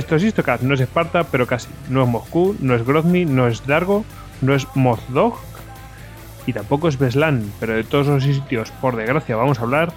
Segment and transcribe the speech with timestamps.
[0.00, 1.68] Esto es Istocast, no es Esparta, pero casi.
[1.90, 4.06] No es Moscú, no es Grozny, no es Dargo,
[4.40, 5.38] no es Mozdog
[6.46, 9.92] y tampoco es Beslan, pero de todos los sitios, por desgracia, vamos a hablar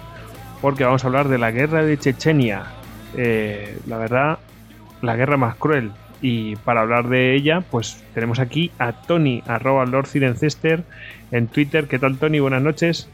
[0.60, 2.64] porque vamos a hablar de la guerra de Chechenia.
[3.16, 4.38] Eh, la verdad,
[5.00, 5.92] la guerra más cruel.
[6.20, 10.84] Y para hablar de ella, pues tenemos aquí a Tony, arroba Lord Cirencester,
[11.30, 11.88] en Twitter.
[11.88, 12.40] ¿Qué tal, Tony?
[12.40, 13.08] Buenas noches.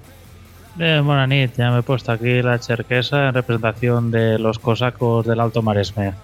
[0.75, 5.39] Buenas noches, ya me he puesto aquí la cherquesa en representación de los cosacos del
[5.39, 6.15] Alto Maresme.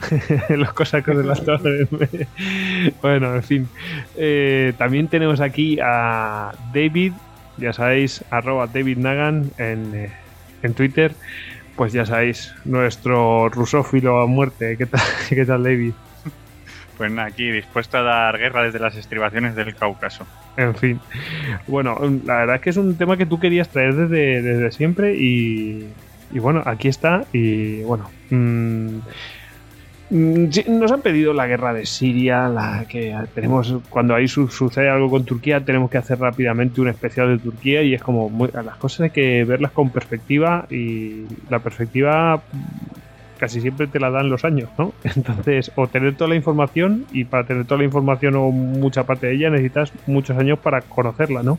[0.50, 2.08] los cosacos del Alto Maresme.
[3.02, 3.68] bueno, en fin.
[4.16, 7.12] Eh, también tenemos aquí a David,
[7.56, 10.12] ya sabéis, arroba David Nagan en, eh,
[10.62, 11.12] en Twitter.
[11.76, 14.76] Pues ya sabéis, nuestro rusófilo a muerte.
[14.76, 15.92] ¿Qué tal, qué tal David?
[16.96, 20.26] Pues nada, aquí dispuesto a dar guerra desde las estribaciones del Cáucaso.
[20.56, 20.98] En fin.
[21.66, 25.14] Bueno, la verdad es que es un tema que tú querías traer desde, desde siempre
[25.14, 25.86] y,
[26.32, 28.10] y bueno, aquí está y bueno.
[28.30, 29.00] Mmm,
[30.10, 35.10] nos han pedido la guerra de Siria, la que tenemos cuando ahí su, sucede algo
[35.10, 39.00] con Turquía tenemos que hacer rápidamente un especial de Turquía y es como las cosas
[39.00, 42.40] hay que verlas con perspectiva y la perspectiva
[43.38, 44.92] casi siempre te la dan los años, ¿no?
[45.04, 49.26] Entonces, o tener toda la información y para tener toda la información o mucha parte
[49.26, 51.58] de ella necesitas muchos años para conocerla, ¿no?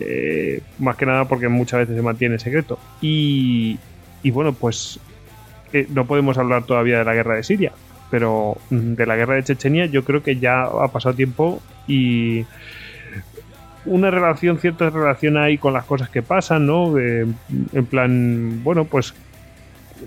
[0.00, 2.78] Eh, más que nada porque muchas veces se mantiene secreto.
[3.00, 3.78] Y,
[4.22, 5.00] y bueno, pues
[5.90, 7.72] no podemos hablar todavía de la guerra de Siria,
[8.10, 12.44] pero mm, de la guerra de Chechenia yo creo que ya ha pasado tiempo y
[13.84, 16.98] una relación, cierta relación hay con las cosas que pasan, ¿no?
[16.98, 19.14] en plan, bueno, pues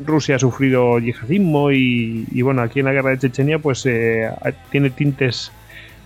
[0.06, 4.30] Rusia ha sufrido yihadismo y, bueno, aquí en la guerra de Chechenia pues eh,
[4.70, 5.52] tiene tintes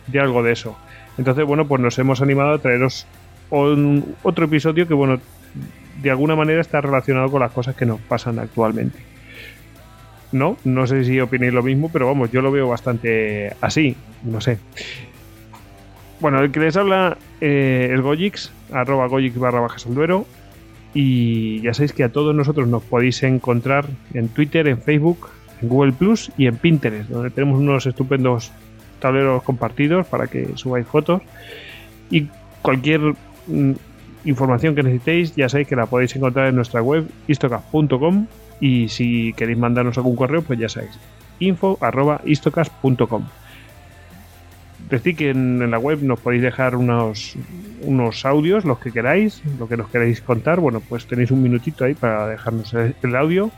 [0.07, 0.77] de algo de eso.
[1.17, 3.05] Entonces, bueno, pues nos hemos animado a traeros
[3.49, 5.19] otro episodio que, bueno,
[6.01, 9.14] de alguna manera está relacionado con las cosas que nos pasan actualmente.
[10.35, 14.41] No, no sé si opinéis lo mismo, pero vamos, yo lo veo bastante así, no
[14.41, 14.57] sé.
[16.19, 18.01] Bueno, el que les habla eh, el
[18.73, 20.25] arroba Gojix barra bajas al duero.
[20.93, 25.29] Y ya sabéis que a todos nosotros nos podéis encontrar en Twitter, en Facebook,
[25.61, 28.51] en Google Plus y en Pinterest, donde tenemos unos estupendos
[28.99, 31.21] tableros compartidos para que subáis fotos.
[32.11, 32.27] Y
[32.61, 32.99] cualquier
[33.47, 33.71] mm,
[34.25, 38.27] información que necesitéis, ya sabéis que la podéis encontrar en nuestra web istocast.com
[38.59, 40.97] y si queréis mandarnos algún correo, pues ya sabéis,
[41.39, 43.25] info.istocast.com.
[44.89, 47.35] Decir que en, la web nos podéis dejar unos,
[47.81, 50.59] unos audios, los que queráis, lo que nos queráis contar.
[50.59, 53.49] Bueno, pues tenéis un minutito ahí para dejarnos el, audio.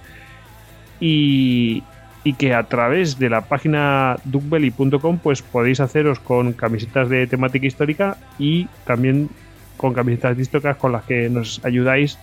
[1.02, 1.84] Y,
[2.24, 7.68] y que a través de la página duckbelly.com pues podéis haceros con camisetas de temática
[7.68, 9.30] histórica y también
[9.76, 12.18] con camisetas históricas con las que nos ayudáis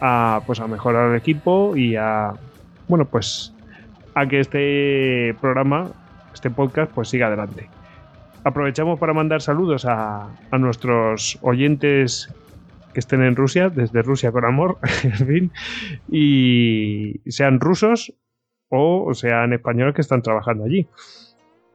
[0.00, 2.34] a pues a mejorar el equipo y a
[2.88, 3.54] bueno pues
[4.14, 5.90] a que este programa
[6.32, 7.68] este podcast pues siga adelante.
[8.44, 12.32] Aprovechamos para mandar saludos a, a nuestros oyentes
[12.92, 15.52] que estén en Rusia desde Rusia con amor en fin
[16.10, 18.14] y sean rusos
[18.68, 20.88] o sean españoles que están trabajando allí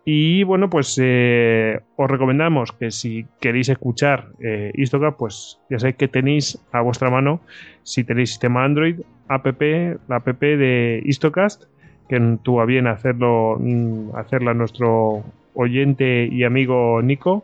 [0.03, 4.71] y bueno, pues eh, os recomendamos que si queréis escuchar eh,
[5.17, 7.39] pues ya sabéis que tenéis a vuestra mano,
[7.83, 9.61] si tenéis sistema Android, app,
[10.07, 11.65] la app de Istocast,
[12.09, 17.43] que tuvo a bien hacerlo, mm, hacerla nuestro oyente y amigo Nico.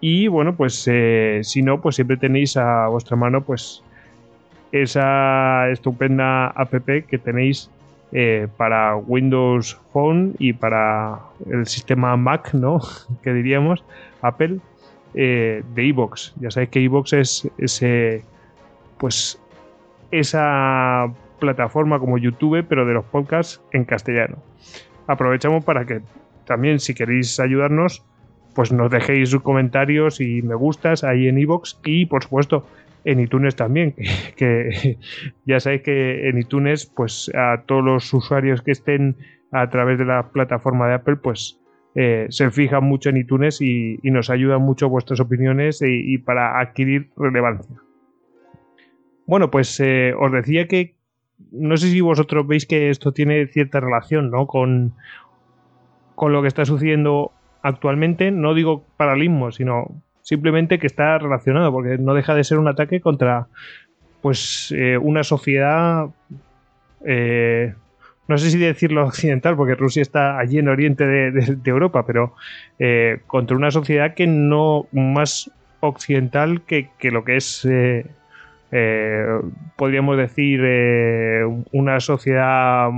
[0.00, 3.84] Y bueno, pues eh, si no, pues siempre tenéis a vuestra mano pues
[4.72, 6.72] esa estupenda app
[7.06, 7.70] que tenéis
[8.12, 11.18] eh, para Windows Phone y para
[11.50, 12.80] el sistema Mac, ¿no?
[13.22, 13.84] que diríamos,
[14.20, 14.58] Apple,
[15.14, 16.34] eh, de iVoox.
[16.40, 18.24] Ya sabéis que iVoox es ese,
[18.98, 19.40] pues,
[20.10, 24.36] esa plataforma como YouTube, pero de los podcasts en castellano.
[25.06, 26.02] Aprovechamos para que
[26.44, 28.04] también, si queréis ayudarnos,
[28.54, 32.66] pues nos dejéis sus comentarios y me gustas ahí en iVoox y, por supuesto,
[33.04, 33.94] en iTunes también,
[34.36, 34.98] que,
[35.46, 39.16] ya sabéis que en iTunes, pues a todos los usuarios que estén
[39.50, 41.60] a través de la plataforma de Apple, pues
[41.94, 47.10] eh, se fijan mucho en iTunes y, nos ayudan mucho vuestras opiniones y, para adquirir
[47.16, 47.76] relevancia.
[49.26, 50.94] Bueno, pues eh, os decía que
[51.50, 54.46] no sé si vosotros veis que esto tiene cierta relación ¿no?
[54.46, 54.94] con,
[56.14, 57.32] con lo que está sucediendo
[57.62, 58.30] actualmente.
[58.30, 63.00] No digo paralismo, sino simplemente que está relacionado, porque no deja de ser un ataque
[63.00, 63.46] contra
[64.20, 66.06] pues eh, una sociedad
[67.04, 67.74] eh,
[68.28, 72.34] no sé si decirlo occidental, porque Rusia está allí en oriente de, Europa, pero
[72.78, 77.68] eh, contra una sociedad que no más occidental que, lo que es,
[79.76, 80.62] podríamos decir,
[81.72, 82.88] una sociedad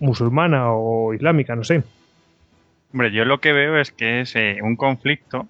[0.00, 1.84] musulmana o islámica, no sé.
[2.92, 5.48] Hombre, yo lo que veo es que es eh, un conflicto,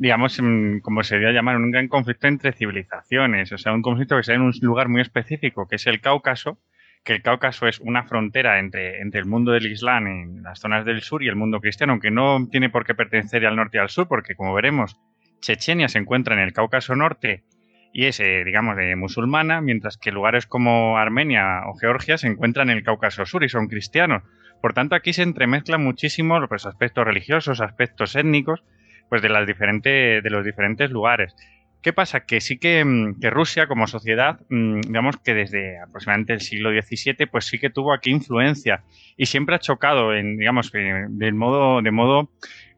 [0.00, 0.40] digamos,
[0.80, 4.32] como se debería llamar, un gran conflicto entre civilizaciones, o sea, un conflicto que se
[4.32, 6.58] da en un lugar muy específico, que es el Cáucaso,
[7.04, 10.86] que el Cáucaso es una frontera entre, entre el mundo del Islam en las zonas
[10.86, 13.80] del sur y el mundo cristiano, aunque no tiene por qué pertenecer al norte y
[13.80, 14.96] al sur, porque como veremos,
[15.40, 17.44] Chechenia se encuentra en el Cáucaso Norte
[17.92, 22.70] y es, eh, digamos, de musulmana, mientras que lugares como Armenia o Georgia se encuentran
[22.70, 24.22] en el Cáucaso Sur y son cristianos.
[24.62, 28.62] Por tanto, aquí se entremezclan muchísimo los aspectos religiosos, aspectos étnicos,
[29.10, 31.36] pues de las diferentes, de los diferentes lugares.
[31.82, 32.20] ¿Qué pasa?
[32.20, 37.26] Que sí que, mm, Rusia como sociedad, mm, digamos que desde aproximadamente el siglo XVII,
[37.26, 38.84] pues sí que tuvo aquí influencia
[39.16, 42.30] y siempre ha chocado en, digamos, de modo, de modo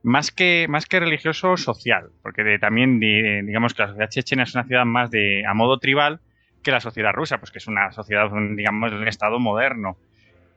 [0.02, 4.64] más que, más que religioso, social, porque también digamos que la sociedad chechena es una
[4.64, 6.20] ciudad más de a modo tribal
[6.62, 9.96] que la sociedad rusa, pues que es una sociedad, digamos, de un estado moderno.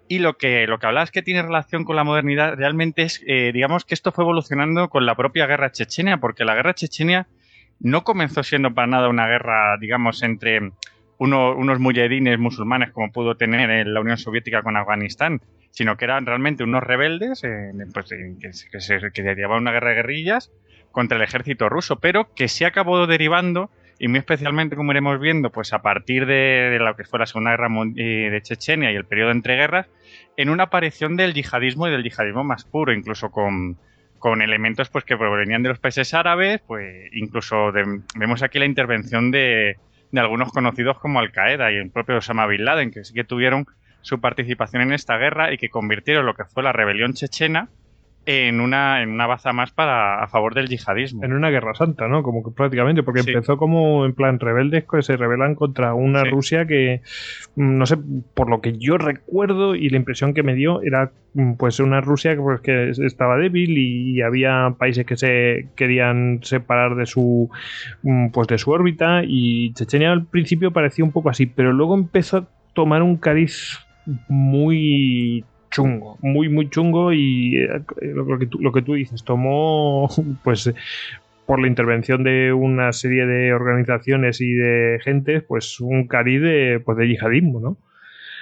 [0.07, 3.51] Y lo que, lo que hablabas que tiene relación con la modernidad realmente es, eh,
[3.53, 7.27] digamos, que esto fue evolucionando con la propia guerra chechenia, porque la guerra chechenia
[7.79, 10.71] no comenzó siendo para nada una guerra, digamos, entre
[11.17, 15.41] unos muyedines musulmanes como pudo tener en la Unión Soviética con Afganistán,
[15.71, 19.95] sino que eran realmente unos rebeldes eh, pues, que, se, que llevaban una guerra de
[19.95, 20.51] guerrillas
[20.91, 23.69] contra el ejército ruso, pero que se acabó derivando,
[23.99, 27.51] y muy especialmente, como iremos viendo, pues a partir de, lo que fue la Segunda
[27.51, 29.87] Guerra eh, de Chechenia y el periodo entre guerras,
[30.37, 33.77] en una aparición del yihadismo y del yihadismo más puro, incluso con,
[34.19, 37.71] con elementos pues que provenían de los países árabes, pues incluso
[38.15, 39.77] vemos aquí la intervención de,
[40.11, 43.23] de algunos conocidos como Al Qaeda y el propio Osama Bin Laden, que sí que
[43.23, 43.65] tuvieron
[44.01, 47.69] su participación en esta guerra y que convirtieron lo que fue la rebelión chechena
[48.25, 51.23] en una, en una baza más para a favor del yihadismo.
[51.23, 52.23] En una guerra santa, ¿no?
[52.23, 56.65] Como que prácticamente, porque empezó como en plan rebeldes que se rebelan contra una Rusia
[56.65, 57.01] que,
[57.55, 57.97] mm, no sé,
[58.33, 62.01] por lo que yo recuerdo y la impresión que me dio era mm, pues una
[62.01, 67.49] Rusia pues, que estaba débil y, había países que se querían separar de su
[68.01, 71.93] mm, pues de su órbita y Chechenia al principio parecía un poco así, pero luego
[71.93, 73.79] empezó a tomar un cariz
[74.27, 75.43] muy
[75.75, 80.09] chungo, muy, muy chungo y eh, lo, que tú, lo que tú dices, tomó
[80.43, 80.73] pues
[81.45, 86.81] por la intervención de una serie de organizaciones y de gentes, pues un cariz de,
[86.83, 87.77] pues de yihadismo, ¿no?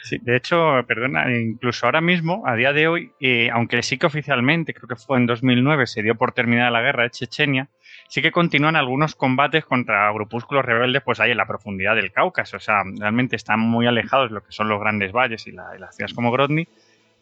[0.04, 4.06] Sí, de hecho, perdona, incluso ahora mismo, a día de hoy, eh, aunque sí que
[4.06, 7.70] oficialmente, creo que fue en 2009, se dio por terminada la guerra de Chechenia,
[8.10, 12.58] sí que continúan algunos combates contra grupúsculos rebeldes, pues ahí en la profundidad del Cáucaso.
[12.58, 15.54] O sea, realmente están muy alejados de lo que son los grandes valles y, y
[15.54, 16.68] las ciudades como Grodny,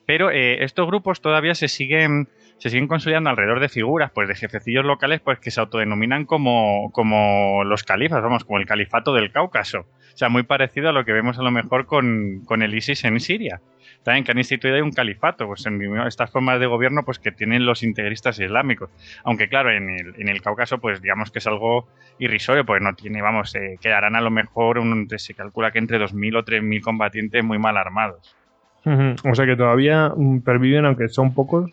[0.06, 2.28] pero eh, estos grupos todavía se siguen,
[2.58, 6.92] se siguen consolidando alrededor de figuras, pues de jefecillos locales, pues que se autodenominan como,
[6.92, 9.80] como los califas, vamos, como el califato del Cáucaso.
[10.14, 13.06] O sea, muy parecido a lo que vemos a lo mejor con, con el ISIS
[13.06, 13.62] en Siria.
[14.04, 17.66] También que han instituido un califato, pues en estas formas de gobierno pues que tienen
[17.66, 18.90] los integristas islámicos.
[19.24, 22.94] Aunque claro, en el, en el Cáucaso pues digamos que es algo irrisorio, pues no
[22.96, 26.82] tiene, vamos, eh, quedarán a lo mejor, un, se calcula que entre 2.000 o 3.000
[26.82, 28.36] combatientes muy mal armados.
[28.86, 31.72] O sea que todavía mm, perviven, aunque son pocos,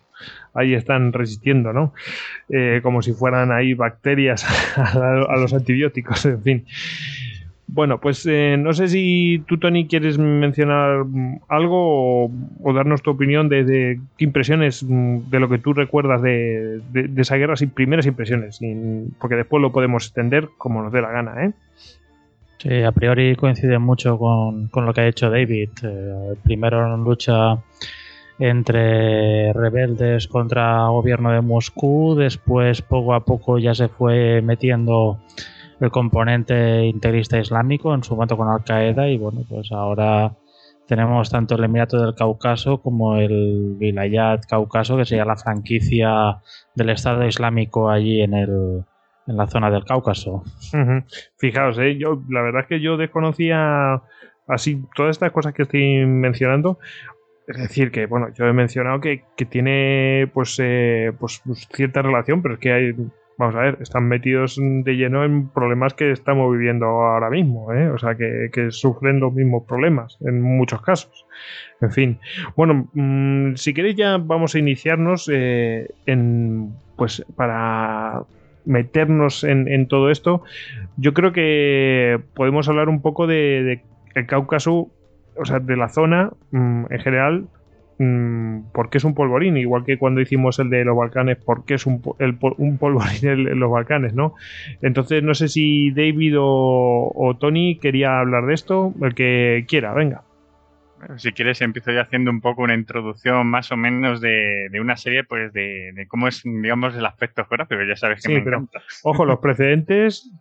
[0.53, 1.93] ahí están resistiendo, ¿no?
[2.49, 4.45] Eh, como si fueran ahí bacterias
[4.77, 6.65] a, los antibióticos, en fin.
[7.71, 13.11] Bueno, pues eh, no sé si tú, Tony, quieres mencionar mm, algo o, darnos tu
[13.11, 17.69] opinión de, qué impresiones mm, de lo que tú recuerdas de, de, esa guerra, sin
[17.69, 18.59] primeras impresiones,
[19.19, 21.53] porque después lo podemos extender como nos dé la gana, ¿eh?
[22.59, 25.69] Sí, a priori coincide mucho con, lo que ha hecho David.
[25.81, 27.57] Eh, primero en lucha
[28.37, 35.19] entre rebeldes contra gobierno de Moscú, después poco a poco ya se fue metiendo
[35.79, 40.33] el componente integrista islámico en su momento con Al Qaeda y bueno, pues ahora
[40.85, 46.41] tenemos tanto el Emirato del Cáucaso como el Vilayat Cáucaso, que sería la franquicia
[46.75, 48.83] del Estado Islámico allí en el,
[49.29, 50.43] en la zona del Cáucaso.
[51.37, 51.97] Fijaos, ¿eh?
[51.97, 54.01] yo la verdad es que yo desconocía
[54.47, 56.79] así todas estas cosas que estoy mencionando.
[57.47, 62.41] Es decir, que bueno, yo he mencionado que, tiene pues, eh, pues, pues cierta relación,
[62.41, 62.95] pero es que hay,
[63.39, 67.89] vamos a ver, están metidos de lleno en problemas que estamos viviendo ahora mismo, ¿eh?
[67.89, 71.25] o sea, que, sufren los mismos problemas en muchos casos.
[71.81, 72.19] En fin,
[72.55, 78.25] bueno, mm, si queréis ya vamos a iniciarnos eh, en, pues para
[78.69, 80.43] meternos en, todo esto,
[80.95, 83.81] yo creo que podemos hablar un poco de,
[84.13, 84.89] el Cáucaso,
[85.35, 87.47] o sea, de la zona mm, en general,
[87.97, 91.87] mm, porque es un polvorín, igual que cuando hicimos el de los Balcanes, porque es
[91.87, 92.01] un,
[92.57, 94.35] un polvorín en, los Balcanes, ¿no?
[94.83, 100.21] Entonces, no sé si David o, Tony quería hablar de esto, el que quiera, venga.
[101.17, 105.23] Si quieres empiezo ya haciendo un poco una introducción más o menos de, una serie,
[105.23, 107.83] pues de, cómo es, digamos, el aspecto geográfico.
[107.83, 108.81] Ya sabes que me encanta.
[109.03, 110.31] ojo, los precedentes,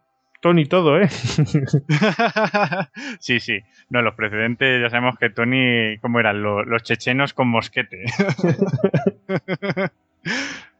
[0.40, 1.08] Tony todo, ¿eh?
[3.18, 3.60] sí, sí.
[3.90, 6.42] No, los precedentes, ya sabemos que Tony, ¿cómo eran?
[6.42, 8.04] Los, chechenos con mosquete.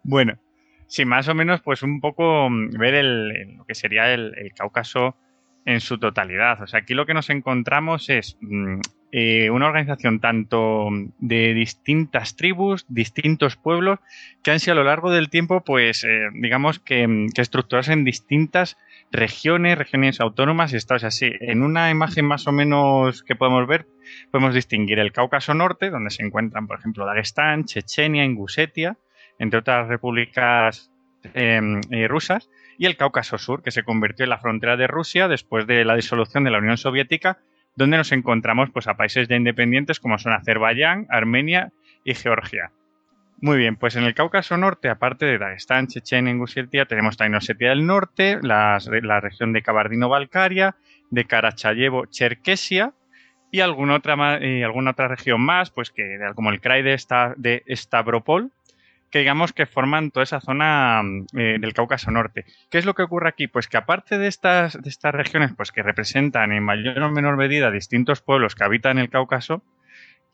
[0.05, 0.39] bueno,
[0.87, 4.53] sí, más o menos, pues un poco mm, ver el, lo que sería el, el
[4.53, 5.17] Cáucaso
[5.65, 6.63] en su totalidad.
[6.63, 8.81] O sea, aquí lo que nos encontramos es mm,
[9.11, 10.89] eh, una organización tanto
[11.19, 14.01] de distintas tribus, distintos pueblos,
[14.43, 18.77] que han sido a lo largo del tiempo, pues, eh, digamos que, que en distintas
[19.11, 21.33] regiones, regiones autónomas y estados así.
[21.41, 23.87] En una imagen más o menos que podemos ver,
[24.31, 28.99] podemos distinguir el Cáucaso Norte, donde se encuentran, por ejemplo, Dagestán, Chechenia, Ingusetia,
[29.39, 30.91] entre otras repúblicas
[31.35, 35.29] em, eh, rusas, y el Cáucaso Sur, que se convirtió en la frontera de Rusia
[35.29, 37.39] después de la disolución de la Unión Soviética,
[37.79, 42.73] donde nos encontramos pues, a países ya independientes como son Azerbaiyán, Armenia y Georgia.
[43.41, 47.69] Muy bien, pues en el Cáucaso Norte, aparte de Dagestán, Chechenia, Ingusetia, tenemos también Osetia
[47.69, 48.81] del Norte, la,
[49.21, 50.75] región de Kabardino-Balkaria,
[51.11, 52.95] de Karachayevo, Cherkesia
[53.53, 54.15] y alguna otra,
[54.65, 57.01] alguna otra región más, pues que como el Krai de,
[57.37, 58.51] de Stavropol,
[59.11, 61.03] que digamos que forman toda esa zona
[61.37, 62.45] eh, del Cáucaso Norte.
[62.71, 63.47] ¿Qué es lo que ocurre aquí?
[63.47, 67.37] Pues que aparte de estas, de estas regiones, pues que representan en mayor o menor
[67.37, 69.63] medida distintos pueblos que habitan el Cáucaso,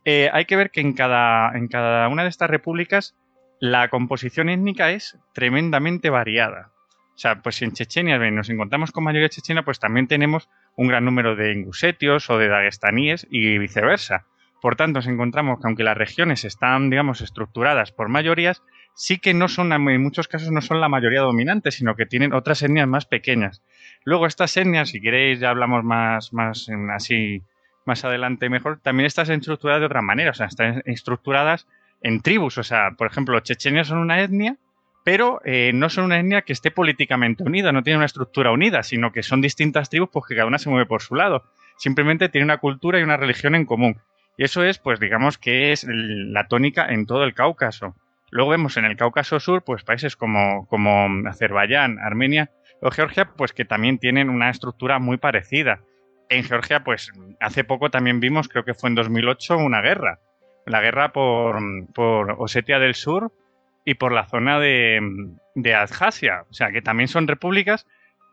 [0.05, 3.17] eh, hay que ver que en cada, en cada una de estas repúblicas
[3.61, 6.73] la composición étnica es tremendamente variada.
[7.15, 11.05] O sea, pues en Chechenia nos encontramos con mayoría chechena, pues también tenemos un gran
[11.05, 14.27] número de ingusetios o de dagestaníes y viceversa.
[14.65, 18.63] Por tanto, nos encontramos que aunque las regiones están, digamos, estructuradas por mayorías,
[18.95, 22.33] sí que no son, en muchos casos, no son la mayoría dominante, sino que tienen
[22.33, 23.63] otras etnias más pequeñas.
[24.05, 27.43] Luego, estas etnias, si queréis, ya hablamos más, más así,
[27.85, 31.69] más adelante mejor, también están estructuradas de otra manera, o sea, están estructuradas
[32.01, 32.57] en tribus.
[32.57, 34.57] O sea, por ejemplo, los chechenios son una etnia,
[35.05, 38.83] pero eh, no son una etnia que esté políticamente unida, no tiene una estructura unida,
[38.83, 41.45] sino que son distintas tribus, pues que cada una se mueve por su lado.
[41.77, 44.01] Simplemente tiene una cultura y una religión en común.
[44.37, 47.95] Y eso es, pues digamos que es la tónica en todo el Cáucaso.
[48.31, 52.51] Luego vemos en el Cáucaso Sur, pues países como, como Azerbaiyán, Armenia
[52.81, 55.81] o Georgia, pues que también tienen una estructura muy parecida.
[56.29, 60.19] En Georgia, pues hace poco también vimos, creo que fue en 2008, una guerra.
[60.67, 61.61] La guerra por,
[61.95, 63.31] por Osetia del Sur
[63.85, 65.01] y por la zona de,
[65.55, 66.45] de Abjasia.
[66.51, 67.87] O sea, que también son repúblicas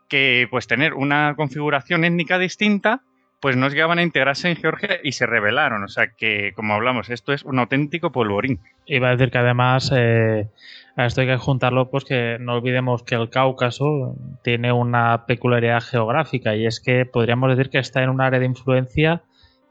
[0.08, 3.02] que, pues, tener una configuración étnica distinta,
[3.42, 5.82] pues no llegaban a integrarse en Georgia y se rebelaron.
[5.82, 8.60] O sea que, como hablamos, esto es un auténtico polvorín.
[8.86, 10.48] Iba a decir que además eh,
[10.94, 15.82] a esto hay que juntarlo, pues que no olvidemos que el Cáucaso tiene una peculiaridad
[15.82, 19.22] geográfica y es que podríamos decir que está en un área de influencia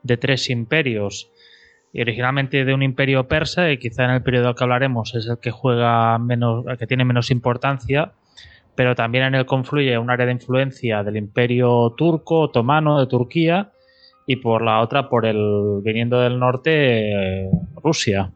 [0.04, 1.32] de tres imperios.
[1.94, 5.40] Y originalmente de un imperio persa, y quizá en el periodo que hablaremos es el
[5.40, 8.12] que juega menos, que tiene menos importancia,
[8.76, 13.72] pero también en él confluye un área de influencia del imperio turco, otomano, de Turquía,
[14.26, 17.50] y por la otra, por el viniendo del norte,
[17.84, 18.32] Rusia.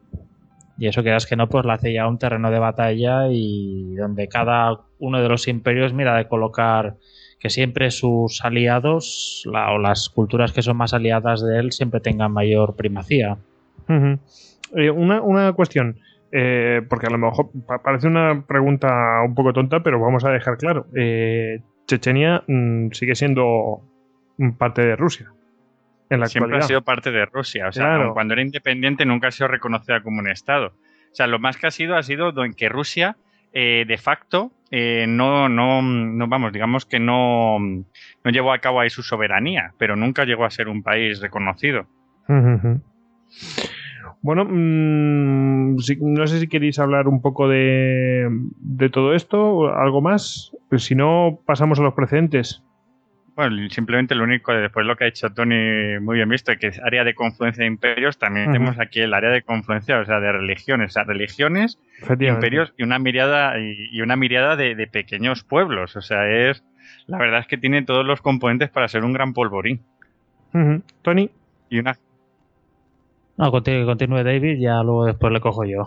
[0.78, 4.28] Y eso quedas que no, pues la hace ya un terreno de batalla y donde
[4.28, 6.96] cada uno de los imperios mira de colocar
[7.38, 12.32] que siempre sus aliados o las culturas que son más aliadas de él siempre tengan
[12.32, 13.38] mayor primacía.
[13.88, 15.98] Eh, una, una, cuestión.
[16.32, 17.50] Eh, porque a lo mejor
[17.82, 20.86] parece una pregunta un poco tonta, pero vamos a dejar claro.
[20.94, 23.82] Eh, Chechenia mm, sigue siendo
[24.58, 25.32] parte de Rusia.
[26.26, 27.68] Siempre ha sido parte de Rusia.
[27.68, 30.68] O sea, cuando era independiente nunca ha sido reconocida como un Estado.
[31.10, 33.16] O sea, lo más que ha sido ha sido en que Rusia,
[33.52, 38.90] eh, de facto, no, no, no, vamos, digamos que no, no llevó a cabo ahí
[38.90, 41.86] su soberanía, pero nunca llegó a ser un país reconocido.
[44.22, 50.52] Bueno, mm, no sé si queréis hablar un poco de, de todo esto, algo más.
[50.68, 52.62] Pues si no, pasamos a los precedentes.
[53.36, 56.80] Bueno, simplemente lo único, después lo que ha hecho Tony muy bien visto, que es
[56.82, 60.32] área de confluencia de imperios, también tenemos aquí el área de confluencia, o sea, de
[60.32, 61.78] religiones, o sea, religiones,
[62.18, 66.64] imperios y una mirada y, una mirada de, pequeños pueblos, o sea, es
[67.06, 69.82] la verdad es que tiene todos los componentes para ser un gran polvorín.
[71.02, 71.30] Tony.
[71.68, 71.98] Y una
[73.36, 75.84] no, continúe David, ya luego después le cojo yo.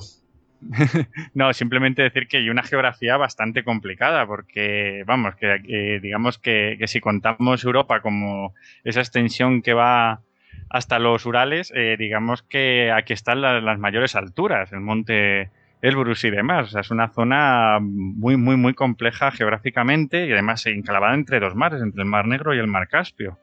[1.34, 7.00] no, simplemente decir que hay una geografía bastante complicada, porque, vamos, que, digamos que, si
[7.00, 8.54] contamos Europa como
[8.84, 10.22] esa extensión que va
[10.70, 15.50] hasta los Urales, eh, digamos que aquí están las mayores alturas, el monte
[15.82, 16.68] Elbrus y demás.
[16.68, 21.56] O sea, es una zona muy, muy, muy compleja geográficamente y además enclavada entre dos
[21.56, 23.40] mares, entre el Mar Negro y el Mar Caspio.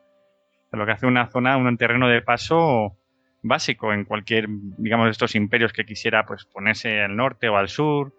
[0.72, 2.96] Lo que hace una zona, un terreno de paso
[3.48, 7.68] básico en cualquier, digamos, de estos imperios que quisiera pues ponerse al norte o al
[7.68, 8.12] sur.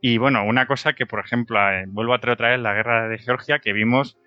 [0.00, 3.08] Y bueno, una cosa que, por ejemplo, eh, vuelvo a traer otra vez la guerra
[3.08, 4.18] de Georgia que vimos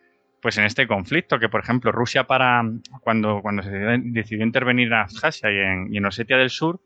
[0.42, 2.64] pues en este conflicto, que por ejemplo Rusia para
[3.02, 6.80] cuando, cuando se decidió intervenir en Abjasia y en, en Osetia del Sur,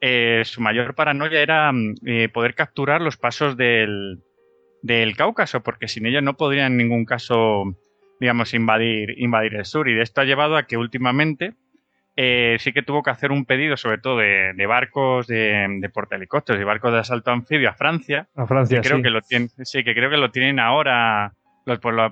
[0.00, 1.72] eh, su mayor paranoia era
[2.04, 4.22] eh, poder capturar los pasos del,
[4.82, 7.64] del Cáucaso, porque sin ellos no podrían en ningún caso,
[8.20, 9.88] digamos, invadir, invadir el sur.
[9.88, 11.54] Y de esto ha llevado a que últimamente
[12.16, 16.60] eh, sí que tuvo que hacer un pedido, sobre todo de, barcos de, de portahelicópteros
[16.60, 18.28] y barcos de asalto anfibio a Francia.
[18.36, 19.02] A Francia, creo sí.
[19.02, 21.32] Que lo tienen, sí, que creo que lo tienen ahora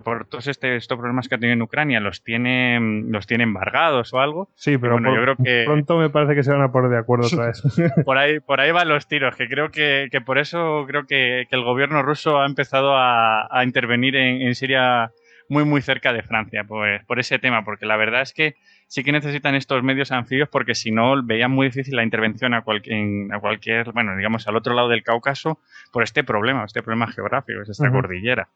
[0.02, 4.12] por, todos este, estos problemas que ha tenido en Ucrania, los tiene, los tiene embargados
[4.14, 4.49] o algo.
[4.54, 7.26] Sí, pero yo creo que pronto me parece que se van a poner de acuerdo
[7.26, 7.62] otra vez.
[8.04, 11.47] por, ahí, por ahí van los tiros, que creo que, que por eso creo que,
[11.50, 15.11] que, el gobierno ruso ha empezado a, a intervenir en, en, Siria
[15.49, 18.54] muy, muy cerca de Francia, pues, por ese tema, porque la verdad es que
[18.92, 22.61] sí que necesitan estos medios anfibios porque si no veían muy difícil la intervención a,
[22.61, 27.06] cualquier, a cualquier, bueno, digamos, al otro lado del Cáucaso por este problema, este problema
[27.06, 27.92] geográfico, es esta uh -huh.
[27.92, 28.50] cordillera.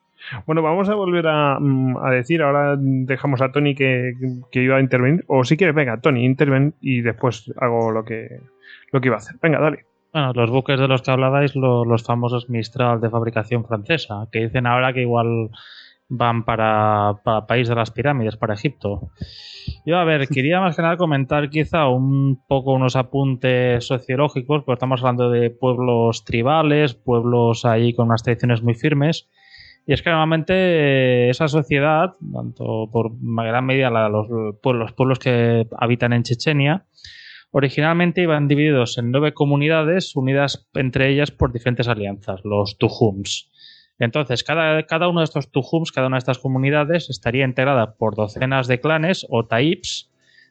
[0.44, 4.12] Bueno, vamos a volver a, mm, a, decir, ahora dejamos a Tony que,
[4.52, 8.40] que, iba a intervenir, o si quieres, venga, Tony, interven y después hago lo que,
[8.92, 9.36] lo que iba a hacer.
[9.40, 9.86] Venga, dale.
[10.12, 14.40] Bueno, los buques de los que hablabais, lo, los famosos Mistral de fabricación francesa, que
[14.40, 15.48] dicen ahora que igual
[16.08, 19.10] van para, para país de las pirámides, para Egipto.
[19.84, 24.76] Yo, a ver, quería más que nada comentar quizá un poco unos apuntes sociológicos, porque
[24.76, 29.28] estamos hablando de pueblos tribales, pueblos ahí con unas tradiciones muy firmes.
[29.86, 36.12] Y es que normalmente esa sociedad, tanto por gran medida los, los pueblos que habitan
[36.12, 36.86] en Chechenia,
[37.52, 43.48] originalmente iban divididos en nueve comunidades unidas entre ellas por diferentes alianzas, los Tujums.
[43.98, 48.14] Entonces, cada, cada uno de estos tujums, cada una de estas comunidades, estaría integrada por
[48.14, 50.10] docenas de clanes o taips,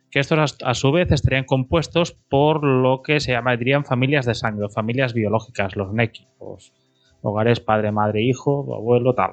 [0.10, 4.69] que estos a, su vez estarían compuestos por lo que se llamarían familias de sangre,
[4.69, 6.73] familias biológicas, los neki, los
[7.21, 9.31] hogares padre, madre, hijo, abuelo, tal.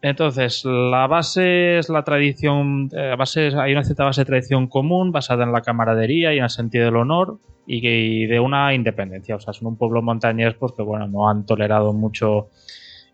[0.00, 5.10] Entonces, la base es la tradición, eh, base, hay una cierta base de tradición común
[5.10, 9.34] basada en la camaradería y en el sentido del honor y, y de una independencia.
[9.34, 12.48] O sea, son un pueblo montañés pues, que bueno, no han tolerado mucho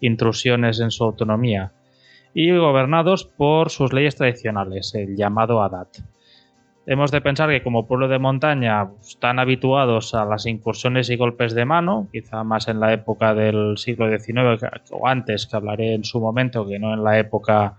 [0.00, 1.72] intrusiones en su autonomía
[2.34, 5.98] y gobernados por sus leyes tradicionales, el llamado Adat.
[6.86, 11.54] Hemos de pensar que como pueblo de montaña están habituados a las incursiones y golpes
[11.54, 16.04] de mano, quizá más en la época del siglo XIX o antes, que hablaré en
[16.04, 17.78] su momento, que no en la época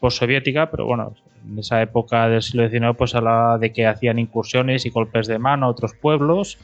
[0.00, 1.14] postsoviética, pero bueno,
[1.48, 5.38] en esa época del siglo XIX pues hablaba de que hacían incursiones y golpes de
[5.38, 6.58] mano a otros pueblos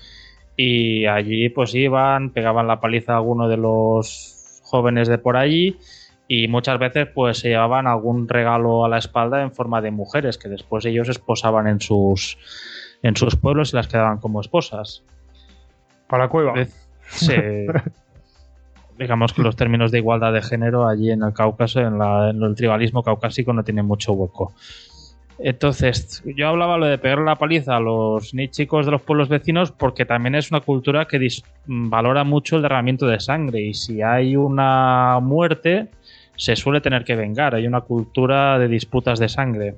[0.57, 4.36] y allí pues iban, pegaban la paliza a alguno de los
[4.67, 5.79] jóvenes de por allí
[6.29, 10.39] y muchas veces pues se llevaban algún regalo a la espalda en forma de mujeres
[10.39, 12.37] que después ellos esposaban en sus
[13.03, 15.05] en sus pueblos y las quedaban como esposas.
[16.09, 16.55] Para la cueva.
[17.09, 17.67] Se,
[18.99, 22.43] digamos que los términos de igualdad de género allí en el Cáucaso, en, la, en
[22.43, 24.53] el tribalismo caucásico no tienen mucho hueco.
[25.39, 29.71] Entonces, yo hablaba lo de pegar la paliza a los chicos de los pueblos vecinos
[29.71, 31.29] porque también es una cultura que
[31.67, 35.89] valora mucho el derramamiento de sangre y si hay una muerte
[36.37, 39.75] se suele tener que vengar, hay una cultura de disputas de sangre.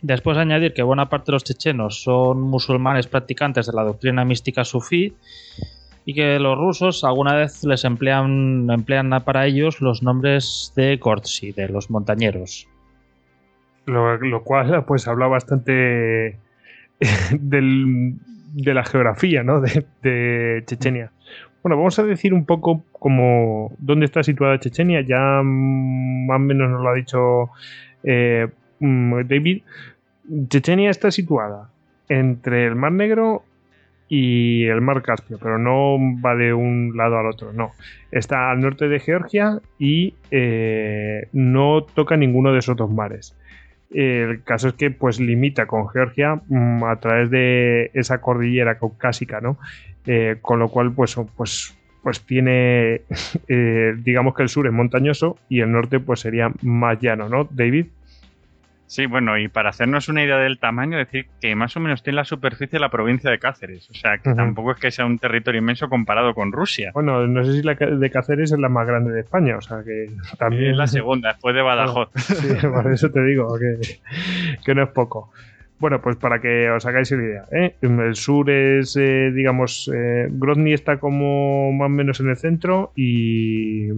[0.00, 4.64] Después añadir que buena parte de los chechenos son musulmanes practicantes de la doctrina mística
[4.64, 5.14] sufí
[6.04, 11.52] y que los rusos alguna vez les emplean, emplean para ellos los nombres de Gortsi,
[11.52, 12.66] de los montañeros.
[13.86, 16.38] Lo, cual pues habla bastante
[17.38, 18.14] del,
[18.54, 19.60] de la geografía ¿no?
[19.60, 21.10] de, Chechenia.
[21.62, 25.00] Bueno, vamos a decir un poco como dónde está situada Chechenia.
[25.02, 27.50] Ya más o menos nos lo ha dicho
[28.04, 28.48] eh,
[28.80, 29.62] David.
[30.48, 31.70] Chechenia está situada
[32.08, 33.44] entre el Mar Negro
[34.08, 37.72] y el Mar Caspio, pero no va de un lado al otro, no.
[38.10, 43.34] Está al norte de Georgia y eh, no toca ninguno de esos dos mares.
[43.94, 49.40] El caso es que pues limita con Georgia mmm, a través de esa cordillera caucásica,
[49.40, 49.58] ¿no?
[50.06, 53.02] Eh, con lo cual pues, pues, pues tiene,
[53.48, 57.48] eh, digamos que el sur es montañoso y el norte pues sería más llano, ¿no,
[57.50, 57.86] David?
[58.86, 62.16] Sí, bueno, y para hacernos una idea del tamaño, decir que más o menos tiene
[62.16, 63.88] la superficie de la provincia de Cáceres.
[63.90, 64.36] O sea, que uh -huh.
[64.36, 66.90] tampoco es que sea un territorio inmenso comparado con Rusia.
[66.92, 69.82] Bueno, no sé si la de Cáceres es la más grande de España, o sea
[69.82, 70.72] que también...
[70.72, 72.10] Es la segunda, después de Badajoz.
[72.16, 73.80] Sí, por eso te digo que,
[74.64, 75.32] que, no es poco.
[75.78, 77.74] Bueno, pues para que os hagáis la idea, ¿eh?
[77.80, 82.92] el sur es, eh, digamos, eh, Grozny está como más o menos en el centro
[82.94, 83.88] y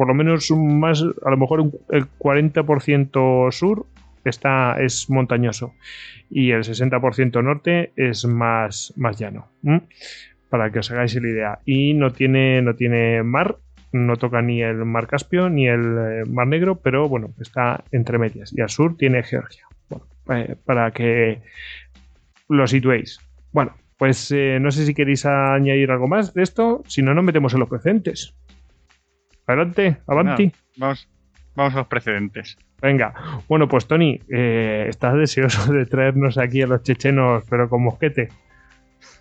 [0.00, 3.84] por lo menos un más, a lo mejor el 40% sur
[4.24, 5.74] está, es montañoso
[6.30, 9.48] y el 60% norte es más, más llano.
[10.48, 11.58] Para que os hagáis la idea.
[11.66, 13.58] Y no tiene, no tiene mar,
[13.92, 18.16] no toca ni el mar Caspio ni el eh, mar Negro, pero bueno, está entre
[18.16, 18.54] medias.
[18.56, 19.66] Y al sur tiene Georgia.
[20.30, 21.42] Eh, para que
[22.48, 23.20] lo situéis.
[23.52, 27.22] Bueno, pues eh, no sé si queréis añadir algo más de esto, si no nos
[27.22, 28.34] metemos en los precedentes.
[29.50, 30.52] Adelante, avanti.
[30.76, 31.08] vamos,
[31.54, 32.56] vamos a los precedentes.
[32.80, 33.14] Venga,
[33.48, 38.28] bueno, pues Tony, eh, estás deseoso de traernos aquí a los chechenos, pero con mosquete.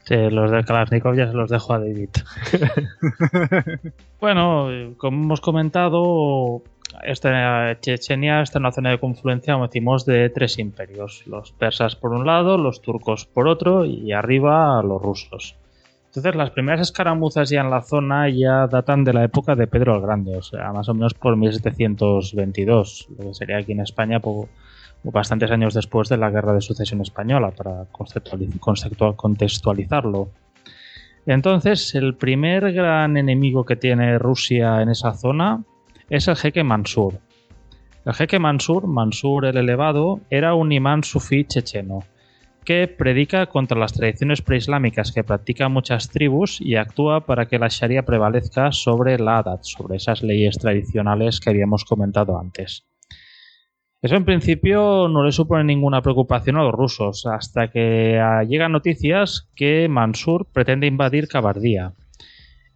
[0.03, 2.09] Sí, los de Kalashnikov ya se los dejo a David.
[4.19, 6.63] bueno, como hemos comentado,
[7.03, 11.25] esta, Chechenia está en una zona de confluencia, como decimos, de tres imperios.
[11.27, 15.55] Los persas por un lado, los turcos por otro y arriba los rusos.
[16.09, 19.95] Entonces, las primeras escaramuzas ya en la zona ya datan de la época de Pedro
[19.95, 24.19] el Grande, o sea, más o menos por 1722, lo que sería aquí en España
[25.03, 27.85] bastantes años después de la Guerra de Sucesión Española, para
[29.15, 30.31] contextualizarlo.
[31.27, 35.63] Entonces, el primer gran enemigo que tiene Rusia en esa zona
[36.09, 37.19] es el jeque Mansur.
[38.03, 41.99] El jeque Mansur, Mansur el Elevado, era un imán sufí checheno
[42.69, 47.67] que predica contra las tradiciones preislámicas que practican muchas tribus y actúa para que la
[47.67, 52.85] Sharia prevalezca sobre la Adat, sobre esas leyes tradicionales que habíamos comentado antes.
[54.03, 59.49] Eso en principio no le supone ninguna preocupación a los rusos, hasta que llegan noticias
[59.55, 61.93] que Mansur pretende invadir Kabardía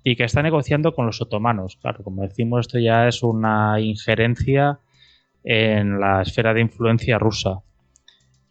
[0.03, 1.77] y que está negociando con los otomanos.
[1.79, 4.79] Claro, como decimos, esto ya es una injerencia
[5.43, 7.61] en la esfera de influencia rusa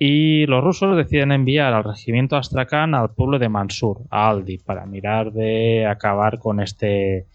[0.05, 4.85] y los rusos deciden enviar al regimiento Astrakhan al pueblo de Mansur, a Aldi, para
[4.85, 7.27] mirar de acabar con este,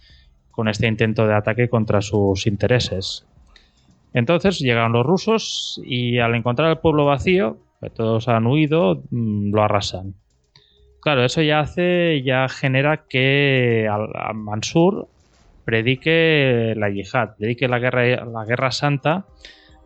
[0.51, 3.25] con este intento de ataque contra sus intereses.
[4.13, 9.53] Entonces llegan los rusos y al encontrar el pueblo vacío, que todos han huido, mm,
[9.53, 10.15] lo arrasan.
[10.99, 13.87] Claro, eso ya hace, ya genera que
[14.33, 15.07] Mansur
[15.63, 19.25] predique la yihad, predique la guerra, la guerra santa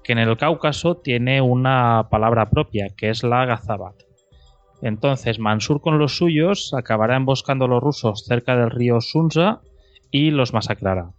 [0.03, 3.95] que en el Cáucaso tiene una palabra propia, que es la Gazabat.
[4.81, 9.61] Entonces Mansur con los suyos acabará emboscando a los rusos cerca del río Sunza
[10.09, 11.11] y los masacrará.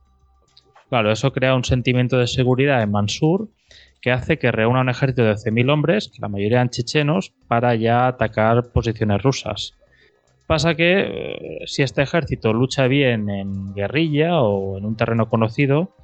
[0.88, 3.48] Claro, eso crea un sentimiento de seguridad en Mansur
[4.02, 7.74] que hace que reúna un ejército de 12.000 hombres, que la mayoría eran chechenos, para
[7.76, 9.78] ya atacar posiciones rusas.
[10.46, 15.94] Pasa que eh, si este ejército lucha bien en guerrilla o en un terreno conocido,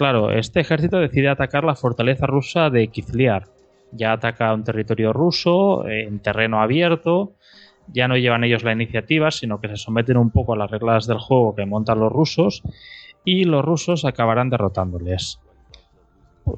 [0.00, 3.48] Claro, este ejército decide atacar la fortaleza rusa de Kizliar.
[3.92, 7.34] Ya ataca un territorio ruso en terreno abierto.
[7.86, 11.06] Ya no llevan ellos la iniciativa, sino que se someten un poco a las reglas
[11.06, 12.62] del juego que montan los rusos
[13.26, 15.38] y los rusos acabarán derrotándoles.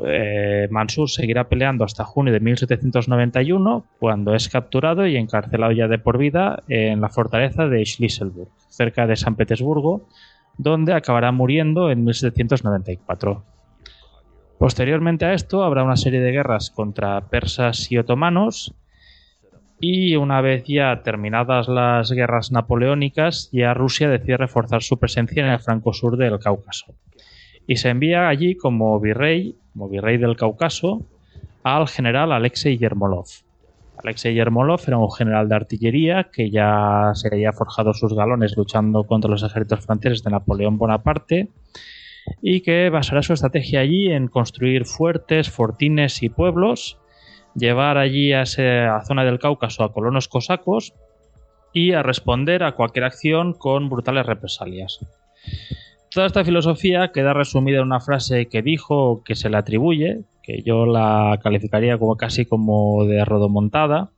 [0.07, 5.99] Eh, Mansur seguirá peleando hasta junio de 1791, cuando es capturado y encarcelado ya de
[5.99, 10.07] por vida en la fortaleza de Schlisselburg, cerca de San Petersburgo,
[10.59, 13.45] donde acabará muriendo en 1794.
[14.59, 18.75] Posteriormente a esto habrá una serie de guerras contra persas y otomanos
[19.81, 25.51] y una vez ya terminadas las guerras napoleónicas, ya Rusia decide reforzar su presencia en
[25.51, 26.95] el franco sur del Cáucaso.
[27.67, 31.05] Y se envía allí como virrey, como virrey del Cáucaso,
[31.65, 33.27] al general Alexei Yermolov.
[34.05, 39.05] Alexei Yermolov era un general de artillería que ya se había forjado sus galones luchando
[39.05, 41.49] contra los ejércitos franceses de Napoleón Bonaparte
[42.41, 46.99] y que basará su estrategia allí en construir fuertes, fortines y pueblos,
[47.55, 50.95] llevar allí a esa zona del Cáucaso a colonos cosacos
[51.73, 54.99] y a responder a cualquier acción con brutales represalias.
[56.11, 60.63] Toda esta filosofía queda resumida en una frase que dijo que se le atribuye, que
[60.63, 64.11] yo la calificaría como casi como de rodomontada,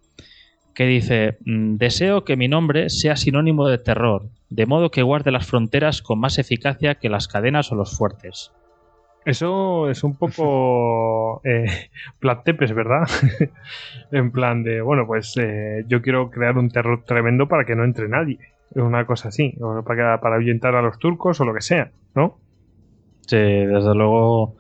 [0.75, 5.31] que dice, mm, deseo que mi nombre sea sinónimo de terror, de modo que guarde
[5.31, 8.53] las fronteras con más eficacia que las cadenas o los fuertes.
[9.25, 13.09] Eso es un poco eh, plantepes, ¿verdad?
[14.13, 17.85] en plan de, bueno, pues eh, yo quiero crear un terror tremendo para que no
[17.85, 18.39] entre nadie
[18.83, 22.39] una cosa así, para, para ahuyentar a los turcos o lo que sea, ¿no?
[23.27, 24.57] Sí, desde luego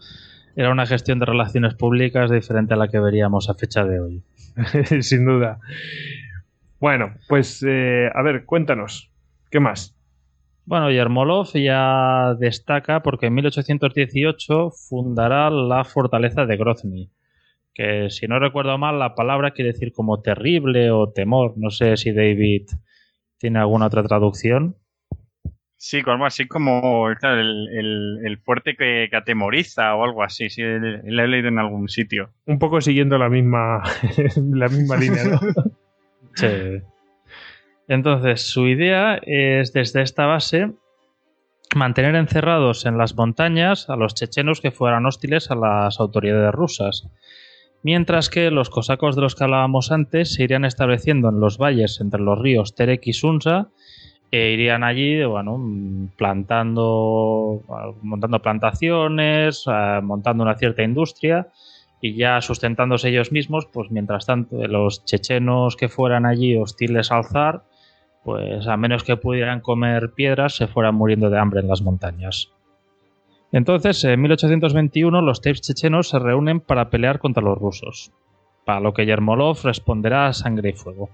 [0.56, 4.22] era una gestión de relaciones públicas diferente a la que veríamos a fecha de hoy.
[5.00, 5.58] Sin duda.
[6.80, 9.10] Bueno, pues eh, a ver, cuéntanos,
[9.50, 9.96] ¿qué más?
[10.66, 17.10] Bueno, Yermolov ya destaca porque en 1818 fundará la fortaleza de Grozny,
[17.74, 21.96] que si no recuerdo mal la palabra quiere decir como terrible o temor, no sé
[21.96, 22.66] si David
[23.44, 24.76] ¿Tiene alguna otra traducción?
[25.86, 30.48] Sí, algo así como el, fuerte que, atemoriza o algo así.
[30.48, 32.30] Sí, lo he leído en algún sitio.
[32.46, 33.82] Un poco siguiendo la misma,
[34.50, 35.40] la misma línea, ¿no?
[36.36, 36.80] sí.
[37.86, 40.72] Entonces, su idea es desde esta base
[41.76, 47.10] mantener encerrados en las montañas a los chechenos que fueran hostiles a las autoridades rusas,
[47.82, 52.00] mientras que los cosacos de los que hablábamos antes se irían estableciendo en los valles
[52.00, 53.68] entre los ríos Terek y Sunza
[54.52, 55.58] irían allí, bueno,
[56.16, 57.62] plantando,
[58.02, 61.48] montando plantaciones, eh, montando una cierta industria
[62.00, 67.24] y ya sustentándose ellos mismos, pues mientras tanto los chechenos que fueran allí hostiles al
[67.24, 67.64] zar,
[68.24, 72.50] pues a menos que pudieran comer piedras, se fueran muriendo de hambre en las montañas.
[73.52, 78.12] Entonces, en 1821 los tapes chechenos se reúnen para pelear contra los rusos,
[78.64, 81.10] para lo que Yermolov responderá a sangre y fuego.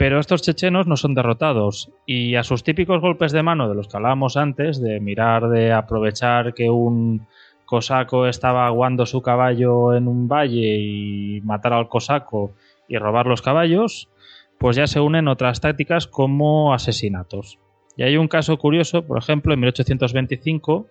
[0.00, 3.86] Pero estos chechenos no son derrotados y a sus típicos golpes de mano de los
[3.86, 7.26] que hablábamos antes, de mirar de aprovechar que un
[7.66, 12.54] cosaco estaba aguando su caballo en un valle y matar al cosaco
[12.88, 14.08] y robar los caballos,
[14.56, 17.58] pues ya se unen otras tácticas como asesinatos.
[17.94, 20.86] Y hay un caso curioso, por ejemplo, en 1825,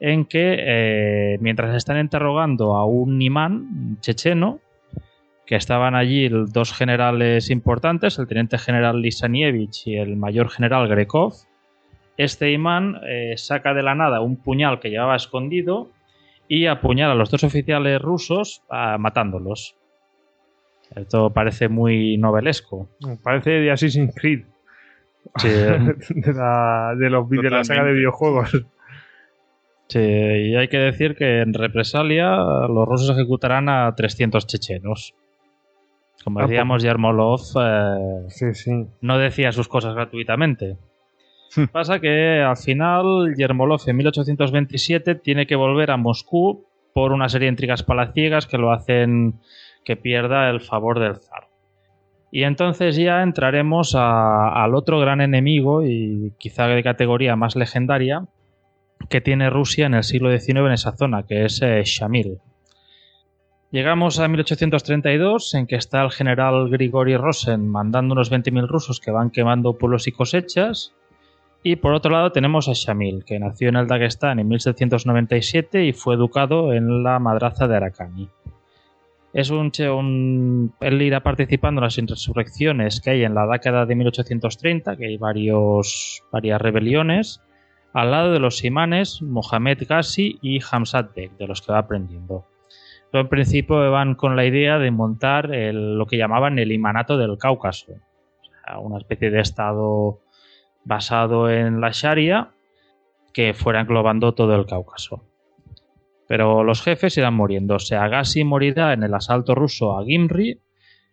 [0.00, 4.60] en que eh, mientras están interrogando a un imán checheno,
[5.46, 11.34] que estaban allí dos generales importantes, el teniente general Lisanievich y el mayor general Grekov,
[12.16, 15.90] este imán eh, saca de la nada un puñal que llevaba escondido
[16.48, 19.76] y apuñala a los dos oficiales rusos ah, matándolos.
[20.94, 22.88] Esto parece muy novelesco.
[23.22, 24.44] Parece de Assassin's Creed.
[25.42, 28.64] de, la, de, los, de la saga de videojuegos.
[29.88, 35.14] Sí, y hay que decir que en represalia los rusos ejecutarán a 300 chechenos.
[36.24, 38.28] Como ah, decíamos, Yermolov eh,
[39.00, 40.76] no decía sus cosas gratuitamente.
[41.54, 41.64] Hmm.
[41.66, 47.46] Pasa que al final Yermolov en 1827 tiene que volver a Moscú por una serie
[47.46, 49.40] de intrigas palaciegas que lo hacen
[49.84, 51.48] que pierda el favor del zar.
[52.30, 58.26] Y entonces ya entraremos al otro gran enemigo y quizá de categoría más legendaria
[59.10, 62.38] que tiene Rusia en el siglo XIX en esa zona, que es eh, Shamil.
[63.72, 69.10] Llegamos a 1832, en que está el general Grigori Rosen mandando unos 20.000 rusos que
[69.10, 70.92] van quemando pueblos y cosechas.
[71.62, 75.94] Y por otro lado tenemos a Shamil, que nació en el Dagestán en 1797 y
[75.94, 78.28] fue educado en la madraza de Arakani.
[79.32, 84.96] Es un, él irá participando en las insurrecciones que hay en la década de 1830,
[84.96, 87.40] que hay varios, varias rebeliones,
[87.94, 92.44] al lado de los imanes Mohamed Ghazi y Hamzat Bek, de los que va aprendiendo
[93.20, 97.92] en principio van con la idea de montar lo que llamaban el imanato del Cáucaso,
[98.80, 100.20] una especie de estado
[100.84, 102.50] basado en la Sharia
[103.32, 105.24] que fuera englobando todo el Cáucaso.
[106.28, 107.74] Pero los jefes irán muriendo.
[107.74, 110.60] O sea, Agassi morirá en el asalto ruso a Gimri,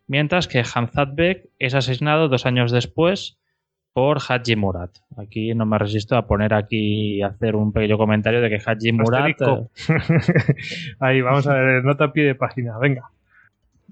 [0.08, 3.39] mientras que Hamzat Bek es asesinado dos años después
[3.94, 4.92] por Haji Murat.
[5.18, 8.92] Aquí no me resisto a poner aquí y hacer un pequeño comentario de que Haji
[8.92, 9.42] Murat.
[9.42, 9.68] Eh,
[11.00, 13.10] Ahí vamos a ver, nota pie de página, venga.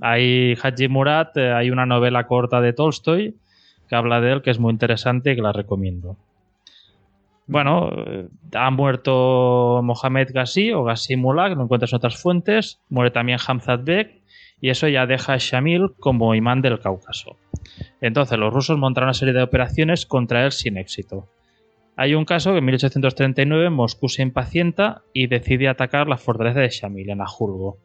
[0.02, 3.36] Hay Haji Murat, eh, hay una novela corta de Tolstoy
[3.88, 6.18] que habla de él que es muy interesante y que la recomiendo.
[7.48, 12.80] Bueno, eh, ha muerto Mohamed Ghazi o Ghazi Mullah, lo encuentras en otras fuentes.
[12.90, 14.22] Muere también Hamzat Bek
[14.60, 17.38] y eso ya deja a Shamil como imán del Cáucaso.
[18.02, 21.28] Entonces los rusos montaron una serie de operaciones contra él sin éxito.
[21.96, 26.70] Hay un caso que en 1839 Moscú se impacienta y decide atacar la fortaleza de
[26.70, 27.78] Shamil en Ajulgo.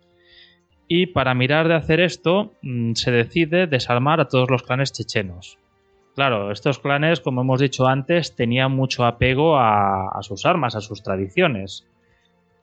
[0.87, 5.59] Y para mirar de hacer esto, mm, se decide desarmar a todos los clanes chechenos.
[6.15, 10.83] Claro, estos clanes, como hemos dicho antes, tenían mucho apego a, a sus armas, a
[10.83, 11.89] sus tradiciones.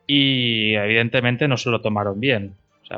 [0.05, 2.53] Y evidentemente no se lo tomaron bien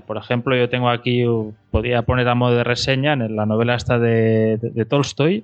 [0.06, 1.26] por ejemplo, yo tengo aquí,
[1.70, 5.44] podía poner a modo de reseña en la novela esta de, Tolstoy,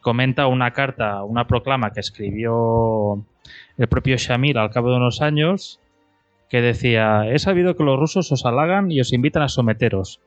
[0.00, 3.24] comenta una carta, una proclama que escribió
[3.76, 5.80] el propio Shamir al cabo de unos años,
[6.48, 10.20] que decía, he sabido que los rusos os halagan y os invitan a someteros.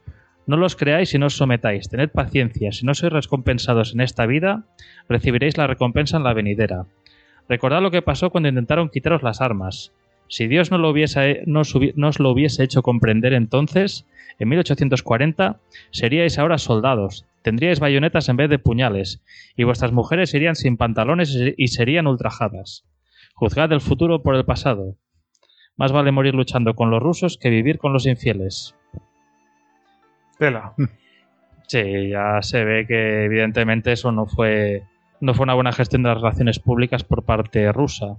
[0.45, 1.89] No los creáis y no os sometáis.
[1.89, 2.71] Tened paciencia.
[2.71, 4.63] Si no sois recompensados en esta vida,
[5.09, 6.85] recibiréis la recompensa en la venidera.
[7.49, 9.93] Recordad lo que pasó cuando intentaron quitaros las armas.
[10.29, 14.05] Si Dios no lo hubiese, nos, lo hubiese hecho comprender entonces,
[14.39, 15.59] en 1840,
[15.91, 19.23] seríais ahora soldados, tendríais bayonetas en vez de puñales,
[19.55, 22.85] y vuestras mujeres irían sin pantalones y serían ultrajadas.
[23.33, 24.95] Juzgad el futuro por el pasado.
[25.77, 28.75] Más vale morir luchando con los rusos que vivir con los infieles.
[30.39, 30.73] Tela.
[31.67, 34.83] Sí, ya se ve que evidentemente eso no fue
[35.19, 38.17] no fue una buena gestión de las relaciones públicas por parte rusa.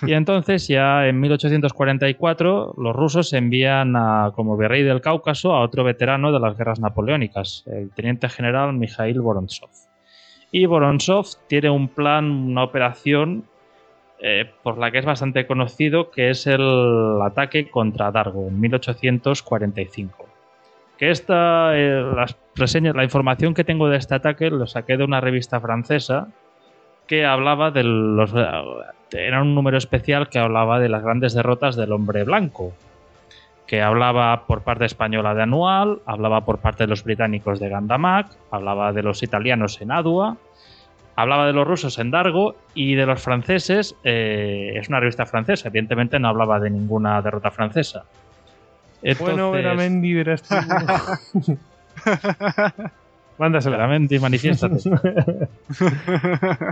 [0.06, 5.84] Y entonces ya en 1844 los rusos envían a, como virrey del Cáucaso a otro
[5.84, 9.70] veterano de las guerras napoleónicas, el teniente general Mikhail Vorontsov.
[10.50, 13.44] Y Vorontsov tiene un plan, una operación
[14.20, 20.26] eh, por la que es bastante conocido, que es el ataque contra Dargo en 1845.
[20.98, 25.04] Que esta, eh, las reseñas, la información que tengo de este ataque lo saqué de
[25.04, 26.28] una revista francesa
[27.06, 28.32] que hablaba de los
[29.12, 32.72] era un número especial que hablaba de las grandes derrotas del hombre blanco,
[33.66, 38.28] que hablaba por parte española de Anual, hablaba por parte de los británicos de Gandamak,
[38.50, 40.36] hablaba de los italianos en Adua,
[41.16, 45.68] hablaba de los rusos en Dargo y de los franceses, eh, es una revista francesa,
[45.68, 48.04] evidentemente no hablaba de ninguna derrota francesa.
[49.18, 50.44] Bueno, Veramendi, verás
[53.38, 53.76] Mándasela.
[53.76, 54.78] Veramendi, manifiéstate.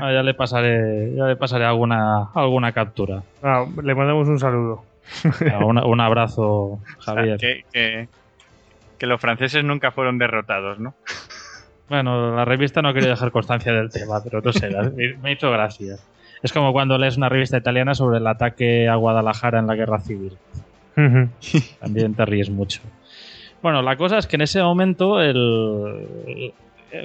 [0.03, 3.23] Ah, ya le pasaré, ya le pasaré alguna, alguna captura.
[3.43, 4.85] Ah, le mandamos un saludo.
[5.53, 7.39] Ah, un, abrazo, Javier.
[7.39, 10.95] que, los franceses nunca fueron derrotados, ¿no?
[11.89, 14.71] Bueno, la revista no quería dejar constancia del tema, pero no sé,
[15.23, 15.97] me hizo gracia.
[16.43, 20.01] Es como cuando lees una revista italiana sobre el ataque a Guadalajara en la guerra
[20.01, 20.37] civil.
[21.81, 22.81] También te ríes mucho.
[23.63, 26.53] Bueno, la cosa es que en ese momento el,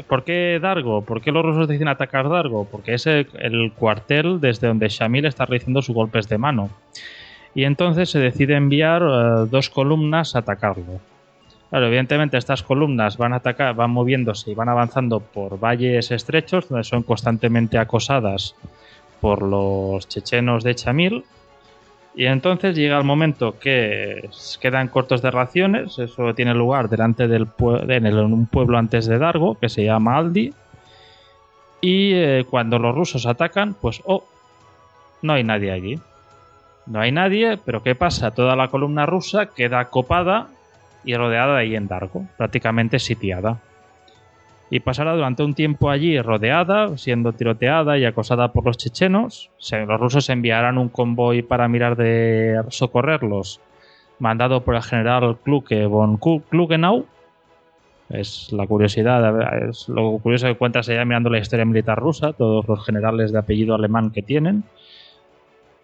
[0.07, 1.03] ¿Por qué Dargo?
[1.03, 2.65] ¿Por qué los rusos deciden atacar Dargo?
[2.65, 6.69] Porque es el, cuartel desde donde Shamil está realizando sus golpes de mano.
[7.53, 10.99] Y entonces se decide enviar eh, dos columnas a atacarlo.
[11.69, 16.69] Claro, evidentemente estas columnas van a atacar, van moviéndose y van avanzando por valles estrechos
[16.69, 18.55] donde son constantemente acosadas
[19.21, 21.23] por los chechenos de Chamil
[22.15, 24.29] y entonces llega el momento que
[24.61, 27.47] quedan cortos de raciones, eso tiene lugar delante del
[27.89, 30.53] en, un pueblo antes de Dargo, que se llama Aldi,
[31.81, 34.23] y eh, cuando los rusos atacan, pues oh,
[35.21, 35.99] no hay nadie allí.
[36.85, 38.31] No hay nadie, pero ¿qué pasa?
[38.31, 40.47] Toda la columna rusa queda copada
[41.03, 43.59] y rodeada de ahí en Dargo, prácticamente sitiada
[44.69, 49.51] y pasará durante un tiempo allí rodeada, siendo tiroteada y acosada por los chechenos.
[49.71, 53.61] Los rusos enviarán un convoy para mirar de socorrerlos,
[54.19, 57.05] mandado por el general Kluge von Klugenau.
[58.09, 62.67] Es la curiosidad, es lo curioso que cuentas allá mirando la historia militar rusa, todos
[62.67, 64.63] los generales de apellido alemán que tienen.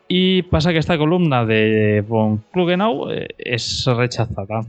[0.08, 4.66] Y pasa que esta columna de von Klugenau eh, es rechazada.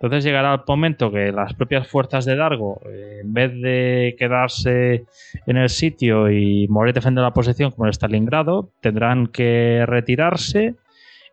[0.00, 5.04] Entonces llegará el momento que las propias fuerzas de Dargo, eh, en vez de quedarse
[5.46, 10.74] en el sitio y morir defendiendo la posición como en Stalingrado, tendrán que retirarse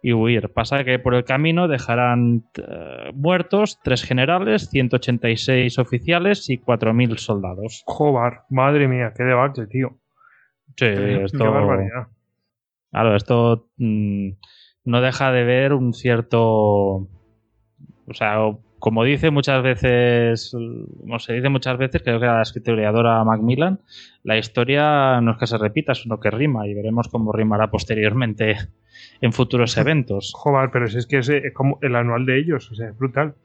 [0.01, 0.49] y huir.
[0.49, 7.83] Pasa que por el camino dejarán eh, muertos tres generales, 186 oficiales y 4.000 soldados.
[7.85, 9.97] Joder, madre mía, qué debate, tío.
[10.77, 11.37] Sí, esto...
[11.37, 12.07] Qué barbaridad.
[12.91, 14.29] Claro, esto mm,
[14.85, 17.07] no deja de ver un cierto
[18.11, 18.37] o sea,
[18.79, 20.51] como dice muchas veces,
[20.99, 23.79] como se dice muchas veces, creo que la escritora Macmillan,
[24.23, 28.57] la historia no es que se repita, sino que rima y veremos cómo rimará posteriormente
[29.21, 30.33] en futuros eventos.
[30.35, 33.35] Joder, pero si es que es, como el anual de ellos, o sea, es brutal.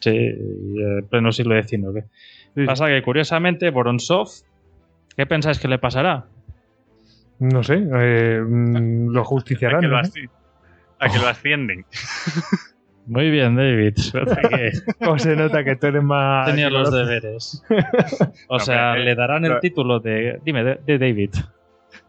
[0.00, 2.04] Sí, en pleno siglo XIX.
[2.66, 4.28] Pasa que curiosamente Boronsov,
[5.16, 6.26] ¿qué pensáis que le pasará?
[7.38, 9.84] No sé, eh, mm, lo justiciarán.
[9.84, 10.28] A que,
[10.98, 11.84] a que lo ascienden.
[13.06, 13.94] Muy bien, David.
[14.98, 16.46] ¿Cómo se nota que tú eres más.
[16.46, 17.64] Tenía los deberes.
[18.48, 20.40] O sea, le darán el título de.
[20.44, 21.30] Dime, de, David.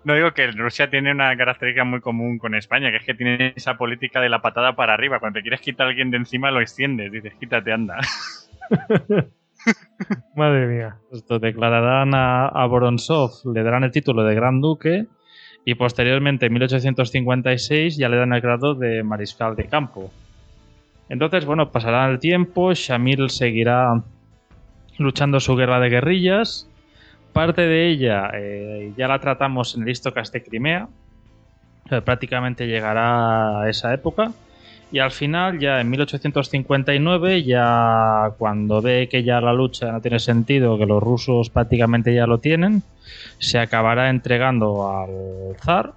[0.03, 3.53] No digo que Rusia tiene una característica muy común con España, que es que tiene
[3.55, 5.19] esa política de la patada para arriba.
[5.19, 7.11] Cuando te quieres quitar a alguien de encima, lo extiendes.
[7.11, 7.97] Dices, quítate, anda.
[10.35, 10.97] Madre mía.
[11.11, 15.07] Esto declararán a, a Boronsov, le darán el título de Gran Duque
[15.65, 20.11] y posteriormente, en 1856, ya le dan el grado de mariscal de campo.
[21.09, 24.03] Entonces, bueno, pasará el tiempo, Shamil seguirá
[24.97, 26.67] luchando su guerra de guerrillas.
[27.33, 30.87] Parte de ella eh, ya la tratamos en el Istocas de Crimea.
[32.03, 34.31] prácticamente llegará a esa época.
[34.89, 40.19] Y al final, ya en 1859, ya cuando ve que ya la lucha no tiene
[40.19, 42.83] sentido, que los rusos prácticamente ya lo tienen,
[43.37, 45.93] se acabará entregando al zar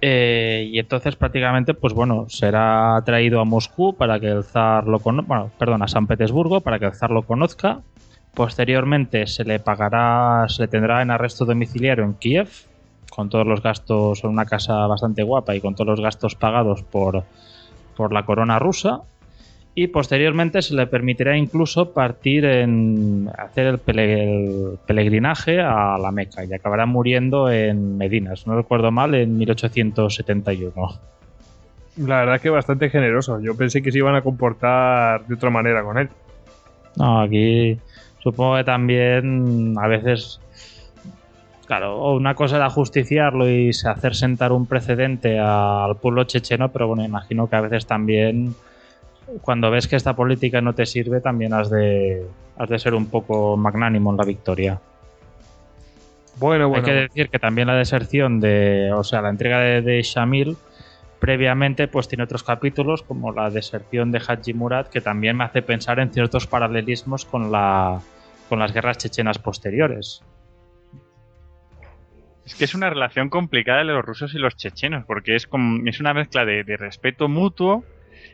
[0.00, 5.00] eh, y entonces prácticamente, pues bueno, será traído a Moscú para que el zar lo
[5.00, 7.80] conozca, perdón, a San Petersburgo para que el zar lo conozca.
[8.34, 12.48] Posteriormente se le pagará, se le tendrá en arresto domiciliario en Kiev,
[13.10, 16.84] con todos los gastos, en una casa bastante guapa y con todos los gastos pagados
[16.84, 17.24] por,
[17.96, 19.00] por la corona rusa.
[19.80, 23.78] Y posteriormente se le permitirá incluso partir en hacer el,
[24.84, 30.72] peregrinaje a la Meca y acabará muriendo en Medina, si no recuerdo mal, en 1871.
[31.98, 33.40] La verdad es que bastante generoso.
[33.40, 36.08] Yo pensé que se iban a comportar de otra manera con él.
[36.96, 37.78] No, aquí
[38.18, 40.40] supongo que también a veces
[41.66, 47.04] Claro, una cosa era justiciarlo y hacer sentar un precedente al pueblo checheno, pero bueno,
[47.04, 48.56] imagino que a veces también
[49.42, 52.26] cuando ves que esta política no te sirve, también has de,
[52.56, 54.80] has de ser un poco magnánimo en la victoria.
[56.38, 56.86] Bueno, bueno.
[56.86, 60.56] Hay que decir que también la deserción de, o sea, la entrega de, Shamil
[61.18, 65.62] previamente pues tiene otros capítulos como la deserción de Haji Murad que también me hace
[65.62, 68.00] pensar en ciertos paralelismos con la
[68.48, 70.22] con las guerras chechenas posteriores.
[72.46, 75.86] Es que es una relación complicada de los rusos y los chechenos, porque es, como,
[75.86, 77.84] es una mezcla de respeto mutuo,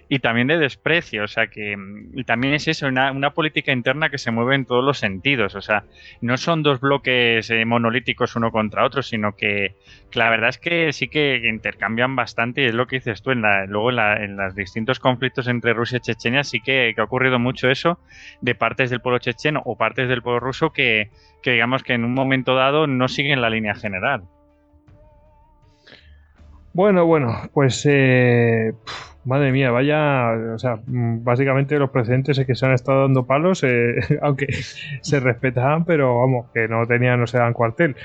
[0.09, 1.77] y también de desprecio, o sea que
[2.13, 5.61] y también es eso, una, política interna que se mueve en todos los sentidos, o
[5.61, 5.85] sea,
[6.21, 9.75] no son dos bloques eh, monolíticos uno contra otro, sino que,
[10.13, 13.43] la verdad es que sí que intercambian bastante y es lo que dices tú, en
[13.43, 17.71] la, luego en, los distintos conflictos entre Rusia y Chechenia sí que, ha ocurrido mucho
[17.71, 17.99] eso
[18.41, 21.11] de partes del pueblo checheno o partes del pueblo ruso que,
[21.43, 24.25] que digamos que en un momento dado no siguen la línea general.
[26.75, 28.73] Bueno, bueno, pues eh,
[29.25, 33.27] Madre mía, vaya, o sea, mm, básicamente los precedentes es que se han estado dando
[33.27, 34.49] palos, eh, aunque
[35.01, 37.97] se respetaban, pero vamos, que no tenían, no se dan cuartel.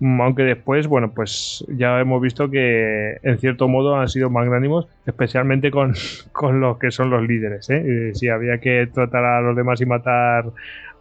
[0.00, 4.88] Mm, aunque después, bueno, pues ya hemos visto que en cierto modo han sido magnánimos,
[5.06, 5.94] especialmente con,
[6.32, 7.70] con los que son los líderes.
[7.70, 8.10] ¿eh?
[8.14, 10.46] Si había que tratar a los demás y matar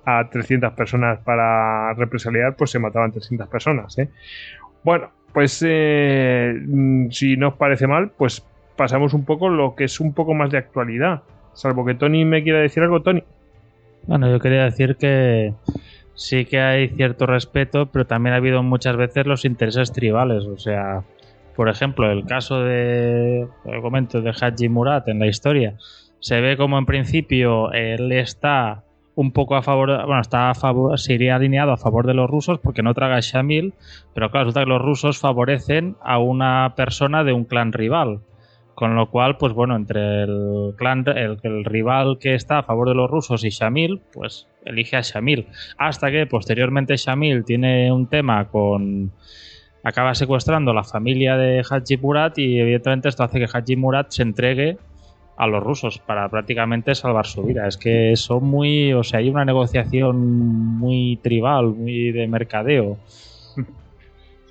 [0.05, 3.97] a 300 personas para represaliar, pues se mataban 300 personas.
[3.97, 4.09] ¿eh?
[4.83, 8.45] Bueno, pues eh, mm, si no os parece mal, pues
[8.75, 11.23] pasamos un poco lo que es un poco más de actualidad.
[11.53, 13.23] Salvo que Tony me quiera decir algo, Tony.
[14.07, 15.53] Bueno, yo quería decir que
[16.13, 20.45] sí que hay cierto respeto, pero también ha habido muchas veces los intereses tribales.
[20.45, 21.03] O sea,
[21.55, 25.75] por ejemplo, el caso de, el comento de Haji Murat en la historia,
[26.19, 28.83] se ve como en principio él está
[29.15, 32.29] un poco a favor, bueno, está a favor, se iría alineado a favor de los
[32.29, 33.73] rusos porque no traga Shamil,
[34.13, 38.19] pero claro, resulta que los rusos favorecen a una persona de un clan rival.
[38.75, 42.89] Con lo cual, pues bueno, entre el clan, el, el, rival que está a favor
[42.89, 45.47] de los rusos y Shamil, pues elige a Shamil.
[45.77, 49.11] Hasta que posteriormente Shamil tiene un tema con.
[49.81, 54.11] acaba secuestrando a la familia de Haji Murat y evidentemente esto hace que Haji Murat
[54.11, 54.77] se entregue
[55.37, 57.67] a los rusos para prácticamente salvar su vida.
[57.67, 58.93] Es que son muy.
[58.93, 62.97] O sea, hay una negociación muy tribal, muy de mercadeo.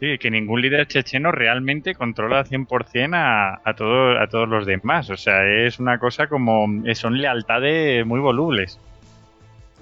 [0.00, 4.66] Sí, que ningún líder checheno realmente controla al 100% a, a, todo, a todos los
[4.66, 5.08] demás.
[5.10, 6.66] O sea, es una cosa como.
[6.94, 8.78] Son lealtades muy volubles.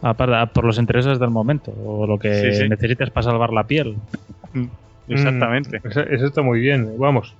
[0.00, 3.96] por los intereses del momento, o lo que necesites para salvar la piel.
[5.08, 5.78] Exactamente.
[5.78, 6.92] Mm, eso, está muy bien.
[6.98, 7.34] Vamos,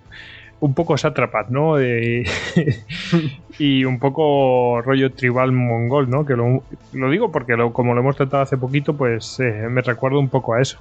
[0.61, 1.81] un poco sátrapat, ¿no?
[3.59, 6.25] y un poco rollo tribal mongol, ¿no?
[6.25, 6.63] Que lo,
[7.11, 10.63] digo porque como lo hemos tratado hace poquito, pues eh, me recuerdo un poco a
[10.63, 10.79] eso.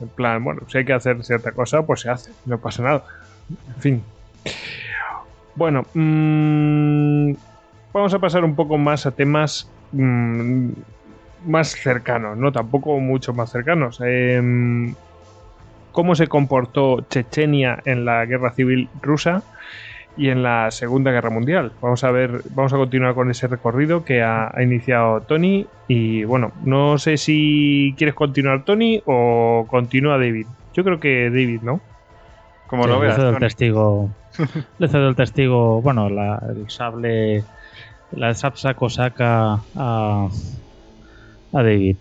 [0.00, 3.04] En plan, bueno, si hay que hacer cierta cosa, pues se hace, no pasa nada.
[3.68, 4.04] En fin.
[5.54, 7.32] Bueno, mmm,
[7.92, 10.70] vamos a pasar un poco más a temas mmm,
[11.46, 12.52] más cercanos, ¿no?
[12.52, 14.00] Tampoco mucho más cercanos.
[14.04, 14.42] Eh,
[15.92, 19.44] ¿Cómo se comportó Chechenia en la guerra civil rusa?
[20.16, 21.72] Y en la Segunda Guerra Mundial.
[21.80, 25.66] Vamos a ver, vamos a continuar con ese recorrido que ha, iniciado Tony.
[25.88, 30.46] Y bueno, no sé si quieres continuar Tony o continúa David.
[30.74, 31.80] Yo creo que David, ¿no?
[32.66, 33.16] Como lo veas.
[33.16, 34.10] Le cedo el testigo.
[34.78, 35.82] le cedo el testigo.
[35.82, 37.44] Bueno, la, el sable.
[38.12, 40.28] La sapsa cosaca a,
[41.52, 41.96] a David.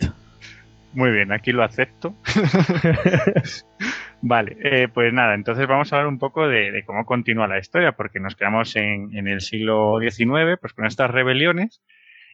[0.93, 2.13] Muy bien, aquí lo acepto.
[4.21, 7.91] Vale, eh, pues nada, entonces vamos a hablar un poco de, cómo continúa la historia,
[7.91, 11.83] porque nos quedamos en, el siglo XIX, pues con estas rebeliones,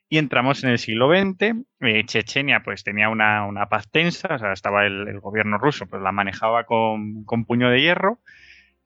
[0.07, 1.55] y entramos en el siglo XX.
[1.81, 6.11] Eh, Chechenia, pues tenía una, paz tensa, o sea, estaba el, gobierno ruso, pues la
[6.11, 8.19] manejaba con, puño de hierro.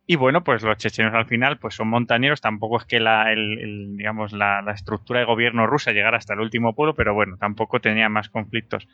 [0.08, 4.34] Y bueno, pues los chechenos al final pues son montañeros, tampoco es que la, digamos,
[4.34, 8.30] la, estructura de gobierno rusa llegara hasta el último pueblo, pero bueno, tampoco tenía más
[8.30, 8.88] conflictos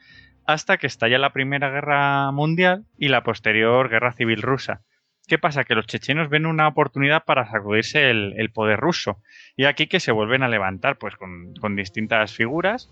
[0.46, 4.82] hasta que estalla la Primera Guerra Mundial y la posterior Guerra Civil Rusa.
[5.28, 5.64] ¿Qué pasa?
[5.64, 9.22] Que los chechenos ven una oportunidad para sacudirse el, poder ruso.
[9.56, 12.90] Y aquí que se vuelven a levantar, pues con, distintas figuras,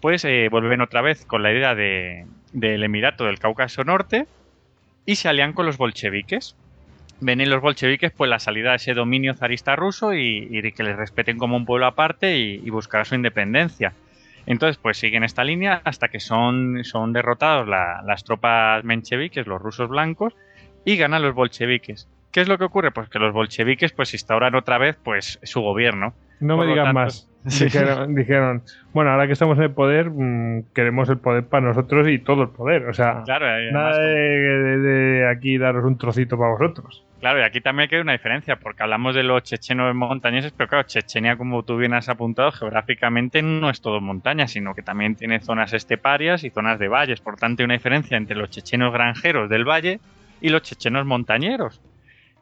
[0.00, 4.26] pues eh, vuelven otra vez con la idea del Emirato del Cáucaso Norte
[5.06, 6.56] y se alían con los bolcheviques.
[7.20, 10.96] Ven en los bolcheviques pues la salida de ese dominio zarista ruso y, que les
[10.96, 13.92] respeten como un pueblo aparte y, buscar su independencia.
[14.46, 19.88] Entonces, pues siguen esta línea hasta que son, son derrotados las tropas mencheviques, los rusos
[19.88, 20.34] blancos,
[20.84, 22.08] y ganan los bolcheviques.
[22.32, 22.90] ¿Qué es lo que ocurre?
[22.90, 26.14] Pues que los bolcheviques pues instauran otra vez pues su gobierno.
[26.40, 27.28] No me digan más.
[27.44, 28.62] Dijeron,
[28.92, 32.42] bueno, ahora que estamos en el poder, mm, queremos el poder para nosotros y todo
[32.42, 32.86] el poder.
[32.86, 37.04] O sea, nada de, aquí daros un trocito para vosotros.
[37.20, 40.88] Claro, y aquí también hay una diferencia, porque hablamos de los chechenos montañeses, pero claro,
[40.88, 45.38] Chechenia, como tú bien has apuntado, geográficamente no es todo montaña, sino que también tiene
[45.40, 47.20] zonas esteparias y zonas de valles.
[47.20, 50.00] Por tanto, hay una diferencia entre los chechenos granjeros del valle
[50.40, 51.82] y los chechenos montañeros.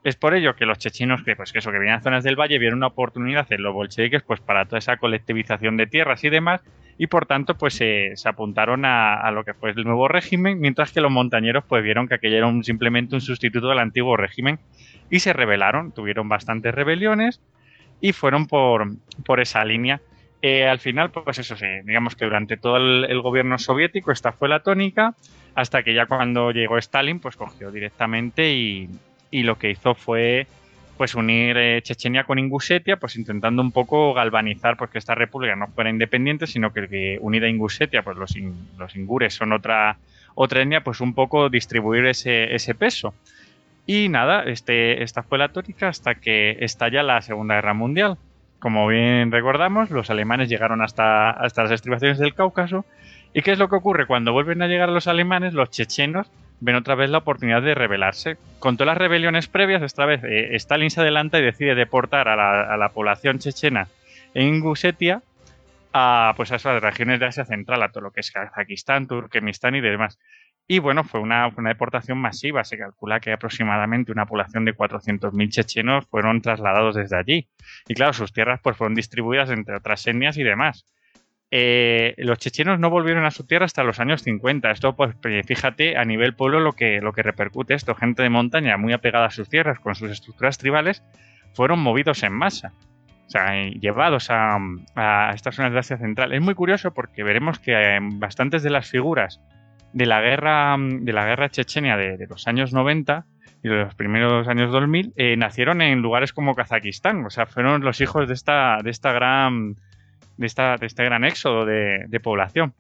[0.09, 2.35] Es por ello que los chechenos que, pues, que, eso, que vivían en zonas del
[2.35, 6.31] valle vieron una oportunidad en los bolcheviques pues, para toda esa colectivización de tierras y
[6.31, 6.63] demás,
[6.97, 11.03] y por tanto pues se apuntaron a, lo que fue el nuevo régimen, mientras que
[11.03, 14.59] los montañeros pues vieron que aquello era simplemente un sustituto del antiguo régimen
[15.11, 17.43] y se rebelaron, tuvieron bastantes rebeliones
[18.01, 18.89] y fueron por,
[19.27, 20.01] por esa línea.
[20.41, 24.33] Eh, al final, pues eso sí, digamos que durante todo el, el, gobierno soviético esta
[24.33, 25.15] fue la tónica,
[25.55, 28.89] hasta que ya cuando llegó Stalin, pues cogió directamente y,
[29.31, 30.47] y lo que hizo fue
[30.99, 35.55] pues unir eh, Chechenia con Ingusetia, pues intentando un poco galvanizar pues que esta república
[35.55, 38.35] no fuera independiente, sino que, unida a Ingusetia, pues los,
[38.77, 39.97] los ingures son otra,
[40.35, 43.15] otra etnia, pues un poco distribuir ese, ese peso.
[43.87, 48.19] Y nada, este, esta fue la tónica hasta que estalla la Segunda Guerra Mundial.
[48.59, 52.85] Como bien recordamos, los alemanes llegaron hasta, hasta las estribaciones del Cáucaso.
[53.33, 54.07] ¿Y qué es lo que ocurre?
[54.07, 56.29] Cuando vuelven a llegar los alemanes, los chechenos
[56.61, 58.37] ven otra vez la oportunidad de rebelarse.
[58.59, 62.77] Con todas las rebeliones previas, esta vez eh, Stalin se adelanta y decide deportar a
[62.77, 63.89] la, población chechena
[64.35, 65.23] en Ingusetia
[65.93, 69.75] a, pues, a esas regiones de Asia Central, a todo lo que es Kazajistán, Turkmenistán
[69.75, 70.19] y demás.
[70.71, 72.63] Y bueno, fue una, una, deportación masiva.
[72.63, 77.49] Se calcula que aproximadamente una población de 400.000 chechenos fueron trasladados desde allí.
[77.89, 80.85] Y claro, sus tierras pues, fueron distribuidas entre otras etnias y demás.
[81.51, 84.71] Eh, los chechenos no volvieron a su tierra hasta los años 50.
[84.71, 85.15] Esto, pues,
[85.47, 87.95] fíjate, a nivel pueblo lo que, lo que repercute esto.
[87.95, 91.03] Gente de montaña muy apegada a sus tierras con sus estructuras tribales
[91.55, 92.73] fueron movidos en masa.
[93.27, 94.59] O sea, llevados a,
[95.35, 96.33] estas zonas de Asia Central.
[96.33, 99.41] Es muy curioso porque veremos que eh, bastantes de las figuras
[99.93, 103.27] de la guerra, de la guerra chechenia de, los años 90
[103.63, 107.25] y de los primeros años 2000 eh, nacieron en lugares como Kazajistán.
[107.27, 109.77] O sea, fueron los hijos de esta, de esta gran
[110.39, 112.75] de, esta, de este gran éxodo de, población.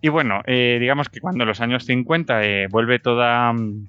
[0.00, 3.88] Y bueno, eh, digamos que cuando en los años 50 eh, vuelve toda, mm,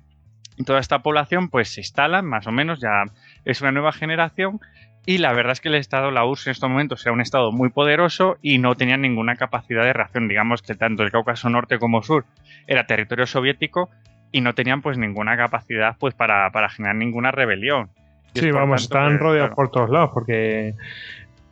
[0.66, 3.03] toda esta población, pues se instalan, más o menos, ya
[3.45, 4.60] es una nueva generación.
[5.05, 7.53] Y la verdad es que el Estado, la URSS en estos momentos era un Estado
[7.53, 10.28] muy poderoso y no tenía ninguna capacidad de reacción.
[10.28, 12.26] Digamos que tanto el Cáucaso Norte como Sur
[12.68, 13.89] era territorio soviético
[14.34, 17.89] y no tenían pues ninguna capacidad pues para, generar ninguna rebelión.
[18.34, 20.74] sí, vamos, están rodeados por todos lados porque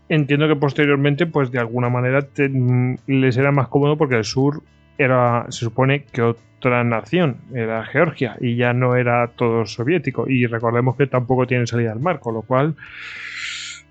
[0.10, 4.62] entiendo que posteriormente, pues de alguna manera mm, les era más cómodo porque el sur
[4.98, 10.26] era, se supone que otra nación, era Georgia, y ya no era todo soviético.
[10.28, 12.76] Y recordemos que tampoco tiene salida al mar, con lo cual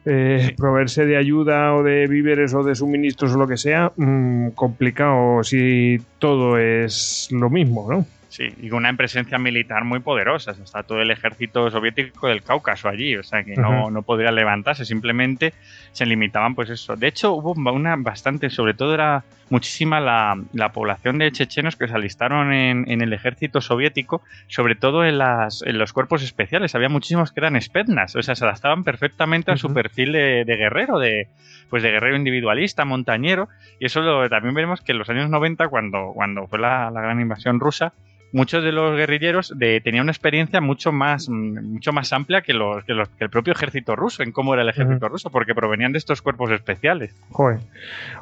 [0.06, 4.50] eh, proveerse de ayuda o de víveres o de suministros o lo que sea, mm,
[4.50, 8.06] complicado si todo es lo mismo, ¿no?
[8.34, 10.50] Sí, y con una presencia militar muy poderosa.
[10.60, 14.84] Está todo el ejército soviético del Cáucaso allí, o sea que no, no podría levantarse,
[14.84, 15.54] simplemente
[15.92, 16.96] se limitaban pues eso.
[16.96, 21.86] De hecho, hubo una bastante, sobre todo era muchísima la, la población de chechenos que
[21.86, 26.74] se alistaron en, en, el ejército soviético, sobre todo en, las, en los cuerpos especiales.
[26.74, 30.56] Había muchísimos que eran espetnas, o sea, se adaptaban perfectamente a su perfil de, de,
[30.56, 31.28] guerrero, de,
[31.70, 33.48] pues de guerrero individualista, montañero.
[33.78, 37.00] Y eso lo, también veremos que en los años 90, cuando, cuando fue la, la
[37.00, 37.92] gran invasión rusa,
[38.34, 42.84] muchos de los guerrilleros de, tenían una experiencia mucho más, mucho más amplia que, los,
[42.84, 46.20] que, el propio ejército ruso, en cómo era el ejército ruso, porque provenían de estos
[46.20, 47.14] cuerpos especiales.
[47.30, 47.60] Joder.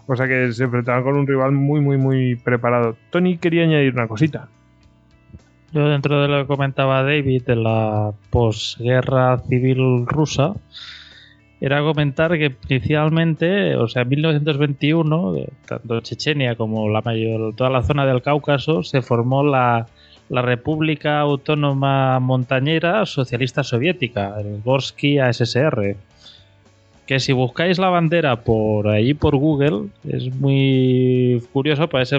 [0.06, 2.96] O sea que se enfrentaban con un rival muy, muy, muy preparado.
[3.10, 4.48] Tony quería añadir una cosita.
[5.72, 10.52] Yo dentro de lo que comentaba David de la posguerra civil rusa,
[11.58, 17.82] era comentar que inicialmente, o sea, en 1921, tanto Chechenia como la mayor, toda la
[17.82, 19.86] zona del Cáucaso, se formó la,
[20.28, 25.96] la República Autónoma Montañera Socialista Soviética, el Gorsky ASSR.
[27.06, 32.12] Que si buscáis la bandera por ahí por Google, es muy curioso, pues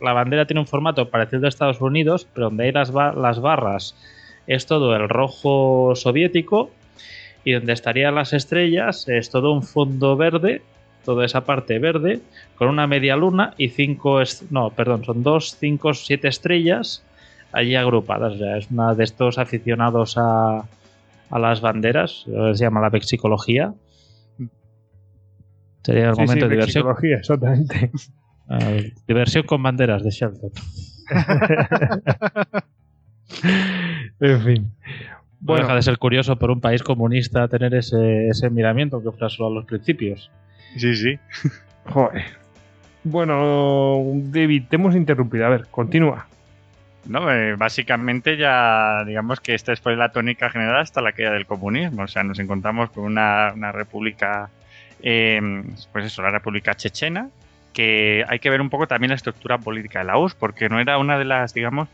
[0.00, 3.94] la bandera tiene un formato parecido a Estados Unidos, pero donde hay las, las barras
[4.46, 6.70] es todo el rojo soviético
[7.44, 10.62] y donde estarían las estrellas es todo un fondo verde,
[11.04, 12.20] toda esa parte verde,
[12.56, 14.20] con una media luna y cinco,
[14.50, 17.05] no, perdón, son dos, cinco, siete estrellas
[17.56, 18.38] allí agrupadas.
[18.38, 20.64] Ya es una de estos aficionados a,
[21.30, 23.74] a las banderas, se llama la vexicología.
[25.82, 26.86] Sería el momento de diversión.
[27.02, 27.90] exactamente.
[28.50, 30.50] Eh, diversión con banderas de Shelton.
[34.20, 34.72] en fin.
[35.38, 39.28] Bueno, deja de ser curioso por un país comunista tener ese, ese miramiento que fuera
[39.28, 40.30] solo a los principios.
[40.76, 41.18] Sí, sí.
[41.86, 42.24] Joder.
[43.04, 45.46] Bueno, David, te hemos interrumpido.
[45.46, 46.26] A ver, continúa.
[47.08, 51.46] No, eh, básicamente ya digamos que esta fue la tónica general hasta la caída del
[51.46, 52.02] comunismo.
[52.02, 54.50] O sea, nos encontramos con una, república,
[55.02, 55.40] eh,
[55.92, 57.28] pues eso, la república chechena,
[57.72, 60.80] que hay que ver un poco también la estructura política de la URSS, porque no
[60.80, 61.88] era una de las, digamos,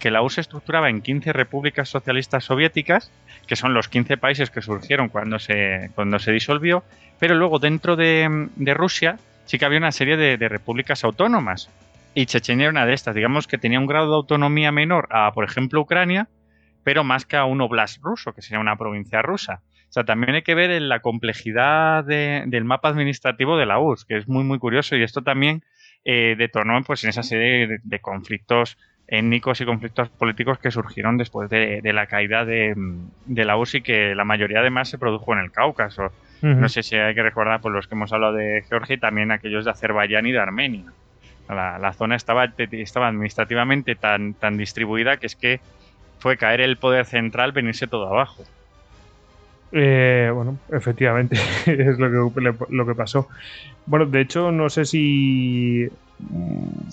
[0.00, 3.12] que la URSS se estructuraba en 15 repúblicas socialistas soviéticas,
[3.46, 6.82] que son los 15 países que surgieron cuando se, cuando se disolvió,
[7.18, 11.70] pero luego dentro de, Rusia sí que había una serie de repúblicas autónomas,
[12.16, 15.30] y Chechenia era una de estas, digamos que tenía un grado de autonomía menor a,
[15.32, 16.30] por ejemplo, Ucrania,
[16.82, 19.60] pero más que a un oblast ruso, que sería una provincia rusa.
[19.90, 24.06] O sea, también hay que ver en la complejidad del mapa administrativo de la URSS,
[24.06, 25.62] que es muy, muy curioso, y esto también
[26.06, 31.50] eh, detonó pues, en esa serie de, conflictos étnicos y conflictos políticos que surgieron después
[31.50, 32.74] de, la caída de,
[33.26, 36.12] la URSS y que la mayoría además se produjo en el Cáucaso.
[36.40, 39.32] No sé si hay que recordar por los que hemos hablado de Georgia y también
[39.32, 40.94] aquellos de Azerbaiyán y de Armenia.
[41.48, 45.60] La, zona estaba, estaba administrativamente tan, tan distribuida que es que
[46.18, 48.44] fue caer el poder central, venirse todo abajo.
[49.72, 51.36] Eh, bueno, efectivamente,
[51.66, 53.28] es lo que, lo que pasó.
[53.86, 55.88] Bueno, de hecho, no sé si.
[56.18, 56.88] Mm,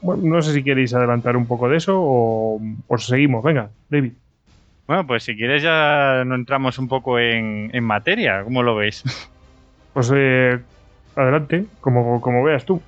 [0.00, 2.60] bueno, no sé si queréis adelantar un poco de eso o,
[2.98, 3.42] seguimos.
[3.42, 4.12] Venga, David.
[4.86, 8.44] Bueno, pues si quieres ya no entramos un poco en, materia.
[8.44, 9.02] ¿Cómo lo veis?
[9.94, 10.58] Pues eh,
[11.14, 12.82] adelante, como, como veas tú.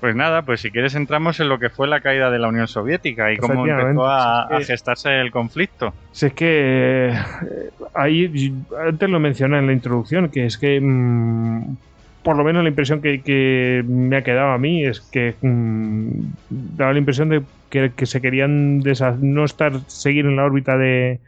[0.00, 2.66] Pues nada, pues si quieres entramos en lo que fue la caída de la Unión
[2.66, 5.92] Soviética y cómo empezó a, gestarse el conflicto.
[6.12, 8.54] Si es que eh, ahí,
[8.88, 11.76] antes lo mencioné en la introducción, que es que mm,
[12.22, 16.08] por lo menos la impresión que, me ha quedado a mí es que mm,
[16.48, 18.82] daba la impresión de que, que se querían
[19.20, 21.20] no estar seguir en la órbita de,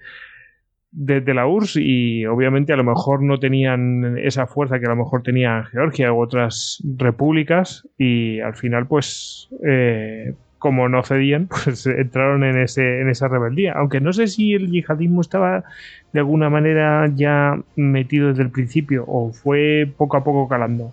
[0.93, 4.97] de, la URSS y obviamente a lo mejor no tenían esa fuerza que a lo
[4.97, 11.87] mejor tenía Georgia u otras repúblicas y al final pues eh, como no cedían pues
[11.87, 15.65] entraron en, ese, en esa rebeldía aunque no sé si el yihadismo estaba
[16.13, 20.93] de alguna manera ya metido desde el principio o fue poco a poco calando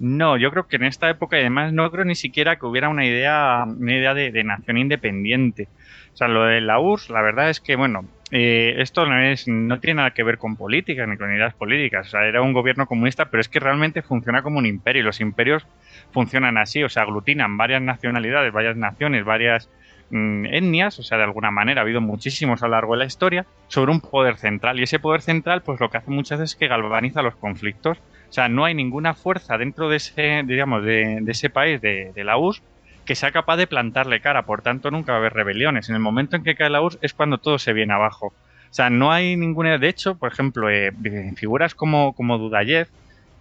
[0.00, 2.88] no, yo creo que en esta época, y además, no creo ni siquiera que hubiera
[2.88, 5.66] una idea, una idea de, de nación independiente.
[6.14, 9.48] O sea, lo de la URSS, la verdad es que, bueno, eh, esto no, es,
[9.48, 12.08] no tiene nada que ver con política ni con ideas políticas.
[12.08, 15.00] O sea, era un gobierno comunista, pero es que realmente funciona como un imperio.
[15.00, 15.66] Y los imperios
[16.12, 19.70] funcionan así, o sea, aglutinan varias nacionalidades, varias naciones, varias
[20.10, 23.06] mm, etnias, o sea, de alguna manera ha habido muchísimos a lo largo de la
[23.06, 24.78] historia, sobre un poder central.
[24.78, 27.98] Y ese poder central, pues lo que hace muchas veces es que galvaniza los conflictos.
[28.28, 32.24] O sea, no hay ninguna fuerza dentro de ese, digamos, de, ese país, de, de
[32.24, 32.62] la URSS,
[33.08, 35.88] que sea capaz de plantarle cara, por tanto nunca va a haber rebeliones.
[35.88, 38.26] En el momento en que cae la URSS es cuando todo se viene abajo.
[38.26, 39.78] O sea, no hay ninguna...
[39.78, 40.92] De hecho, por ejemplo, eh,
[41.34, 42.88] figuras como, como Dudayev,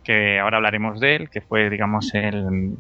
[0.06, 2.78] que ahora hablaremos de él, que fue, digamos, el,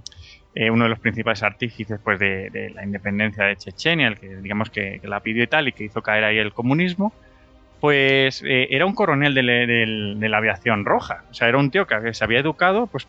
[0.55, 4.69] eh, uno de los principales artífices pues, de, la independencia de Chechenia, el que, digamos,
[4.69, 7.11] que, la pidió y tal, y que hizo caer ahí el comunismo,
[7.81, 11.25] pues eh, era un coronel de, la aviación roja.
[11.31, 13.05] O sea, era un tío que se había educado pues,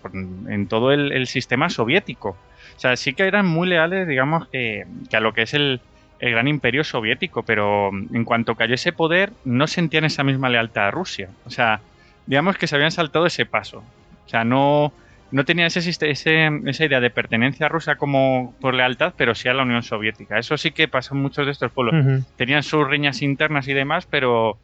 [0.48, 2.36] en todo el sistema soviético.
[2.78, 5.80] O sea, sí que eran muy leales, digamos, que, a lo que es el,
[6.20, 10.90] gran imperio soviético, pero en cuanto cayó ese poder, no sentían esa misma lealtad a
[10.92, 11.28] Rusia.
[11.44, 11.80] O sea,
[12.26, 13.82] digamos que se habían saltado ese paso.
[14.24, 14.92] O sea, no,
[15.32, 19.54] no tenían ese, esa idea de pertenencia a Rusia como por lealtad, pero sí a
[19.54, 20.38] la Unión Soviética.
[20.38, 22.24] Eso sí que pasó en muchos de estos pueblos.
[22.36, 24.56] Tenían sus riñas internas y demás, pero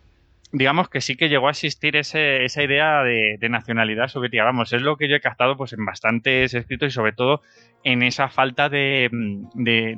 [0.54, 4.44] digamos que sí que llegó a existir esa idea de, nacionalidad soviética.
[4.44, 7.42] Vamos, es lo que yo he captado pues, en bastantes escritos y sobre todo
[7.82, 9.10] en esa falta de,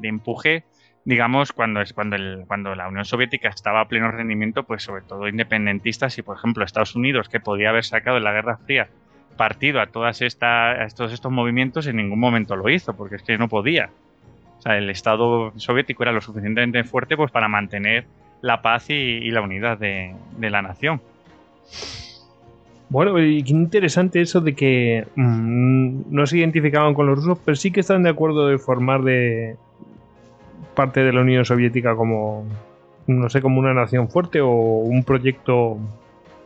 [0.02, 0.64] empuje,
[1.04, 5.02] digamos, cuando, es, cuando, el, cuando la Unión Soviética estaba a pleno rendimiento, pues sobre
[5.02, 8.88] todo independentistas y, por ejemplo, Estados Unidos, que podía haber sacado en la Guerra Fría
[9.36, 13.36] partido a, todas estas, todos estos movimientos, en ningún momento lo hizo, porque es que
[13.36, 13.90] no podía.
[14.58, 18.06] O sea, el Estado soviético era lo suficientemente fuerte pues, para mantener
[18.42, 21.00] la paz y, la unidad de, la nación.
[22.88, 27.56] Bueno, y qué interesante eso de que mm, no se identificaban con los rusos, pero
[27.56, 29.56] sí que están de acuerdo de formar de
[30.74, 32.46] parte de la Unión Soviética como,
[33.08, 35.78] no sé, como una nación fuerte o un proyecto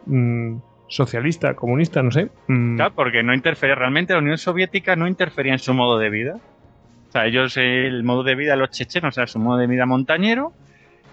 [0.07, 2.31] mm, socialista, comunista, no sé.
[2.49, 2.77] Mm.
[2.77, 6.37] Claro, porque no interfería, realmente la Unión Soviética no interfería en su modo de vida.
[7.09, 9.85] O sea, ellos, el modo de vida de los chechenos era su modo de vida
[9.85, 10.53] montañero,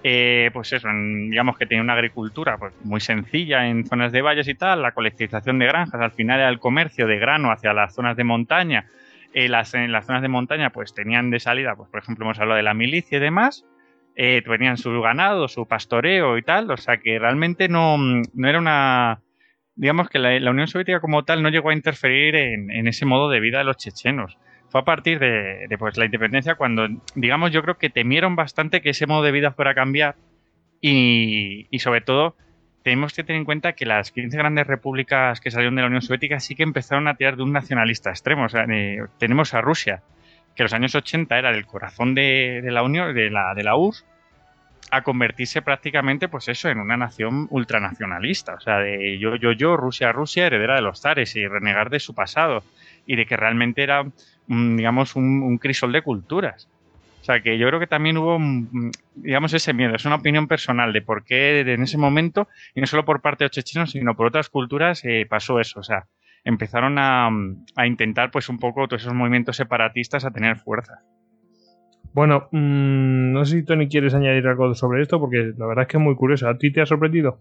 [0.04, 4.48] eh, pues eso, digamos que tenía una agricultura pues, muy sencilla en zonas de valles
[4.48, 7.96] y tal, la colectivización de granjas, al final era el comercio de grano hacia las
[7.96, 8.86] zonas de montaña.
[9.34, 12.40] Eh, las, en las zonas de montaña pues tenían de salida, pues por ejemplo hemos
[12.40, 13.66] hablado de la milicia y demás,
[14.16, 18.60] eh, tenían su ganado, su pastoreo y tal, o sea que realmente no, no era
[18.60, 19.22] una...
[19.76, 23.30] Digamos que la, Unión Soviética como tal no llegó a interferir en, en ese modo
[23.30, 24.38] de vida de los chechenos
[24.70, 28.90] fue a partir de, pues, la independencia cuando, digamos, yo creo que temieron bastante que
[28.90, 30.16] ese modo de vida fuera a cambiar
[30.82, 32.36] y, sobre todo
[32.84, 36.02] tenemos que tener en cuenta que las 15 grandes repúblicas que salieron de la Unión
[36.02, 38.46] Soviética sí que empezaron a tirar de un nacionalista extremo.
[38.46, 40.04] O sea, eh, tenemos a Rusia,
[40.56, 43.76] que en los años 80 era el corazón de, la Unión, de la, de la
[43.76, 44.06] URSS,
[44.90, 48.54] a convertirse prácticamente, pues eso, en una nación ultranacionalista.
[48.54, 52.00] O sea, de yo, yo, yo, Rusia, Rusia, heredera de los zares y renegar de
[52.00, 52.64] su pasado.
[53.08, 54.06] Y de que realmente era
[54.48, 56.70] digamos, un, crisol de culturas.
[57.22, 58.40] O sea, que yo creo que también hubo,
[59.16, 59.96] digamos, ese miedo.
[59.96, 63.44] Es una opinión personal de por qué en ese momento, y no solo por parte
[63.44, 65.82] de los chechenos, sino por otras culturas, eh, pasó eso.
[65.82, 66.06] O sea,
[66.46, 67.30] empezaron a,
[67.86, 71.02] intentar, pues, un poco todos esos movimientos separatistas a tener fuerza.
[72.14, 75.88] Bueno, mm, no sé si Tony quieres añadir algo sobre esto, porque la verdad es
[75.90, 76.48] que es muy curioso.
[76.48, 77.40] ¿A ti te ha sorprendido?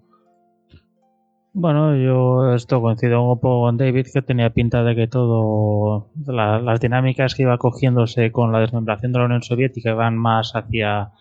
[1.59, 7.45] Bueno, yo esto coincido con David, que tenía pinta de que todo, las dinámicas que
[7.45, 11.13] iba cogiéndose con la desmembración de la Unión Soviética iban más hacia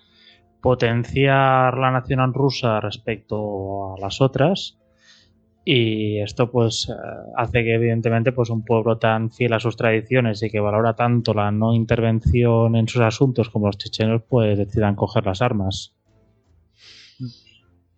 [0.59, 4.77] potenciar la nación rusa respecto a las otras.
[5.63, 6.93] Y esto pues eh,
[7.37, 11.33] hace que evidentemente pues un pueblo tan fiel a sus tradiciones y que valora tanto
[11.33, 15.94] la no intervención en sus asuntos como los chechenos pues decidan coger las armas.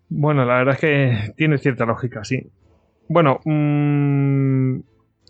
[0.10, 2.47] Bueno, la verdad es que tiene cierta lógica, sí.
[3.10, 4.80] Bueno, mmm,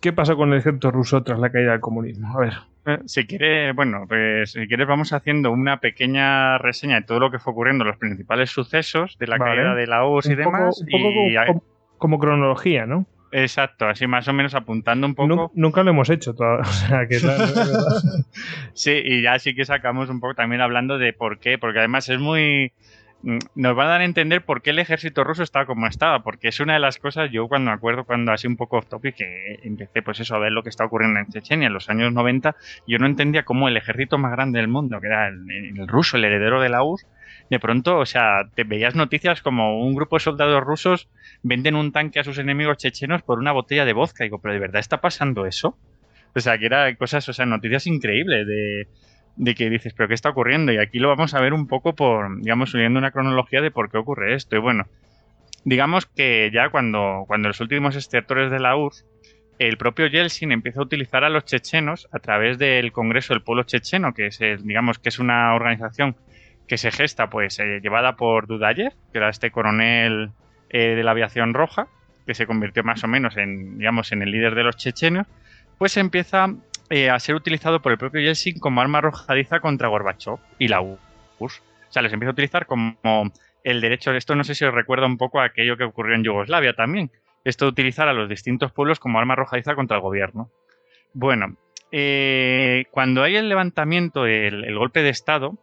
[0.02, 2.32] ¿qué pasó con el ejército ruso tras la caída del comunismo?
[2.36, 2.54] A ver.
[2.86, 7.32] Eh, si quieres, bueno, pues si quieres vamos haciendo una pequeña reseña de todo lo
[7.32, 10.82] que fue ocurriendo, los principales sucesos de la caída de la URSS y demás.
[10.82, 11.64] un poco
[11.98, 13.06] como, cronología, ¿no?
[13.34, 15.52] Exacto, así más o menos apuntando un poco.
[15.54, 17.20] Nunca, lo hemos hecho, o sea, que
[18.74, 22.08] sí, y ya sí que sacamos un poco también hablando de por qué, porque además
[22.08, 22.72] es muy
[23.24, 26.50] nos va a dar a entender por qué el ejército ruso estaba como estaba, porque
[26.50, 29.16] es una de las cosas, yo cuando me acuerdo, cuando así un poco off topic,
[29.16, 32.14] que empecé pues eso a ver lo que está ocurriendo en Chechenia en los años
[32.14, 32.56] 90,
[32.88, 36.26] yo no entendía cómo el ejército más grande del mundo, que era el, ruso, el
[36.26, 37.08] heredero de la URSS,
[37.50, 41.10] de pronto, o sea, te veías noticias como un grupo de soldados rusos
[41.44, 44.26] venden un tanque a sus enemigos chechenos por una botella de vodka.
[44.26, 45.78] Y digo, pero ¿de verdad está pasando eso?
[46.36, 48.88] O sea, que era cosas, o sea, noticias increíbles de
[49.38, 50.72] de que dices, pero ¿qué está ocurriendo?
[50.72, 53.90] Y aquí lo vamos a ver un poco por, digamos, subiendo una cronología de por
[53.90, 54.56] qué ocurre esto.
[54.56, 54.86] Y bueno,
[55.64, 59.06] digamos que ya cuando, cuando los últimos extractores de la URSS,
[59.60, 63.64] el propio Yeltsin empieza a utilizar a los chechenos a través del Congreso del Pueblo
[63.64, 66.16] Checheno, que es, digamos, que es una organización
[66.68, 70.32] que se gesta, pues, eh, llevada por Dudayev, que era este coronel
[70.70, 71.88] eh, de la aviación roja,
[72.26, 75.26] que se convirtió más o menos en, digamos, en el líder de los chechenos,
[75.78, 76.54] pues empieza
[76.90, 80.82] eh, a ser utilizado por el propio Yeltsin como arma arrojadiza contra Gorbachev y la
[80.82, 81.62] URSS.
[81.90, 83.32] O sea, les empieza a utilizar como
[83.64, 86.24] el derecho, esto no sé si os recuerda un poco a aquello que ocurrió en
[86.24, 87.12] Yugoslavia también,
[87.44, 90.50] esto de utilizar a los distintos pueblos como arma arrojadiza contra el gobierno.
[91.14, 91.58] Bueno,
[91.92, 95.58] eh, cuando hay el levantamiento, el, golpe de Estado,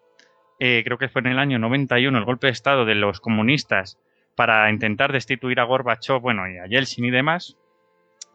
[0.59, 3.99] eh, creo que fue en el año 91, el golpe de Estado de los comunistas
[4.35, 7.57] para intentar destituir a Gorbachev, bueno, y a Yeltsin y demás,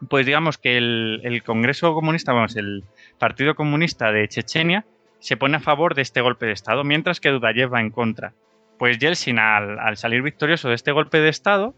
[0.08, 2.84] pues digamos que el, Congreso Comunista, vamos, el
[3.18, 4.84] Partido Comunista de Chechenia
[5.18, 8.32] se pone a favor de este golpe de Estado, mientras que Dudayev va en contra.
[8.78, 11.74] Pues Yeltsin, al, salir victorioso de este golpe de Estado,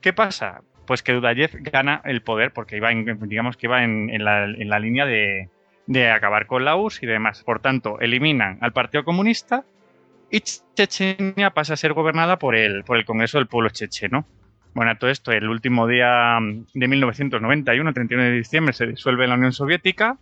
[0.00, 0.62] ¿qué pasa?
[0.86, 6.10] Pues que Dudayev gana el poder, porque iba digamos que iba en, la, línea de,
[6.10, 7.42] acabar con la URSS y demás.
[7.42, 9.64] Por tanto, eliminan al Partido Comunista
[10.30, 14.26] y Chechenia pasa a ser gobernada por el, por el Congreso del Pueblo Checheno.
[14.74, 16.38] Bueno, todo esto, el último día
[16.74, 20.18] de 1991, 31 de diciembre, se disuelve la Unión Soviética.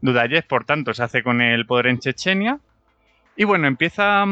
[0.00, 2.58] Dudayev, por tanto, se hace con el poder en Chechenia.
[3.36, 4.24] Y bueno, empieza,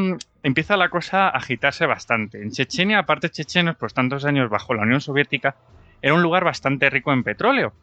[0.43, 2.43] empieza la cosa a agitarse bastante.
[2.43, 5.55] En Chechenia, aparte chechenos, pues tantos años bajo la Unión Soviética,
[6.01, 7.75] era un lugar bastante rico en petróleo.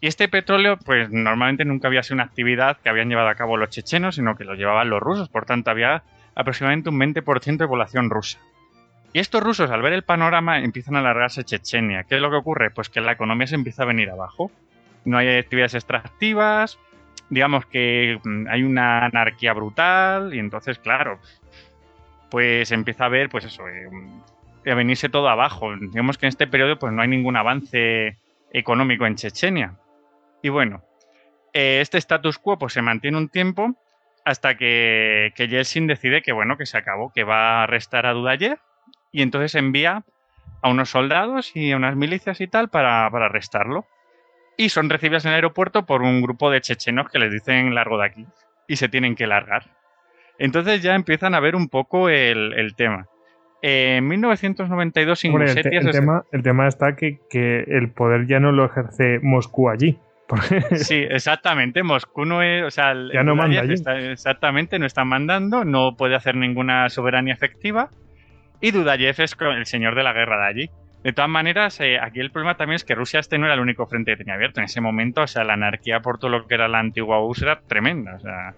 [0.00, 3.56] Y este petróleo, pues normalmente nunca había sido una actividad que habían llevado a cabo
[3.56, 5.28] los chechenos, sino que lo llevaban los rusos.
[5.28, 6.04] Por tanto, había
[6.36, 8.38] aproximadamente un 20% de población rusa.
[9.12, 12.04] Y estos rusos, al ver el panorama, empiezan a alargarse Chechenia.
[12.04, 12.70] ¿Qué es lo que ocurre?
[12.70, 14.50] Pues que la economía se empieza a venir abajo.
[15.04, 16.78] No hay actividades extractivas,
[17.28, 21.18] digamos que mm, hay una anarquía brutal y entonces, claro,
[22.30, 23.88] pues empieza a ver, pues eso, eh,
[24.70, 25.74] a venirse todo abajo.
[25.76, 28.18] Digamos que en este periodo pues no hay ningún avance
[28.52, 29.74] económico en Chechenia.
[30.42, 30.82] Y bueno,
[31.52, 33.74] eh, este status quo pues se mantiene un tiempo
[34.24, 38.12] hasta que, que Yeltsin decide que bueno, que se acabó, que va a arrestar a
[38.12, 38.58] Dudayev
[39.12, 40.04] y entonces envía
[40.62, 43.84] a unos soldados y a unas milicias y tal para, arrestarlo.
[44.56, 47.98] Y son recibidas en el aeropuerto por un grupo de chechenos que les dicen largo
[47.98, 48.26] de aquí
[48.66, 49.64] y se tienen que largar.
[50.38, 53.06] Entonces ya empiezan a ver un poco el, tema.
[53.60, 59.20] En 1992 el, tema, el tema está que, que el poder ya no lo ejerce
[59.22, 59.98] Moscú allí.
[60.76, 61.82] Sí, exactamente.
[61.82, 62.64] Moscú no es.
[62.64, 63.62] O sea, ya no manda
[64.10, 67.90] exactamente, no está mandando, no puede hacer ninguna soberanía efectiva.
[68.62, 70.70] Y Dudayev es el señor de la guerra de allí.
[71.02, 73.60] De todas maneras, eh, aquí el problema también es que Rusia este no era el
[73.60, 74.60] único frente que tenía abierto.
[74.60, 77.42] En ese momento, o sea, la anarquía por todo lo que era la antigua URSS
[77.42, 78.14] era tremenda.
[78.14, 78.54] O sea,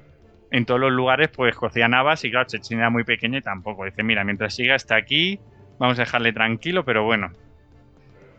[0.50, 3.86] en todos los lugares, pues cocían habas y claro, Chechenia era muy pequeña y tampoco.
[3.86, 5.40] Dice, mira, mientras siga hasta aquí,
[5.78, 7.32] vamos a dejarle tranquilo, pero bueno,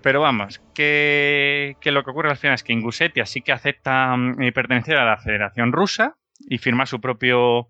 [0.06, 4.40] pero vamos, que, lo que ocurre al final es que Ingusetia sí que acepta mm,
[4.44, 6.16] eh, pertenecer a la Federación Rusa
[6.48, 7.70] y firma su propio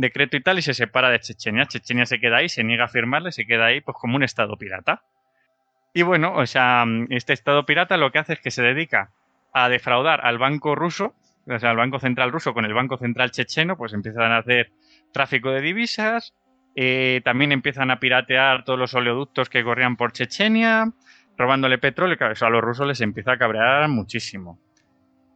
[0.00, 1.66] decreto y tal y se separa de Chechenia.
[1.66, 4.56] Chechenia se queda ahí, se niega a firmarle, se queda ahí pues como un estado
[4.56, 5.02] pirata.
[5.92, 9.10] Y bueno, o sea, este estado pirata lo que hace es que se dedica
[9.52, 11.14] a defraudar al banco ruso,
[11.46, 14.70] o sea, al banco central ruso con el banco central checheno, pues empiezan a hacer
[15.12, 16.34] tráfico de divisas,
[16.76, 20.92] eh, también empiezan a piratear todos los oleoductos que corrían por Chechenia,
[21.36, 24.60] robándole petróleo, eso a los rusos les empieza a cabrear muchísimo.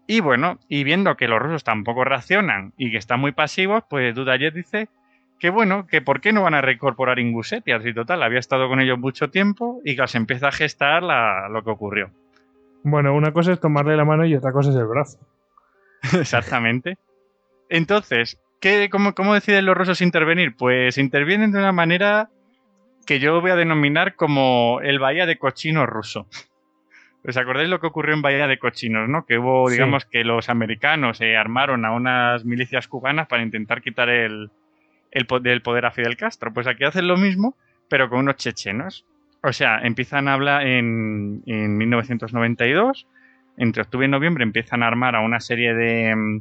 [0.07, 4.15] Y bueno, y viendo que los rusos tampoco reaccionan y que están muy pasivos, pues
[4.15, 4.89] Dudayev dice
[5.39, 8.81] que bueno, que por qué no van a reincorporar Ingushetia, y total, había estado con
[8.81, 12.11] ellos mucho tiempo y que se empieza a gestar lo que ocurrió.
[12.83, 15.19] Bueno, una cosa es tomarle la mano y otra cosa es el brazo.
[16.19, 16.99] Exactamente.
[17.69, 20.55] Entonces, ¿qué, cómo, ¿cómo deciden los rusos intervenir?
[20.57, 22.29] Pues intervienen de una manera
[23.07, 26.27] que yo voy a denominar como el Bahía de Cochinos ruso.
[27.27, 29.25] ¿Os acordáis lo que ocurrió en Bahía de Cochinos, no?
[29.25, 34.11] Que hubo, digamos, que los americanos se armaron a unas milicias cubanas para intentar quitar
[34.11, 34.51] el,
[35.11, 36.53] el, poder a Fidel Castro.
[36.53, 37.57] Pues aquí hacen lo mismo,
[37.89, 39.07] pero con unos chechenos.
[39.43, 43.07] O sea, empiezan a hablar en, en 1992,
[43.57, 46.41] entre octubre y noviembre empiezan a armar a una serie de,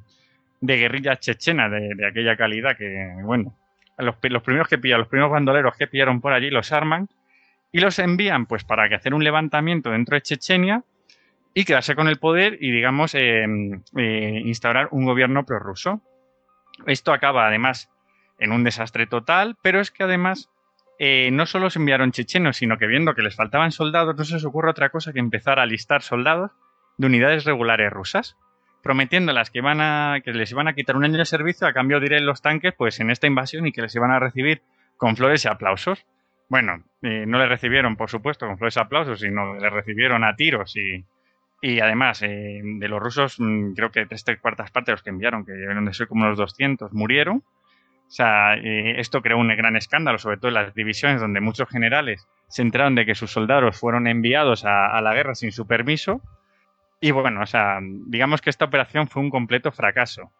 [0.59, 3.55] de guerrillas chechenas de, de aquella calidad que, bueno,
[3.97, 7.07] los, primeros que pillan, los primeros bandoleros que pillaron por allí, los arman
[7.73, 10.83] y los envían pues para que hacer un levantamiento dentro de Chechenia
[11.53, 13.45] y quedarse con el poder y digamos eh,
[13.97, 16.01] eh, instaurar un gobierno prorruso.
[16.85, 17.89] Esto acaba además
[18.39, 20.49] en un desastre total, pero es que además
[20.99, 24.35] eh, no solo se enviaron chechenos, sino que viendo que les faltaban soldados, no se
[24.35, 26.51] les ocurre otra cosa que empezar a listar soldados
[26.97, 28.37] de unidades regulares rusas
[28.83, 31.99] prometiéndolas que, van a, que les iban a quitar un año de servicio a cambio
[31.99, 34.61] de ir en los tanques pues en esta invasión y que les iban a recibir
[34.97, 36.05] con flores y aplausos.
[36.53, 40.75] Bueno, eh, no les recibieron, por supuesto, con flores aplausos, sino les recibieron a tiros
[40.75, 41.03] y,
[41.63, 45.09] y además eh, de los rusos, mm, creo que tres, cuartas partes de los que
[45.09, 47.37] enviaron, que debieron de ser como unos 200, murieron.
[47.37, 51.67] O sea, eh, esto creó un gran escándalo, sobre todo en las divisiones donde muchos
[51.69, 56.21] generales se enteraron de que sus soldados fueron enviados a la guerra sin su permiso
[57.01, 60.31] y bueno, o sea, digamos que esta operación fue un completo fracaso.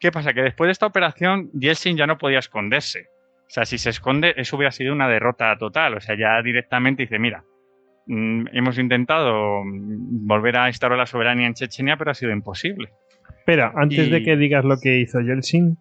[0.00, 0.34] ¿Qué pasa?
[0.34, 3.06] Que después de esta operación, Yeltsin ya no podía esconderse.
[3.54, 5.94] O sea, si se esconde, eso hubiera sido una derrota total.
[5.94, 7.44] O sea, ya directamente dice, mira,
[8.08, 12.88] mm, hemos intentado volver a instaurar la soberanía en Chechenia, pero ha sido imposible.
[13.38, 15.78] Espera, antes de que digas lo que hizo Yeltsin,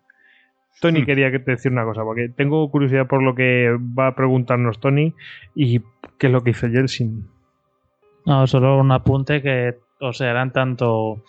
[0.82, 1.06] Tony hmm.
[1.06, 4.80] quería que te decir una cosa, porque tengo curiosidad por lo que va a preguntarnos
[4.80, 5.16] Tony
[5.56, 5.80] y
[6.20, 7.26] qué es lo que hizo Yeltsin.
[8.28, 11.24] No, solo un apunte que o sea, eran tanto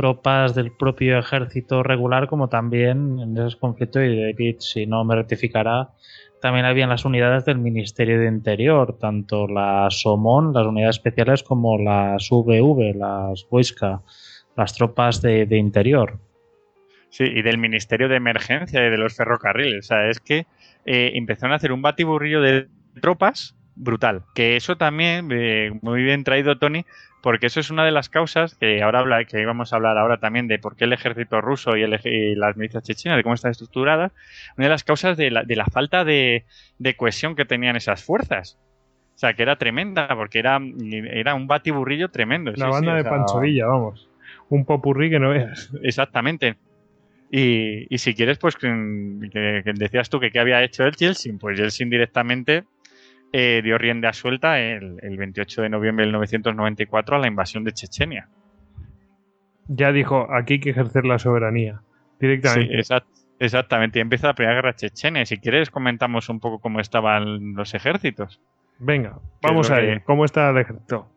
[0.00, 5.14] tropas del propio ejército regular como también en esos conflictos y David, si no me
[5.14, 5.90] rectificará,
[6.40, 11.76] también habían las unidades del Ministerio de Interior, tanto las SOMON, las unidades especiales, como
[11.78, 14.00] las VV, las Wojska,
[14.56, 16.18] las tropas de, interior.
[17.10, 19.84] Sí, y del Ministerio de Emergencia y de los ferrocarriles.
[19.84, 20.46] O sea, es que
[20.86, 22.68] eh, empezaron a hacer un batiburrillo de
[23.02, 24.22] tropas brutal.
[24.34, 26.86] Que eso también, eh, muy bien traído Tony,
[27.22, 30.18] porque eso es una de las causas que ahora habla, que íbamos a hablar ahora
[30.18, 34.12] también de por qué el ejército ruso y, las milicias chechenas, de cómo están estructuradas,
[34.56, 36.44] una de las causas de la, de la falta de,
[36.96, 38.58] cohesión que tenían esas fuerzas.
[39.14, 40.58] O sea, que era tremenda, porque era,
[41.12, 42.52] era un batiburrillo tremendo.
[42.56, 44.08] La banda de Panchovilla, vamos.
[44.48, 45.70] Un popurrí que no veas.
[45.82, 46.56] Exactamente.
[47.30, 48.66] Y, y si quieres, pues que,
[49.74, 52.64] decías tú que qué había hecho el Yeltsin, pues Yeltsin directamente
[53.32, 58.28] eh, dio rienda suelta el, 28 de noviembre de 1994 a la invasión de Chechenia.
[59.68, 61.82] Ya dijo, aquí hay que ejercer la soberanía
[62.18, 62.82] directamente.
[62.82, 62.94] Sí,
[63.38, 63.98] exactamente.
[63.98, 65.24] Y empieza la primera guerra chechenia.
[65.26, 68.40] Si quieres, comentamos un poco cómo estaban los ejércitos.
[68.80, 70.02] Venga, vamos a ver.
[70.02, 71.08] ¿Cómo está el ejército?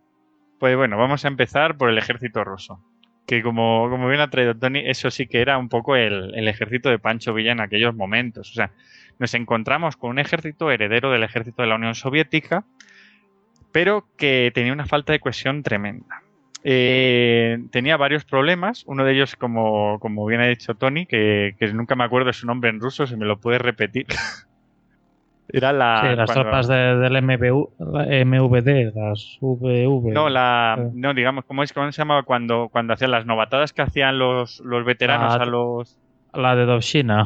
[0.59, 2.79] Pues bueno, vamos a empezar por el ejército ruso.
[3.25, 6.47] Que como, como bien ha traído Tony, eso sí que era un poco el, el,
[6.47, 8.51] ejército de Pancho Villa en aquellos momentos.
[8.51, 8.71] O sea,
[9.19, 12.65] nos encontramos con un ejército heredero del ejército de la Unión Soviética,
[13.71, 16.21] pero que tenía una falta de cohesión tremenda.
[16.65, 21.67] Eh, tenía varios problemas, uno de ellos, como, como bien ha dicho Tony, que, que,
[21.73, 24.07] nunca me acuerdo su nombre en ruso, si me lo puedes repetir.
[25.49, 26.01] Era la.
[26.01, 26.43] Sí, las cuando...
[26.43, 30.11] tropas de, del MVD, las VV.
[30.11, 33.81] No, la, no digamos, ¿cómo, es, cómo se llamaba cuando, cuando hacían las novatadas que
[33.81, 35.99] hacían los, los veteranos la, a los.
[36.33, 37.25] La de Dovshina.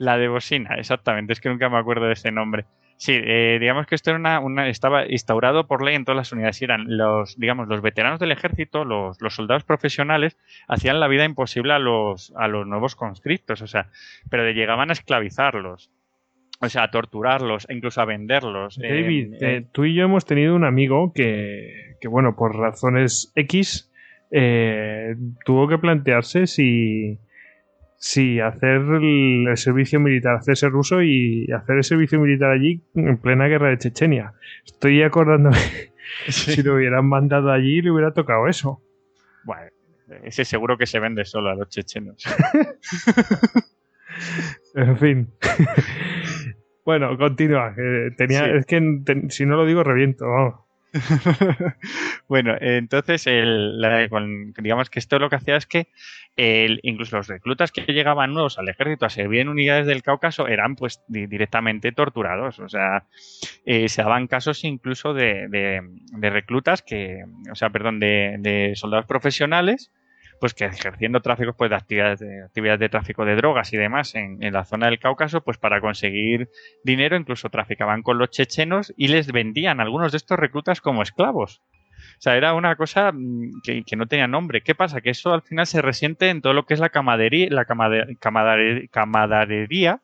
[0.00, 2.64] La de Bosina, exactamente, es que nunca me acuerdo de ese nombre.
[2.96, 6.32] Sí, eh, digamos que esto era una, una, estaba instaurado por ley en todas las
[6.32, 6.62] unidades.
[6.62, 10.38] Eran los, digamos, los veteranos del ejército, los, los, soldados profesionales,
[10.68, 13.88] hacían la vida imposible a los, a los nuevos conscriptos, o sea,
[14.30, 15.90] pero llegaban a esclavizarlos.
[16.62, 18.78] O sea, a torturarlos, e incluso a venderlos.
[18.78, 23.32] David, eh, eh, tú y yo hemos tenido un amigo que, que bueno, por razones
[23.34, 23.90] X,
[24.30, 27.18] eh, tuvo que plantearse si,
[27.96, 33.16] si hacer el, el, servicio militar, hacerse ruso y hacer el servicio militar allí en
[33.16, 34.34] plena guerra de Chechenia.
[34.66, 35.56] Estoy acordándome,
[36.28, 36.52] sí.
[36.52, 38.82] si lo hubieran mandado allí le hubiera tocado eso.
[39.44, 39.70] Bueno,
[40.24, 42.22] ese seguro que se vende solo a los chechenos.
[44.74, 45.28] en fin.
[46.90, 47.72] Bueno, continúa.
[47.78, 48.50] Eh, tenía, sí.
[48.50, 50.26] Es que ten, si no lo digo, reviento.
[50.26, 50.54] Vamos.
[52.28, 54.08] bueno, entonces, el, la,
[54.58, 55.86] digamos que esto lo que hacía es que
[56.36, 60.48] el, incluso los reclutas que llegaban nuevos al ejército a servir en unidades del Cáucaso
[60.48, 62.58] eran pues di, directamente torturados.
[62.58, 63.04] O sea,
[63.64, 65.82] eh, se daban casos incluso de, de,
[66.12, 67.22] de, reclutas que,
[67.52, 69.92] o sea, perdón, de, de soldados profesionales
[70.40, 74.14] pues que ejerciendo tráfico pues, de, actividades de actividades de tráfico de drogas y demás
[74.14, 76.48] en, la zona del Cáucaso, pues para conseguir
[76.82, 81.02] dinero incluso traficaban con los chechenos y les vendían a algunos de estos reclutas como
[81.02, 81.62] esclavos.
[82.18, 83.12] O sea, era una cosa
[83.62, 84.62] que, que, no tenía nombre.
[84.62, 85.02] ¿Qué pasa?
[85.02, 90.00] Que eso al final se resiente en todo lo que es la camadería, la camadarería,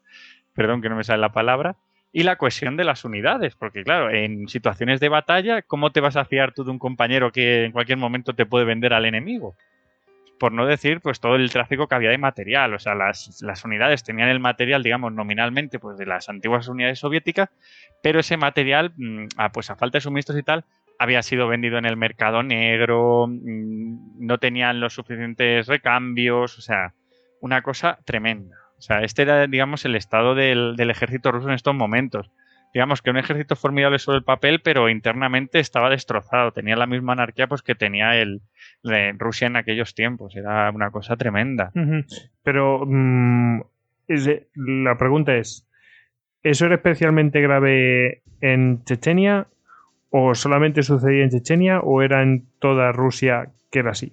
[0.54, 1.76] perdón que no me sale la palabra,
[2.12, 3.54] y la cohesión de las unidades.
[3.54, 7.32] Porque, claro, en situaciones de batalla, ¿cómo te vas a fiar tú de un compañero
[7.32, 9.56] que en cualquier momento te puede vender al enemigo?
[10.38, 12.74] Por no decir pues todo el tráfico que había de material.
[12.74, 16.98] O sea, las, las, unidades tenían el material, digamos, nominalmente, pues de las antiguas unidades
[16.98, 17.50] soviéticas,
[18.02, 18.92] pero ese material,
[19.36, 20.64] a, pues a falta de suministros y tal,
[20.98, 26.94] había sido vendido en el mercado negro, mmm, no tenían los suficientes recambios, o sea,
[27.40, 28.56] una cosa tremenda.
[28.78, 32.30] O sea, este era, digamos, el estado del ejército ruso en estos momentos
[32.76, 36.52] digamos que un ejército formidable sobre el papel, pero internamente estaba destrozado.
[36.52, 38.42] Tenía la misma anarquía pues que tenía el,
[38.84, 40.36] el Rusia en aquellos tiempos.
[40.36, 41.70] Era una cosa tremenda.
[41.74, 42.30] Uh -huh.
[42.42, 43.62] Pero mmm,
[44.08, 45.66] de, la pregunta es,
[46.42, 49.46] ¿eso era especialmente grave en Chechenia
[50.10, 54.12] o solamente sucedía en Chechenia o era en toda Rusia que era así?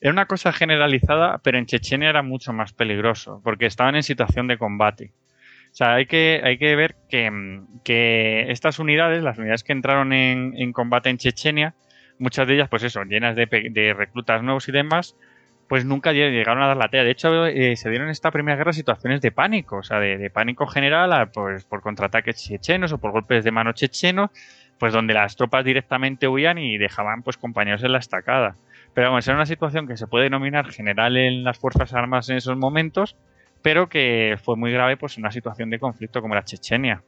[0.00, 4.48] Era una cosa generalizada, pero en Chechenia era mucho más peligroso, porque estaban en situación
[4.48, 5.12] de combate.
[5.72, 7.30] O sea, hay que, hay que ver que,
[7.82, 11.74] que, estas unidades, las unidades que entraron en, en, combate en Chechenia,
[12.18, 15.16] muchas de ellas, pues eso, llenas de, de, reclutas nuevos y demás,
[15.68, 17.04] pues nunca llegaron a dar la tela.
[17.04, 20.18] De hecho, eh, se dieron en esta primera guerra situaciones de pánico, o sea, de,
[20.18, 24.30] de pánico general, a, pues por contraataques chechenos o por golpes de mano chechenos,
[24.78, 28.56] pues donde las tropas directamente huían y dejaban pues compañeros en la estacada.
[28.92, 32.36] Pero vamos, era una situación que se puede denominar general en las Fuerzas Armadas en
[32.36, 33.16] esos momentos,
[33.62, 37.02] pero que fue muy grave pues en una situación de conflicto como la Chechenia.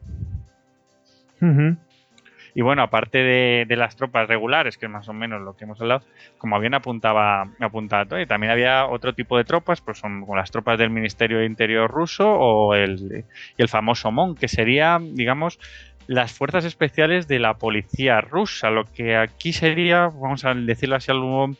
[1.40, 1.76] Uh -huh.
[2.56, 5.64] Y bueno, aparte de, de, las tropas regulares, que es más o menos lo que
[5.64, 6.04] hemos hablado,
[6.38, 10.52] como bien apuntaba, apuntaba Tony, también había otro tipo de tropas, pues son como las
[10.52, 13.24] tropas del Ministerio de Interior ruso o el,
[13.58, 15.58] el famoso MON, que sería, digamos,
[16.06, 21.10] las fuerzas especiales de la policía rusa, lo que aquí sería, vamos a decirlo así,
[21.10, 21.50] algo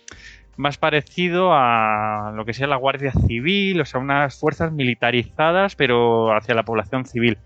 [0.57, 6.35] más parecido a lo que sea la Guardia Civil, o sea, unas fuerzas militarizadas, pero
[6.35, 7.39] hacia la población civil.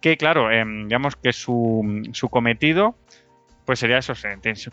[0.00, 2.94] Que, claro, eh, digamos que su, su, cometido,
[3.64, 4.14] pues sería eso,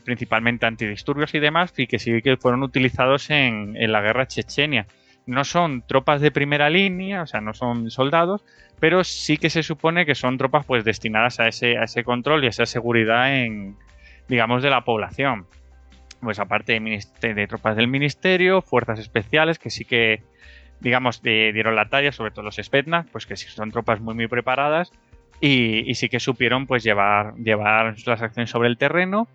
[0.03, 4.85] principalmente antidisturbios y demás, y que sí que fueron utilizados en, en la guerra chechenia.
[5.25, 8.43] No son tropas de primera línea, o sea, no son soldados,
[8.79, 12.43] pero sí que se supone que son tropas pues destinadas a ese, a ese control
[12.43, 13.77] y a esa seguridad en,
[14.27, 15.47] digamos, de la población
[16.23, 20.23] pues aparte de, tropas del ministerio, fuerzas especiales que sí que,
[20.79, 24.27] digamos, dieron la talla, sobre todo los Spetsnaz, pues que sí son tropas muy, muy
[24.27, 24.91] preparadas
[25.39, 29.27] y, sí que supieron pues llevar, llevar las acciones sobre el terreno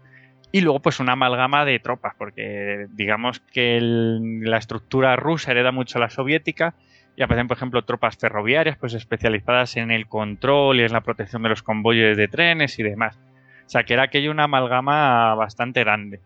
[0.50, 5.98] y luego pues una amalgama de tropas, porque digamos que la estructura rusa hereda mucho
[5.98, 6.74] a la soviética
[7.16, 11.42] y aparecen, por ejemplo, tropas ferroviarias pues especializadas en el control y en la protección
[11.42, 13.18] de los convoyes de trenes y demás.
[13.66, 16.20] O sea, que era aquello una amalgama bastante grande.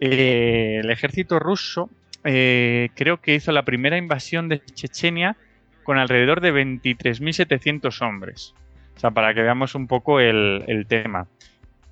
[0.00, 1.88] Eh, el ejército ruso
[2.24, 5.36] eh, creo que hizo la primera invasión de Chechenia
[5.82, 8.54] con alrededor de 23.700 hombres.
[8.96, 11.26] O sea, para que veamos un poco el, tema.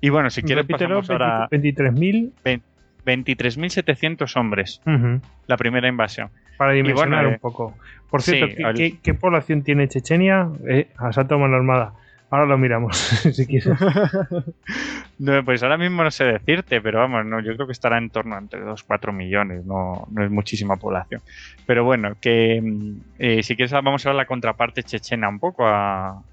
[0.01, 1.47] Y bueno, si quieres pasamos ahora...
[1.49, 2.61] 23.000...
[3.05, 4.81] 23.700 hombres.
[5.47, 6.29] La primera invasión.
[6.57, 7.75] Para dimensionar un eh, poco.
[8.09, 10.47] Por cierto, ¿qué, población tiene Chechenia?
[10.67, 11.93] Eh, asalto mano armada.
[12.33, 12.97] Ahora lo miramos,
[13.31, 13.67] si quieres.
[15.19, 18.09] no, pues ahora mismo no sé decirte, pero vamos, no, yo creo que estará en
[18.09, 21.21] torno a entre 2 4 millones, no, no es muchísima población.
[21.67, 25.67] Pero bueno, que mm, eh, si quieres vamos a ver la contraparte chechena un poco,
[25.67, 26.23] a,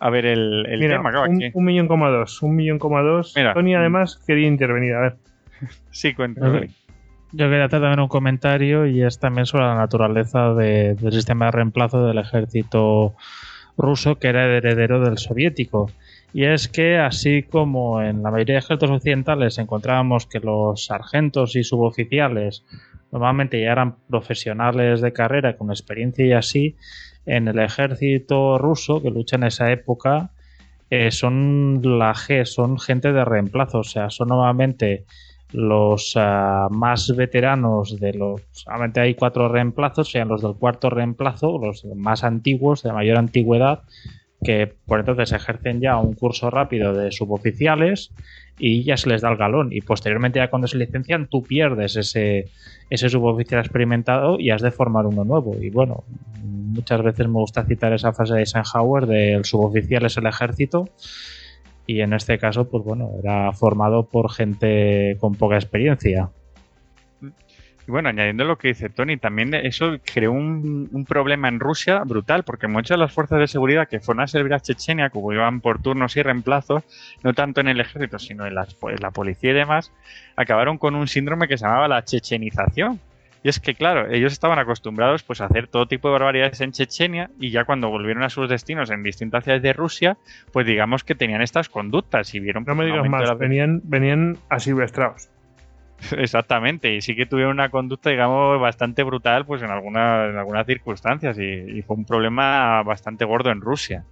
[0.00, 1.28] a ver el, el tema.
[1.28, 3.32] un, un, millón coma dos, un millón coma dos.
[3.54, 5.16] Tony además quería intervenir, a ver.
[5.92, 6.70] sí, cuéntame.
[7.30, 11.50] Yo quería hacer también un comentario y es también sobre la naturaleza del sistema de
[11.52, 13.14] reemplazo del ejército
[13.78, 15.90] ruso que era heredero del soviético.
[16.34, 21.56] Y es que así como en la mayoría de ejércitos occidentales encontrábamos que los sargentos
[21.56, 22.64] y suboficiales
[23.10, 26.76] normalmente ya eran profesionales de carrera con experiencia y así,
[27.24, 30.30] en el ejército ruso que lucha en esa época
[30.90, 35.04] eh, son la G, son gente de reemplazo, o sea, son normalmente
[35.52, 38.42] los ah, más veteranos de los.
[38.52, 43.82] Solamente hay cuatro reemplazos, sean los del cuarto reemplazo, los más antiguos, de mayor antigüedad,
[44.42, 48.12] que por entonces ejercen ya un curso rápido de suboficiales
[48.58, 49.72] y ya se les da el galón.
[49.72, 52.46] Y posteriormente, ya cuando se licencian, tú pierdes ese,
[52.90, 55.56] ese suboficial experimentado y has de formar uno nuevo.
[55.60, 56.04] Y bueno,
[56.42, 60.84] muchas veces me gusta citar esa frase de Eisenhower del suboficial es el ejército
[61.88, 66.28] y en este caso, pues bueno, era formado por gente con poca experiencia.
[67.22, 72.42] Y bueno, añadiendo lo que dice Tony, también eso creó un, problema en Rusia brutal,
[72.42, 75.62] porque muchas de las fuerzas de seguridad que fueron a servir a Chechenia, como iban
[75.62, 76.82] por turnos y reemplazos,
[77.24, 79.90] no tanto en el ejército, sino en, en la policía y demás,
[80.36, 83.00] acabaron con un síndrome que se llamaba la chechenización,
[83.42, 86.72] y es que, claro, ellos estaban acostumbrados pues, a hacer todo tipo de barbaridades en
[86.72, 90.16] Chechenia y ya cuando volvieron a sus destinos en distintas ciudades de Rusia,
[90.52, 92.64] pues digamos que tenían estas conductas y vieron...
[92.66, 95.30] No me digas más, venían, venían asilvestrados.
[96.16, 100.66] Exactamente, y sí que tuvieron una conducta, digamos, bastante brutal pues en, algunas, en algunas
[100.66, 104.04] circunstancias y, y fue un problema bastante gordo en Rusia.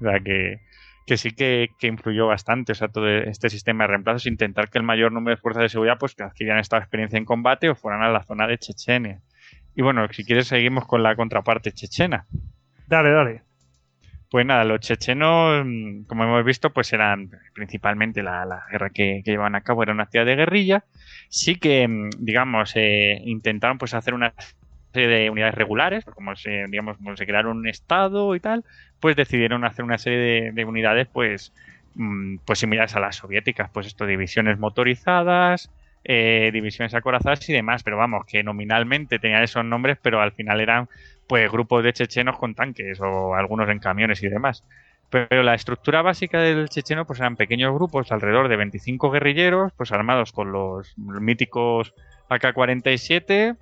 [0.00, 0.60] O sea que,
[1.06, 4.84] que sí que, influyó bastante, o sea, todo este sistema de reemplazos, intentar que el
[4.84, 8.02] mayor número de fuerzas de seguridad pues que adquirieran esta experiencia en combate o fueran
[8.02, 9.20] a la zona de Chechenia.
[9.76, 12.26] Y bueno, si quieres seguimos con la contraparte chechena.
[12.88, 13.42] Dale, dale.
[14.30, 19.32] Pues nada, los chechenos, mm, como hemos visto, pues eran principalmente la, guerra que, que,
[19.32, 20.84] llevaban a cabo, era una actividad de guerrilla.
[21.28, 24.14] Sí que, mm, digamos, eh, intentaron pues hacer
[25.04, 28.64] una de unidades regulares, como se, digamos, se crearon un estado y tal,
[29.00, 31.52] pues decidieron hacer una serie de, unidades pues,
[31.94, 35.70] mm, pues similares a las soviéticas, pues esto, divisiones motorizadas,
[36.04, 40.60] eh, divisiones acorazadas y demás, pero vamos, que nominalmente tenían esos nombres, pero al final
[40.60, 40.88] eran
[41.26, 44.64] pues grupos de chechenos con tanques o algunos en camiones y demás.
[45.10, 49.92] Pero la estructura básica del checheno pues eran pequeños grupos, alrededor de 25 guerrilleros, pues
[49.92, 51.94] armados con los míticos
[52.28, 53.56] AK-47,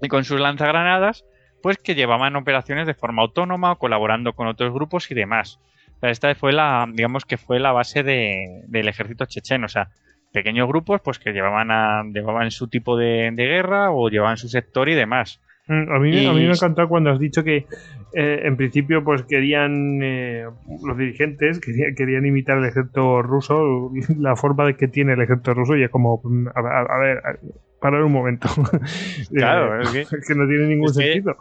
[0.00, 1.24] y con sus lanzagranadas,
[1.62, 5.60] pues que llevaban operaciones de forma autónoma o colaborando con otros grupos y demás.
[6.02, 9.88] esta fue la, digamos que fue la base del ejército checheno, o sea,
[10.32, 14.88] pequeños grupos pues que llevaban, a, llevaban su tipo de, guerra o llevaban su sector
[14.88, 15.40] y demás.
[15.66, 17.66] Mm, a mí, a mí me ha encantado cuando has dicho que
[18.12, 20.44] eh, en principio pues querían eh,
[20.84, 25.54] los dirigentes querían, querían, imitar el ejército ruso la forma de que tiene el ejército
[25.54, 27.22] ruso y es como mm, a, ver
[27.80, 28.48] parar un momento.
[29.34, 29.90] Claro es,
[30.26, 31.36] que, no tiene ningún sentido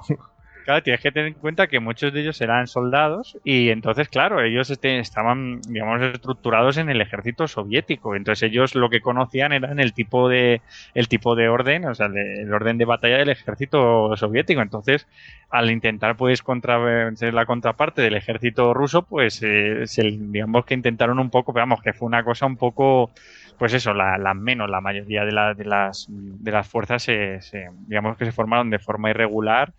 [0.69, 4.39] Claro, tienes que tener en cuenta que muchos de ellos eran soldados y entonces, claro,
[4.43, 8.15] ellos este, estaban, digamos, estructurados en el ejército soviético.
[8.15, 10.61] Entonces ellos lo que conocían eran el tipo de,
[10.93, 14.61] el tipo de orden, o sea, el, orden de batalla del ejército soviético.
[14.61, 15.07] Entonces,
[15.49, 16.77] al intentar, pues, contra,
[17.15, 21.81] ser la contraparte del ejército ruso, pues, eh, digamos que intentaron un poco, pero vamos,
[21.81, 23.09] que fue una cosa un poco,
[23.57, 27.39] pues eso, la, la menos, la mayoría de, de, las, de las fuerzas, se,
[27.87, 29.73] digamos que se formaron de forma irregular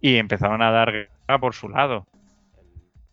[0.00, 2.06] y empezaron a dar guerra por su lado.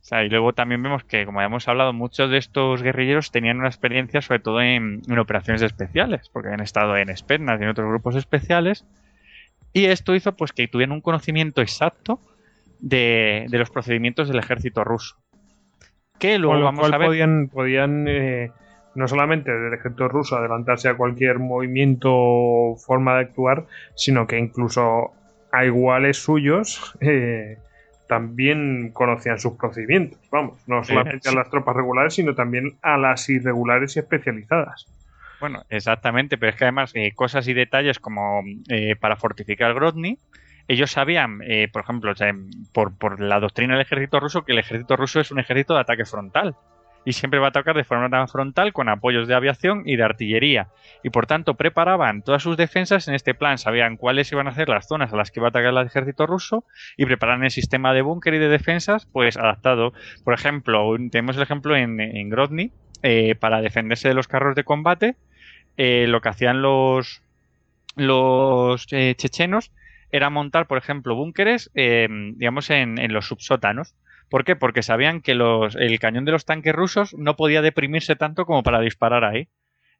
[0.07, 3.31] O sea, y luego también vemos que, como ya hemos hablado, muchos de estos guerrilleros
[3.31, 7.69] tenían una experiencia sobre todo en, operaciones especiales, porque habían estado en Spetsnaz y en
[7.69, 8.85] otros grupos especiales,
[9.73, 12.21] y esto hizo pues que tuvieran un conocimiento exacto
[12.79, 15.17] de, los procedimientos del ejército ruso.
[16.19, 17.07] Que luego vamos a ver...
[17.09, 18.51] Podían, podían eh,
[18.95, 24.39] no solamente del ejército ruso adelantarse a cualquier movimiento o forma de actuar, sino que
[24.39, 25.16] incluso
[25.51, 27.57] a iguales suyos eh,
[28.07, 30.19] también conocían sus procedimientos.
[30.31, 34.87] Vamos, no solamente a las tropas regulares, sino también a las irregulares y especializadas.
[35.39, 40.17] Bueno, exactamente, pero es que además eh, cosas y detalles como eh, para fortificar Grozny,
[40.67, 42.13] ellos sabían, eh, por ejemplo,
[42.73, 45.81] por, por la doctrina del ejército ruso, que el ejército ruso es un ejército de
[45.81, 46.55] ataque frontal
[47.07, 50.67] y siempre va a atacar de forma frontal con apoyos de aviación y de artillería.
[51.03, 54.67] Y por tanto preparaban todas sus defensas en este plan, sabían cuáles iban a ser
[54.67, 56.65] las zonas a las que iba a atacar el ejército ruso
[56.97, 59.93] y preparaban el sistema de búnker y de defensas pues adaptado.
[60.25, 62.73] Por ejemplo, tenemos el ejemplo en, Grozny,
[63.03, 65.15] eh, para defenderse de los carros de combate,
[65.77, 67.21] eh, lo que hacían los,
[67.95, 69.71] los eh, chechenos
[70.11, 73.95] era montar, por ejemplo, búnkeres, digamos, en, en los subsótanos
[74.29, 74.55] ¿Por qué?
[74.55, 78.81] Porque sabían que el cañón de los tanques rusos no podía deprimirse tanto como para
[78.81, 79.47] disparar ahí.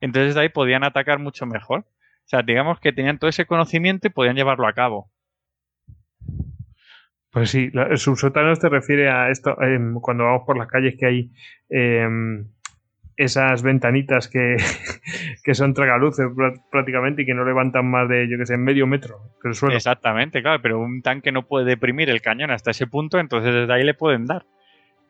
[0.01, 1.81] Entonces de ahí podían atacar mucho mejor.
[1.81, 5.09] O sea, digamos que tenían todo ese conocimiento y podían llevarlo a cabo.
[7.31, 11.05] Pues sí, el subsótano te refiere a esto, em, cuando vamos por las calles que
[11.05, 11.31] hay
[11.69, 12.49] em,
[13.17, 14.57] esas ventanitas que,
[15.43, 16.27] que son tragaluces
[16.71, 19.75] prácticamente y que no levantan más de, yo que sé, medio metro del suelo.
[19.75, 23.73] Exactamente, claro, pero un tanque no puede deprimir el cañón hasta ese punto, entonces desde
[23.73, 24.45] ahí le pueden dar.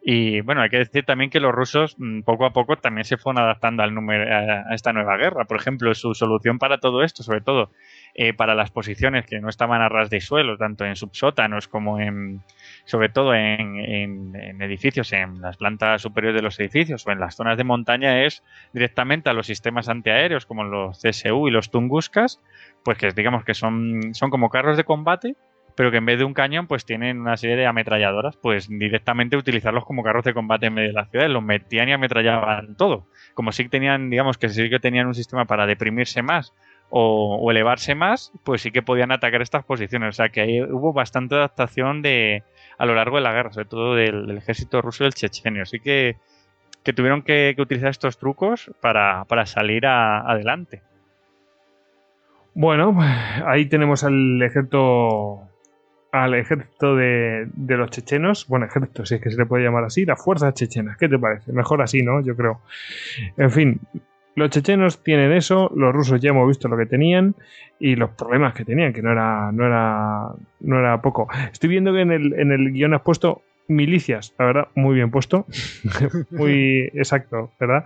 [0.09, 3.17] Y bueno, hay que decir también que los rusos mm, poco a poco también se
[3.17, 5.43] fueron adaptando al número, a esta nueva guerra.
[5.43, 7.71] Por ejemplo, su solución para todo esto, sobre todo
[8.13, 11.99] eh, para las posiciones que no estaban a ras de suelo, tanto en subsótanos como
[11.99, 12.41] en,
[12.87, 17.57] sobre todo en, edificios, en las plantas superiores de los edificios o en las zonas
[17.57, 18.43] de montaña, es
[18.73, 22.39] directamente a los sistemas antiaéreos como los CSU y los Tunguskas,
[22.83, 25.35] pues que digamos que son, son como carros de combate,
[25.75, 29.35] pero que en vez de un cañón, pues tienen una serie de ametralladoras, pues directamente
[29.35, 33.05] utilizarlos como carros de combate en medio de la ciudad, los metían y ametrallaban todo.
[33.33, 36.53] Como si tenían, digamos que sí que tenían un sistema para deprimirse más
[36.89, 40.09] o, elevarse más, pues sí que podían atacar estas posiciones.
[40.09, 42.43] O sea que ahí hubo bastante adaptación de,
[42.77, 45.63] a lo largo de la guerra, sobre todo del, ejército ruso y del chechenio.
[45.63, 46.17] Así que,
[46.83, 50.81] que tuvieron que, utilizar estos trucos para, salir adelante.
[52.53, 52.97] Bueno,
[53.45, 55.41] ahí tenemos al ejército
[56.09, 59.83] al ejército de, de, los chechenos, bueno, ejército, si es que se le puede llamar
[59.83, 61.51] así, las fuerzas chechenas, ¿qué te parece?
[61.51, 62.21] Mejor así, ¿no?
[62.21, 62.61] Yo creo.
[63.35, 63.79] En fin,
[64.37, 67.33] los chechenos tienen eso, los rusos ya hemos visto lo que tenían
[67.79, 70.27] y los problemas que tenían, que no era, no era,
[70.59, 71.27] no era poco.
[71.51, 75.09] Estoy viendo que en el, en el guion has puesto milicias, la verdad, muy bien
[75.09, 75.47] puesto,
[76.29, 77.85] muy exacto, ¿verdad?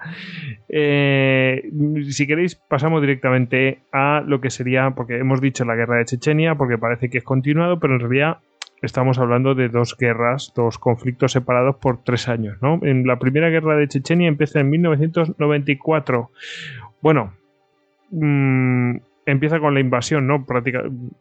[0.67, 1.71] Eh,
[2.09, 6.55] si queréis, pasamos directamente a lo que sería, porque hemos dicho la guerra de Chechenia,
[6.55, 8.39] porque parece que es continuado, pero en realidad
[8.81, 12.57] estamos hablando de dos guerras, dos conflictos separados por tres años.
[12.61, 12.79] ¿no?
[12.81, 16.31] En la primera guerra de Chechenia empieza en 1994.
[17.01, 17.33] Bueno,
[18.09, 20.45] mm, empieza con la invasión, ¿no?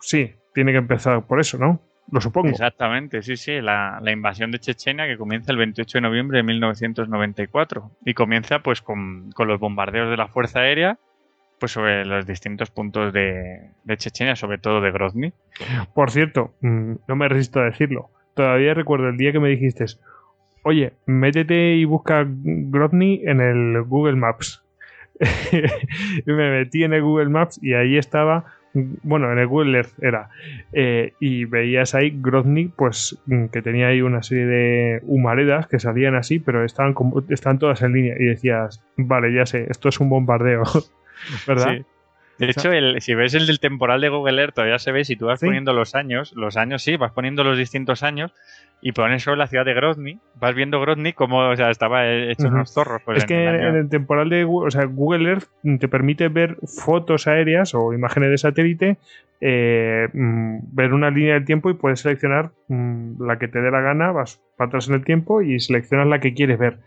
[0.00, 1.80] Sí, tiene que empezar por eso, ¿no?
[2.10, 2.48] Lo supongo.
[2.48, 7.90] Exactamente, sí, sí, la, invasión de Chechenia que comienza el 28 de noviembre de 1994
[8.04, 10.98] y comienza pues con, con los bombardeos de la Fuerza Aérea
[11.60, 15.32] pues sobre los distintos puntos de, Chechenia, sobre todo de Grozny.
[15.94, 18.08] Por cierto, mm, no me resisto a decirlo.
[18.34, 19.84] Todavía recuerdo el día que me dijiste,
[20.62, 24.62] oye, métete y busca Grozny en el Google Maps.
[26.24, 30.30] me metí en el Google Maps y ahí estaba, bueno, en el Google Earth era,
[30.72, 35.78] eh, y veías ahí Grozny, pues mm, que tenía ahí una serie de humaredas que
[35.78, 39.90] salían así, pero estaban, como, estaban todas en línea y decías, vale, ya sé, esto
[39.90, 40.62] es un bombardeo.
[41.46, 41.78] ¿verdad?
[42.40, 45.14] De hecho, el, si ves el del temporal de Google Earth, todavía se ve, si
[45.14, 48.32] tú vas poniendo los años, los años sí, vas poniendo los distintos años
[48.80, 52.48] y pones sobre la ciudad de Grozny, vas viendo Grozny como o sea, estaba hecho
[52.48, 53.02] unos zorros.
[53.04, 55.48] Pues, es que en el temporal de o sea, Google Earth
[55.80, 58.96] te permite ver fotos aéreas o imágenes de satélite,
[59.42, 63.70] eh, mm, ver una línea del tiempo y puedes seleccionar mm, la que te dé
[63.70, 66.78] la gana, vas para atrás en el tiempo y seleccionas la que quieres ver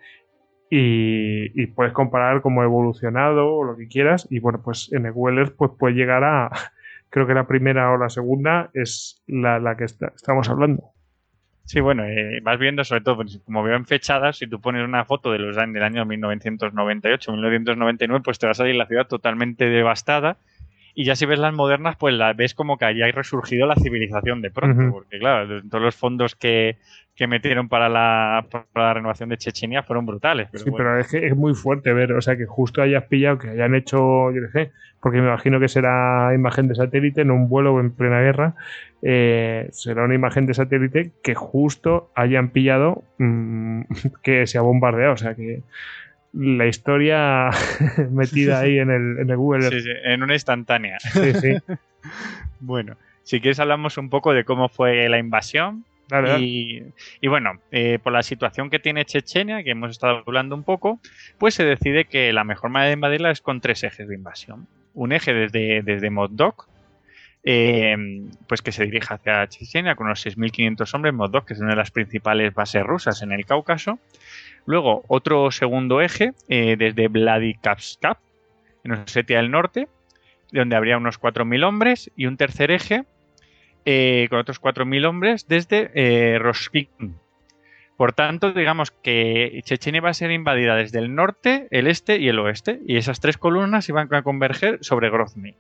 [0.70, 4.28] y, puedes comparar cómo ha evolucionado o lo que quieras.
[4.30, 6.50] Y bueno, pues en el Google pues puede llegar a,
[7.10, 10.92] creo que la primera o la segunda es la, que estamos hablando.
[11.66, 14.84] Sí, bueno, eh, vas viendo sobre todo, pues, como veo en fechadas, si tú pones
[14.84, 19.08] una foto de los del año 1998, 1999, pues te va a salir la ciudad
[19.08, 20.38] totalmente devastada
[20.96, 24.42] y ya si ves las modernas, pues la ves como que haya resurgido la civilización
[24.42, 26.78] de pronto, porque claro, todos los fondos que,
[27.28, 30.50] metieron para la, para la renovación de Chechenia fueron brutales.
[30.54, 33.50] sí, pero es que es muy fuerte ver, o sea, que justo hayas pillado, que
[33.50, 34.72] hayan hecho, yo qué sé,
[35.02, 38.56] porque me imagino que será imagen de satélite, en un vuelo en plena guerra,
[39.02, 43.82] eh, será una imagen de satélite que justo hayan pillado mm,
[44.24, 45.64] que se ha bombardeado, o sea, que
[46.34, 47.50] la historia
[48.12, 49.70] metida ahí en el, en el Google.
[49.70, 51.00] Sí, sí, en una instantánea.
[51.00, 51.58] Sí, sí.
[52.60, 55.86] bueno, si quieres hablamos un poco de cómo fue la invasión
[57.22, 61.00] Y, bueno, eh, por la situación que tiene Chechenia, que hemos estado hablando un poco,
[61.38, 64.68] pues se decide que la mejor manera de invadirla es con tres ejes de invasión.
[64.94, 66.68] Un eje desde, desde Moddok,
[67.46, 67.96] eh,
[68.48, 71.78] pues que se dirige hacia Chechenia con unos 6.500 hombres, Moddok, que es una de
[71.78, 74.00] las principales bases rusas en el Cáucaso.
[74.66, 78.18] Luego, otro segundo eje eh, desde Vladikavkaz,
[78.84, 79.88] en Osetia del Norte,
[80.52, 82.12] donde habría unos 4.000 hombres.
[82.16, 83.06] Y un tercer eje
[83.86, 86.40] eh, con otros 4.000 hombres desde eh,
[87.98, 92.30] Por tanto, digamos que Chechenia va a ser invadida desde el norte, el este y
[92.30, 95.56] el oeste, y esas tres columnas iban a converger sobre Grozny.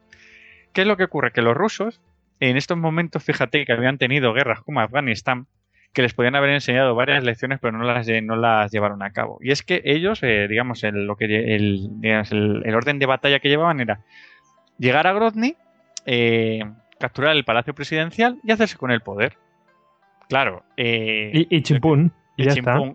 [0.71, 1.31] ¿Qué es lo que ocurre?
[1.31, 2.01] Que los rusos,
[2.39, 5.47] en estos momentos, fíjate que habían tenido guerras como Afganistán,
[5.93, 9.37] que les podían haber enseñado varias lecciones, pero no las, no las llevaron a cabo.
[9.41, 13.49] Y es que ellos, eh, digamos, el, lo que, el, el, orden de batalla que
[13.49, 13.99] llevaban era
[14.79, 15.55] llegar a Grozny,
[16.05, 16.63] eh,
[16.99, 19.37] capturar el palacio presidencial y hacerse con el poder.
[20.27, 20.63] Claro.
[20.77, 22.11] Eh, y, y chimpún.
[22.35, 22.47] Y,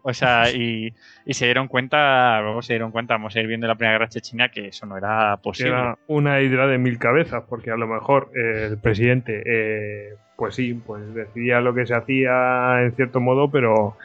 [0.02, 0.92] o sea, y,
[1.28, 4.48] se dieron cuenta, luego se dieron cuenta, vamos a ir viendo la Primera Guerra Chechena,
[4.48, 5.70] que eso no era posible.
[5.70, 10.54] Era una hidra de mil cabezas, porque a lo mejor eh, el presidente, eh, pues
[10.54, 13.96] sí, pues decidía lo que se hacía en cierto modo, pero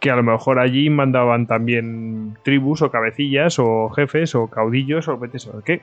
[0.00, 5.16] que a lo mejor allí mandaban también tribus o cabecillas o jefes o caudillos o
[5.16, 5.82] vete o qué.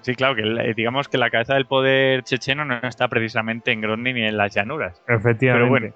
[0.00, 4.12] Sí, claro, que digamos que la cabeza del poder checheno no está precisamente en Grozny
[4.12, 5.00] ni en las llanuras.
[5.06, 5.52] Efectivamente.
[5.52, 5.94] Pero bueno,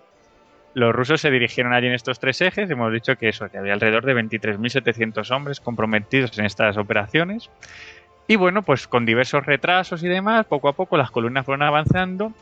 [0.74, 2.70] los rusos se dirigieron allí en estos tres ejes.
[2.70, 7.50] Hemos dicho que eso, que había alrededor de 23.700 hombres comprometidos en estas operaciones.
[8.28, 12.32] Y bueno, pues con diversos retrasos y demás, poco a poco las columnas fueron avanzando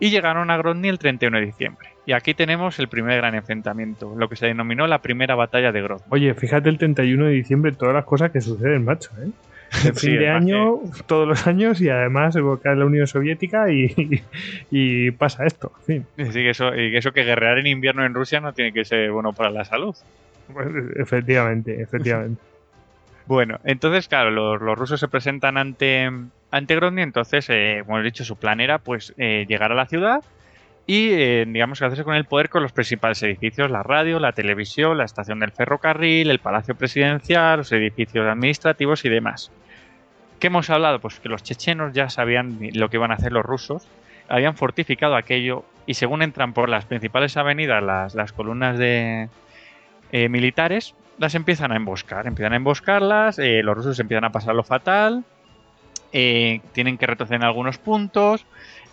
[0.00, 1.88] y llegaron a Grozny el 31 de diciembre.
[2.06, 5.82] Y aquí tenemos el primer gran enfrentamiento, lo que se denominó la primera batalla de
[5.82, 6.06] Grozny.
[6.10, 9.30] Oye, fíjate el 31 de diciembre todas las cosas que suceden, macho, ¿eh?
[9.84, 15.44] El fin de año, todos los años, y además cae la Unión Soviética y, pasa
[15.44, 15.72] esto.
[15.86, 19.10] Sí, que eso, y eso que guerrear en invierno en Rusia no tiene que ser
[19.10, 19.94] bueno para la salud.
[20.52, 22.40] Pues, efectivamente, efectivamente.
[23.28, 26.10] Bueno, entonces, claro, los, rusos se presentan ante,
[26.50, 30.24] ante entonces, eh, como he dicho, su plan era pues eh, llegar a la ciudad
[30.86, 34.96] y, eh, digamos, hacerse con el poder con los principales edificios, la radio, la televisión,
[34.96, 39.52] la estación del ferrocarril, el palacio presidencial, los edificios administrativos y demás.
[40.40, 40.98] ¿Qué hemos hablado?
[40.98, 43.86] Pues que los chechenos ya sabían lo que iban a hacer los rusos,
[44.30, 49.28] habían fortificado aquello y según entran por las principales avenidas las, columnas de
[50.12, 54.54] eh, militares, las empiezan a emboscar, empiezan a emboscarlas, eh, los rusos empiezan a pasar
[54.54, 55.24] lo fatal,
[56.10, 58.46] tienen que retroceder en algunos puntos,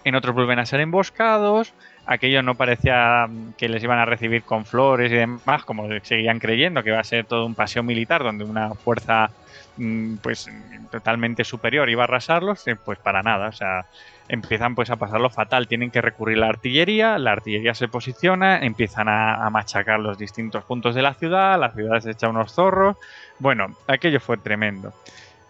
[0.04, 1.74] en otros vuelven a ser emboscados,
[2.06, 3.28] aquello no parecía
[3.58, 7.04] que les iban a recibir con flores y demás, como seguían creyendo que iba a
[7.04, 9.32] ser todo un paseo militar donde una fuerza
[9.78, 10.50] mm, pues
[10.92, 13.86] totalmente superior iba a arrasarlos, eh, pues para nada, o sea,
[14.28, 18.60] empiezan pues a pasarlo fatal, tienen que recurrir a la artillería, la artillería se posiciona,
[18.60, 22.98] empiezan a, machacar los distintos puntos de la ciudad, la ciudad se echa unos zorros,
[23.40, 24.94] bueno, aquello fue tremendo.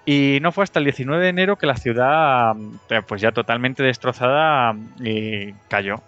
[0.05, 2.55] Y no fue hasta el 19 de enero que la ciudad,
[2.89, 6.01] eh, pues ya totalmente destrozada, eh, cayó.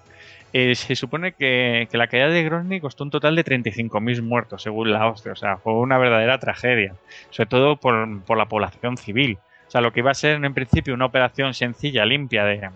[0.53, 4.91] Eh, se supone que, la caída de Grozny costó un total de 35.000 muertos, según
[4.91, 5.31] la OSCE.
[5.31, 6.95] O sea, fue una verdadera tragedia,
[7.31, 9.38] sobre todo por, la población civil.
[9.68, 12.69] O sea, lo que iba a ser en principio una operación sencilla, limpia, de,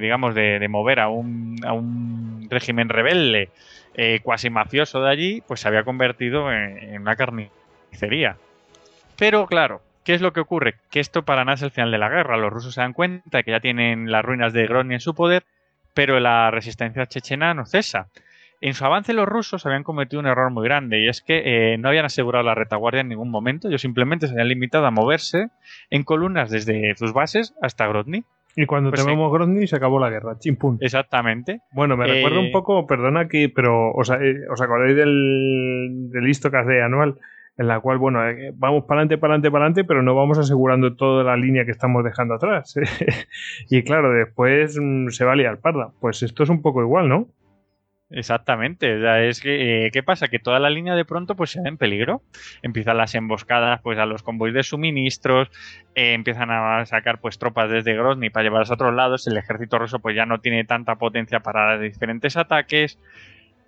[0.00, 3.50] digamos, de, mover a un, a un, régimen rebelde,
[4.22, 8.36] cuasi mafioso de allí, pues se había convertido en una carnicería.
[9.18, 10.76] Pero claro, ¿Qué es lo que ocurre?
[10.90, 12.38] Que esto para nada es el final de la guerra.
[12.38, 15.44] Los rusos se dan cuenta que ya tienen las ruinas de Grozny en su poder,
[15.92, 18.06] pero la resistencia chechena no cesa.
[18.60, 21.78] En su avance los rusos habían cometido un error muy grande y es que eh,
[21.78, 25.48] no habían asegurado la retaguardia en ningún momento, ellos simplemente se habían limitado a moverse
[25.90, 28.24] en columnas desde sus bases hasta Grozny.
[28.56, 30.78] Y cuando pues tenemos Grozny se acabó la guerra, chimpún.
[30.80, 31.60] Exactamente.
[31.72, 36.32] Bueno, me recuerda un eh, poco, perdona que, pero os, eh, os acordáis del, del
[36.66, 37.18] de anual
[37.58, 40.38] en la cual, bueno, eh, vamos para adelante, para adelante, para adelante, pero no vamos
[40.38, 42.78] asegurando toda la línea que estamos dejando atrás.
[43.68, 45.90] y claro, después mm, se va a liar parda.
[46.00, 47.26] Pues esto es un poco igual, ¿no?
[48.10, 50.28] Exactamente, es que, eh, ¿qué pasa?
[50.28, 52.22] Que toda la línea de pronto pues se ve en peligro.
[52.62, 55.50] Empiezan las emboscadas pues a los convoys de suministros,
[55.94, 59.78] eh, empiezan a sacar pues tropas desde Grozny para llevarlas a otros lados, el ejército
[59.78, 62.98] ruso pues ya no tiene tanta potencia para diferentes ataques,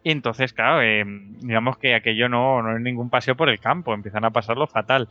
[0.02, 1.04] y entonces, claro, eh,
[1.40, 5.08] digamos que aquello no, no es ningún paseo por el campo, empiezan a pasarlo fatal.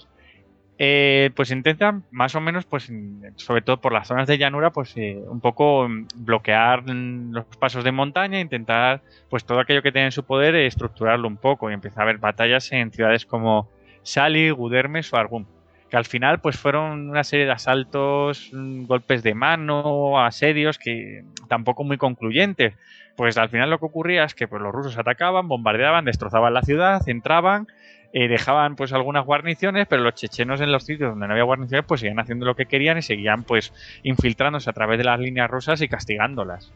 [0.82, 2.90] Eh, pues intentan más o menos, pues
[3.36, 7.84] sobre todo por las zonas de llanura, pues eh, un poco mm, bloquear los pasos
[7.84, 11.74] de montaña, intentar pues todo aquello que tiene en su poder estructurarlo un poco y
[11.74, 13.70] empieza a haber batallas en ciudades como
[14.04, 15.46] Sali, Gudermes o Argum.
[15.90, 21.26] que al final pues fueron una serie de asaltos, mm, golpes de mano, asedios que
[21.50, 22.76] tampoco muy concluyentes.
[23.18, 26.62] Pues al final lo que ocurría es que pues, los rusos atacaban, bombardeaban, destrozaban la
[26.62, 27.68] ciudad, entraban,
[28.12, 31.86] eh, dejaban pues algunas guarniciones, pero los chechenos en los sitios donde no había guarniciones
[31.88, 33.72] pues seguían haciendo lo que querían y seguían pues
[34.04, 36.72] infiltrándose a través de las líneas rusas y castigándolas.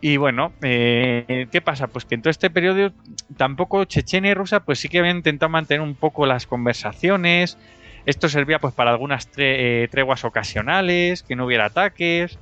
[0.00, 1.86] Y bueno, eh, ¿qué pasa?
[1.86, 2.92] Pues que en todo este periodo
[3.36, 7.56] tampoco Chechenia y Rusia pues sí que habían intentado mantener un poco las conversaciones.
[8.04, 12.38] Esto servía pues para algunas eh, treguas ocasionales, que no hubiera ataques.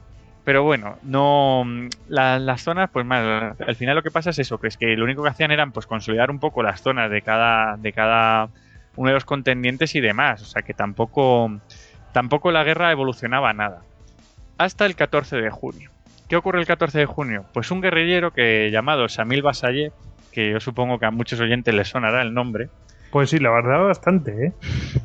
[0.51, 1.65] Pero bueno, no
[2.09, 5.05] las zonas, pues mal, al final lo que pasa es eso, que es que lo
[5.05, 8.49] único que hacían eran pues consolidar un poco las zonas de cada, de cada
[8.97, 10.43] uno de los contendientes y demás.
[10.43, 11.61] O sea que tampoco,
[12.11, 13.83] tampoco la guerra evolucionaba nada.
[14.59, 15.93] Hasta el 14 de junio.
[16.29, 17.45] ¿Qué ocurre el 14 de junio?
[17.53, 19.93] Pues un guerrillero que llamado Samil Basayev,
[20.33, 22.71] que yo supongo que a muchos oyentes les sonará el nombre.
[23.13, 24.53] Pues sí, la verdad bastante, ¿eh?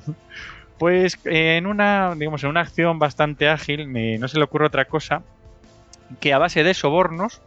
[0.80, 5.22] pues en una, digamos, en una acción bastante ágil, no se le ocurre otra cosa
[6.20, 7.42] que a base de sobornos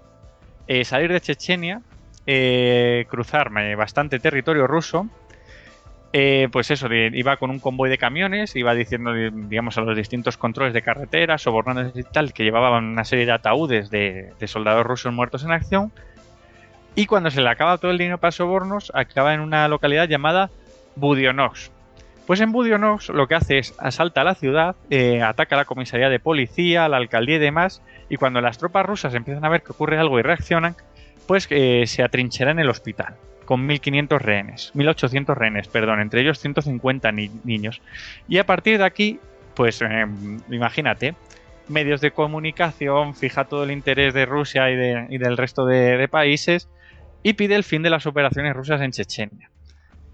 [0.67, 1.83] eh, salir de Chechenia,
[2.27, 5.09] eh, cruzar bastante territorio ruso
[6.13, 10.39] eh, pues eso, iba con un convoy de camiones, iba diciendo, digamos, a los distintos
[10.39, 15.13] controles de carretera, sobornando y tal, que llevaban una serie de ataúdes de, soldados rusos
[15.13, 15.93] muertos en acción.
[16.95, 20.51] Y cuando se le acaba todo el dinero para sobornos, acaba en una localidad llamada
[20.97, 21.71] Budionox.
[22.27, 26.09] Pues en Budionox lo que hace es asalta la ciudad, eh, ataca a la comisaría
[26.09, 29.73] de policía, la alcaldía y demás, y cuando las tropas rusas empiezan a ver que
[29.73, 30.77] ocurre algo y reaccionan,
[31.27, 33.17] pues eh, se atrincheran en el hospital
[33.49, 37.81] con 1.500 rehenes, 1.800 rehenes, perdón, entre ellos 150 niños.
[38.29, 39.21] Y a partir de aquí,
[39.55, 40.07] pues eh,
[40.51, 41.15] imagínate,
[41.69, 44.77] medios de comunicación, fija todo el interés de Rusia y,
[45.17, 46.69] del resto de, países
[47.23, 49.51] y pide el fin de las operaciones rusas en Chechenia.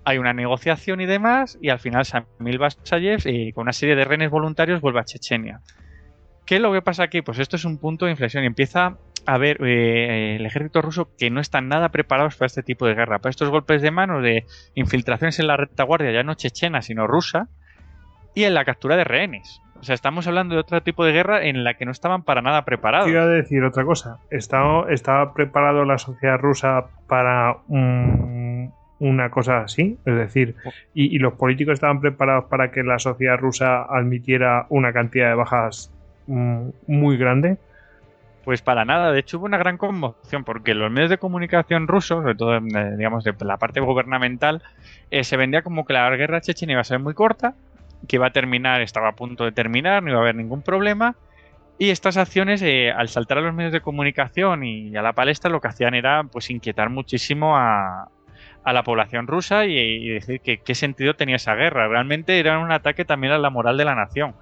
[0.04, 4.04] Hay una negociación y demás, y al final Samil Basayev, y con una serie de
[4.04, 5.60] rehenes voluntarios, vuelve a Chechenia.
[6.46, 7.22] ¿Qué es lo que pasa aquí?
[7.22, 8.96] Pues esto es un punto de inflexión empieza
[9.26, 12.94] a ver eh, el ejército ruso que no están nada preparados para este tipo de
[12.94, 14.44] guerra, para estos golpes de mano de
[14.74, 17.48] infiltraciones en la retaguardia, ya no chechena, sino rusa,
[18.34, 19.62] y en la captura de rehenes.
[19.80, 22.42] O sea, estamos hablando de otro tipo de guerra en la que no estaban para
[22.42, 23.06] nada preparados.
[23.06, 24.18] Quiero decir otra cosa.
[24.30, 29.98] ¿Estaba, estaba preparado la sociedad rusa para una cosa así?
[30.06, 30.56] Es decir,
[30.94, 35.34] y, ¿y los políticos estaban preparados para que la sociedad rusa admitiera una cantidad de
[35.34, 35.93] bajas
[36.26, 37.58] muy grande?
[38.44, 42.22] Pues para nada, de hecho hubo una gran conmoción porque los medios de comunicación rusos,
[42.22, 44.62] sobre todo eh, digamos de la parte gubernamental,
[45.10, 47.54] eh, se vendía como que la guerra chechena iba a ser muy corta,
[48.06, 51.16] que iba a terminar, estaba a punto de terminar, no iba a haber ningún problema.
[51.78, 55.50] Y estas acciones, eh, al saltar a los medios de comunicación y a la palestra,
[55.50, 58.10] lo que hacían era pues inquietar muchísimo a,
[58.66, 61.88] la población rusa y, y decir que qué sentido tenía esa guerra.
[61.88, 64.34] Realmente era un ataque también a la moral de la nación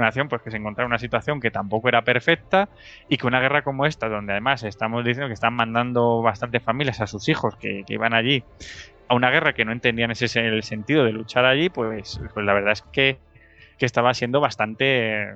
[0.00, 2.68] una nación pues que se encontraba en una situación que tampoco era perfecta
[3.08, 7.00] y que una guerra como esta, donde además estamos diciendo que están mandando bastantes familias
[7.00, 8.42] a sus hijos que, iban allí
[9.08, 12.52] a una guerra que no entendían ese el sentido de luchar allí, pues, pues la
[12.52, 13.18] verdad es que,
[13.80, 15.26] estaba siendo bastante,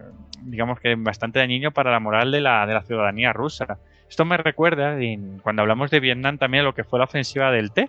[0.43, 3.79] digamos que bastante dañino para la moral de la, de la ciudadanía rusa.
[4.07, 4.99] Esto me recuerda,
[5.43, 7.89] cuando hablamos de Vietnam, también lo que fue la ofensiva del T,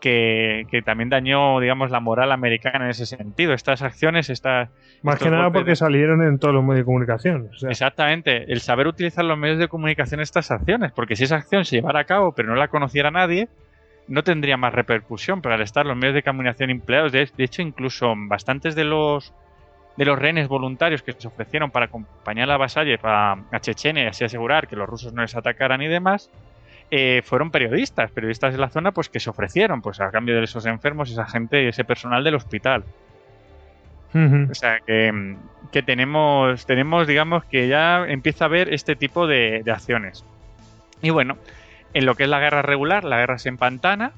[0.00, 3.52] que, también dañó, digamos, la moral americana en ese sentido.
[3.52, 4.70] Estas acciones, estas...
[5.02, 7.50] Más que nada porque salieron en todos los medios de comunicación.
[7.68, 11.76] Exactamente, el saber utilizar los medios de comunicación estas acciones, porque si esa acción se
[11.76, 13.48] llevara a cabo pero no la conociera nadie,
[14.08, 18.12] no tendría más repercusión, pero al estar los medios de comunicación empleados, de, hecho incluso
[18.16, 19.32] bastantes de los
[19.96, 24.06] de los rehenes voluntarios que se ofrecieron para acompañar a Basayev a, a Chechenia y
[24.06, 26.30] así asegurar que los rusos no les atacaran y demás,
[26.92, 30.42] eh, fueron periodistas, periodistas de la zona, pues que se ofrecieron, pues a cambio de
[30.42, 32.84] esos enfermos, esa gente, ese personal del hospital.
[34.12, 40.24] O sea que, tenemos, tenemos, digamos, que ya empieza a haber este tipo de, acciones.
[41.00, 41.38] Y bueno,
[41.94, 44.10] en lo que es la guerra regular, la guerra se empantana.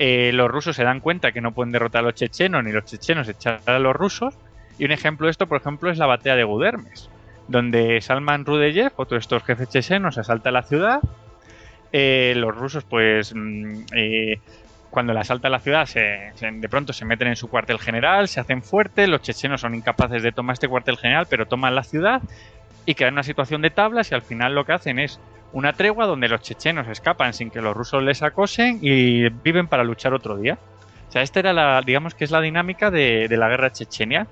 [0.00, 2.84] Eh, los rusos se dan cuenta que no pueden derrotar a los chechenos, ni los
[2.84, 4.34] chechenos echar a los rusos.
[4.76, 7.08] Y un ejemplo de esto, por ejemplo, es la batalla de Gudermes,
[7.46, 11.00] donde Salman Rudeyev, otro de estos jefes chechenos, asalta la ciudad
[11.92, 14.40] eh, los rusos, pues, mm, eh,
[14.90, 18.62] cuando le asalta la ciudad, de pronto se meten en su cuartel general, se hacen
[18.62, 22.20] fuertes, los chechenos son incapaces de tomar este cuartel general, pero toman la ciudad
[22.84, 25.18] y quedan en una situación de tablas y al final lo que hacen es
[25.52, 29.84] una tregua donde los chechenos escapan sin que los rusos les acosen y viven para
[29.84, 30.58] luchar otro día.
[31.08, 34.26] O sea, esta era la, digamos que es la dinámica de, la guerra chechenia.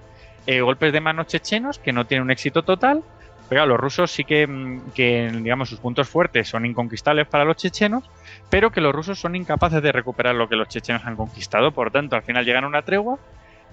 [0.46, 3.02] Eh, golpes de manos chechenos que no tienen un éxito total,
[3.50, 8.08] pero los rusos sí mm, que, digamos, sus puntos fuertes son inconquistables para los chechenos,
[8.48, 11.72] pero que los rusos son incapaces de recuperar lo que los chechenos han conquistado.
[11.72, 13.18] Por tanto, al final llegan a una tregua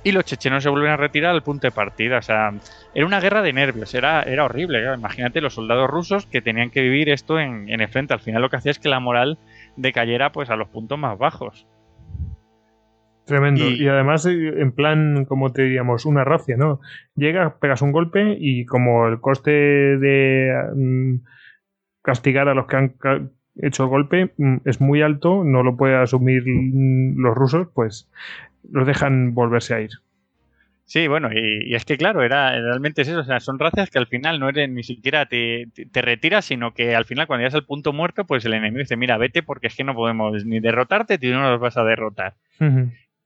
[0.04, 2.18] y los chechenos se vuelven a retirar al punto de partida.
[2.18, 2.54] O sea,
[2.96, 4.84] era una guerra de nervios, era, era horrible.
[4.96, 8.16] Imagínate los soldados rusos que tenían que vivir esto en, en el frente.
[8.16, 9.38] Al final lo que hacía es que la moral
[9.76, 11.68] decayera pues a los puntos más bajos.
[13.28, 13.70] Tremendo.
[13.70, 16.80] Y, además, eh, en plan, como te diríamos, una racia, ¿no?
[17.14, 21.16] Llegas, pegas un golpe y como el coste de mm,
[22.02, 22.96] castigar a los que han
[23.58, 28.10] hecho el golpe mm, es muy alto, no lo pueden asumir mm, los rusos, pues
[28.72, 29.92] los dejan volverse a ir.
[30.86, 33.98] Sí, bueno, y, es que claro, era realmente es eso, o sea, son razas que
[33.98, 37.56] al final no eres ni siquiera te, te, retiras, sino que al final cuando llegas
[37.56, 40.62] al punto muerto, pues el enemigo dice, mira, vete porque es que no podemos ni
[40.62, 42.36] derrotarte, tú no los vas a derrotar.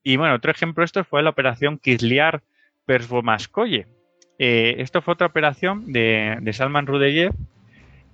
[0.03, 2.41] Y bueno, otro ejemplo de esto fue la operación Kizliar
[2.86, 3.88] Persvomaskoye.
[4.40, 7.34] Eh, esto fue otra operación de, Salman Rudeyev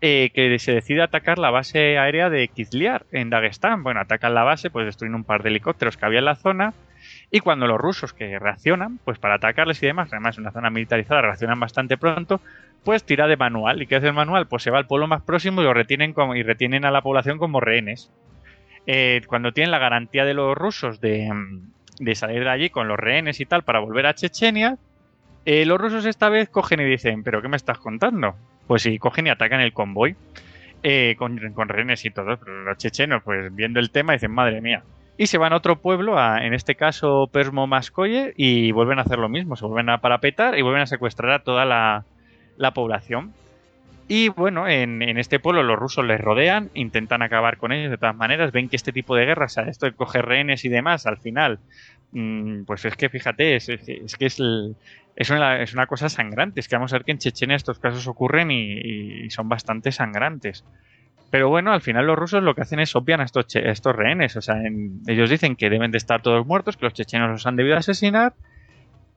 [0.02, 3.84] eh, que se decide atacar la base aérea de Kizliar en Dagestán.
[3.84, 6.74] Bueno, atacan la base, pues destruyen un par de helicópteros que había en la zona.
[7.32, 10.70] Y cuando los rusos que reaccionan, pues para atacarles y demás, además es una zona
[10.70, 12.42] militarizada, reaccionan bastante pronto,
[12.84, 13.82] pues tira de manual.
[13.82, 14.48] ¿Y qué hace el manual?
[14.48, 17.02] Pues se va al pueblo más próximo y lo retienen como, y retienen a la
[17.02, 18.12] población como rehenes.
[18.86, 21.30] Eh, cuando tienen la garantía de los rusos de,
[22.00, 24.78] de salir de allí con los rehenes y tal para volver a Chechenia,
[25.46, 28.36] eh, los rusos esta vez cogen y dicen, ¿pero qué me estás contando?
[28.68, 30.16] Pues sí, cogen y atacan el convoy
[30.84, 31.38] eh, con,
[31.70, 32.38] rehenes y todo.
[32.38, 34.84] Pero los chechenos, pues viendo el tema, dicen, madre mía.
[35.18, 39.04] Y se van a otro pueblo, a, en este caso Persmo Mascoye, y vuelven a
[39.04, 39.56] hacer lo mismo.
[39.56, 42.04] Se vuelven a parapetar y vuelven a secuestrar a toda la,
[42.58, 43.34] la población.
[44.08, 47.98] Y bueno, en, en, este pueblo los rusos les rodean, intentan acabar con ellos de
[47.98, 50.70] todas maneras, ven que este tipo de guerras, o sea, esto de coger rehenes y
[50.70, 51.60] demás, al final,
[52.12, 54.76] mmm, pues es que fíjate, es, es, es que es, el,
[55.18, 57.80] es, una, es, una, cosa sangrante, es que vamos a ver que en Chechenia estos
[57.80, 60.64] casos ocurren y, son bastante sangrantes.
[61.30, 64.38] Pero bueno, al final los rusos lo que hacen es obvian a estos, estos rehenes,
[64.38, 67.46] o sea, en, ellos dicen que deben de estar todos muertos, que los chechenos los
[67.46, 68.36] han debido asesinar,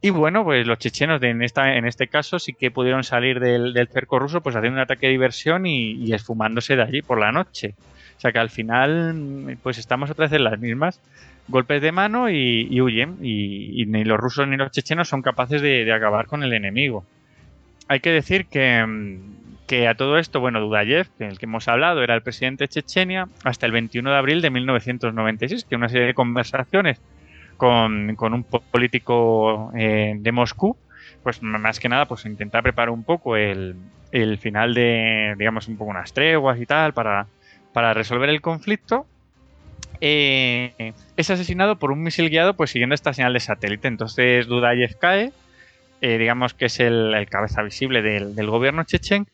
[0.02, 4.18] y bueno, pues los chechenos en, esta, este caso sí que pudieron salir del, cerco
[4.18, 7.74] ruso pues haciendo un ataque de diversión y, esfumándose de allí por la noche.
[8.16, 11.01] O sea que al final pues estamos otra vez en las mismas.
[11.48, 13.18] Golpes de mano y, huyen.
[13.20, 17.05] Y, ni los rusos ni los chechenos son capaces de, de, acabar con el enemigo.
[17.89, 19.18] Hay que decir que,
[19.66, 22.68] que a todo esto, bueno, Dudayev, que el que hemos hablado, era el presidente de
[22.68, 27.01] Chechenia hasta el 21 de abril de 1996, que una serie de conversaciones
[27.61, 30.78] con, un político eh, de Moscú,
[31.23, 33.77] pues más que nada, pues intentar preparar un poco el,
[34.41, 37.27] final de, digamos, un poco unas treguas y tal para,
[37.74, 39.07] para resolver el conflicto.
[40.01, 43.89] Eh, es asesinado por un misil guiado, pues siguiendo esta señal de satélite.
[43.89, 45.31] Entonces Dudayev cae,
[46.01, 49.27] eh, digamos que es el, cabeza visible del, gobierno chechen,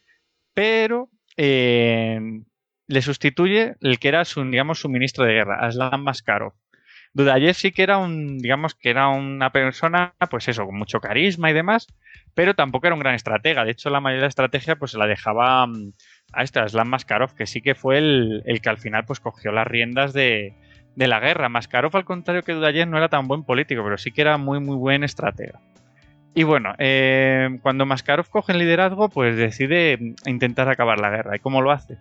[0.53, 6.55] pero le sustituye el que era su, digamos, su ministro de guerra, Aslan Maskarov.
[7.17, 11.51] Dudayev sí que era un, digamos que era una persona, pues eso, con mucho carisma
[11.51, 11.87] y demás,
[12.35, 13.65] pero tampoco era un gran estratega.
[13.65, 15.95] De hecho, la mayoría de la estrategia pues se la dejaba mm,
[16.35, 16.93] a este, a Slam
[17.35, 20.53] que sí que fue el, el, que al final pues cogió las riendas de,
[20.95, 21.49] de la guerra.
[21.49, 24.61] Maskarov, al contrario que Dudayev, no era tan buen político, pero sí que era muy,
[24.61, 25.59] muy buen estratega.
[26.35, 31.35] Y bueno, eh, cuando Maskarov coge el liderazgo, pues decide intentar acabar la guerra.
[31.35, 31.97] ¿Y cómo lo hace?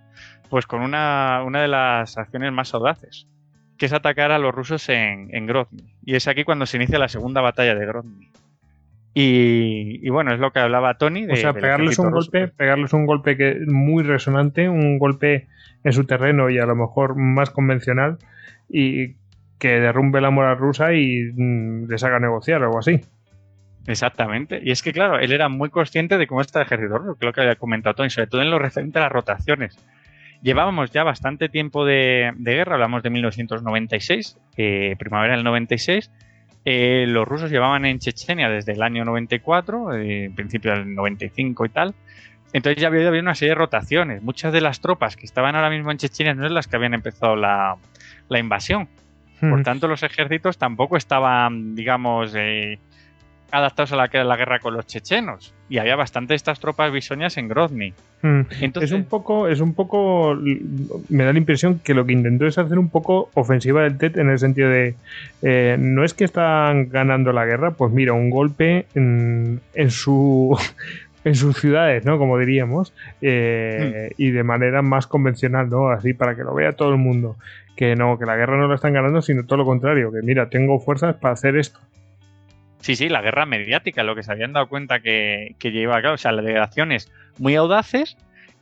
[0.49, 3.29] Pues con una, una de las acciones más audaces
[3.77, 5.93] que es atacar a los rusos en, en, Grozny.
[6.03, 8.30] Y es aquí cuando se inicia la segunda batalla de Grozny.
[9.14, 11.26] Y, y bueno, es lo que hablaba Tony.
[11.26, 12.31] De, o sea, pegarles un ruso.
[12.31, 15.47] golpe, pegarles un golpe que muy resonante, un golpe
[15.84, 18.18] en su terreno y a lo mejor más convencional
[18.69, 19.15] y
[19.57, 23.02] que derrumbe la moral rusa y mm, les haga negociar o algo así.
[23.88, 24.60] Exactamente.
[24.64, 27.26] Y es que, claro, él era muy consciente de cómo está el ejército ruso, que
[27.26, 29.77] lo que había comentado Tony, sobre todo en lo referente a las rotaciones
[30.41, 36.12] llevábamos ya bastante tiempo de, de guerra, hablamos de 1996, eh, primavera del 96.
[36.68, 41.70] Eh, los rusos llevaban en Chechenia desde el año 94, eh, principio del 95 y
[41.70, 41.94] tal.
[42.53, 44.24] Entonces ya había una serie de rotaciones.
[44.24, 46.94] Muchas de las tropas que estaban ahora mismo en Chechenia no es las que habían
[46.94, 47.76] empezado la,
[48.30, 48.88] la invasión.
[49.41, 52.80] Por tanto, los ejércitos tampoco estaban, digamos, eh,
[53.51, 55.53] adaptados a la, a la, guerra con los chechenos.
[55.69, 57.93] Y había bastante de estas tropas bisoñas en Grozny.
[58.22, 58.41] Mm.
[58.61, 60.38] Entonces, es un poco, es un poco.
[61.09, 64.17] Me da la impresión que lo que intentó es hacer un poco ofensiva del TET
[64.17, 64.95] en el sentido de.
[65.41, 70.57] Eh, no es que están ganando la guerra, pues mira, un golpe en, en su.
[71.26, 72.19] en sus ciudades, ¿no?
[72.19, 74.22] Como diríamos, eh, mm.
[74.22, 75.89] y de manera más convencional, ¿no?
[75.89, 77.35] Así para que lo vea todo el mundo.
[77.76, 80.49] Que no, que la guerra no la están ganando, sino todo lo contrario, que mira,
[80.49, 81.80] tengo fuerzas para hacer esto.
[82.86, 86.03] Sí, sí, la guerra mediática, lo que se habían dado cuenta que, que lleva a
[86.03, 88.16] cabo, o sea, las delegaciones muy audaces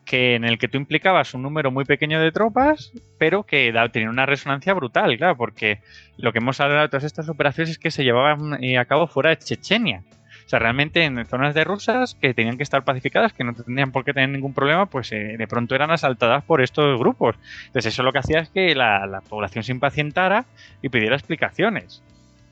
[0.05, 3.89] que en el que tú implicabas un número muy pequeño de tropas, pero que da,
[3.89, 5.81] tenía una resonancia brutal, claro, porque
[6.15, 9.07] lo que hemos hablado de todas estas operaciones es que se llevaban eh, a cabo
[9.07, 10.03] fuera de Chechenia.
[10.45, 13.91] O sea, realmente en zonas de rusas que tenían que estar pacificadas, que no tenían
[13.91, 17.35] por qué tener ningún problema, pues eh, de pronto eran asaltadas por estos grupos.
[17.65, 20.45] Entonces eso lo que hacía es que la, población se impacientara
[20.81, 22.01] y pidiera explicaciones.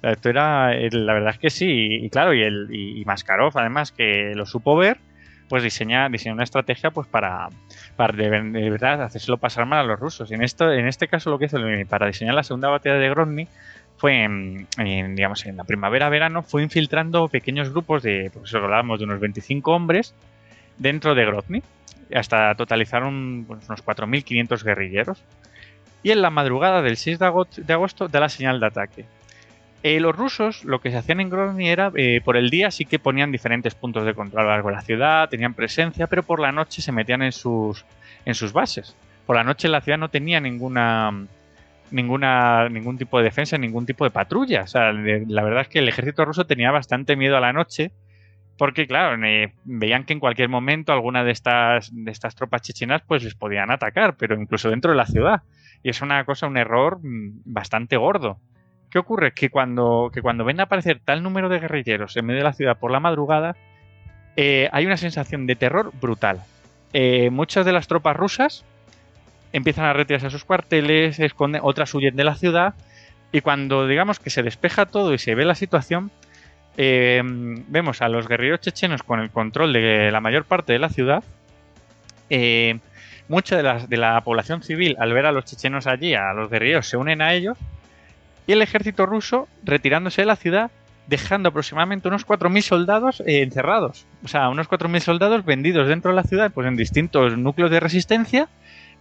[0.02, 4.34] Esto era, la verdad es que sí, y, claro, y, el, y Maskarov además que
[4.36, 4.98] lo supo ver,
[5.52, 7.50] pues diseña, diseña una estrategia pues para,
[7.98, 8.30] para de,
[8.70, 10.32] verdad hacérselo pasar mal a los rusos.
[10.32, 11.58] Y en, esto, en este caso lo que hizo
[11.90, 13.50] para diseñar la segunda batalla de Grozny
[13.98, 14.66] fue, en,
[15.14, 20.16] digamos, en la primavera-verano, fue infiltrando pequeños grupos de, pues hablábamos de unos 25 hombres
[20.78, 21.64] dentro de Grozny,
[22.16, 25.22] hasta totalizar un, pues, unos 4.500 guerrilleros.
[26.02, 29.06] Y en la madrugada del 6 de agosto da la señal de ataque.
[29.84, 32.86] Eh, los rusos lo que se hacían en Grozny era, eh, por el día sí
[32.86, 36.22] que ponían diferentes puntos de control a lo largo de la ciudad, tenían presencia, pero
[36.22, 37.84] por la noche se metían en sus,
[38.26, 38.96] en sus bases.
[39.26, 41.26] Por la noche la ciudad no tenía ninguna,
[41.90, 44.64] ninguna, ningún tipo de defensa, ningún tipo de patrulla.
[44.64, 47.92] O sea, la verdad es que el ejército ruso tenía bastante miedo a la noche,
[48.58, 49.20] porque claro,
[49.64, 53.72] veían que en cualquier momento alguna de estas, de estas tropas chechenas pues les podían
[53.72, 55.42] atacar, pero incluso dentro de la ciudad.
[55.82, 58.38] Y es una cosa, un error mm, bastante gordo.
[58.92, 59.34] ¿Qué ocurre?
[59.34, 62.54] Que cuando, que cuando ven a aparecer tal número de guerrilleros en medio de la
[62.54, 63.56] ciudad por la madrugada,
[64.36, 66.42] eh, hay una sensación de terror brutal.
[66.92, 68.66] Eh, muchas de las tropas rusas
[69.54, 72.74] empiezan a retirarse a sus cuarteles, esconden, otras huyen de la ciudad,
[73.32, 76.12] y cuando digamos que se despeja todo y se ve la situación,
[76.76, 80.90] eh, vemos a los guerrilleros chechenos con el control de la mayor parte de la
[80.90, 81.24] ciudad.
[83.30, 86.88] mucha de de la población civil, al ver a los chechenos allí, a los guerrilleros,
[86.88, 87.58] se unen a ellos
[88.52, 90.72] y el ejército ruso retirándose de la ciudad,
[91.08, 94.06] dejando aproximadamente unos 4.000 soldados eh, encerrados.
[94.26, 97.80] O sea, unos 4.000 soldados vendidos dentro de la ciudad, pues en distintos núcleos de
[97.80, 98.50] resistencia,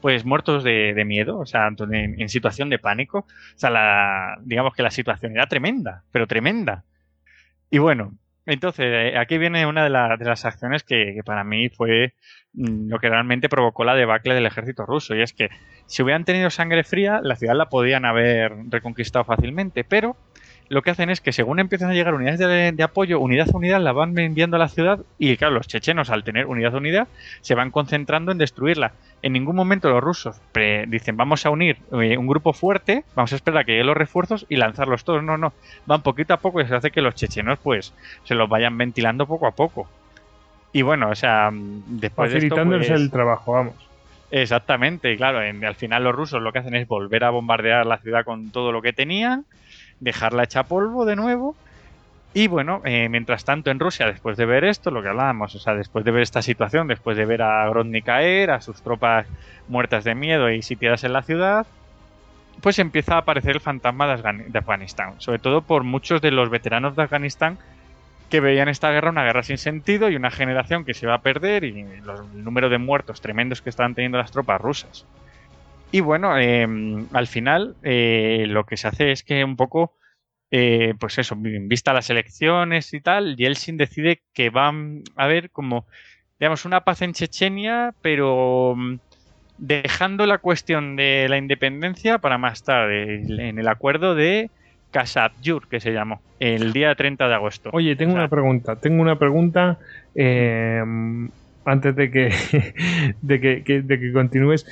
[0.00, 3.26] pues muertos de, miedo, o sea, en, situación de pánico.
[3.56, 6.84] O sea, la, digamos que la situación era tremenda, pero tremenda.
[7.70, 8.12] Y bueno,
[8.46, 12.14] entonces, eh, aquí viene una de, las acciones que, para mí fue
[12.52, 15.16] mm, lo que realmente provocó la debacle del ejército ruso.
[15.16, 15.48] Y es que
[15.90, 19.82] si hubieran tenido sangre fría, la ciudad la podían haber reconquistado fácilmente.
[19.82, 20.14] Pero
[20.68, 23.80] lo que hacen es que según empiezan a llegar unidades de, apoyo, unidad a unidad
[23.80, 27.08] la van enviando a la ciudad y claro, los chechenos al tener unidad a unidad
[27.40, 28.92] se van concentrando en destruirla.
[29.22, 30.40] En ningún momento los rusos
[30.86, 33.96] dicen vamos a unir eh, un grupo fuerte, vamos a esperar a que lleguen los
[33.96, 35.24] refuerzos y lanzarlos todos.
[35.24, 35.52] No, no,
[35.86, 37.92] van poquito a poco y se hace que los chechenos pues
[38.22, 39.88] se los vayan ventilando poco a poco.
[40.72, 43.89] Y bueno, o sea, después Facilitándoles de pues el trabajo, vamos.
[44.30, 48.24] Exactamente, claro, al final los rusos lo que hacen es volver a bombardear la ciudad
[48.24, 49.44] con todo lo que tenían
[50.00, 51.54] dejarla hecha polvo de nuevo.
[52.32, 55.58] Y bueno, eh, mientras tanto en Rusia, después de ver esto, lo que hablábamos, o
[55.58, 59.26] sea, después de ver esta situación, después de ver a Grozny caer, a sus tropas
[59.66, 61.66] muertas de miedo y sitiadas en la ciudad,
[62.62, 66.94] pues empieza a aparecer el fantasma de, Afganistán, sobre todo por muchos de los veteranos
[66.94, 67.58] de Afganistán
[68.30, 71.22] que veían esta guerra una guerra sin sentido y una generación que se iba a
[71.22, 75.04] perder y los, el número de muertos tremendos que estaban teniendo las tropas rusas.
[75.92, 79.96] Y bueno, em, al final eh, lo que se hace es que un poco,
[80.52, 85.86] eh, pues eso, vista las elecciones y tal, Yeltsin decide que va a haber como,
[86.38, 88.98] digamos, una paz en Chechenia, pero mm,
[89.58, 94.50] dejando la cuestión de la independencia para más tarde, en el acuerdo de
[94.90, 97.70] Kasatyur, que se llamó, el día 30 de agosto.
[97.72, 99.78] Oye, tengo una pregunta, tengo una pregunta
[100.14, 101.28] em,
[101.64, 102.32] antes de que,
[103.22, 104.66] de que, de que continúes.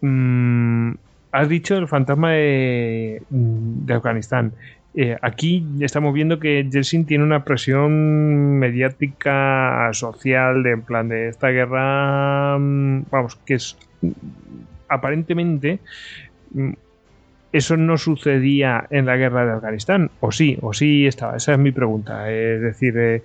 [0.00, 0.92] Mm,
[1.32, 4.52] has dicho el fantasma de, mm, Afganistán.
[4.94, 11.28] Eh, aquí estamos viendo que Yeltsin tiene una presión mediática, social, de en plan de
[11.28, 13.78] esta guerra, mm, vamos, que es
[14.88, 15.80] aparentemente
[17.52, 21.36] eso no sucedía en la guerra de Afganistán, o sí, o sí estaba.
[21.36, 22.30] Esa es mi pregunta.
[22.30, 23.22] Es decir, eh,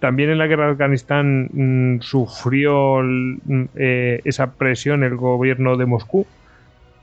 [0.00, 5.86] también en la guerra de Afganistán mm, sufrió mm, eh, esa presión el gobierno de
[5.86, 6.26] Moscú.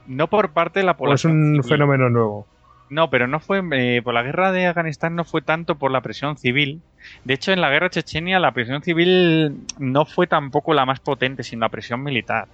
[0.07, 1.53] No por parte de la población.
[1.53, 2.45] es un fenómeno nuevo.
[2.89, 6.01] No, pero no fue eh, por la guerra de Afganistán no fue tanto por la
[6.01, 6.81] presión civil.
[7.23, 11.43] De hecho, en la guerra chechenia la presión civil no fue tampoco la más potente,
[11.43, 12.47] sino la presión militar.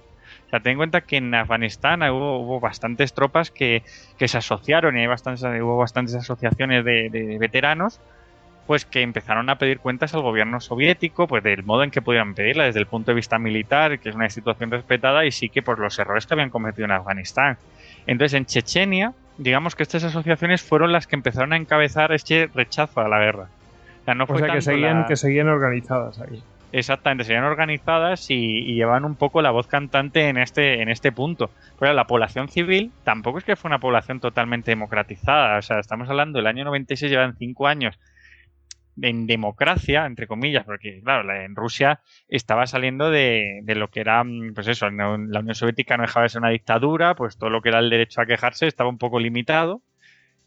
[0.46, 3.82] O sea, ten en cuenta que en Afganistán hubo, bastantes tropas que,
[4.18, 8.00] se asociaron y hay bastantes, hubo bastantes asociaciones de veteranos
[8.66, 12.34] pues que empezaron a pedir cuentas al gobierno soviético, pues del modo en que podían
[12.34, 15.62] pedirla desde el punto de vista militar, que es una institución respetada, y sí que
[15.62, 17.58] por los errores que habían cometido en Afganistán.
[18.06, 23.00] Entonces, en Chechenia, digamos que estas asociaciones fueron las que empezaron a encabezar este rechazo
[23.00, 23.48] a la guerra.
[24.02, 26.42] O sea, no fue que seguían, que seguían organizadas ahí.
[26.72, 31.50] Exactamente, serían organizadas y, llevan un poco la voz cantante en este, en este punto.
[31.78, 35.58] Pero la población civil tampoco es que fue una población totalmente democratizada.
[35.58, 37.98] O sea, estamos hablando del año 96, llevan cinco años
[39.00, 44.24] en democracia, entre comillas, porque claro, en Rusia estaba saliendo de, de, lo que era,
[44.24, 47.60] mm, pues eso, la Unión Soviética no dejaba de ser una dictadura, pues todo lo
[47.62, 49.82] que era el derecho a quejarse estaba un poco limitado.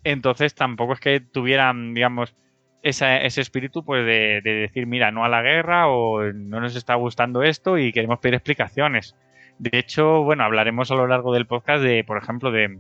[0.04, 2.36] Entonces tampoco es que tuvieran, digamos,
[2.82, 7.44] ese espíritu pues de, decir, mira, no a la guerra o no nos está gustando
[7.44, 9.16] esto y queremos pedir explicaciones.
[9.58, 12.80] De hecho, bueno, hablaremos a lo largo del podcast de, por ejemplo, de,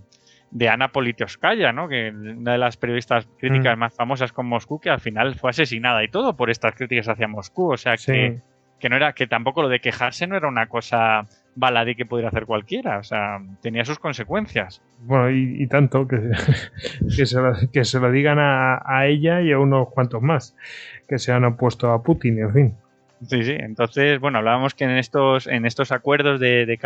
[0.51, 1.89] de Ana Politkovskaya, ¿no?
[1.89, 3.79] Que una de las periodistas críticas mm.
[3.79, 7.27] más famosas con Moscú, que al final fue asesinada y todo por estas críticas hacia
[7.27, 7.73] Moscú.
[7.73, 8.39] O sea que,
[8.79, 12.29] que no era, que tampoco lo de quejarse no era una cosa baladí que pudiera
[12.29, 12.99] hacer cualquiera.
[12.99, 14.81] O sea, tenía sus consecuencias.
[15.01, 16.17] Bueno, y, tanto que,
[17.15, 20.55] que, se lo, que, se lo, digan a, ella y a unos cuantos más
[21.07, 22.75] que se han opuesto a Putin, en fin.
[23.27, 23.55] Sí, sí.
[23.57, 26.77] Entonces, bueno, hablábamos que en estos, en estos acuerdos de, de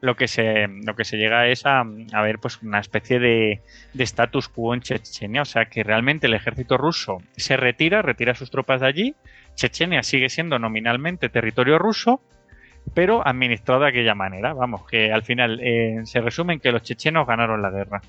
[0.00, 3.62] lo que se, lo que se llega es a, a ver pues una especie de,
[3.94, 5.42] de status quo en Chechenia.
[5.42, 9.14] O sea, que realmente el ejército ruso se retira, retira sus tropas de allí.
[9.54, 12.20] Chechenia sigue siendo nominalmente territorio ruso,
[12.92, 14.52] pero administrado de aquella manera.
[14.52, 18.02] Vamos, que al final eh, se resume en que los chechenos ganaron la guerra.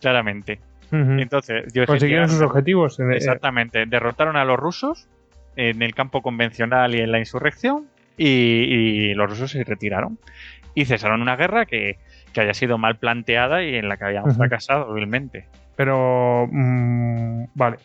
[0.00, 0.60] Claramente.
[0.92, 2.98] Entonces, consiguieron sus objetivos.
[2.98, 3.86] Exactamente.
[3.86, 5.06] Derrotaron a los rusos
[5.54, 7.86] en el campo convencional y en la insurrección
[8.16, 10.18] y, los rusos se retiraron.
[10.74, 11.98] Y cesaron una guerra que,
[12.32, 15.46] que haya sido mal planteada y en la que habían fracasado, obviamente.
[15.76, 17.78] Pero, mm, vale,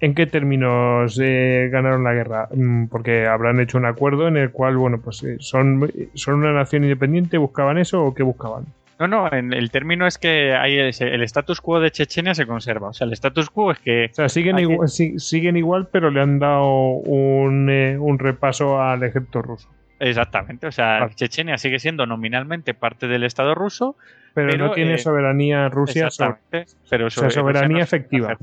[0.00, 2.48] ¿En qué términos eh, ganaron la guerra?
[2.54, 6.52] Mm, porque habrán hecho un acuerdo en el cual, bueno, pues eh, son, son una
[6.52, 8.66] nación independiente, ¿buscaban eso o qué buscaban?
[8.98, 12.88] No, no, el término es que hay el status quo de Chechenia se conserva.
[12.88, 14.08] O sea, el status quo es que.
[14.10, 19.04] O sea, siguen, igual, siguen igual, pero le han dado un, eh, un repaso al
[19.04, 19.68] ejército ruso.
[20.00, 23.96] Exactamente, o sea, Chechenia sigue siendo nominalmente parte del Estado ruso,
[24.32, 26.08] pero, no tiene soberanía Rusia,
[26.88, 28.36] pero o sea, soberanía efectiva.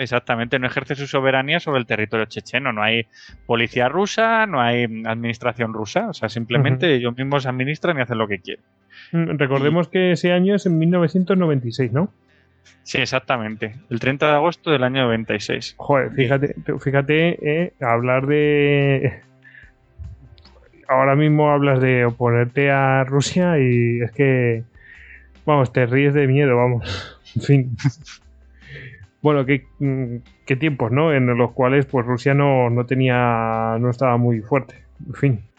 [0.00, 2.72] Exactamente, no ejerce su soberanía sobre el territorio checheno.
[2.72, 3.06] No hay
[3.44, 6.08] policía rusa, no hay administración rusa.
[6.08, 8.64] O sea, simplemente ellos mismos administran y hacen lo que quieren.
[9.12, 12.10] Mm, recordemos que ese año es en 1996, ¿no?
[12.82, 13.74] Sí, exactamente.
[13.90, 15.74] El 30 de agosto del año 96.
[15.76, 19.20] Joder, fíjate, fíjate, eh, hablar de.
[20.88, 24.64] Ahora mismo hablas de oponerte a Rusia y es que.
[25.44, 27.18] Vamos, te ríes de miedo, vamos.
[27.36, 27.76] En fin.
[29.22, 29.44] Bueno,
[29.78, 30.16] mm,
[30.46, 31.12] qué, tiempos, ¿no?
[31.12, 34.74] En los cuales pues Rusia no, no tenía, no estaba muy fuerte.
[35.06, 35.50] En fin.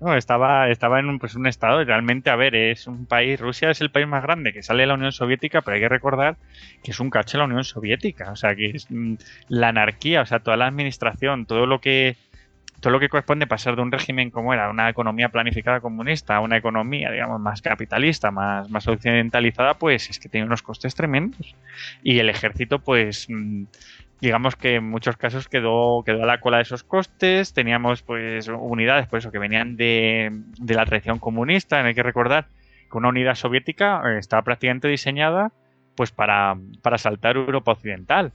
[0.00, 3.70] No, estaba, estaba en un, pues, un estado, realmente, a ver, es un país, Rusia
[3.70, 6.36] es el país más grande que sale de la Unión Soviética, pero hay que recordar
[6.84, 9.14] que es un cacho de la Unión Soviética, o sea, que es mm,
[9.48, 12.16] la anarquía, o sea, toda la administración, todo lo que
[12.80, 16.40] todo lo que corresponde pasar de un régimen como era una economía planificada comunista a
[16.40, 21.56] una economía, digamos, más capitalista, más, más occidentalizada, pues es que tiene unos costes tremendos.
[22.02, 23.64] Y el ejército, pues, mm,
[24.20, 27.52] digamos que en muchos casos quedó, quedó a la cola de esos costes.
[27.52, 31.84] Teníamos, pues, unidades, por eso, que venían de, de la tradición comunista.
[31.84, 32.46] Hay que recordar
[32.90, 35.50] que una unidad soviética eh, estaba prácticamente diseñada,
[35.96, 38.32] pues, para, para saltar Europa Occidental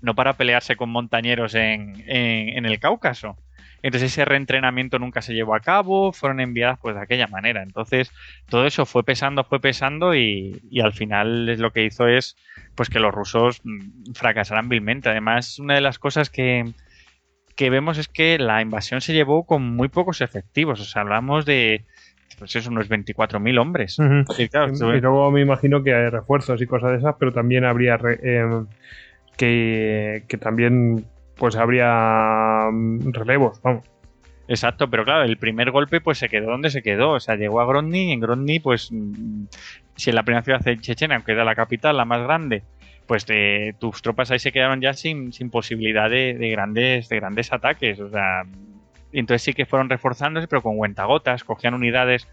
[0.00, 3.36] no para pelearse con montañeros en, en, en, el Cáucaso.
[3.82, 7.62] Entonces ese reentrenamiento nunca se llevó a cabo, fueron enviadas pues de aquella manera.
[7.62, 8.12] Entonces
[8.48, 12.36] todo eso fue pesando, fue pesando y, al final es lo que hizo es
[12.74, 15.08] pues que los rusos mm, fracasaran vilmente.
[15.08, 16.64] Además, una de las cosas que,
[17.54, 20.80] que vemos es que la invasión se llevó con muy pocos efectivos.
[20.80, 21.84] O sea, hablamos de
[22.38, 23.98] pues eso, unos 24.000 hombres.
[24.38, 28.64] y, luego me imagino que hay refuerzos y cosas de esas, pero también habría eh,
[29.36, 31.04] que, que también
[31.38, 33.84] pues habría mm, relevos, vamos.
[34.48, 37.60] Exacto, pero claro, el primer golpe pues se quedó donde se quedó, o sea, llegó
[37.60, 39.44] a Grozny y en Grozny pues mm,
[39.94, 42.62] si en la primera ciudad de Chechenia, aunque era la capital, la más grande,
[43.06, 43.26] pues
[43.78, 48.10] tus tropas ahí se quedaron ya sin, sin posibilidad de, grandes, de grandes ataques, o
[48.10, 48.42] sea,
[49.12, 52.28] entonces sí que fueron reforzándose, pero con cuentagotas, cogían unidades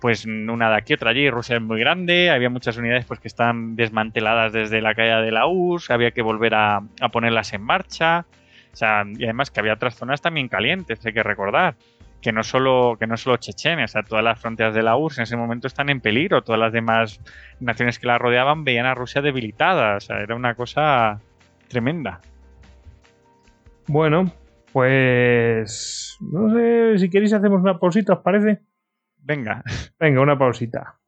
[0.00, 1.28] pues una de aquí, otra allí.
[1.28, 5.30] Rusia es muy grande, había muchas unidades pues que están desmanteladas desde la caída de
[5.30, 8.24] la URSS, había que volver a, a, ponerlas en marcha.
[8.72, 11.76] O sea, y además que había otras zonas también calientes, hay que recordar.
[12.20, 15.18] Que no solo, que no solo Chechenia, o sea, todas las fronteras de la URSS
[15.18, 16.42] en ese momento están en peligro.
[16.42, 17.18] Todas las demás
[17.60, 19.96] naciones que la rodeaban veían a Rusia debilitada.
[19.96, 21.18] O sea, era una cosa
[21.68, 22.20] tremenda.
[23.86, 24.30] Bueno,
[24.72, 28.60] pues no sé si queréis hacemos una pausita, ¿os parece?
[29.18, 29.62] Venga.
[29.98, 30.99] Venga, una pausita.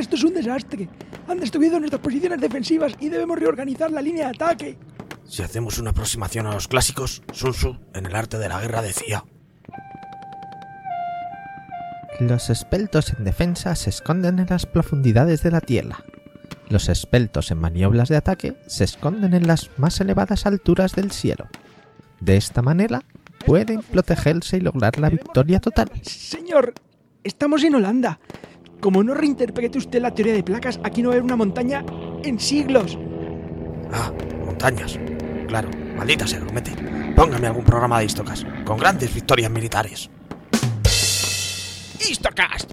[0.00, 0.88] Esto es un desastre.
[1.28, 4.78] Han destruido nuestras posiciones defensivas y debemos reorganizar la línea de ataque.
[5.28, 8.82] Si hacemos una aproximación a los clásicos, Sun Tzu en el arte de la guerra
[8.82, 9.24] decía...
[12.18, 16.04] Los espeltos en defensa se esconden en las profundidades de la tierra.
[16.68, 21.48] Los espeltos en maniobras de ataque se esconden en las más elevadas alturas del cielo.
[22.20, 23.02] De esta manera
[23.46, 25.90] pueden protegerse y lograr la victoria total.
[26.02, 26.74] Señor,
[27.24, 28.20] estamos en Holanda.
[28.80, 31.84] Como no reinterprete usted la teoría de placas, aquí no va a haber una montaña
[32.24, 32.98] en siglos.
[33.92, 34.12] Ah,
[34.44, 34.98] montañas.
[35.48, 36.72] Claro, maldita sea, mete.
[37.14, 40.10] Póngame algún programa de Histocast, con grandes victorias militares.
[42.00, 42.72] ¡Histocast!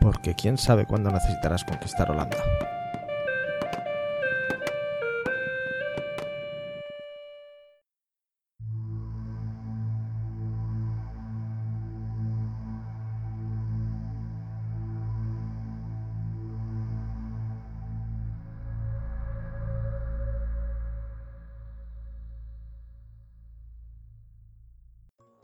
[0.00, 2.38] Porque quién sabe cuándo necesitarás conquistar Holanda.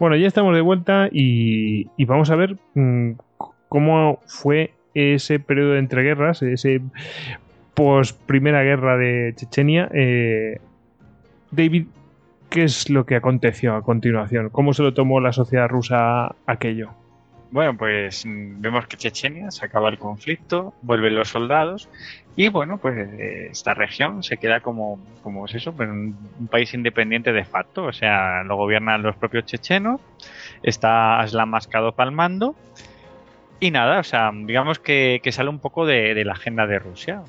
[0.01, 3.13] Bueno, ya estamos de vuelta y, vamos a ver mm,
[3.69, 6.81] cómo fue ese periodo de entreguerras, ese
[7.75, 9.91] post primera guerra de Chechenia.
[9.93, 10.59] Eh,
[11.51, 11.85] David,
[12.49, 14.49] ¿qué es lo que aconteció a continuación?
[14.49, 16.93] ¿Cómo se lo tomó la sociedad rusa aquello?
[17.51, 21.89] Bueno, pues mm, vemos que Chechenia se acaba el conflicto, vuelven los soldados
[22.37, 26.17] y bueno, pues eh, esta región se queda como, como es eso, pues un,
[26.49, 30.01] país independiente de facto, o sea, lo gobiernan los propios chechenos,
[30.63, 32.55] está Aslan Mascado palmando
[33.59, 37.23] y nada, o sea, digamos que, que sale un poco de, la agenda de Rusia.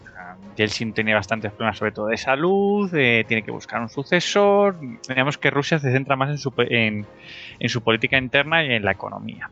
[0.56, 4.76] Yeltsin tiene bastantes problemas, sobre todo de salud, eh, tiene que buscar un sucesor.
[5.08, 7.06] Digamos que Rusia se centra más en su, en,
[7.60, 9.50] en su política interna y en la economía.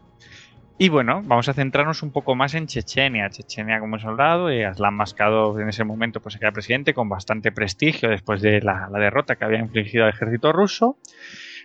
[0.82, 3.30] Y bueno, vamos a centrarnos un poco más en Chechenia.
[3.30, 8.10] Chechenia como soldado, eh, Aslan Mascado en ese momento pues se presidente con bastante prestigio
[8.10, 10.98] después de la, derrota que había infligido al ejército ruso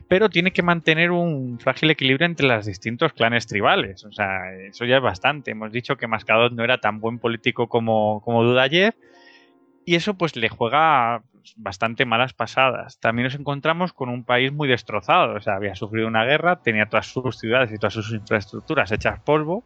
[0.08, 4.04] pero tiene que mantener un frágil equilibrio entre los distintos clanes tribales.
[4.04, 5.52] O sea, eso ya es bastante.
[5.52, 8.94] Hemos dicho que Mascadot no era tan buen político como, como Dudayev,
[9.84, 11.22] y eso pues le juega
[11.56, 12.98] bastante malas pasadas.
[13.00, 16.86] También nos encontramos con un país muy destrozado, o sea, había sufrido una guerra, tenía
[16.86, 19.64] todas sus ciudades y todas sus infraestructuras hechas polvo,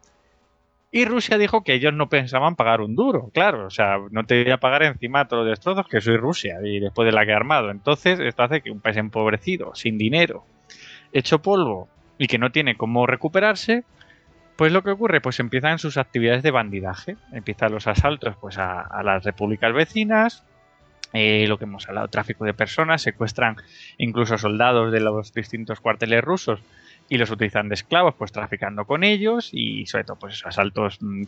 [0.91, 4.43] y Rusia dijo que ellos no pensaban pagar un duro, claro, o sea, no te
[4.43, 7.33] voy a pagar encima todos los destrozos que soy Rusia y después de la que
[7.33, 7.71] he armado.
[7.71, 10.45] Entonces, esto hace que un país empobrecido, sin dinero,
[11.13, 13.85] hecho polvo y que no tiene cómo recuperarse,
[14.59, 19.03] pues lo que ocurre, pues empiezan sus actividades de bandidaje, empiezan los asaltos pues a,
[19.05, 20.43] las repúblicas vecinas,
[21.13, 23.55] eh, lo que hemos hablado, tráfico de personas, secuestran
[23.99, 26.61] incluso soldados de los distintos cuarteles rusos
[27.09, 31.23] y los utilizan de esclavos, pues traficando con ellos y sobre todo pues asaltos mm,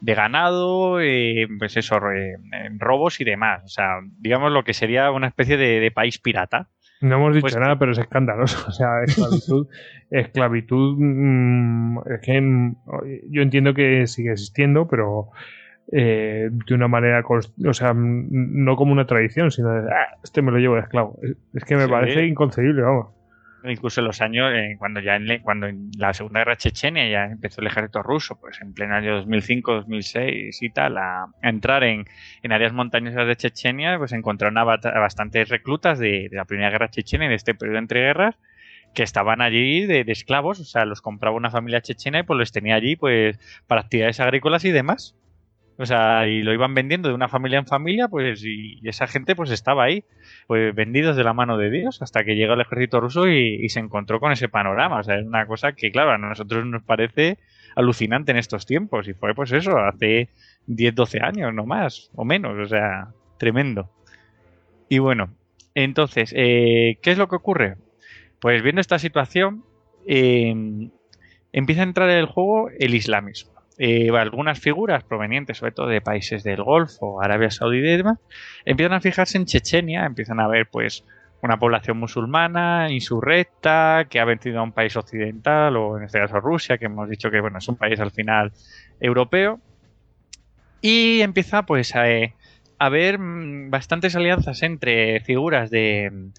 [0.00, 2.36] de ganado, eh, pues eso, eh,
[2.78, 3.64] robos y demás.
[3.64, 6.68] O sea, digamos lo que sería una especie de país pirata.
[7.00, 8.56] No hemos dicho Pues- nada, pero es escandaloso.
[8.68, 9.68] O sea, esclavitud,
[10.10, 12.76] esclavitud mm, es que mm,
[13.30, 15.28] yo entiendo que sigue existiendo, pero
[15.92, 18.28] eh, de una manera, o sea, mm,
[18.64, 21.18] no como una tradición, sino de, "Ah, este me lo llevo de esclavo.
[21.22, 21.90] Es, es que me Sí.
[21.90, 23.08] parece inconcebible, vamos.
[23.68, 27.24] Incluso en los años, eh, cuando ya en, cuando en la Segunda Guerra Chechenia ya
[27.24, 32.04] empezó el ejército ruso, pues en pleno año 2005-2006 y tal, a, entrar en,
[32.42, 37.28] en áreas montañosas de Chechenia, pues encontraron a, bastantes reclutas de, la Primera Guerra Chechenia
[37.28, 38.36] de este periodo entre guerras
[38.94, 42.38] que estaban allí de, de esclavos, o sea, los compraba una familia chechena y pues
[42.38, 45.14] los tenía allí pues para actividades agrícolas y demás.
[45.78, 49.36] O sea, y lo iban vendiendo de una familia en familia, pues, y, esa gente
[49.36, 50.04] pues estaba ahí
[50.46, 53.68] pues vendidos de la mano de Dios hasta que llegó el ejército ruso y, y
[53.68, 55.00] se encontró con ese panorama.
[55.00, 57.38] O sea, es una cosa que, claro, a nosotros nos parece
[57.76, 59.06] alucinante en estos tiempos.
[59.06, 60.30] Y fue, pues eso, hace
[60.66, 62.58] 10, 12 años, no más, o menos.
[62.58, 63.08] O sea,
[63.38, 63.90] tremendo.
[64.88, 65.30] Y bueno,
[65.74, 67.76] entonces, eh, ¿qué es lo que ocurre?
[68.40, 69.64] Pues viendo esta situación,
[70.06, 70.54] eh,
[71.52, 73.55] empieza a entrar en el juego el islamismo.
[73.78, 78.18] Eh, algunas figuras provenientes sobre todo de países del Golfo, Arabia Saudí y demás,
[78.64, 81.04] empiezan a fijarse en Chechenia, empiezan a ver pues
[81.42, 86.40] una población musulmana, insurrecta, que ha vencido a un país occidental, o en este caso
[86.40, 88.52] Rusia, que hemos dicho que bueno, es un país al final
[89.00, 89.60] europeo,
[90.80, 92.34] y empieza pues a, eh,
[92.78, 96.30] a haber mm, bastantes alianzas entre figuras de,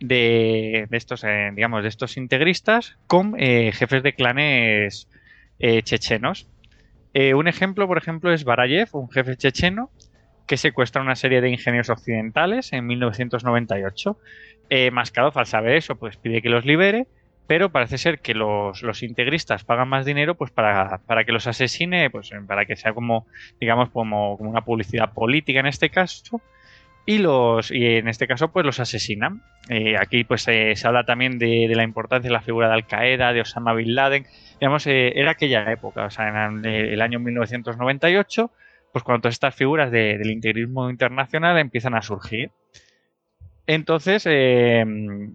[0.00, 5.08] de, de estos, eh, digamos, de estos integristas con eh, jefes de clanes
[5.84, 6.48] chechenos.
[7.14, 9.90] Eh, un ejemplo, por ejemplo, es Barayev, un jefe checheno,
[10.46, 14.18] que secuestra una serie de ingenieros occidentales en 1998.
[14.70, 17.06] Eh, Maskarov, al saber eso, pues pide que los libere
[17.46, 21.46] pero parece ser que los, los integristas pagan más dinero pues para, para, que los
[21.46, 23.26] asesine, pues para que sea como,
[23.60, 26.40] digamos, como, como, una publicidad política en este caso.
[27.04, 29.42] Y los y en este caso pues los asesinan.
[29.68, 32.74] Eh, aquí pues eh, se habla también de, de, la importancia de la figura de
[32.74, 34.24] Al Qaeda, de Osama Bin Laden.
[34.62, 38.52] Digamos, eh, era aquella época, o sea, en el año 1998,
[38.92, 42.52] pues cuando estas figuras de, del integrismo internacional empiezan a surgir.
[43.66, 44.84] Entonces, eh,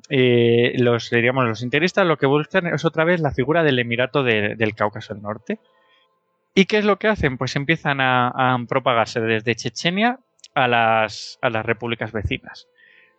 [0.07, 4.23] eh, los, diríamos, los integristas lo que buscan es otra vez la figura del Emirato
[4.23, 5.59] de, del Cáucaso del Norte.
[6.55, 7.37] ¿Y qué es lo que hacen?
[7.37, 10.19] Pues empiezan a, a propagarse desde Chechenia
[10.53, 12.69] a las, a las, repúblicas vecinas.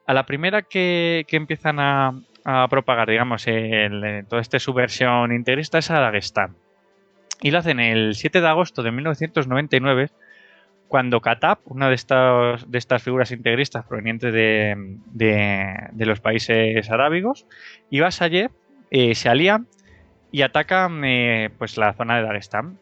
[0.06, 2.18] A la primera que, que empiezan a,
[2.48, 6.56] a, propagar, digamos, el, toda esta subversión integrista es a Dagestán.
[7.42, 10.10] Y lo hacen el 7 de agosto de 1999
[10.88, 14.74] cuando Katab, una de estas, de estas figuras integristas provenientes de,
[15.12, 17.46] de, los países arábigos,
[17.90, 18.50] y Basayev
[18.90, 19.68] eh, se alían
[20.32, 22.78] y atacan eh, pues la zona de Dagestán.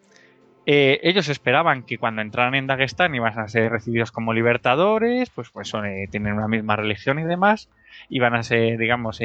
[0.69, 5.51] Eh, ellos esperaban que cuando entraran en Dagestán iban a ser recibidos como libertadores, pues,
[5.51, 7.69] pues eh, tienen una misma religión y demás,
[8.09, 9.21] iban a ser, digamos,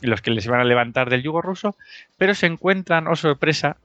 [0.00, 1.76] los que les iban a levantar del yugo ruso,
[2.18, 3.76] pero se encuentran, oh sorpresa,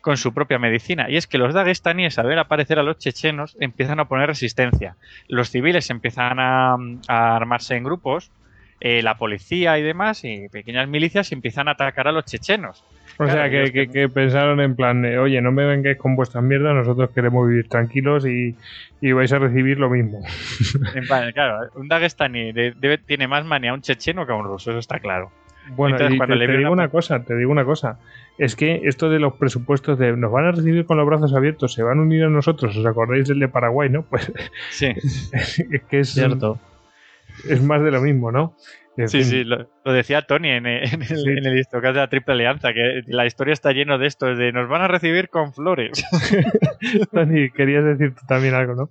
[0.00, 1.08] con su propia medicina.
[1.08, 4.96] Y es que los dagestaníes, al ver aparecer a los chechenos, empiezan a poner resistencia.
[5.28, 6.76] Los civiles empiezan a,
[7.08, 8.30] a armarse en grupos,
[8.80, 12.84] eh, la policía y demás, y pequeñas milicias empiezan a atacar a los chechenos.
[13.14, 16.16] O claro, sea, que, que, que, pensaron en plan, de, oye, no me vengáis con
[16.16, 18.56] vuestras mierdas, nosotros queremos vivir tranquilos y,
[19.00, 20.20] y vais a recibir lo mismo.
[20.94, 24.44] En plan, claro, un dagestaní debe, tiene más manía a un checheno que a un
[24.44, 25.30] ruso, eso está claro.
[25.70, 26.82] Bueno, Entonces, y te, te digo una...
[26.82, 27.98] una cosa, te digo una cosa.
[28.36, 31.72] Es que esto de los presupuestos de nos van a recibir con los brazos abiertos,
[31.72, 34.02] se van a unir a nosotros, ¿os acordáis del de Paraguay, no?
[34.10, 34.32] Pues
[34.70, 34.88] sí.
[35.32, 36.58] es que es cierto.
[37.48, 38.56] Es más de lo mismo, ¿no?
[38.96, 39.24] Sí, fin.
[39.24, 41.28] sí, lo, lo, decía Tony en, en el, sí.
[41.28, 44.52] en el Histocast de la Triple Alianza, que la historia está lleno de esto, de
[44.52, 46.04] nos van a recibir con flores.
[47.12, 48.90] Tony, querías decir tú también algo, ¿no?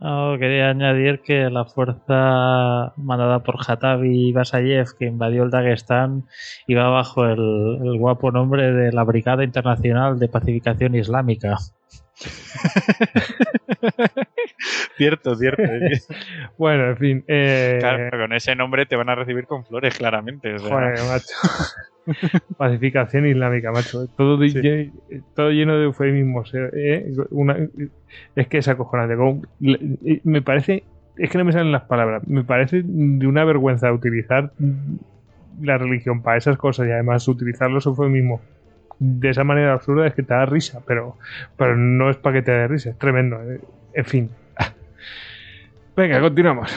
[0.00, 6.24] No, quería añadir que la fuerza mandada por Hatabi Basayev, que invadió el Dagestán,
[6.66, 11.58] iba bajo el, el, guapo nombre de la Brigada Internacional de Pacificación Islámica.
[14.96, 15.62] cierto, cierto.
[16.58, 17.24] bueno, en fin.
[17.26, 17.78] Eh...
[17.80, 20.54] Claro, con ese nombre te van a recibir con flores, claramente.
[20.54, 20.68] O sea...
[20.68, 21.34] Joder, macho.
[22.56, 24.06] Pacificación islámica, macho.
[24.16, 24.60] Todo, sí.
[24.60, 24.92] lleno,
[25.34, 26.52] todo lleno de eufemismos.
[26.54, 27.12] ¿eh?
[27.30, 27.56] Una,
[28.36, 29.16] es que es acojonante.
[30.24, 30.84] Me parece.
[31.16, 32.26] Es que no me salen las palabras.
[32.26, 34.52] Me parece de una vergüenza utilizar
[35.60, 38.40] la religión para esas cosas y además utilizar los eufemismos
[39.00, 41.16] de esa manera absurda es que te da risa, pero,
[41.56, 43.42] pero no es para que te dé risa, es tremendo.
[43.42, 43.60] ¿eh?
[43.94, 44.30] En fin.
[45.96, 46.70] Venga, continuamos.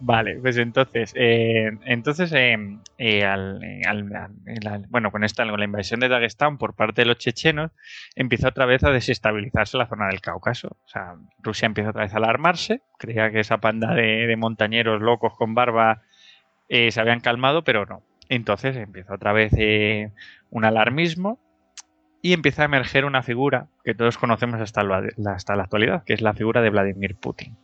[0.00, 2.56] Vale, pues entonces, eh, entonces eh,
[2.98, 7.06] eh, al, al, al, bueno, con esta con la invasión de Dagestán por parte de
[7.06, 7.72] los chechenos,
[8.14, 10.76] empieza otra vez a desestabilizarse la zona del Cáucaso.
[10.84, 15.00] O sea, Rusia empieza otra vez a alarmarse, creía que esa panda de, de montañeros
[15.00, 16.02] locos con barba
[16.68, 18.02] eh, se habían calmado, pero no.
[18.28, 20.12] Entonces empieza otra vez eh,
[20.50, 21.38] un alarmismo
[22.22, 26.14] y empieza a emerger una figura que todos conocemos hasta la, hasta la actualidad, que
[26.14, 27.56] es la figura de Vladimir Putin.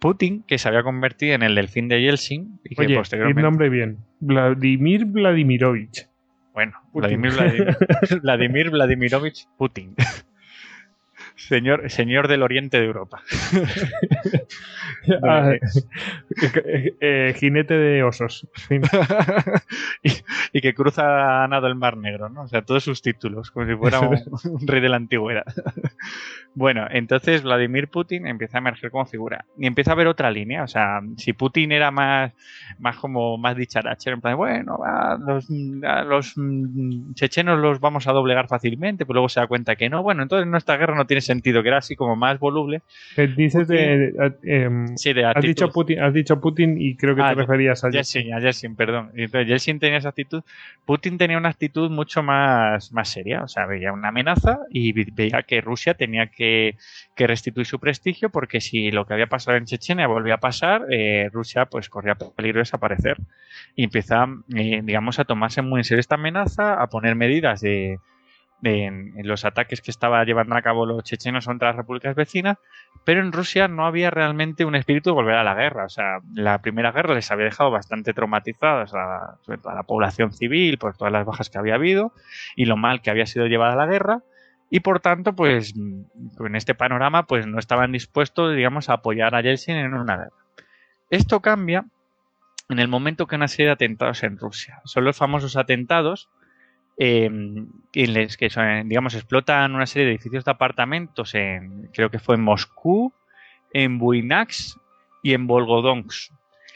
[0.00, 2.58] Putin, que se había convertido en el delfín de Yeltsin.
[2.64, 3.40] Y que Oye, posteriormente...
[3.40, 3.98] el nombre bien.
[4.18, 6.08] Vladimir Vladimirovich.
[6.52, 7.76] Bueno, Vladimir, Vladimir,
[8.22, 9.94] Vladimir Vladimirovich Putin.
[11.48, 13.22] Señor, señor del oriente de Europa.
[15.24, 18.46] ah, eh, eh, jinete de osos.
[20.02, 20.10] y,
[20.52, 22.42] y, que cruza a nado el Mar Negro, ¿no?
[22.42, 25.46] O sea, todos sus títulos, como si fuera un, un rey de la antigüedad.
[26.54, 29.46] bueno, entonces Vladimir Putin empieza a emerger como figura.
[29.58, 30.62] Y empieza a ver otra línea.
[30.62, 32.34] O sea, si Putin era más,
[32.78, 34.78] más como más dicharachero, en plan, bueno,
[35.26, 36.34] los, los
[37.14, 40.02] chechenos los vamos a doblegar fácilmente, pero luego se da cuenta que no.
[40.02, 42.82] Bueno, entonces nuestra guerra no tiene sentido, que era así como más voluble.
[43.36, 47.22] Dices de, de, eh, sí, de has, dicho Putin, has dicho Putin y creo que
[47.22, 48.34] ah, te referías a Yeltsin.
[48.34, 49.10] A Yeltsin, perdón.
[49.14, 50.42] Entonces, Yeltsin tenía esa actitud.
[50.84, 53.42] Putin tenía una actitud mucho más, más seria.
[53.42, 56.76] O sea, veía una amenaza y veía que Rusia tenía que,
[57.14, 60.86] que restituir su prestigio porque si lo que había pasado en Chechenia volvía a pasar,
[60.90, 63.18] eh, Rusia pues corría peligro de desaparecer.
[63.76, 64.26] Y empieza,
[64.56, 67.98] eh, digamos, a tomarse muy en serio esta amenaza, a poner medidas de
[68.62, 72.58] en, los ataques que estaba llevando a cabo los chechenos contra las repúblicas vecinas,
[73.04, 75.84] pero en Rusia no había realmente un espíritu de volver a la guerra.
[75.84, 80.78] O sea, la primera guerra les había dejado bastante traumatizados a, a la población civil
[80.78, 82.12] por todas las bajas que había habido
[82.56, 84.22] y lo mal que había sido llevada la guerra.
[84.68, 89.40] Y por tanto, pues en este panorama, pues no estaban dispuestos, digamos, a apoyar a
[89.40, 90.36] Yeltsin en una guerra.
[91.10, 91.86] Esto cambia
[92.68, 94.80] en el momento que una serie de atentados en Rusia.
[94.84, 96.30] Son los famosos atentados
[97.02, 102.10] eh, en los que son, digamos explotan una serie de edificios de apartamentos en creo
[102.10, 103.14] que fue en Moscú,
[103.72, 104.78] en Buinax
[105.22, 106.30] y en Volgodonsk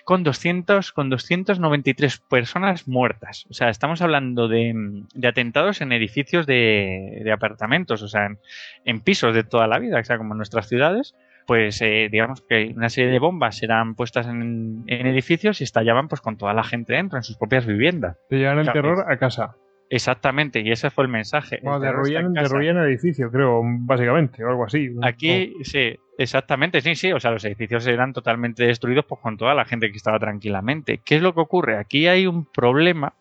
[0.04, 3.46] con 200 con 293 personas muertas.
[3.50, 8.38] O sea, estamos hablando de, de atentados en edificios de, de apartamentos, o sea, en,
[8.86, 11.14] en, pisos de toda la vida, o sea, como en nuestras ciudades.
[11.46, 16.08] Pues eh, digamos que una serie de bombas eran puestas en, en, edificios y estallaban
[16.08, 18.16] pues con toda la gente dentro, en sus propias viviendas.
[18.30, 19.56] Te llevan el terror a casa.
[19.90, 21.60] Exactamente, y ese fue el mensaje.
[21.62, 24.90] Bueno, derruían, derruían el edificio, creo, básicamente, o algo así.
[25.02, 25.64] Aquí, oh.
[25.64, 29.64] sí, exactamente, sí, sí, o sea, los edificios eran totalmente destruidos pues, con toda la
[29.64, 31.00] gente que estaba tranquilamente.
[31.04, 31.78] ¿Qué es lo que ocurre?
[31.78, 33.12] Aquí hay un problema,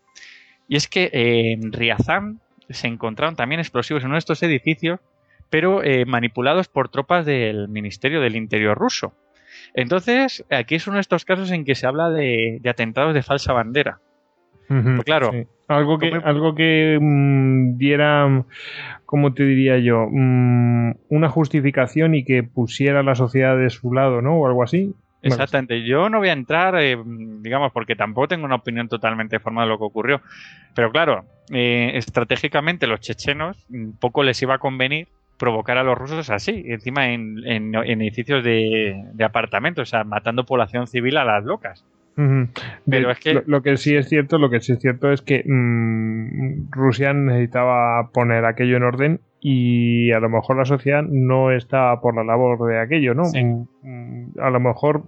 [0.67, 4.99] y es que eh, en Riazán se encontraron también explosivos en uno de estos edificios,
[5.49, 9.13] pero eh, manipulados por tropas del Ministerio del Interior ruso.
[9.75, 13.21] Entonces, aquí es uno de estos casos en que se habla de, de atentados de
[13.21, 13.99] falsa bandera.
[14.69, 15.47] Uh -huh, pues claro, sí.
[15.67, 18.45] Algo que, algo que mmm, diera,
[19.05, 20.07] ¿cómo te diría yo?
[20.09, 24.37] Mmm, una justificación y que pusiera a la sociedad de su lado, ¿no?
[24.37, 24.93] O algo así.
[25.21, 25.85] Exactamente.
[25.85, 26.97] Yo no voy a entrar, eh,
[27.41, 30.21] digamos, porque tampoco tengo una opinión totalmente formada de lo que ocurrió.
[30.75, 33.65] Pero claro, eh, estratégicamente los chechenos
[33.99, 35.07] poco les iba a convenir
[35.37, 40.03] provocar a los rusos así, encima en, en, en edificios de, de, apartamentos, o sea,
[40.03, 41.83] matando población civil a las locas.
[42.15, 42.49] Uh -huh.
[42.89, 45.11] Pero de, es que lo, lo, que sí es cierto, lo que sí es cierto
[45.11, 51.03] es que mmm, Rusia necesitaba poner aquello en orden y a lo mejor la sociedad
[51.03, 53.25] no está por la labor de aquello, ¿no?
[53.25, 53.43] Sí.
[54.39, 55.03] A lo mejor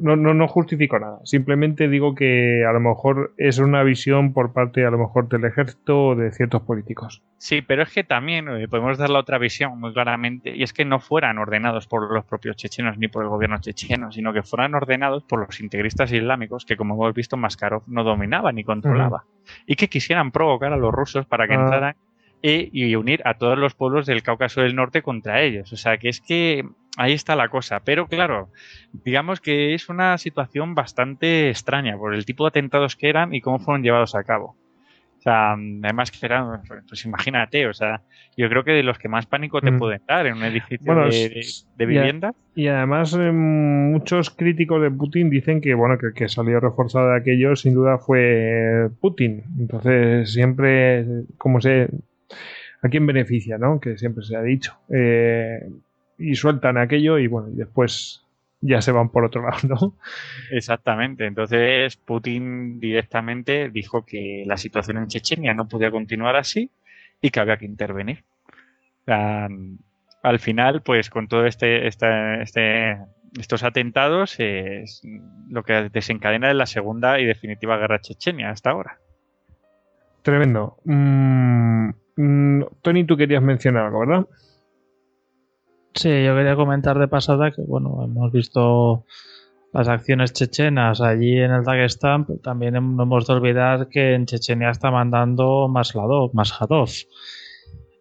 [0.00, 1.18] no, no, no justifico nada.
[1.24, 5.44] Simplemente digo que a lo mejor es una visión por parte, a lo mejor, del
[5.44, 7.22] ejército o de ciertos políticos.
[7.38, 10.72] Sí, pero es que también eh, podemos dar la otra visión muy claramente, y es
[10.72, 14.42] que no fueran ordenados por los propios chechenos ni por el gobierno checheno, sino que
[14.42, 19.24] fueran ordenados por los integristas islámicos que, como hemos visto, Maskarov no dominaba ni controlaba,
[19.24, 19.62] uh -huh.
[19.66, 21.64] y que quisieran provocar a los rusos para que uh -huh.
[21.64, 21.96] entraran
[22.40, 25.72] y, y unir a todos los pueblos del Cáucaso del Norte contra ellos.
[25.72, 26.64] O sea, que es que
[26.96, 27.80] ahí está la cosa.
[27.80, 28.50] Pero claro,
[29.04, 33.40] digamos que es una situación bastante extraña por el tipo de atentados que eran y
[33.40, 34.56] cómo fueron llevados a cabo.
[35.18, 38.02] O sea, además que eran, pues imagínate, o sea,
[38.36, 39.78] yo creo que de los que más pánico te mm.
[39.78, 41.46] pueden dar en un edificio bueno, de, de,
[41.76, 42.34] de, vivienda.
[42.56, 47.10] Y, y además eh, muchos críticos de Putin dicen que bueno que, que salió reforzado
[47.10, 49.44] de aquello sin duda fue Putin.
[49.60, 51.06] Entonces siempre,
[51.38, 51.88] como sé,
[52.82, 53.78] a quién beneficia, ¿no?
[53.78, 54.76] Que siempre se ha dicho.
[54.92, 55.60] Eh,
[56.18, 58.24] y sueltan aquello y bueno, y después
[58.60, 59.96] ya se van por otro lado, ¿no?
[60.50, 61.26] Exactamente.
[61.26, 66.70] Entonces Putin directamente dijo que la situación en Chechenia no podía continuar así
[67.20, 68.24] y que había que intervenir.
[69.06, 69.78] Um,
[70.22, 72.98] al final, pues con todo este, este, este
[73.38, 75.02] estos atentados es
[75.48, 78.98] lo que desencadena es la segunda y definitiva guerra chechenia hasta ahora.
[80.22, 80.76] Tremendo.
[80.84, 84.26] Mm, mm, Tony, tú querías mencionar algo, ¿verdad?
[85.94, 89.04] Sí, yo quería comentar de pasada que, bueno, hemos visto
[89.72, 94.26] las acciones chechenas allí en el Dagestán, pero también no hemos de olvidar que en
[94.26, 96.88] Chechenia está mandando Masladov, Mashadov.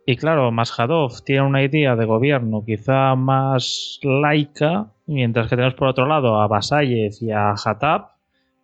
[0.06, 5.90] Y claro, Mashadov tiene una idea de gobierno quizá más laica, mientras que tenemos por
[5.90, 8.08] otro lado a Basayev y a Hatab,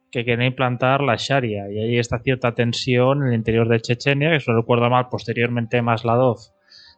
[0.09, 1.69] que quieren implantar la Sharia.
[1.69, 5.81] Y ahí está cierta tensión en el interior de Chechenia, que se recuerda mal posteriormente
[5.81, 6.37] Masladov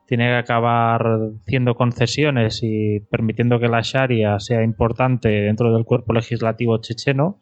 [0.10, 1.06] tiene que acabar
[1.46, 7.40] haciendo concesiones y permitiendo que la Sharia sea importante dentro del cuerpo legislativo checheno.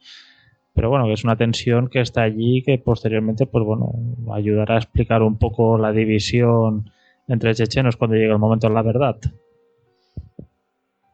[0.73, 3.93] Pero bueno, que es una tensión que está allí que posteriormente, pues bueno,
[4.33, 6.91] ayudará a explicar un poco la división
[7.29, 9.15] entre chechenos cuando llegue el momento de la verdad.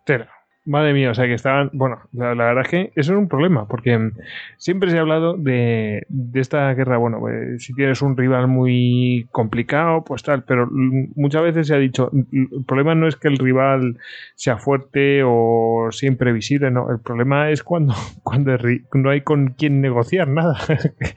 [0.07, 0.25] Pero,
[0.65, 1.69] Madre mía, o sea que estaban.
[1.73, 4.11] Bueno, la, la, verdad es que eso es un problema, porque
[4.57, 6.97] siempre se ha hablado de, de esta guerra.
[6.97, 11.79] Bueno, pues, si tienes un rival muy complicado, pues tal, pero muchas veces se ha
[11.79, 13.97] dicho: el problema no es que el rival
[14.35, 16.89] sea fuerte o sea imprevisible, no.
[16.89, 18.57] El problema es cuando, cuando
[18.93, 20.57] no hay con quien negociar nada.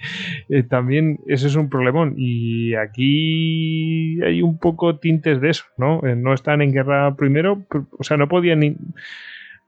[0.68, 6.01] También ese es un problemón, y aquí hay un poco tintes de eso, ¿no?
[6.02, 7.64] No están en guerra primero,
[7.97, 8.77] o sea, no podían ni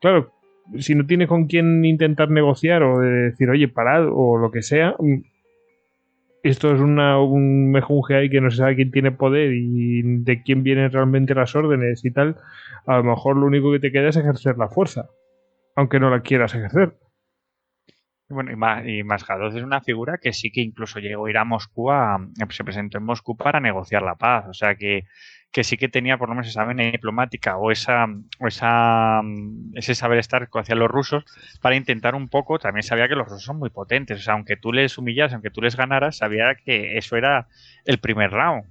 [0.01, 0.33] claro,
[0.79, 4.63] si no tiene con quién intentar negociar o de decir, oye, parad o lo que
[4.63, 4.97] sea,
[6.43, 10.43] esto es una, un mejunje ahí que no se sabe quién tiene poder y de
[10.43, 12.37] quién vienen realmente las órdenes y tal,
[12.87, 15.11] a lo mejor lo único que te queda es ejercer la fuerza,
[15.75, 16.95] aunque no la quieras ejercer.
[18.31, 19.03] Bueno, y, Ma- y
[19.57, 22.19] es una figura que sí que incluso llegó a ir a Moscú, a-
[22.51, 24.45] se presentó en Moscú para negociar la paz.
[24.49, 25.05] O sea que,
[25.51, 28.05] que sí que tenía por lo menos esa vena diplomática o esa,
[28.39, 29.23] o esa
[29.75, 31.25] ese saber estar hacia los rusos
[31.63, 32.59] para intentar un poco.
[32.59, 34.19] También sabía que los rusos son muy potentes.
[34.21, 37.49] O sea, aunque tú les humillas, aunque tú les ganaras, sabía que eso era
[37.87, 38.65] el primer round.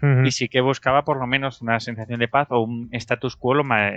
[0.00, 0.24] Ujú.
[0.26, 3.54] Y sí que buscaba por lo menos una sensación de paz o un status quo
[3.54, 3.90] lo, ma-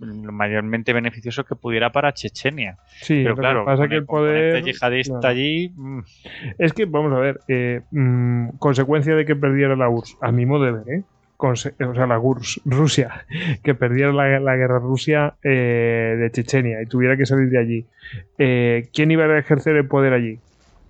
[0.00, 2.76] lo mayormente beneficioso que pudiera para Chechenia.
[3.00, 4.62] Sí, Pero lo claro, que pasa con que el poder.
[4.64, 5.28] yihadista claro.
[5.28, 6.00] allí, mm,
[6.58, 10.46] Es que, vamos a ver, eh, mm, consecuencia de que perdiera la URSS, a mi
[10.46, 11.02] modo de ver, ¿eh?
[11.40, 11.72] O sea,
[12.06, 13.24] la URSS, Rusia,
[13.62, 17.86] que perdiera la, la guerra Rusia eh, de Chechenia y tuviera que salir de allí.
[18.38, 20.40] Eh, ¿Quién iba a ejercer el poder allí?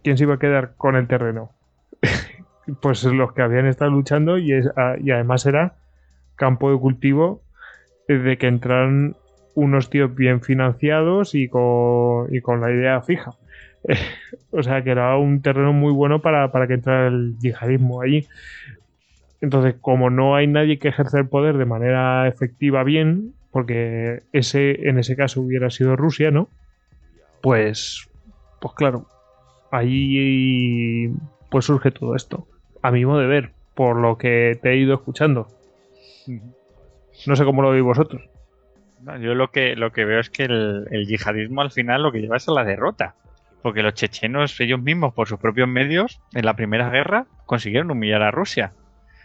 [0.02, 1.50] ¿Quién se iba a quedar con el terreno?
[2.80, 5.76] pues los que habían estado luchando y, es- a- y además era
[6.36, 7.42] campo de cultivo
[8.08, 9.16] de que entraran
[9.54, 13.32] unos tíos bien financiados y con, y con la idea fija.
[14.50, 18.26] O sea, que era un terreno muy bueno para, para que entrara el yihadismo allí.
[19.40, 24.88] Entonces, como no hay nadie que ejerza el poder de manera efectiva bien, porque ese
[24.88, 26.48] en ese caso hubiera sido Rusia, ¿no?
[27.40, 28.08] Pues,
[28.60, 29.06] pues claro,
[29.70, 31.10] ahí
[31.50, 32.46] pues surge todo esto.
[32.82, 35.48] A mi modo de ver, por lo que te he ido escuchando.
[37.26, 38.22] No sé cómo lo veis vosotros.
[39.00, 42.20] no, yo lo que, lo que veo es que el, yihadismo al final lo que
[42.20, 43.14] lleva es a la derrota.
[43.62, 48.22] Porque los chechenos, ellos mismos, por sus propios medios, en la primera guerra, consiguieron humillar
[48.22, 48.72] a Rusia.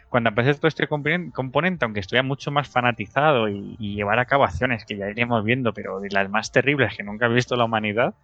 [0.09, 4.43] Cuando aparece todo este componen- componente, aunque estuviera mucho más fanatizado y, llevar a cabo
[4.43, 7.65] acciones que ya iremos viendo, pero de las más terribles que nunca ha visto la
[7.65, 8.15] humanidad,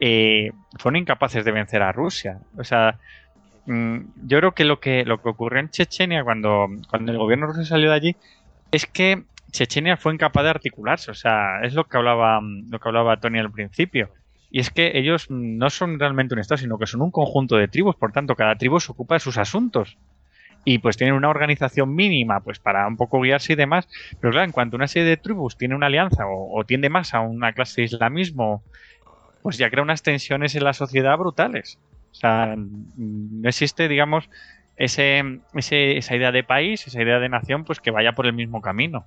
[0.00, 2.40] eh, fueron incapaces de vencer a Rusia.
[2.58, 2.98] O sea,
[3.66, 7.64] yo creo que lo que lo que ocurrió en Chechenia cuando, cuando el gobierno ruso
[7.64, 8.16] salió de allí
[8.72, 11.10] es que Chechenia fue incapaz de articularse.
[11.10, 14.10] O sea, es lo que hablaba mm, lo que hablaba Tony al principio.
[14.50, 17.56] Y es que ellos mm, no son realmente un estado, sino que son un conjunto
[17.56, 17.96] de tribus.
[17.96, 19.98] Por tanto, cada tribu se ocupa de sus asuntos.
[20.64, 23.88] Y pues tienen una organización mínima, pues para un poco guiarse y demás.
[24.20, 27.14] Pero claro, en cuanto una serie de tribus tiene una alianza o, o tiende más
[27.14, 28.62] a una clase de islamismo,
[29.42, 31.78] pues ya crea unas tensiones en la sociedad brutales.
[32.12, 34.28] O sea, mm, no existe, digamos,
[34.76, 35.22] ese,
[35.54, 38.60] ese- esa idea de país, esa idea de nación, pues que vaya por el mismo
[38.60, 39.04] camino.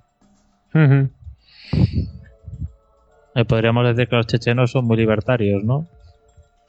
[3.34, 5.86] Eh, podríamos decir que los chechenos son muy libertarios, ¿no?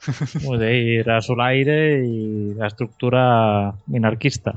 [0.44, 4.54] Muy de ir a su aire y la estructura minarquista.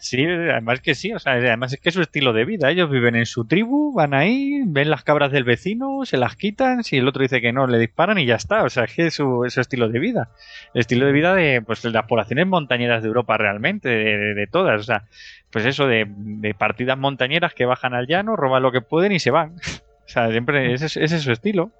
[0.00, 2.70] Sí, además que sí, o sea, además es que es su estilo de vida.
[2.70, 6.82] Ellos viven en su tribu, van ahí, ven las cabras del vecino, se las quitan,
[6.84, 8.64] si el otro dice que no, le disparan y ya está.
[8.64, 10.30] O sea, es que es su, es su estilo de vida.
[10.72, 14.34] El estilo de vida de, pues, de las poblaciones montañeras de Europa realmente, de, de-
[14.34, 14.80] de todas.
[14.80, 15.04] O sea,
[15.50, 19.18] pues eso, de, de partidas montañeras que bajan al llano, roban lo que pueden y
[19.20, 19.54] se van.
[20.10, 21.70] O sea, siempre ese, es- ese es su estilo.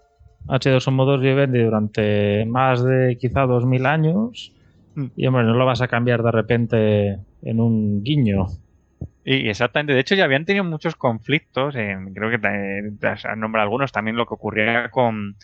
[0.47, 4.53] H2 modos viven de durante más de quizá 2000 años.
[4.95, 5.07] Mm.
[5.17, 8.47] Y hombre, no lo vas a cambiar de repente en un guiño.
[9.25, 13.25] Y exactamente, de hecho ya habían tenido muchos conflictos, en, creo que eh, te has
[13.37, 15.37] nombrado algunos, también lo que ocurría con,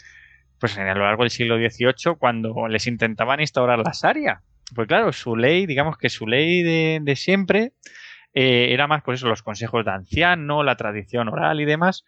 [0.59, 4.43] pues a lo largo del siglo XVIII, cuando les intentaban instaurar la Sharia.
[4.75, 7.73] Pues claro, su ley, digamos que su ley de, siempre
[8.35, 12.05] eh, era más, pues eso, los consejos de anciano, la tradición oral y demás,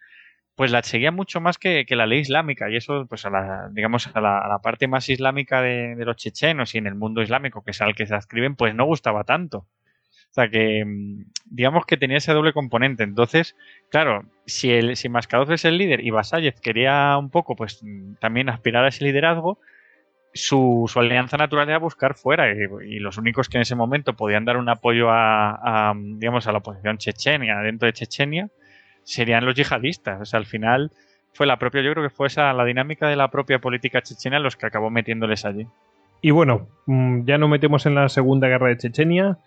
[0.55, 3.69] pues la seguía mucho más que, que la ley islámica y eso, pues a la,
[3.71, 6.95] digamos, a la, a la parte más islámica de, de los chechenos y en el
[6.95, 9.67] mundo islámico, que es al que se adscriben, pues no gustaba tanto.
[10.31, 13.03] O sea que, mm, digamos que tenía ese doble componente.
[13.03, 13.55] Entonces,
[13.89, 18.15] claro, si, el, si Maskhadov es el líder y Basayev quería un poco, pues mm,
[18.15, 19.59] también aspirar a ese liderazgo,
[20.33, 22.51] su, su alianza natural era buscar fuera.
[22.51, 26.51] Y, los únicos que en ese momento podían dar un apoyo a, a, digamos, a
[26.51, 28.49] la oposición chechenia, dentro de Chechenia,
[29.03, 30.21] serían los yihadistas.
[30.21, 30.91] O sea, al final
[31.33, 34.39] fue la propia, yo creo que fue esa la dinámica de la propia política chechena
[34.39, 35.67] los que acabó metiéndoles allí.
[36.21, 39.37] Y bueno, mm, ya nos metemos en la Segunda Guerra de Chechenia,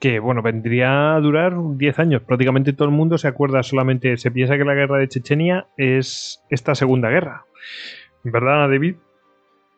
[0.00, 2.22] que bueno, vendría a durar 10 años.
[2.22, 6.42] Prácticamente todo el mundo se acuerda solamente, se piensa que la guerra de Chechenia es
[6.48, 7.44] esta Segunda Guerra.
[8.24, 8.96] ¿Verdad, David?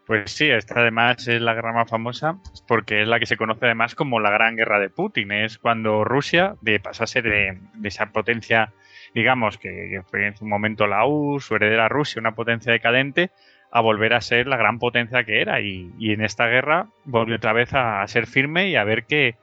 [0.07, 2.39] Pues sí, esta además es la guerra más famosa
[2.69, 5.32] porque es la que se conoce además como la Gran Guerra de Putin.
[5.32, 8.73] Es cuando Rusia de, pasa a ser de, esa potencia,
[9.15, 13.31] digamos, que, fue en su momento la URSS, su heredera Rusia, una potencia decadente,
[13.73, 15.61] a volver a ser la gran potencia que era.
[15.61, 19.05] Y, y en esta guerra volvió otra vez a, a ser firme y a ver
[19.05, 19.36] que,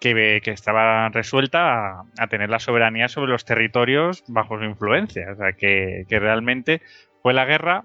[0.00, 5.32] que, estaba resuelta a, tener la soberanía sobre los territorios bajo su influencia.
[5.32, 6.82] O sea, que, realmente
[7.22, 7.84] fue la guerra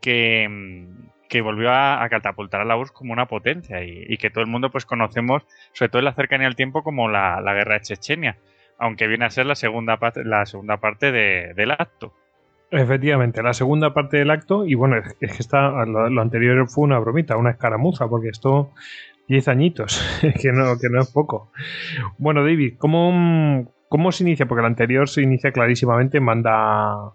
[0.00, 0.88] que
[1.30, 4.70] que volvió a, catapultar a la URSS como una potencia y, que todo el mundo
[4.70, 8.36] pues conocemos, sobre todo en la cercanía del tiempo, como la, la guerra de Chechenia,
[8.78, 12.12] aunque viene a ser la segunda parte, la segunda parte de, del acto.
[12.72, 16.84] Efectivamente, la segunda parte del acto, y bueno, es que está, lo, lo anterior fue
[16.84, 18.72] una bromita, una escaramuza, porque esto
[19.30, 20.02] 10 añitos,
[20.42, 21.52] que no, que no es poco.
[22.18, 24.46] Bueno, David, ¿cómo, ¿cómo se inicia?
[24.46, 27.12] Porque el anterior se inicia clarísimamente, manda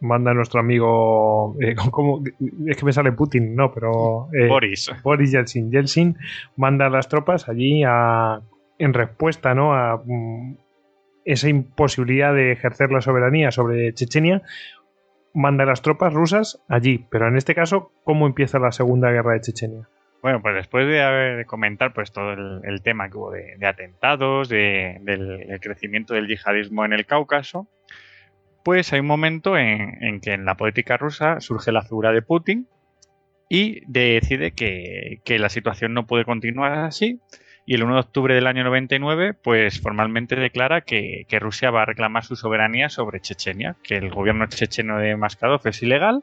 [0.00, 2.22] manda nuestro amigo eh, ¿cómo?
[2.68, 4.92] es que me sale Putin no pero eh, Boris.
[5.02, 6.16] Boris Yeltsin Yeltsin
[6.54, 8.40] manda a las tropas allí a,
[8.78, 10.56] en respuesta no a mm,
[11.24, 14.42] esa imposibilidad de ejercer la soberanía sobre Chechenia
[15.34, 19.32] manda a las tropas rusas allí pero en este caso cómo empieza la segunda guerra
[19.32, 19.88] de Chechenia
[20.28, 24.50] Bueno, pues después de, haber- de comentar pues todo el, tema que hubo de, atentados,
[24.50, 27.66] de- del el crecimiento del yihadismo en el Cáucaso,
[28.62, 32.68] pues hay un momento en, que en la política rusa surge la figura de Putin
[33.48, 37.20] y decide que, que la situación no puede continuar así.
[37.64, 41.82] Y el 1 de octubre del año 99, pues formalmente declara que, que Rusia va
[41.82, 46.22] a reclamar su soberanía sobre Chechenia, que el gobierno checheno de Maskadov es ilegal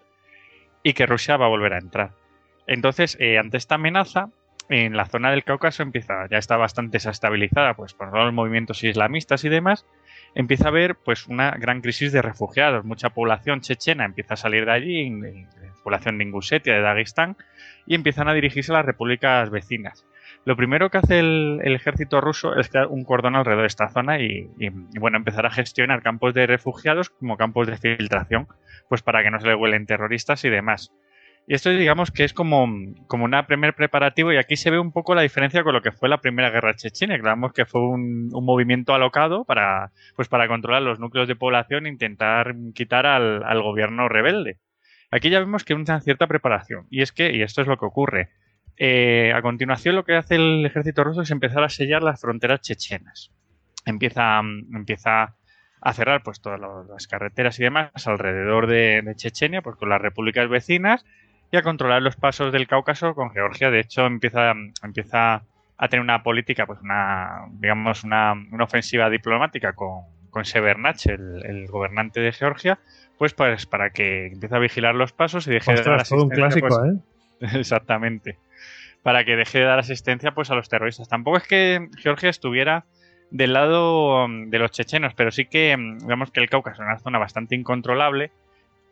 [0.84, 2.12] y que Rusia va a volver a entrar.
[2.68, 4.30] Entonces, eh, ante esta amenaza,
[4.70, 9.44] en la zona del Cáucaso empieza, ya está bastante desestabilizada pues, por los movimientos islamistas
[9.44, 9.86] y demás,
[10.34, 12.84] empieza a haber pues, una gran crisis de refugiados.
[12.84, 15.22] Mucha población chechena empieza a salir de allí,
[15.84, 17.38] población de Ingusetia, de Dagestán,
[17.86, 20.06] y empiezan a dirigirse a las repúblicas vecinas.
[20.46, 24.20] Lo primero que hace el, ejército ruso es crear un cordón alrededor de esta zona
[24.20, 24.50] y,
[25.00, 28.48] bueno, empezar a gestionar campos de refugiados como campos de filtración,
[28.88, 30.92] pues para que no se le huelen terroristas y demás.
[31.48, 32.68] Y esto digamos que es como,
[33.08, 35.92] como una primer preparativo y aquí se ve un poco la diferencia con lo que
[35.92, 40.48] fue la primera guerra chechena, digamos que fue un, un movimiento alocado para, pues para
[40.48, 44.58] controlar los núcleos de población e intentar quitar al, al gobierno rebelde.
[45.12, 47.78] Aquí ya vemos que hay una cierta preparación y es que, y esto es lo
[47.78, 48.30] que ocurre,
[48.78, 52.62] eh, a continuación lo que hace el ejército ruso es empezar a sellar las fronteras
[52.62, 53.32] chechenas.
[53.86, 55.36] Empieza, empieza
[55.80, 60.02] a cerrar pues todas las carreteras y demás alrededor de, de Chechenia, pues con las
[60.02, 61.06] repúblicas vecinas
[61.52, 63.70] y a controlar los pasos del Cáucaso con Georgia.
[63.70, 64.54] De hecho, empieza,
[64.84, 65.44] empieza
[65.78, 71.46] a tener una política, pues una, digamos, una, una ofensiva diplomática con, con Severnach, el,
[71.46, 72.80] el gobernante de Georgia,
[73.18, 76.24] pues, pues para que empiece a vigilar los pasos y deje de dar Ostras, todo
[76.26, 76.82] un asistencia, clásico,
[77.40, 77.58] pues, ¿eh?
[77.60, 78.38] Exactamente.
[79.04, 81.08] Para que deje de dar asistencia pues a los terroristas.
[81.08, 82.86] Tampoco es que Georgia estuviera
[83.32, 86.88] del lado mm, de los chechenos, pero sí que mm, digamos que el Cáucaso es
[86.88, 88.32] una zona bastante incontrolable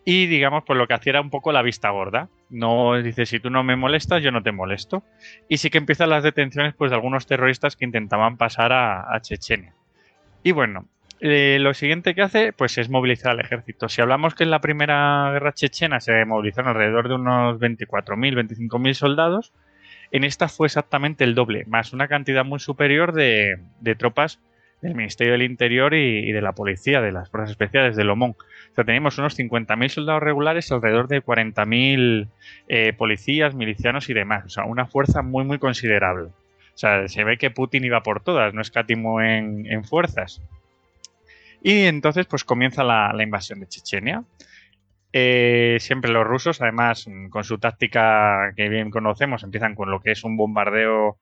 [0.05, 2.29] y digamos pues lo que hacía era un poco la vista gorda.
[2.49, 5.03] No dice si tú no me molestas, yo no te molesto.
[5.47, 9.73] Y sí que empiezan las detenciones pues de algunos terroristas que intentaban pasar a, Chechenia.
[10.43, 10.85] Y bueno,
[11.21, 13.87] eh, lo siguiente que hace pues es movilizar al ejército.
[13.87, 18.93] Si hablamos que en la primera guerra chechena se movilizaron alrededor de unos 24.000, 25.000
[18.93, 19.53] soldados,
[20.11, 23.57] en esta fue exactamente el doble, más una cantidad muy superior de
[23.97, 24.39] tropas
[24.83, 28.31] del Ministerio del Interior y, de la policía, de las fuerzas especiales de Lomón.
[28.31, 32.27] O sea, teníamos unos 50.000 soldados regulares, alrededor de 40.000
[32.67, 34.45] eh, policías, milicianos y demás.
[34.45, 36.25] O sea, una fuerza muy, muy considerable.
[36.25, 40.41] O sea, se ve que Putin iba por todas, no escatimó en, en fuerzas.
[41.61, 44.23] Y entonces, pues comienza la, la invasión de Chechenia.
[45.13, 50.11] Eh, siempre los rusos, además, con su táctica que bien conocemos, empiezan con lo que
[50.11, 51.19] es un bombardeo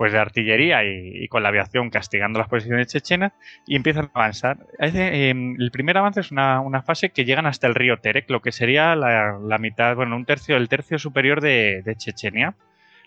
[0.00, 3.34] pues de artillería y, con la aviación castigando las posiciones chechenas
[3.66, 4.56] y empiezan a avanzar.
[4.78, 8.40] Eh, el primer avance es una, una fase que llegan hasta el río Terek, lo
[8.40, 12.54] que sería la, la mitad, bueno, un tercio, el tercio superior de, Chechenia,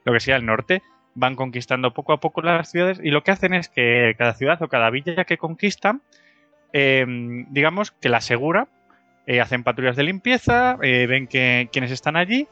[0.05, 0.83] lo que sería el norte.
[1.15, 4.61] Van conquistando poco a poco las ciudades y lo que hacen es que cada ciudad
[4.61, 6.03] o cada villa que conquistan,
[6.73, 7.07] eh,
[7.49, 8.67] digamos que la asegura
[9.25, 12.47] eh, hacen patrullas de limpieza, eh, ven que quienes están allí.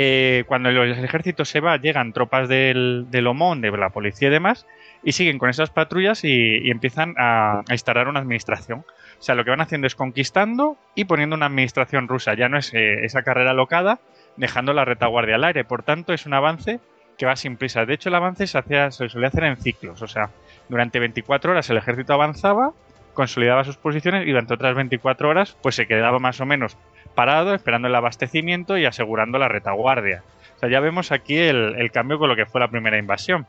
[0.00, 4.30] Eh, cuando el, ejército se va, llegan tropas del, del OMON, de la policía y
[4.30, 4.64] demás,
[5.02, 8.84] y siguen con esas patrullas y, empiezan a, a instalar una administración.
[9.18, 12.34] O sea, lo que van haciendo es conquistando y poniendo una administración rusa.
[12.34, 13.98] Ya no es eh, esa carrera locada,
[14.36, 15.64] dejando la retaguardia al aire.
[15.64, 16.78] Por tanto, es un avance
[17.16, 17.84] que va sin prisa.
[17.84, 20.00] De hecho, el avance se, hacía, solía hacer en ciclos.
[20.02, 20.30] O sea,
[20.68, 22.72] durante 24 horas el ejército avanzaba,
[23.14, 26.78] consolidaba sus posiciones y durante otras 24 horas pues se quedaba más o menos
[27.18, 30.22] parado esperando el abastecimiento y asegurando la retaguardia.
[30.54, 33.44] O sea, ya vemos aquí el, cambio con lo que fue la primera invasión.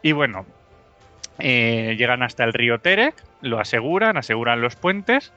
[0.00, 0.46] Y bueno,
[1.40, 5.32] eh, llegan hasta el río Terek, lo aseguran, aseguran los puentes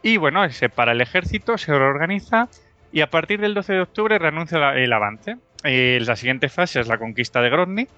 [0.00, 2.46] y bueno, se para el ejército, se reorganiza
[2.92, 5.38] y a partir del 12 de octubre reanuncia la- el avance.
[5.64, 7.88] Eh, la siguiente fase es la conquista de Grozny,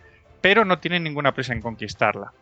[0.41, 2.33] pero no tienen ninguna prisa en conquistarla.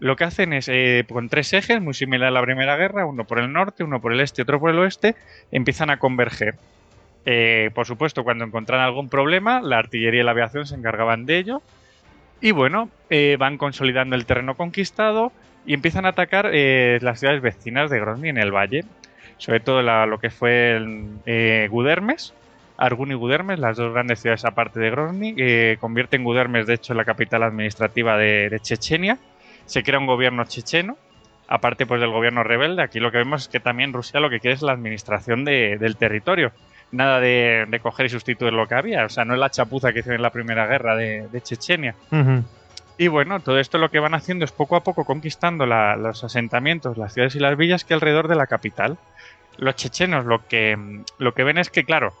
[0.00, 3.24] Lo que hacen es, eh, con tres ejes, muy similar a la Primera Guerra, uno
[3.24, 5.16] por el norte, uno por el este otro por el oeste,
[5.50, 6.54] empiezan a converger.
[7.26, 11.38] Eh, por supuesto, cuando encontraran algún problema, la artillería y la aviación se encargaban de
[11.38, 11.62] ello.
[12.40, 15.32] Y bueno, eh, van consolidando el terreno conquistado
[15.66, 18.84] y empiezan a atacar eh, las ciudades vecinas de Grozny en el valle.
[19.38, 22.34] sobre todo la- lo que fue el, Gudermes,
[22.76, 26.92] Argun y Gudermes, las dos grandes ciudades aparte de Grozny, que convierten Gudermes de hecho
[26.92, 29.16] en la capital administrativa de Chechenia,
[29.68, 30.96] se crea un gobierno checheno,
[31.46, 34.40] aparte pues del gobierno rebelde, aquí lo que vemos es que también Rusia lo que
[34.40, 36.52] quiere es la administración de- del territorio,
[36.90, 39.92] nada de, de coger y sustituir lo que había, o sea, no es la chapuza
[39.92, 41.94] que hicieron en la primera guerra de- de Chechenia.
[42.96, 46.24] Y bueno, todo esto lo que van haciendo es poco a poco conquistando la- los
[46.24, 48.98] asentamientos, las ciudades y las villas que alrededor de la capital.
[49.56, 50.76] Los chechenos lo que,
[51.18, 52.12] lo que ven es que, claro,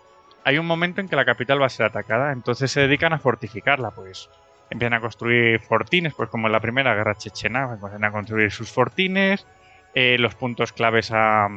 [0.44, 3.18] hay un momento en que la capital va a ser atacada, entonces se dedican a
[3.18, 4.28] fortificarla, pues
[4.70, 8.70] empiezan a construir fortines, pues como en la primera guerra chechena, empiezan a construir sus
[8.70, 9.46] fortines,
[9.94, 11.48] eh, los puntos claves a,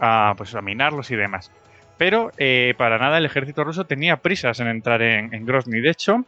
[0.00, 1.50] a, pues, a minarlos y demás.
[1.96, 5.80] Pero eh, para nada el ejército ruso tenía prisas en entrar en, Grozny.
[5.80, 6.24] De hecho,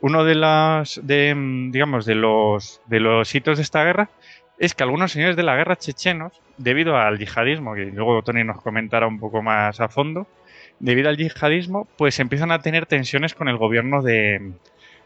[0.00, 4.08] uno de las mm, digamos de los de los hitos de esta guerra
[4.58, 8.62] es que algunos señores de la guerra chechenos debido al yihadismo que luego Tony nos
[8.62, 10.26] comentará un poco más a fondo
[10.78, 14.52] debido al yihadismo pues empiezan a tener tensiones con el gobierno de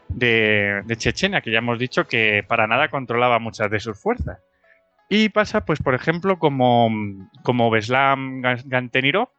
[0.09, 4.39] de, Chechenia que ya hemos dicho que para nada controlaba muchas de sus fuerzas
[5.09, 6.89] y pasa pues por ejemplo como
[7.43, 9.29] como Beslam Gantenirov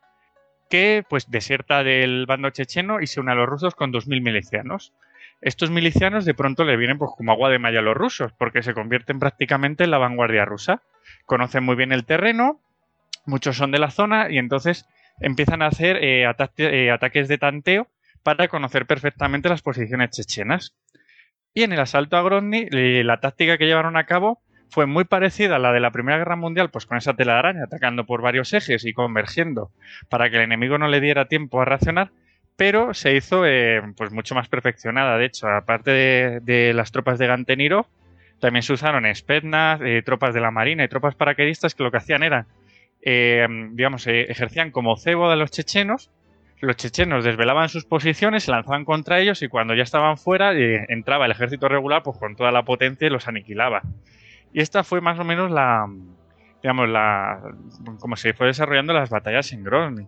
[0.68, 4.92] que pues desierta del bando checheno y se une a los rusos con 2.000 milicianos
[5.40, 8.62] estos milicianos de pronto le vienen pues como agua de malla a los rusos, porque
[8.62, 10.82] se convierten prácticamente en la vanguardia rusa.
[11.26, 12.60] Conocen muy bien el terreno,
[13.26, 14.86] muchos son de la zona y entonces
[15.20, 16.26] empiezan a hacer eh,
[16.58, 17.86] eh, ataques de tanteo
[18.26, 20.74] para conocer perfectamente las posiciones chechenas.
[21.54, 25.04] Y en el asalto a Grozny, eh, la táctica que llevaron a cabo fue muy
[25.04, 28.52] parecida a la de la Primera Guerra Mundial, pues con esa telaraña atacando por varios
[28.52, 29.70] ejes y convergiendo
[30.08, 32.10] para que el enemigo no le diera tiempo a reaccionar,
[32.56, 35.18] pero se hizo eh, pues mucho más perfeccionada.
[35.18, 37.86] De hecho, aparte de, las tropas de Ganteniro,
[38.40, 41.98] también se usaron Spetsnaz, eh, tropas de la Marina y tropas paracaidistas que lo que
[41.98, 42.46] hacían era,
[43.00, 46.10] digamos, ejercían como cebo de los chechenos.
[46.60, 50.86] Los chechenos desvelaban sus posiciones, se lanzaban contra ellos y cuando ya estaban fuera eh,
[50.88, 53.82] entraba el ejército regular pues con toda la potencia y los aniquilaba.
[54.52, 55.86] Y esta fue más o menos la,
[56.62, 57.40] digamos, la,
[58.00, 60.06] como se fue desarrollando las batallas en Grozny.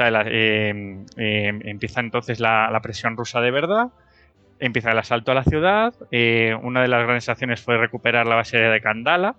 [0.00, 3.88] O eh, eh, empieza entonces la, presión rusa de verdad,
[4.58, 8.34] empieza el asalto a la ciudad, eh, una de las grandes acciones fue recuperar la
[8.34, 9.36] base de Kandala,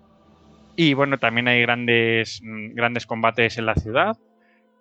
[0.77, 2.41] y bueno, también hay grandes,
[2.73, 4.17] grandes combates en la ciudad,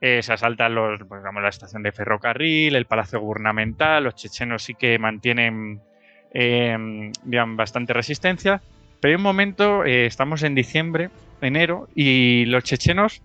[0.01, 4.63] eh, se asaltan los, pues, digamos, la estación de ferrocarril, el palacio gubernamental, los chechenos
[4.63, 5.81] sí que mantienen
[6.33, 6.77] eh,
[7.25, 8.61] bastante resistencia,
[9.01, 11.11] pero hay un momento, eh, estamos en diciembre,
[11.41, 13.23] enero, y los chechenos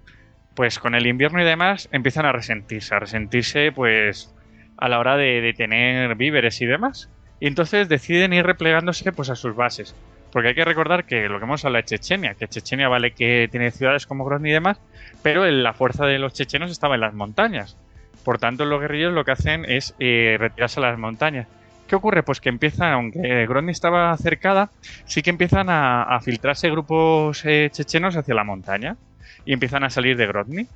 [0.55, 4.35] pues con el invierno y demás empiezan a resentirse, a resentirse pues
[4.77, 7.09] a la hora de, de tener víveres y demás.
[7.39, 9.95] Y entonces deciden ir replegándose pues a sus bases.
[10.31, 13.47] Porque hay que recordar que lo que hemos hablado de Chechenia, que Chechenia vale que
[13.49, 14.79] tiene ciudades como Grozny y demás,
[15.23, 17.77] pero la fuerza de los chechenos estaba en las montañas.
[18.23, 21.47] Por tanto, los guerrilleros lo que hacen es eh, retirarse a las montañas.
[21.87, 22.21] ¿Qué ocurre?
[22.21, 24.69] Pues que empiezan, aunque Grozny estaba cercada,
[25.05, 28.97] sí que empiezan a, filtrarse grupos eh, chechenos hacia la montaña
[29.45, 30.67] y empiezan a salir de Grozny,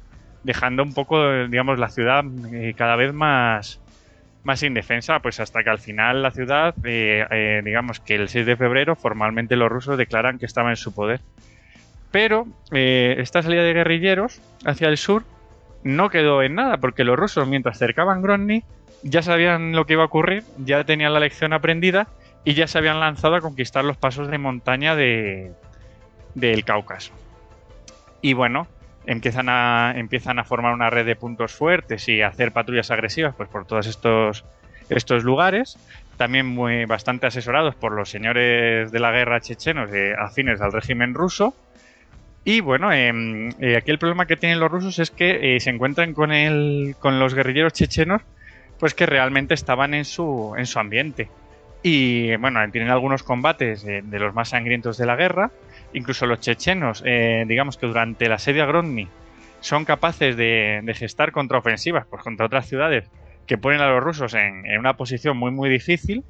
[0.43, 3.79] dejando un poco, digamos, la ciudad eh, cada vez más,
[4.43, 8.45] más indefensa, pues hasta que al final la ciudad, eh, eh, digamos que el 6
[8.45, 11.21] de febrero, formalmente los rusos declaran que estaba en su poder.
[12.11, 15.23] Pero eh, esta salida de guerrilleros hacia el sur
[15.83, 18.63] no quedó en nada, porque los rusos, mientras cercaban Grozny,
[19.01, 22.07] ya sabían lo que iba a ocurrir, ya tenían la lección aprendida
[22.45, 25.51] y ya se habían lanzado a conquistar los pasos de montaña de,
[26.35, 27.13] del Cáucaso.
[28.21, 28.67] Y bueno,
[29.05, 33.35] empiezan a, empiezan a formar una red de puntos fuertes y a hacer patrullas agresivas
[33.35, 34.45] pues, por todos estos,
[34.89, 35.77] estos lugares.
[36.17, 41.13] También muy, bastante asesorados por los señores de la guerra chechenos eh, afines al régimen
[41.13, 41.55] ruso.
[42.45, 45.69] Y bueno, em, eh, aquí el problema que tienen los rusos es que eh, se
[45.69, 48.21] encuentran con, el, con los guerrilleros chechenos
[48.79, 51.29] pues que realmente estaban en su, en su ambiente.
[51.83, 55.51] Y bueno, tienen algunos combates eh, de los más sangrientos de la guerra.
[55.93, 59.07] Incluso los chechenos, eh, digamos que durante el asedio a Grozny,
[59.59, 63.09] son capaces de, de gestar contraofensivas pues, contra otras ciudades
[63.47, 66.23] que ponen a los rusos en, una posición muy muy difícil.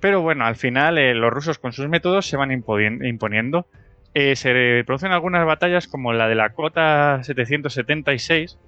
[0.00, 3.66] Pero bueno, al final eh, los rusos con sus métodos se van imponiendo.
[4.14, 8.58] Eh, se producen algunas batallas como la de la Cota 776,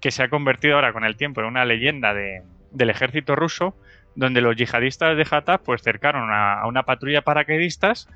[0.00, 3.74] que se ha convertido ahora con el tiempo en una leyenda de- del ejército ruso,
[4.14, 8.08] donde los yihadistas de Hatab pues cercaron a, a una patrulla paracaidistas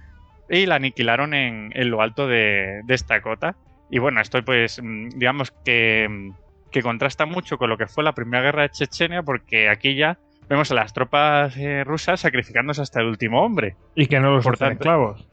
[0.49, 3.57] y la aniquilaron en, en lo alto de, de esta cota.
[3.91, 6.31] Y bueno, esto pues mm, digamos que, mm,
[6.71, 10.19] que contrasta mucho con lo que fue la primera guerra de Chechenia, porque aquí ya
[10.49, 13.77] vemos a las tropas eh, rusas sacrificándose hasta el último hombre.
[13.95, 15.29] Y que no los Por tanto- esclavos.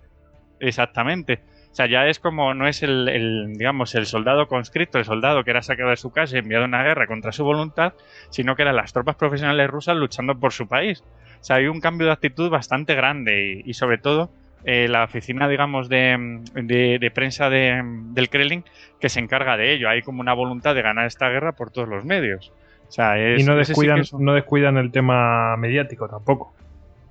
[0.59, 1.39] Exactamente.
[1.71, 5.43] O sea, ya es como, no es el, el, digamos, el soldado conscripto, el soldado
[5.43, 7.93] que era sacado de su casa y enviado a una guerra contra su voluntad,
[8.31, 11.03] sino que eran las tropas profesionales rusas luchando por su país.
[11.39, 14.31] O sea, hay un cambio de actitud bastante grande y, y sobre todo
[14.63, 17.81] eh, la oficina, digamos, de, de, de prensa de,
[18.11, 18.63] del Kremlin
[18.99, 19.89] que se encarga de ello.
[19.89, 22.51] Hay como una voluntad de ganar esta guerra por todos los medios.
[22.87, 26.53] O sea, es, y no sí descuidan, es no descuidan el tema mediático tampoco.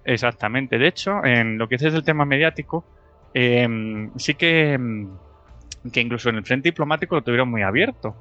[0.05, 0.79] Exactamente.
[0.79, 2.85] De hecho, en lo que dices del tema mediático,
[3.35, 8.17] eh, sí que, mm, que incluso en el frente diplomático lo tuvieron muy abierto.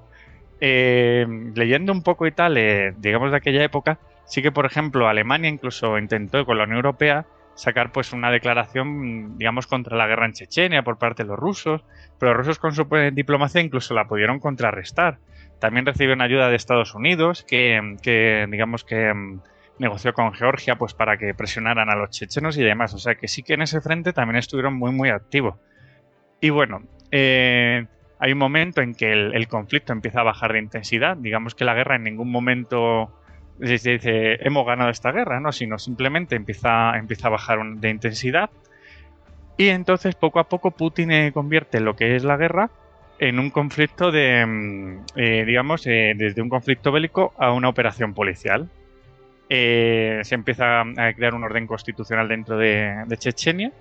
[0.59, 1.25] Eh,
[1.55, 5.49] leyendo un poco y tal, eh, digamos de aquella época, sí que, por ejemplo, Alemania
[5.49, 7.25] incluso intentó con la Unión Europea
[7.57, 11.83] sacar pues una declaración, digamos, contra la guerra en Chechenia por parte de los rusos,
[12.19, 15.17] pero los rusos con su diplomacia incluso la pudieron contrarrestar.
[15.59, 19.41] También recibieron ayuda de Estados Unidos, que, que, digamos que mm,
[19.79, 22.93] negoció con Georgia pues para que presionaran a los chechenos y demás.
[22.93, 25.55] O sea que sí que en ese frente también estuvieron muy muy activos.
[26.39, 27.87] Y bueno, eh,
[28.19, 31.17] hay un momento en que el conflicto empieza a bajar de intensidad.
[31.17, 33.11] Digamos que la guerra en ningún momento
[33.61, 35.51] se dice hemos ganado esta guerra, ¿no?
[35.51, 38.49] Sino simplemente empieza, empieza a bajar de intensidad.
[39.57, 42.69] Y entonces poco a poco Putin eh, convierte lo que es la guerra
[43.19, 48.13] en un conflicto de, mm, eh, digamos, eh, desde un conflicto bélico a una operación
[48.13, 48.69] policial.
[49.49, 53.71] Eh, se empieza a crear un orden constitucional dentro de, de Chechenia,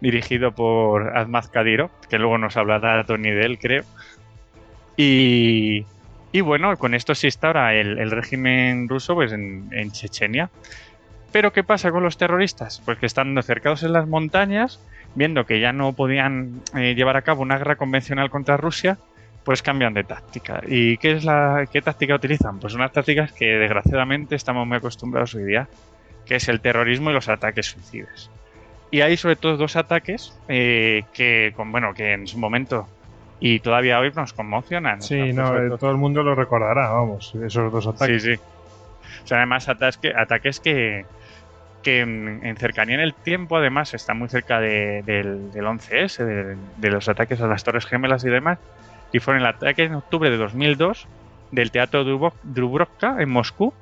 [0.00, 3.84] dirigido por Ahmad Kadyrov, que luego nos hablará Tony de él, creo.
[4.96, 5.86] Y,
[6.34, 10.50] y bueno, con esto se instaura el, el régimen ruso pues, en, en Chechenia.
[11.30, 12.82] Pero ¿qué pasa con los terroristas?
[12.84, 14.80] Pues que estando cercados en las montañas,
[15.14, 18.98] viendo que ya no podían eh, llevar a cabo una guerra convencional contra Rusia,
[19.44, 20.60] pues cambian de táctica.
[20.66, 22.58] ¿Y qué es la qué táctica utilizan?
[22.58, 25.68] Pues unas tácticas que desgraciadamente estamos muy acostumbrados hoy día,
[26.26, 28.28] que es el terrorismo y los ataques suicidas.
[28.90, 32.88] Y hay sobre todo dos ataques eh, que, bueno, que en su momento
[33.40, 35.02] y todavía hoy nos conmocionan.
[35.02, 38.22] Sí, O sea, no, eh, todo- el mundo lo recordará, vamos, esos dos ataques.
[38.22, 38.40] Sí, sí.
[39.24, 41.04] O sea, además ataques, ataques que,
[41.82, 46.24] que en, en cercanía en el tiempo, además, está muy cerca de- del, del 11S,
[46.24, 48.58] de, de los ataques a las Torres Gemelas y demás.
[49.12, 51.06] Y fueron el ataque en octubre de 2002
[51.52, 52.04] del Teatro
[52.42, 53.72] Drubrovka en Moscú,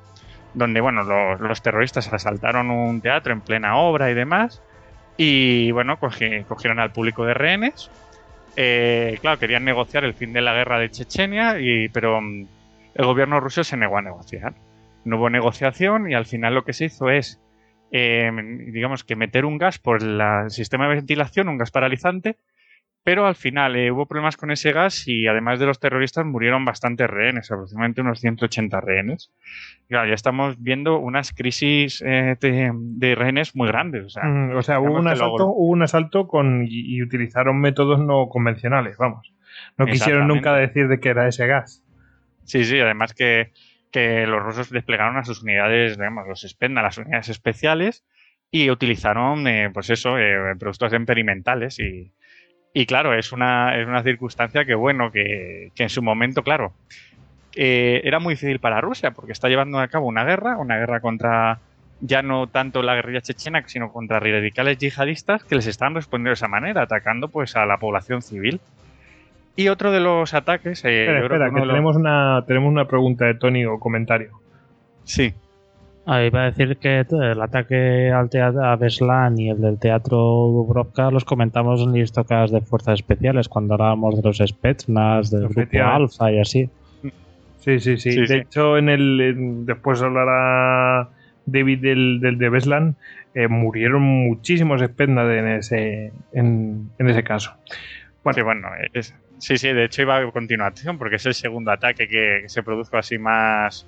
[0.53, 4.61] donde, bueno, los, los terroristas asaltaron un teatro en plena obra y demás.
[5.17, 7.89] Y, bueno, cogi- cogieron al público de rehenes.
[8.55, 12.47] Eh, claro, querían negociar el fin de la guerra de Chechenia, y, pero mm,
[12.95, 14.53] el gobierno ruso se negó a negociar.
[15.05, 17.41] No hubo negociación y al final lo que se hizo es,
[17.91, 18.31] eh,
[18.71, 22.37] digamos que meter un gas por el sistema de ventilación, un gas paralizante,
[23.03, 26.65] pero al final eh, hubo problemas con ese gas y además de los terroristas murieron
[26.65, 29.31] bastantes rehenes, aproximadamente unos 180 rehenes.
[29.89, 34.05] Claro, ya estamos viendo unas crisis eh, de, de rehenes muy grandes.
[34.05, 37.59] O sea, Mm, o sea, hubo un asalto, hubo un asalto con y, y utilizaron
[37.59, 39.33] métodos no convencionales, vamos.
[39.77, 41.83] No quisieron nunca decir de qué era ese gas.
[42.43, 43.51] Sí, sí, además que,
[43.91, 48.03] que los rusos desplegaron a sus unidades, digamos, los Spenda, las unidades especiales,
[48.51, 51.79] y utilizaron, eh, pues eso, eh, productos experimentales.
[51.79, 52.11] Y,
[52.73, 56.73] y claro, es una, es una circunstancia que, bueno, que, que en su momento, claro,
[57.55, 60.99] eh, era muy difícil para Rusia, porque está llevando a cabo una guerra, una guerra
[60.99, 61.59] contra
[62.01, 66.33] ya no tanto la guerrilla chechena, sino contra radicales yihadistas que les están respondiendo de
[66.33, 68.59] esa manera, atacando pues a la población civil.
[69.55, 70.83] Y otro de los ataques.
[70.83, 74.31] eh, espera, que los- tenemos una, tenemos una pregunta de Tony o comentario.
[75.03, 75.33] Sí,
[76.05, 80.17] Ah, iba a decir que el ataque al teatro a Beslan y el del teatro
[80.17, 85.77] Dubrovka los comentamos en listocas de fuerzas especiales cuando hablábamos de los Spetsnaz, del grupo.
[85.81, 86.69] Alfa y así.
[87.59, 88.11] Sí, sí, sí.
[88.11, 88.33] Sí, de sí.
[88.35, 91.09] hecho, en el en- después hablará
[91.45, 92.95] David del, del de Beslan.
[93.35, 97.53] eh, murieron muchísimos Spetsnaz en ese, en, en ese caso.
[98.23, 101.71] Bueno, Sí, bueno, es- sí, sí, de hecho iba a continuación porque es el segundo
[101.71, 103.87] ataque que, que se produjo así más,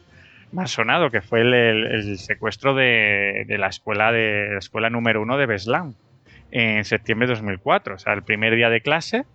[0.52, 4.90] más sonado, que fue el, el- el secuestro de, de la escuela de la escuela
[4.90, 5.96] número uno de Beslan
[6.52, 7.96] en septiembre de 2004.
[7.96, 9.26] O sea, el primer día de clase,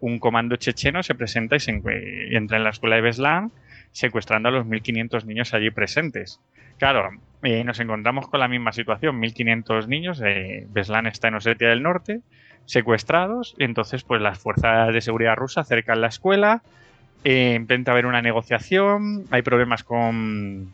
[0.00, 3.52] un comando checheno se presenta y, se y entra en la escuela de Beslan
[3.92, 6.40] secuestrando a los 1.500 niños allí presentes.
[6.78, 7.08] Claro,
[7.42, 11.82] eh, nos encontramos con la misma situación, 1.500 niños, eh, Beslan está en Osetia del
[11.82, 12.20] Norte,
[12.66, 16.62] secuestrados, y entonces pues las fuerzas de seguridad rusas cercan la escuela,
[17.28, 20.72] eh, intenta haber una negociación, hay problemas con,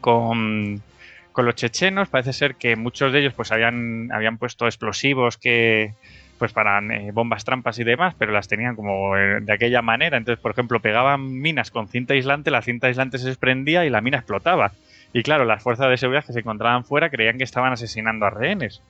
[0.00, 0.82] con,
[1.30, 5.92] con los chechenos, parece ser que muchos de ellos pues habían, habían puesto explosivos que
[6.36, 10.16] pues para eh, bombas trampas y demás, pero las tenían como eh, de aquella manera,
[10.16, 14.00] entonces por ejemplo pegaban minas con cinta aislante, la cinta aislante se desprendía y la
[14.00, 14.72] mina explotaba.
[15.12, 18.30] Y claro, las fuerzas de seguridad que se encontraban fuera creían que estaban asesinando a
[18.30, 18.82] rehenes.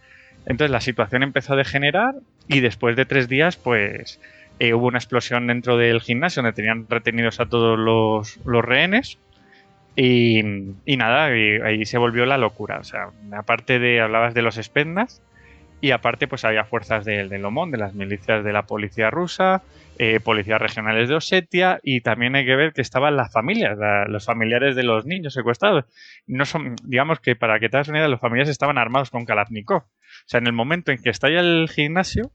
[0.46, 2.14] Entonces la situación empezó a degenerar
[2.48, 4.18] y después de tres días, pues
[4.58, 9.18] eh, hubo una explosión dentro del gimnasio donde tenían retenidos a todos los, rehenes.
[9.96, 10.42] Y,
[10.96, 12.78] nada, ahí se volvió la locura.
[12.78, 15.22] O sea, aparte de, hablabas de los Spendas,
[15.80, 19.62] y aparte, pues había fuerzas del, del OMON, de las milicias de la policía rusa,
[20.00, 23.78] eh, policías regionales de Osetia, y también hay que ver que estaban las familias,
[24.08, 25.84] los familiares de los niños secuestrados.
[26.26, 29.82] No son, digamos que para que te hagas una los familiares estaban armados con Kalashnikov.
[29.82, 29.86] O
[30.26, 32.32] sea, en el momento en que estalla el gimnasio,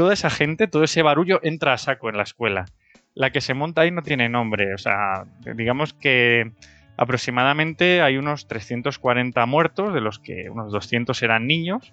[0.00, 2.64] toda esa gente, todo ese barullo entra a saco en la escuela.
[3.12, 4.72] La que se monta ahí no tiene nombre.
[4.72, 6.52] O sea, digamos que
[6.96, 11.92] aproximadamente hay unos 340 muertos, de los que unos 200 eran niños.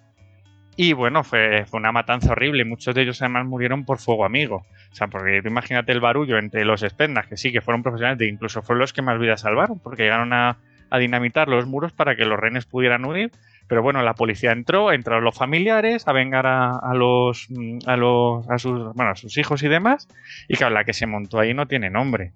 [0.77, 2.63] Y bueno, fue, una matanza horrible.
[2.63, 4.65] Muchos de ellos además murieron por fuego amigo.
[4.89, 8.29] O sea, porque imagínate el barullo entre los Spendas, que sí, que fueron profesionales, de
[8.29, 10.59] incluso fueron los que más vidas salvaron, porque llegaron a,
[10.97, 13.31] dinamitar los muros para que los rehenes pudieran huir.
[13.67, 17.97] Pero bueno, la policía entró, entraron los familiares a vengar a, a los, mm, a
[17.97, 20.07] los, a sus, bueno, a sus hijos y demás.
[20.47, 22.31] Y claro, la que se montó ahí no tiene nombre.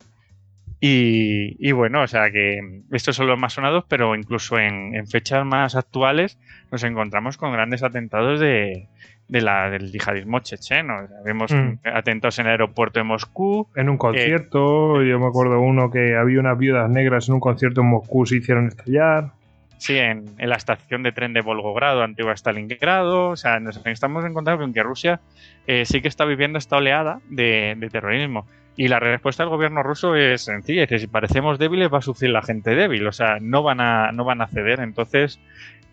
[0.84, 2.60] Y, y bueno, o sea que
[2.92, 6.40] estos son los más sonados, pero incluso en, en fechas más actuales
[6.72, 8.88] nos encontramos con grandes atentados de,
[9.28, 10.96] de la, del yihadismo checheno.
[11.04, 11.80] O sea, vemos Mm.
[11.84, 13.68] atentados en el aeropuerto de Moscú.
[13.76, 17.82] En un concierto, yo me acuerdo uno que había unas viudas negras en un concierto
[17.82, 19.34] en Moscú, se hicieron estallar.
[19.82, 23.30] Sí, en, en la estación de tren de Volgogrado, antigua Stalingrado.
[23.30, 25.20] O sea, nos estamos encontrando con que Rusia
[25.66, 28.46] eh, sí que está viviendo esta oleada de, de terrorismo.
[28.78, 32.02] Y la respuesta del gobierno ruso es sencilla, es que si parecemos débiles va a
[32.04, 34.82] sufrir la gente débil, o sea, no van a, no van a ceder.
[34.82, 35.40] Entonces,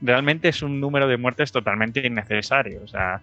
[0.02, 2.82] realmente es un número de muertes totalmente innecesario.
[2.84, 3.22] O sea,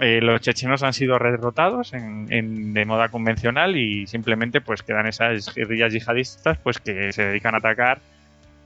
[0.00, 5.06] eh, los chechenos han sido derrotados en, en- de moda convencional y simplemente pues quedan
[5.06, 8.00] esas guerrillas yihadistas pues que se dedican a atacar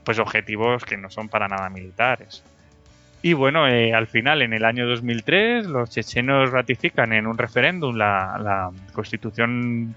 [0.03, 2.43] pues objetivos que no son para nada militares.
[3.21, 7.95] Y bueno, eh, al final, en el año 2003, los chechenos ratifican en un referéndum
[7.95, 9.93] la, la constitución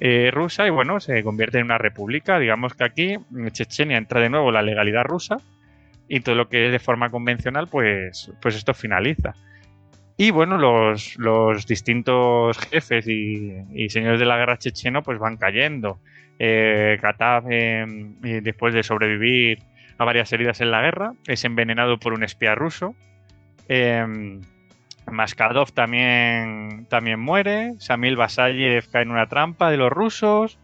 [0.00, 2.38] eh, rusa y bueno, se convierte en una república.
[2.38, 5.36] Digamos que aquí en Chechenia entra de nuevo la legalidad rusa
[6.08, 9.34] y todo lo que es de forma convencional, pues, pues esto finaliza.
[10.16, 15.36] Y bueno, los, los distintos jefes y, y señores de la guerra checheno pues van
[15.36, 16.00] cayendo.
[16.44, 17.86] Eh, Katav, eh,
[18.42, 19.62] después de sobrevivir
[19.96, 22.96] a varias heridas en la guerra, es envenenado por un espía ruso.
[23.68, 24.40] Eh,
[25.08, 27.74] Maskadov también, también muere.
[27.78, 30.58] Samil Basayev cae en una trampa de los rusos.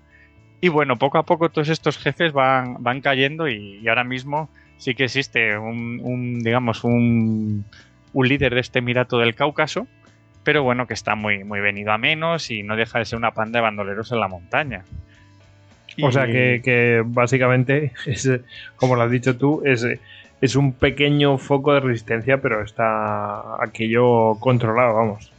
[0.61, 4.51] Y bueno, poco a poco todos estos jefes van, van cayendo y, y ahora mismo
[4.79, 7.65] sí que existe un, un, digamos, un,
[8.13, 9.87] un líder de este Emirato del Cáucaso,
[10.43, 13.31] pero bueno, que está muy, muy venido a menos y no deja de ser una
[13.31, 14.83] panda de bandoleros en la montaña.
[16.03, 18.31] O sea que básicamente, es,
[18.77, 19.87] como lo has dicho tú, es,
[20.41, 25.33] es un pequeño foco de resistencia, pero está aquello controlado, vamos.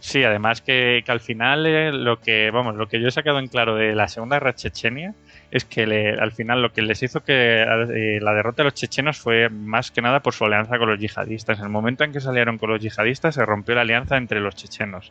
[0.00, 3.40] Sí, además que, que al final eh, lo que vamos, lo que yo he sacado
[3.40, 5.14] en claro de la Segunda Guerra Chechenia
[5.50, 8.74] es que le- al final lo que les hizo que eh, la derrota de los
[8.74, 11.58] chechenos fue más que nada por su alianza con los yihadistas.
[11.58, 14.54] En el momento en que salieron con los yihadistas se rompió la alianza entre los
[14.54, 15.10] chechenos.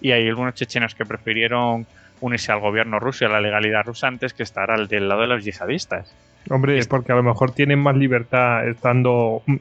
[0.00, 1.86] Y hay algunos chechenos que prefirieron
[2.20, 5.22] unirse al gobierno ruso y a la legalidad rusa antes que estar al del lado
[5.22, 6.14] de los yihadistas.
[6.48, 9.56] Hombre, es porque a lo mejor tienen más libertad estando, mm,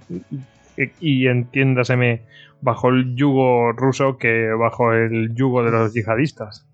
[1.02, 2.22] y entiéndaseme,
[2.62, 6.66] bajo el yugo ruso que bajo el yugo de los yihadistas.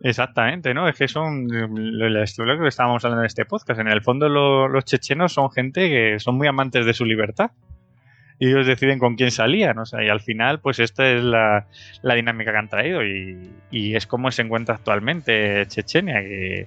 [0.00, 0.88] Exactamente, ¿no?
[0.88, 3.78] Es que son lo, lo- lo que estábamos hablando en este podcast.
[3.80, 7.50] En el fondo lo- los chechenos son gente que son muy amantes de su libertad.
[8.38, 11.66] Y ellos deciden con quién salían, o sea, y al final, pues esta es la,
[12.02, 16.66] la dinámica que han traído y, y es como se encuentra actualmente Chechenia, que,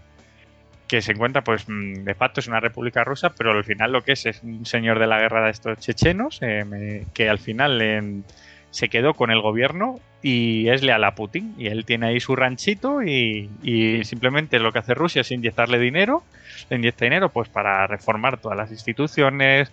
[0.88, 4.04] que se encuentra, pues, mm, de facto es una república rusa, pero al final lo
[4.04, 8.24] que es es un señor de la guerra de estos chechenos, eh, que al final
[8.72, 11.56] se quedó con el gobierno y es leal a Putin.
[11.58, 15.80] Y él tiene ahí su ranchito y, y simplemente lo que hace Rusia es inyectarle
[15.80, 16.24] dinero,
[16.70, 19.72] le inyecta dinero pues para reformar todas las instituciones.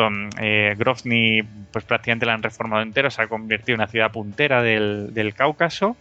[0.00, 4.10] Tom, eh, Grozny pues prácticamente la han reformado entero, se ha convertido en una ciudad
[4.10, 5.94] puntera del, del Cáucaso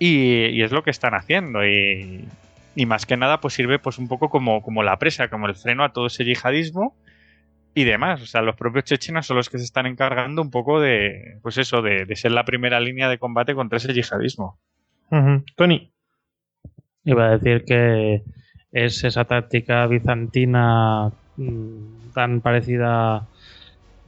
[0.00, 2.26] y, y es lo que están haciendo y,
[2.74, 5.54] y más que nada pues sirve pues un poco como, como la presa, como el
[5.54, 6.96] freno a todo ese yihadismo
[7.74, 8.20] y demás.
[8.22, 11.58] O sea, los propios chechenos son los que se están encargando un poco de, pues
[11.58, 14.58] eso, de, de ser la primera línea de combate contra ese yihadismo.
[15.10, 15.44] Ujú.
[15.54, 15.92] Tony,
[17.04, 18.22] Iba a decir que
[18.72, 23.26] es esa táctica bizantina mm, tan parecida,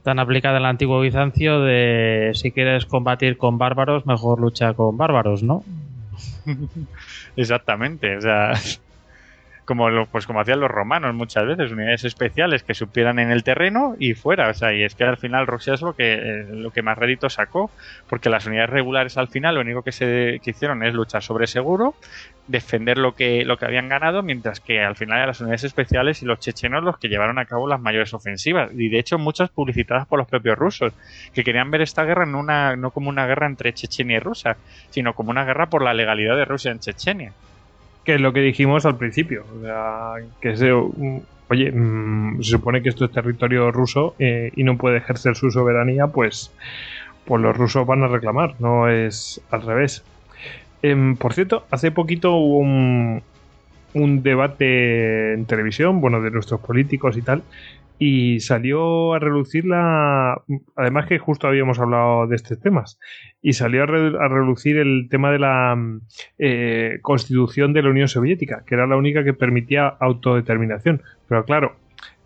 [0.03, 4.97] tan aplicada en el antiguo Bizancio de si quieres combatir con bárbaros, mejor lucha con
[4.97, 5.63] bárbaros, ¿no?
[7.35, 8.53] Exactamente, o sea,
[9.65, 13.43] como lo, pues como hacían los romanos muchas veces, unidades especiales que supieran en el
[13.43, 14.49] terreno y fuera.
[14.49, 16.97] O sea, y es que al final Rusia es lo que, eh, lo que más
[16.97, 17.71] rédito sacó,
[18.07, 21.47] porque las unidades regulares al final lo único que se que hicieron es luchar sobre
[21.47, 21.95] seguro,
[22.47, 26.21] defender lo que, lo que habían ganado, mientras que al final eran las unidades especiales
[26.21, 28.71] y los chechenos los que llevaron a cabo las mayores ofensivas.
[28.73, 30.93] Y de hecho muchas publicitadas por los propios rusos,
[31.33, 34.57] que querían ver esta guerra en una, no como una guerra entre Chechenia y Rusia,
[34.89, 37.33] sino como una guerra por la legalidad de Rusia en Chechenia.
[38.03, 39.45] Que es lo que dijimos al principio.
[39.57, 44.63] O sea, que se, oye, mm, se supone que esto es territorio ruso eh, y
[44.63, 46.53] no puede ejercer su soberanía, pues,
[47.25, 50.03] pues los rusos van a reclamar, no es al revés.
[50.85, 57.23] Em, por cierto, hace poquito hubo un, debate en televisión, bueno, de nuestros políticos y
[57.23, 57.41] tal,
[57.97, 60.41] y salió a relucir la.
[60.75, 62.99] Además, que justo habíamos hablado de estos temas,
[63.41, 65.75] y salió a, re- a relucir el tema de la
[66.37, 71.01] eh, constitución de la Unión Soviética, que era la única que permitía autodeterminación.
[71.27, 71.77] Pero claro,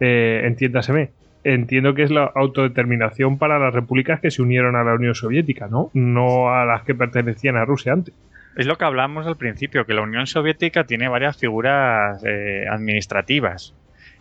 [0.01, 1.11] eh, entiéndaseme.
[1.45, 5.69] Entiendo que es la autodeterminación para las repúblicas que se unieron a la Unión Soviética,
[5.69, 5.89] ¿no?
[5.93, 8.13] No a las que pertenecían a Rusia antes.
[8.55, 13.73] Es lo que hablamos al principio, que la Unión Soviética tiene varias figuras eh, administrativas.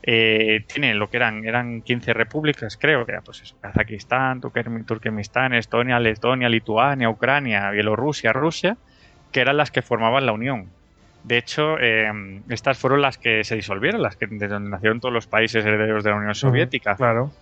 [0.03, 5.55] Eh, tiene lo que eran, eran 15 repúblicas, creo, que era pues eso, Kazajistán, Turkmenistán,
[5.55, 8.77] Estonia, Letonia, Lituania, Ucrania, Bielorrusia, Rusia,
[9.33, 10.69] que eran las que formaban la Unión.
[11.25, 12.11] De hecho, eh,
[12.49, 16.05] estas fueron las que se disolvieron, las que de donde nacieron todos los países herederos
[16.05, 16.95] de la Unión Soviética.
[16.95, 17.33] Claro.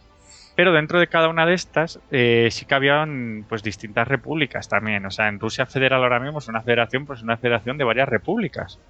[0.56, 5.06] Pero dentro de cada una de estas eh, sí que habían pues distintas repúblicas también.
[5.06, 8.08] O sea, en Rusia federal ahora mismo es una federación, pues una federación de varias
[8.08, 8.80] repúblicas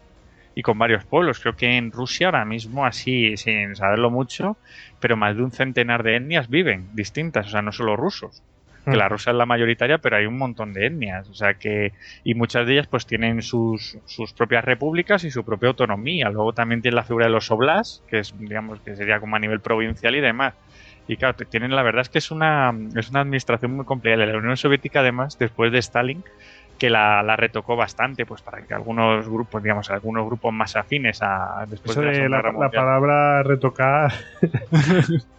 [0.55, 1.41] y con varios pueblos.
[1.41, 4.59] Creo que en Rusia ahora mismo, así sin saberlo mucho,
[5.01, 8.43] pero más de un centenar de etnias viven distintas, o sea, no solo rusos.
[8.89, 8.99] Que Mm.
[8.99, 11.93] la rusa es la mayoritaria, pero hay un montón de etnias, o sea que
[12.25, 16.31] y muchas de ellas pues tienen sus, sus propias repúblicas y su propia autonomía.
[16.31, 19.41] Luego también tiene la figura de los oblasts, que es digamos que sería como a
[19.41, 20.55] nivel provincial y demás.
[21.09, 24.27] Y claro, tienen la verdad es que es una es una administración muy complicada.
[24.27, 26.25] La Unión Soviética además después de Stalin
[26.79, 31.23] que la, la retocó bastante pues para que algunos grupos digamos algunos grupos más afines
[31.23, 34.13] a después Eso de la, de la, palabra retocar.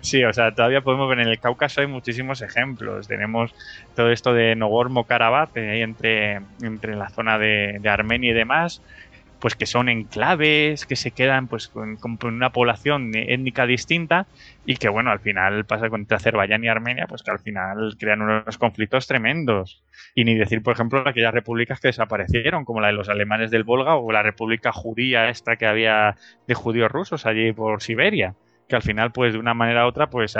[0.00, 3.06] Sí, o sea, todavía podemos ver en el Cáucaso hay muchísimos ejemplos.
[3.08, 3.54] Tenemos
[3.94, 8.82] todo esto de Nogorno-Karabaj, eh, ahí entre, entre la zona de, de Armenia y demás,
[9.46, 14.26] pues que son enclaves, que se quedan pues con, una población étnica distinta
[14.64, 17.96] y que bueno, al final pasa con entre Azerbaiyán y Armenia, pues que al final
[17.96, 19.84] crean unos conflictos tremendos.
[20.16, 23.62] Y ni decir, por ejemplo, aquellas repúblicas que desaparecieron, como la de los alemanes del
[23.62, 26.16] Volga o la república judía esta que había
[26.48, 28.34] de judíos rusos allí por Siberia
[28.68, 30.34] que al final, pues de una manera u otra, pues,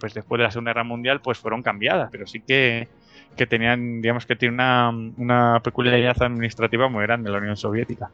[0.00, 2.88] pues después de la Segunda Guerra Mundial, pues fueron cambiadas, pero sí que,
[3.36, 8.10] que tenían, digamos que tiene una, una peculiaridad administrativa muy grande la Unión Soviética.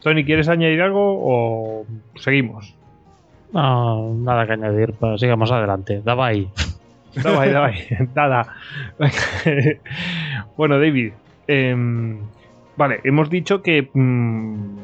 [0.00, 2.74] Tony, ¿quieres añadir algo o seguimos?
[3.52, 6.02] No, nada que añadir, pues sigamos adelante.
[6.04, 6.50] Daba ahí.
[7.22, 8.46] Dale, nada.
[10.56, 11.12] bueno, David.
[11.46, 12.18] em,
[12.76, 14.76] vale, hemos dicho que, mm,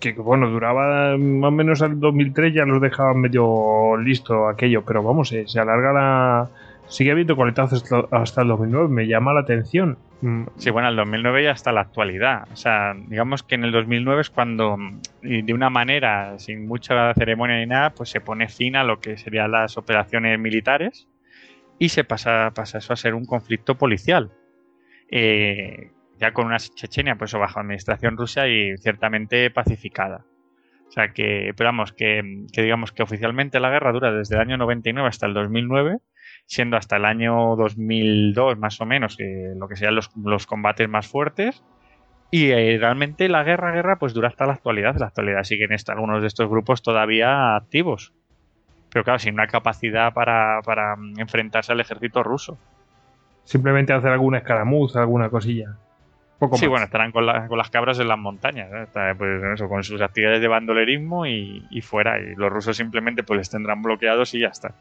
[0.00, 5.02] que bueno, duraba más o menos al 2003, ya nos dejaban medio listo aquello, pero
[5.02, 6.48] vamos, eh, se alarga la.
[6.90, 9.96] Sigue habiendo coletazos hasta, el 2009, me llama la atención.
[10.22, 12.48] Mm, Sí, bueno, el 2009 y hasta la actualidad.
[12.52, 14.76] O sea, digamos que en el 2009 es cuando,
[15.22, 19.16] de una manera, sin mucha ceremonia ni nada, pues se pone fin a lo que
[19.16, 21.06] serían las operaciones militares
[21.78, 24.32] y se pasa, pasa eso a ser un conflicto policial.
[25.12, 30.26] Eh, ya con una Chechenia, pues bajo administración rusa y ciertamente pacificada.
[30.88, 32.20] O sea que, vamos, que
[32.50, 35.98] digamos que oficialmente la guerra dura desde el año 99 hasta el 2009
[36.46, 40.88] siendo hasta el año 2002 más o menos eh, lo que serían los, los combates
[40.88, 41.62] más fuertes
[42.32, 45.88] y eh, realmente la guerra guerra pues dura hasta la actualidad la actualidad siguen est-
[45.90, 48.12] algunos de estos grupos todavía activos
[48.92, 52.58] pero claro sin una capacidad para, para mm, enfrentarse al ejército ruso
[53.44, 55.76] simplemente hacer alguna escaramuza, alguna cosilla.
[56.38, 56.70] Poco sí más.
[56.70, 58.82] bueno estarán con, la- con las cabras en las montañas ¿eh?
[58.84, 63.22] Está, pues, eso, con sus actividades de bandolerismo y, y fuera y los rusos simplemente
[63.22, 64.74] pues les tendrán bloqueados y ya está.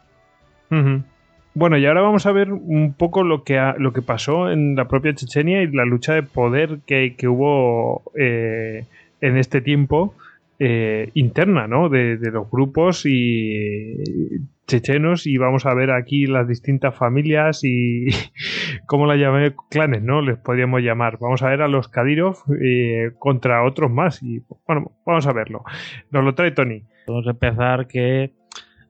[1.55, 4.75] Bueno, y ahora vamos a ver un poco lo que, ha- lo que pasó en
[4.75, 8.85] la propia Chechenia y la lucha de poder que, que hubo eh,
[9.21, 10.13] en este tiempo
[10.59, 11.89] eh, interna, ¿no?
[11.89, 13.95] De, los grupos y
[14.67, 18.07] chechenos y vamos a ver aquí las distintas familias y
[18.85, 20.21] cómo las llamé clanes, ¿no?
[20.21, 21.17] Les podríamos llamar.
[21.19, 25.63] Vamos a ver a los Kadyrov eh, contra otros más y bueno, vamos a verlo.
[26.11, 26.83] Nos lo trae Tony.
[27.07, 28.38] Podemos empezar que la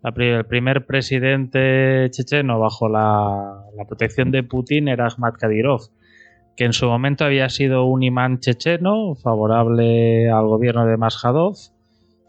[0.03, 5.90] el primer presidente checheno bajo la, protección de Putin era Ahmad Kadyrov,
[6.56, 11.56] que en su momento había sido un imán checheno favorable al gobierno de Mashadov.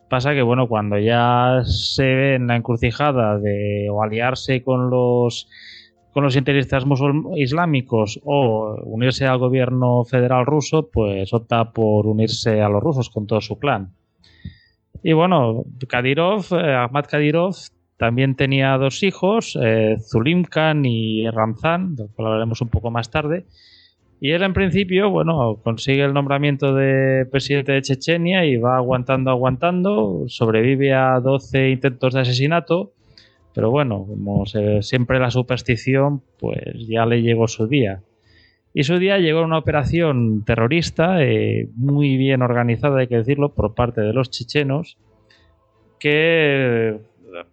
[0.09, 5.49] Pasa que, bueno, cuando ya se ve en la encrucijada de o aliarse con los
[6.13, 6.85] con los integristas
[7.37, 13.29] islámicos o unirse al gobierno federal ruso, pues opta por unirse a los rusos con
[13.29, 13.95] todo su clan.
[15.03, 17.57] Y bueno, Kadyrov, eh, Ahmad Kadyrov
[17.97, 23.11] también tenía dos hijos, eh, Zulim Khan y Ramzan, del cual hablaremos un poco más
[23.11, 23.47] tarde.
[24.21, 29.31] Y él en principio, bueno, consigue el nombramiento de presidente de Chechenia y va aguantando,
[29.31, 32.93] aguantando, sobrevive a 12 intentos de asesinato
[33.55, 38.03] pero bueno, como siempre la superstición, pues ya le llegó su día.
[38.73, 43.75] Y su día llegó una operación terrorista eh, muy bien organizada, hay que decirlo, por
[43.75, 44.97] parte de los chechenos,
[45.99, 47.01] que,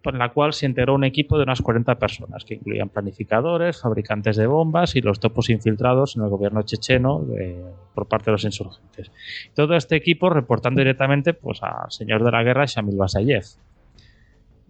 [0.04, 4.36] en la cual se integró un equipo de unas 40 personas, que incluían planificadores, fabricantes
[4.36, 7.64] de bombas y los topos infiltrados en el gobierno checheno eh,
[7.94, 9.10] por parte de los insurgentes.
[9.54, 13.44] Todo este equipo reportando directamente pues, al señor de la guerra, Shamil Basayev.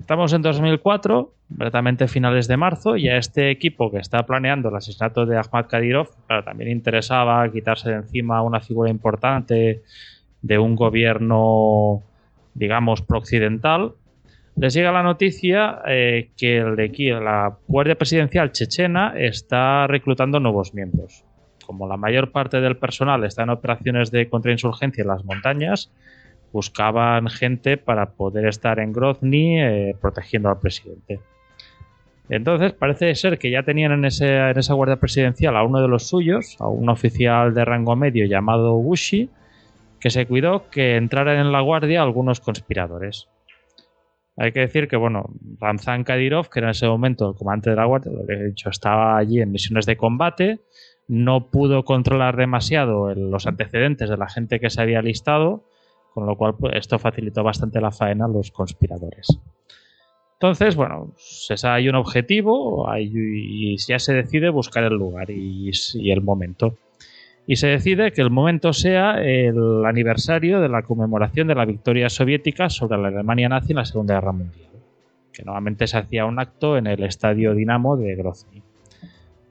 [0.01, 4.77] Estamos en 2004, completamente finales de marzo, y a este equipo que está planeando el
[4.77, 6.09] asesinato de Ahmad Kadyrov,
[6.45, 9.83] también interesaba quitarse de encima una figura importante
[10.41, 12.03] de un gobierno,
[12.55, 13.93] digamos, prooccidental.
[14.57, 20.75] Les llega la noticia eh, que el de la Guardia Presidencial chechena está reclutando nuevos
[20.75, 21.25] miembros.
[21.67, 25.93] Como la mayor parte del personal está en operaciones de contrainsurgencia en las montañas,
[26.53, 31.21] buscaban gente para poder estar en Grozny eh, protegiendo al presidente.
[32.29, 36.09] Entonces parece ser que ya tenían en, en, esa guardia presidencial a uno de los
[36.09, 39.31] suyos, a un oficial de rango medio llamado Wushi,
[39.99, 43.29] que se cuidó que entraran en la guardia algunos conspiradores.
[44.37, 47.77] Hay que decir que, bueno, Ramzan Kadyrov, que era en ese momento el comandante de
[47.77, 50.61] la guardia, lo que he dicho, estaba allí en misiones de combate,
[51.09, 55.65] no pudo controlar demasiado los antecedentes de la gente que se había listado,
[56.19, 59.39] con lo cual pues, esto facilitó bastante la faena a los conspiradores.
[60.33, 61.15] Entonces, bueno,
[61.63, 65.71] hay un objetivo y ya se decide buscar el lugar y,
[66.11, 66.77] el momento.
[67.47, 72.09] Y se decide que el momento sea el aniversario de la conmemoración de la victoria
[72.09, 74.71] soviética sobre la Alemania nazi en la Segunda Guerra Mundial,
[75.33, 78.63] que normalmente se hacía un acto en el Estadio Dinamo de Grozny.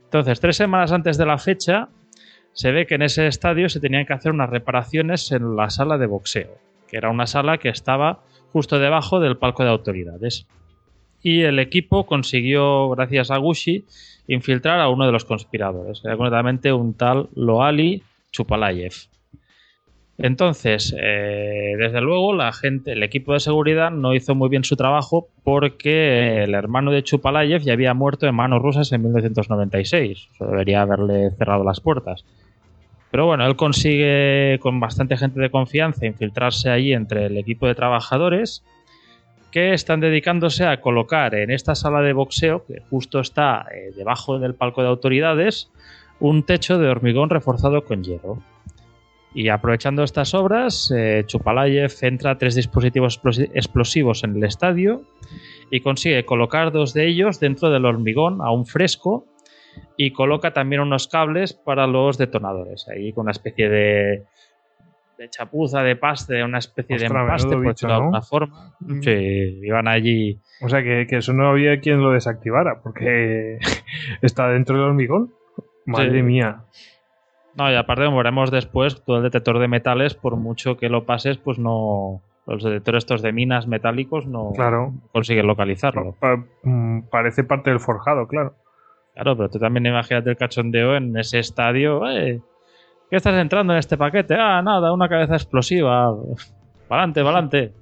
[0.04, 1.88] Entonces, tres semanas antes de la fecha,
[2.58, 5.96] se ve que en ese estadio se tenían que hacer unas reparaciones en la sala
[5.96, 10.48] de boxeo, que era una sala que estaba justo debajo del palco de autoridades.
[11.22, 13.84] Y el equipo consiguió, gracias a Gushi,
[14.26, 18.92] infiltrar a uno de los conspiradores, era concretamente un tal Loali Chupalayev.
[20.20, 24.74] Entonces, eh, desde luego, la gente, el equipo de seguridad no hizo muy bien su
[24.74, 30.28] trabajo porque el hermano de Chupalayev ya había muerto en manos rusas en 1996.
[30.34, 32.24] Eso debería haberle cerrado las puertas.
[33.10, 37.74] Pero bueno, él consigue con bastante gente de confianza infiltrarse ahí entre el equipo de
[37.74, 38.62] trabajadores
[39.50, 44.38] que están dedicándose a colocar en esta sala de boxeo, que justo está eh, debajo
[44.38, 45.70] del palco de autoridades,
[46.20, 48.42] un techo de hormigón reforzado con hierro.
[49.34, 53.20] Y aprovechando estas obras, eh, Chupalayev entra tres dispositivos
[53.54, 55.02] explosivos en el estadio
[55.70, 59.26] y consigue colocar dos de ellos dentro del hormigón aún fresco
[59.96, 64.24] y coloca también unos cables para los detonadores, ahí con una especie de,
[65.18, 68.74] de chapuza, de paste, una especie de empaste, por de alguna forma.
[68.80, 69.00] Mm.
[69.02, 70.40] Sí, iban allí.
[70.62, 73.58] O sea que, eso no había quien lo desactivara, porque
[74.22, 75.32] está dentro del hormigón.
[75.84, 76.62] Madre mía.
[77.56, 81.04] No, y aparte, como veremos después, todo el detector de metales, por mucho que lo
[81.04, 82.22] pases, pues no.
[82.46, 84.94] Los detectores estos de minas metálicos no claro.
[85.12, 86.16] consiguen localizarlo.
[86.62, 88.54] Mm, parece parte del forjado, claro.
[89.18, 92.02] Claro, pero tú también imagínate el cachondeo en ese estadio.
[93.10, 94.36] ¿Qué estás entrando en este paquete?
[94.38, 96.14] Ah, nada, una cabeza explosiva.
[96.86, 97.72] Pa'lante, pa'lante.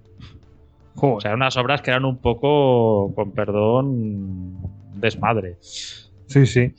[0.95, 4.57] O sea, unas obras que eran un poco, con perdón,
[4.95, 5.57] desmadre.
[5.61, 6.73] Sí, sí.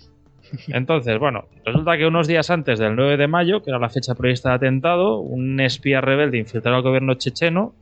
[0.70, 4.16] Entonces, bueno, resulta que unos días antes del 9 de mayo, que era la fecha
[4.16, 7.76] prevista de atentado, un espía rebelde infiltrado al gobierno checheno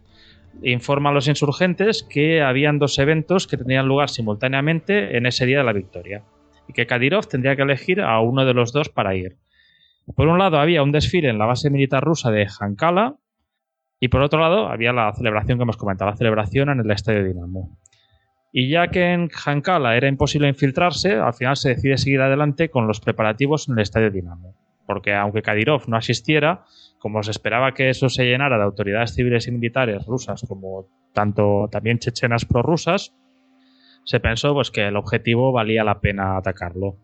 [0.61, 5.59] informa a los insurgentes que habían dos eventos que tenían lugar simultáneamente en ese día
[5.59, 6.23] de la victoria
[6.67, 9.37] y que Kadyrov tendría que elegir a uno de los dos para ir.
[10.15, 13.15] Por un lado había un desfile en la base militar rusa de Jankala
[13.99, 17.23] y por otro lado había la celebración que hemos comentado, la celebración en el Estadio
[17.23, 17.77] Dinamo.
[18.51, 22.87] Y ya que en Jankala era imposible infiltrarse, al final se decide seguir adelante con
[22.87, 24.55] los preparativos en el Estadio Dinamo.
[24.85, 26.63] Porque aunque Kadyrov no asistiera,
[26.99, 31.67] como se esperaba que eso se llenara de autoridades civiles y militares rusas como tanto
[31.71, 33.13] también chechenas prorrusas,
[34.05, 36.95] se pensó pues, que el objetivo valía la pena atacarlo.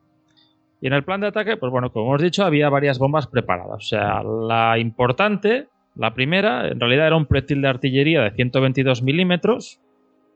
[0.80, 3.78] Y en el plan de ataque, pues bueno, como hemos dicho, había varias bombas preparadas.
[3.78, 9.04] O sea, la importante, la primera, en realidad era un proyectil de artillería de 122
[9.04, 9.80] milímetros,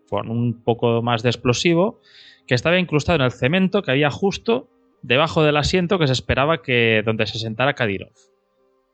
[0.09, 1.99] con un poco más de explosivo,
[2.45, 4.67] que estaba incrustado en el cemento que había justo
[5.01, 8.13] debajo del asiento que se esperaba que donde se sentara Kadyrov,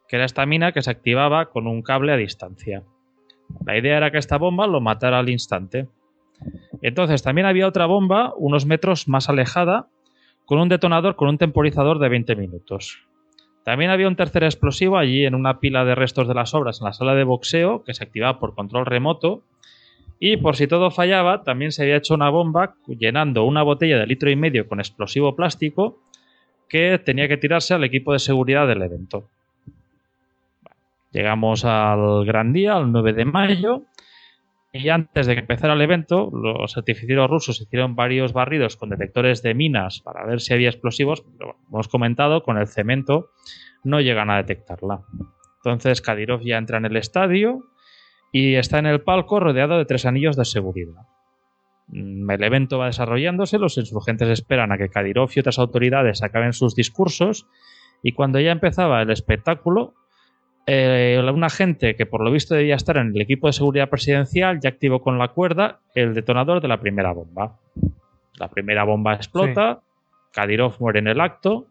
[0.08, 2.83] que era esta mina que se activaba con un cable a distancia.
[3.66, 5.88] La idea era que esta bomba lo matara al instante.
[6.81, 9.87] Entonces también había otra bomba unos metros más alejada
[10.45, 12.99] con un detonador con un temporizador de 20 minutos.
[13.63, 16.85] También había un tercer explosivo allí en una pila de restos de las obras en
[16.85, 19.43] la sala de boxeo que se activaba por control remoto
[20.19, 24.05] y por si todo fallaba, también se había hecho una bomba llenando una botella de
[24.07, 25.99] litro y medio con explosivo plástico
[26.69, 29.27] que tenía que tirarse al equipo de seguridad del evento.
[31.11, 33.81] Llegamos al gran día, al 9 de mayo,
[34.74, 39.41] y antes de que empezara el evento, los artificieros rusos hicieron varios barridos con detectores
[39.41, 43.32] de minas para ver si había explosivos, pero como hemos comentado, con el cemento
[43.83, 45.01] no llegan a detectarla.
[45.58, 47.66] Entonces Kadyrov ya entra en el estadio,
[48.32, 51.08] y está en el palco rodeado de tres anillos de seguridad.
[51.88, 56.53] Mm, el evento va desarrollándose, los insurgentes esperan a que Kadyrov y otras autoridades acaben
[56.53, 57.48] sus discursos
[58.01, 59.93] y cuando ya empezaba el espectáculo,
[60.67, 64.59] eh, un agente que por lo visto debía estar en el equipo de seguridad presidencial
[64.61, 67.57] ya activó con la cuerda el detonador de la primera bomba.
[68.38, 69.81] La primera bomba explota,
[70.31, 71.67] Kadyrov muere en el acto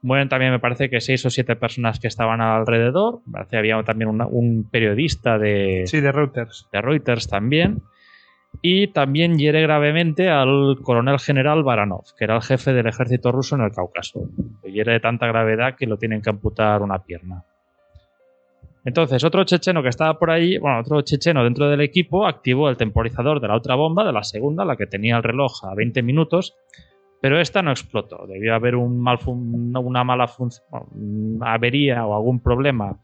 [0.00, 3.20] Mueren también, me parece que seis o siete personas que estaban alrededor.
[3.26, 5.82] Me parece que había también un periodista de.
[5.86, 6.68] Sí, de Reuters.
[6.72, 7.82] De Reuters también.
[8.62, 13.56] Y también hiere gravemente al coronel general Baranov, que era el jefe del ejército ruso
[13.56, 14.30] en el Cáucaso.
[14.64, 17.44] hiere de tanta gravedad que lo tienen que amputar una pierna.
[18.84, 22.76] Entonces, otro checheno que estaba por ahí, bueno, otro checheno dentro del equipo activó el
[22.76, 26.02] temporizador de la otra bomba, de la segunda, la que tenía el reloj a 20
[26.02, 26.56] minutos,
[27.20, 28.26] pero esta no explotó.
[28.26, 30.30] Debió haber un mal una mala
[31.40, 33.00] avería o algún problema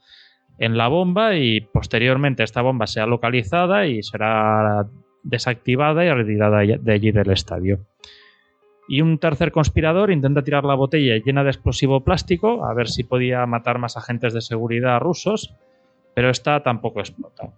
[0.58, 4.88] en la bomba y posteriormente esta bomba será localizada y será
[5.22, 7.80] desactivada y retirada de allí del estadio.
[8.88, 13.04] Y un tercer conspirador intenta tirar la botella llena de explosivo plástico a ver si
[13.04, 15.54] podía matar más agentes de seguridad rusos,
[16.14, 17.50] pero esta tampoco explota.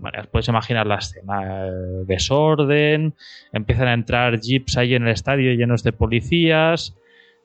[0.00, 1.70] Vale, puedes imaginar la escena.
[2.06, 3.14] Desorden,
[3.52, 6.94] empiezan a entrar jeeps ahí en el estadio llenos de policías.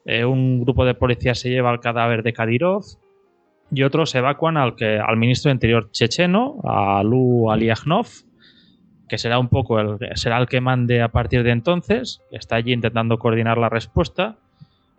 [0.04, 2.84] Eh, un grupo de policías se lleva el cadáver de Kadyrov
[3.72, 8.08] y otros evacuan al, que, al ministro de Interior checheno, a Lu Aliagnov,
[9.10, 12.72] que será un poco el, será el que mande a partir de entonces, está allí
[12.72, 14.36] intentando coordinar la respuesta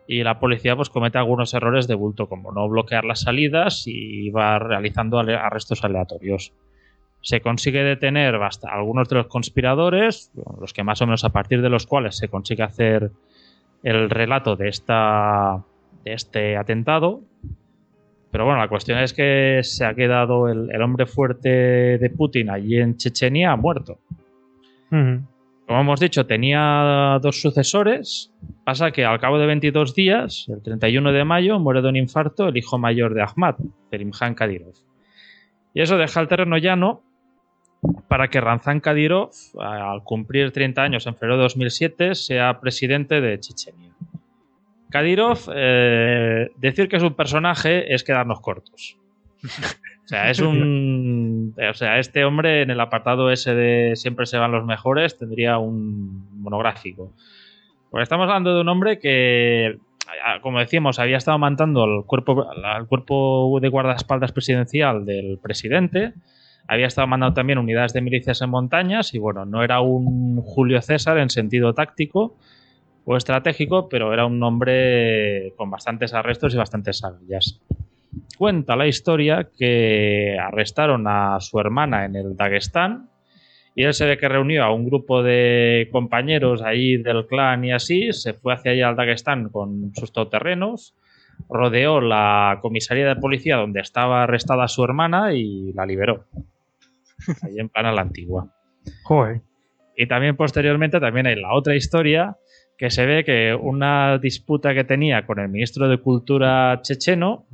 [0.07, 4.29] y la policía pues comete algunos errores de bulto como no bloquear las salidas y
[4.29, 6.51] va realizando arrestos aleatorios
[7.21, 11.61] se consigue detener hasta algunos de los conspiradores, los que más o menos a partir
[11.61, 13.11] de los cuales se consigue hacer
[13.83, 15.63] el relato de, esta,
[16.03, 17.21] de este atentado.
[18.31, 21.49] Pero bueno, la cuestión es que se ha quedado el, hombre fuerte
[21.97, 23.99] de Putin allí en Chechenia muerto.
[24.89, 28.33] Como hemos dicho, tenía dos sucesores.
[28.65, 32.47] Pasa que al cabo de 22 días, el 31 de mayo, muere de un infarto
[32.47, 33.55] el hijo mayor de Ahmad,
[33.89, 34.73] Perimhan Kadyrov.
[35.73, 37.03] Y eso deja el terreno llano
[38.07, 43.39] para que Ramzan Kadyrov, al cumplir 30 años en febrero de 2007, sea presidente de
[43.39, 43.91] Chechenia.
[44.91, 48.97] Kadyrov, eh, decir que es un personaje es quedarnos cortos.
[50.03, 51.55] O sea, es un.
[51.57, 55.57] O sea, este hombre en el apartado ese de siempre se van los mejores tendría
[55.57, 57.13] un monográfico.
[57.89, 59.79] Porque estamos hablando de un hombre que,
[60.41, 66.13] como decíamos, había estado mandando al cuerpo, al cuerpo de guardaespaldas presidencial del presidente
[66.67, 70.81] había estado mandando también unidades de milicias en montañas y bueno, no era un Julio
[70.81, 72.37] César en sentido táctico
[73.05, 77.59] o estratégico, pero era un hombre con bastantes arrestos y bastantes salillas.
[78.37, 83.09] Cuenta la historia que arrestaron a su hermana en el Dagestán
[83.75, 87.71] y él se ve que reunió a un grupo de compañeros ahí del clan y
[87.71, 90.95] así, se fue hacia allá al Dagestán con sus todoterrenos,
[91.49, 96.25] rodeó la comisaría de policía donde estaba arrestada su hermana y la liberó
[97.43, 98.47] ahí en plan a la antigua.
[99.95, 102.37] Y también posteriormente también hay la otra historia
[102.81, 107.45] que se ve que una disputa que tenía con el ministro de Cultura checheno,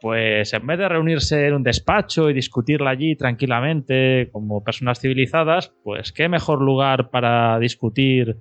[0.00, 5.72] pues en vez de reunirse en un despacho y discutirla allí tranquilamente como personas civilizadas,
[5.84, 8.38] pues qué mejor lugar para discutir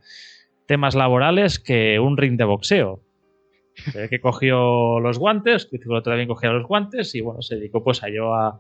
[0.66, 3.04] temas laborales que un ring de boxeo.
[3.76, 7.84] Se ve que cogió los guantes, que también cogía los guantes y bueno, se dedicó
[7.84, 8.60] pues a yo a,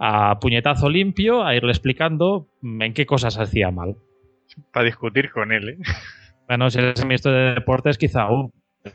[0.00, 3.94] a puñetazo limpio a irle explicando en qué cosas hacía mal.
[4.72, 5.78] Para discutir con él, ¿eh?
[6.48, 8.52] Bueno, si eres ministro de deportes, quizá aún.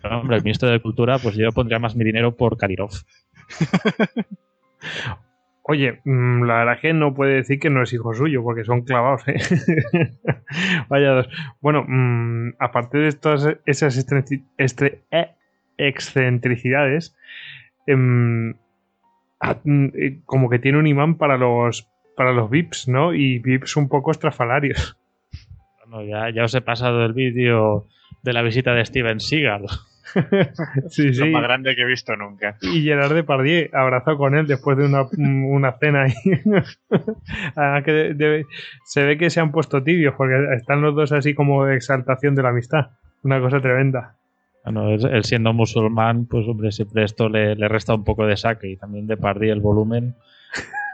[0.10, 2.90] hombre, el ministro de Cultura, pues yo pondría más mi dinero por Kadyrov.
[5.66, 8.82] Oye, mm, la verdad que no puede decir que no es hijo suyo, porque son
[8.82, 9.38] clavados, ¿eh?
[10.90, 11.30] Vaya dos.
[11.62, 14.06] Bueno, mm, aparte de todas esas
[15.12, 15.30] eh,
[15.78, 17.16] excentricidades,
[17.86, 18.56] em,
[19.64, 23.14] mm, eh, como que tiene un imán para los para los VIPs, ¿no?
[23.14, 24.98] Y VIPs un poco estrafalarios.
[25.94, 27.86] Bueno, ya, ya os he pasado el vídeo
[28.24, 29.66] de la visita de Steven Seagal.
[30.90, 31.30] sí, Lo sí.
[31.32, 32.58] más grande que he visto nunca.
[32.62, 36.14] Y Gerard Depardieu abrazado con él después de una, una cena ahí.
[37.56, 38.46] Además que de- de-
[38.86, 42.36] se ve que se han puesto tibios porque están los dos así como de exaltación
[42.36, 42.92] de la amistad.
[43.24, 44.16] Una cosa tremenda.
[44.64, 48.70] Bueno, él, siendo musulmán, pues hombre, siempre esto le, le resta un poco de saque
[48.72, 50.16] y también de Pardi el volumen.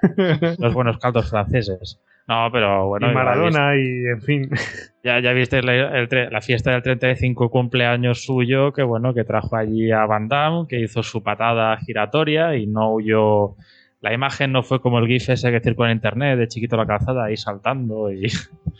[0.58, 2.00] Los buenos caldos franceses.
[2.30, 3.11] No, pero bueno.
[3.11, 4.49] y Maradona y en fin.
[5.01, 9.24] Ya, ya viste la, el tre- la fiesta del 35 cumpleaños suyo, que bueno, que
[9.24, 13.56] trajo allí a Van Damme, que hizo su patada giratoria y no huyó.
[14.01, 16.85] La imagen no fue como el GIF ese que circula en internet, de chiquito la
[16.85, 18.27] calzada ahí saltando y,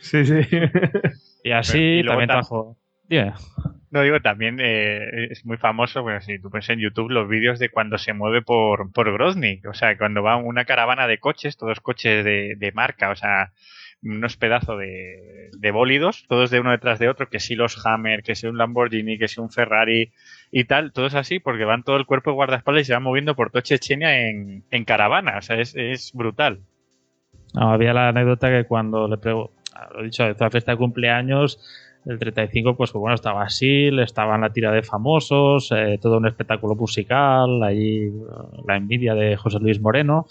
[0.02, 0.42] Sí, sí.
[1.46, 2.76] y así Y luego también tam- trajo.
[3.08, 3.32] Dime.
[3.92, 7.58] No digo, también eh, es muy famoso, bueno, si tú ves en YouTube los vídeos
[7.58, 11.58] de cuando se mueve por, por Grozny, o sea, cuando va una caravana de coches,
[11.58, 13.52] todos coches de, de marca, o sea,
[14.04, 18.22] unos pedazos de, de bólidos, todos de uno detrás de otro, que si los Hammer,
[18.22, 20.14] que si un Lamborghini, que si un Ferrari
[20.52, 23.36] y tal, todos así, porque van todo el cuerpo de guardaespaldas y se van moviendo
[23.36, 26.62] por toda Chechenia en, en caravana, o sea, es, es brutal.
[27.56, 29.54] Había la anécdota que cuando le pregunto,
[29.94, 31.60] lo he dicho, la fiesta de cumpleaños,
[32.06, 36.28] el 35, pues bueno, estaba así, estaba en la tira de famosos, eh, todo un
[36.28, 38.12] espectáculo musical, allí eh,
[38.68, 40.26] la envidia de José Luis Moreno.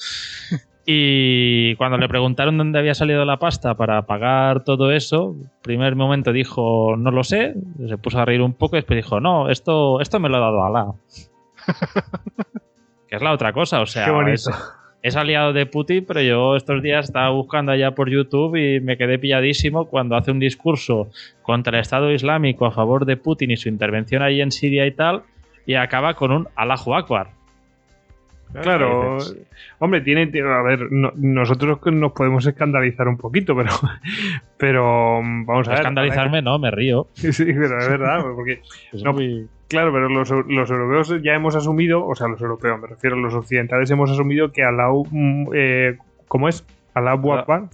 [0.90, 6.32] Y cuando le preguntaron dónde había salido la pasta para pagar todo eso, primer momento
[6.32, 7.56] dijo, no lo sé,
[7.86, 10.40] se puso a reír un poco y después dijo, no, esto, esto me lo ha
[10.40, 10.86] dado Alá.
[13.08, 14.32] que es la otra cosa, o sea, Qué bonito.
[14.32, 14.72] es-
[15.02, 18.97] es aliado de Putin, pero yo estos días estaba buscando allá por YouTube y me
[18.97, 21.09] quedé pilladísimo cuando hace un discurso
[21.43, 24.91] contra el Estado Islámico a favor de Putin y su intervención ahí en Siria y
[24.93, 25.23] tal,
[25.67, 27.28] y acaba con un Allahu Akbar.
[28.62, 29.18] Claro,
[29.78, 33.70] hombre, tiene, a ver, no- nosotros nos podemos escandalizar un poquito, pero,
[34.57, 35.81] pero vamos a ver.
[35.81, 37.09] Escandalizarme, no, me río.
[37.12, 38.62] Sí, sí, pero es verdad, porque
[38.93, 42.80] Es No, muy- Claro, pero los, los europeos ya hemos asumido, o sea, los europeos,
[42.80, 46.64] me refiero a los occidentales, hemos asumido que Allahu, mm, eh, ¿cómo es?
[46.94, 47.40] Allahu Ah.
[47.40, 47.64] Akbar,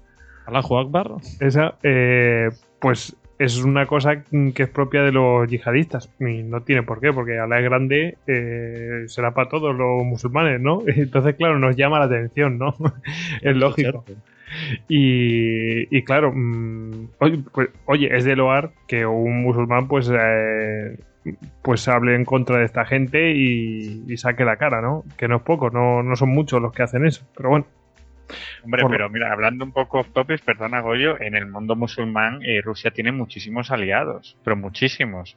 [0.47, 1.11] Allahu Akbar.
[1.41, 2.51] esa, eh,
[2.81, 7.13] pues es una cosa que es propia de los yihadistas y no tiene por qué,
[7.13, 10.83] porque Alá es grande, eh, será para todos los musulmanes, ¿no?
[10.87, 12.75] Entonces, claro, nos llama la atención, ¿no?
[13.43, 14.05] es lógico.
[14.89, 20.97] Y, y claro, mm, oye, pues, oye, es de loar que un musulmán pues eh,
[21.63, 25.05] pues hable en contra de esta gente y, y saque la cara, ¿no?
[25.17, 27.67] Que no es poco, no, no son muchos los que hacen eso, pero bueno.
[28.65, 32.41] Hombre, Por- pero mira, hablando un poco off topic, perdona Goyo, en el mundo musulmán
[32.43, 35.37] eh, Rusia tiene muchísimos aliados, pero muchísimos.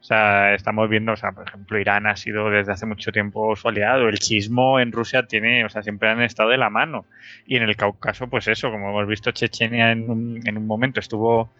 [0.00, 3.56] O sea, estamos viendo, o sea, por ejemplo, Irán ha sido desde hace mucho tiempo
[3.56, 4.08] su aliado.
[4.08, 7.04] El chismo en Rusia tiene, o sea, siempre han estado de la mano.
[7.46, 11.00] Y en el Cáucaso, pues eso, como hemos visto, Chechenia en un, en un momento
[11.00, 11.50] estuvo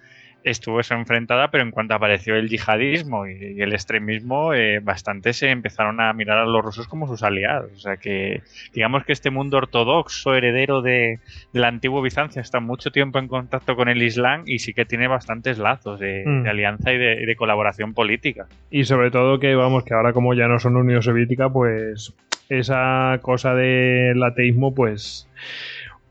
[0.44, 5.33] estuvo eso enfrentada, pero en cuanto apareció el yihadismo y, y el extremismo, eh, bastante
[5.33, 7.73] se empezaron a mirar a los rusos como sus aliados.
[7.73, 8.42] O sea que,
[8.73, 11.18] digamos que este mundo ortodoxo, heredero de,
[11.52, 14.84] de la antigua Bizancia, está mucho tiempo en contacto con el Islam y sí que
[14.84, 16.42] tiene bastantes lazos de, Mm.
[16.44, 18.47] de alianza y de, y de colaboración política.
[18.70, 22.15] Y sobre todo que, vamos, que ahora como ya no son Unión Soviética, pues
[22.49, 25.28] esa cosa del ateísmo, pues,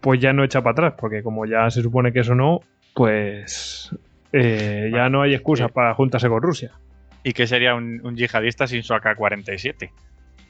[0.01, 2.59] pues ya no echa para atrás, porque como ya se supone que eso no,
[2.93, 3.95] pues
[4.33, 5.73] eh, ya no hay excusa sí.
[5.73, 6.71] para juntarse con Rusia.
[7.23, 9.89] ¿Y qué sería un, un yihadista sin su AK-47?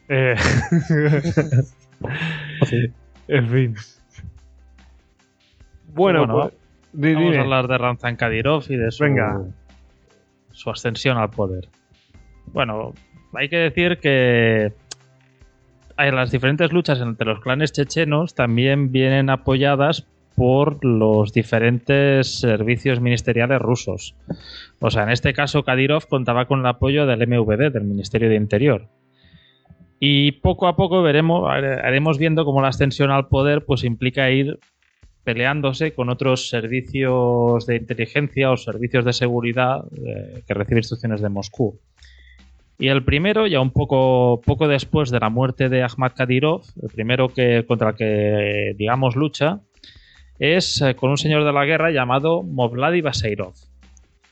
[0.10, 0.36] Eh,
[3.28, 3.76] en fin.
[5.94, 6.54] Bueno, Bueno, pues,
[6.94, 7.38] di- Vamos dime.
[7.38, 9.42] a hablar de Ramzan Kadyrov y de su, Venga.
[10.52, 11.68] su ascensión al poder.
[12.48, 12.94] Bueno,
[13.34, 14.74] hay que decir que
[15.98, 20.06] hay las diferentes luchas entre los clanes chechenos también vienen apoyadas
[20.38, 24.16] por los diferentes servicios ministeriales rusos.
[24.80, 28.36] O sea, en este caso Kadyrov contaba con el apoyo del MVD, del Ministerio de
[28.36, 28.88] Interior.
[30.00, 34.60] Y poco a poco veremos, haremos viendo cómo la ascensión al poder pues implica ir
[35.24, 41.30] peleándose con otros servicios de inteligencia o servicios de seguridad eh, que reciben instrucciones de
[41.30, 41.80] Moscú.
[42.78, 46.90] Y el primero, ya un poco, poco después de la muerte de Ahmad Kadyrov, el
[46.90, 49.62] primero que, contra el que, digamos, lucha,
[50.40, 53.54] es eh, con un señor de la guerra llamado Movladi Baseirov.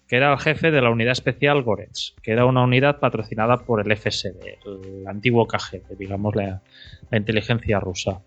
[0.08, 3.82] que era el jefe de la unidad especial Goretz, que era una unidad patrocinada por
[3.82, 6.62] el FSB, el antiguo KGB, digamos la,
[7.10, 8.22] la inteligencia rusa.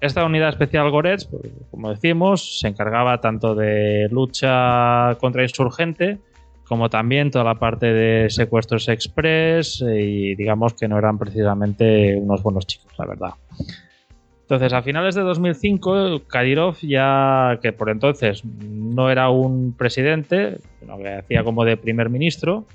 [0.00, 6.20] Esta unidad especial Goretz, pues, como decimos, se encargaba tanto de lucha contra insurgente
[6.66, 12.16] como también toda la parte de secuestros express eh, y digamos que no eran precisamente
[12.16, 13.30] unos buenos chicos, la verdad.
[14.44, 20.98] Entonces, a finales de 2005, Kadyrov ya, que por entonces no era un presidente, sino
[20.98, 22.66] que hacía como de primer ministro,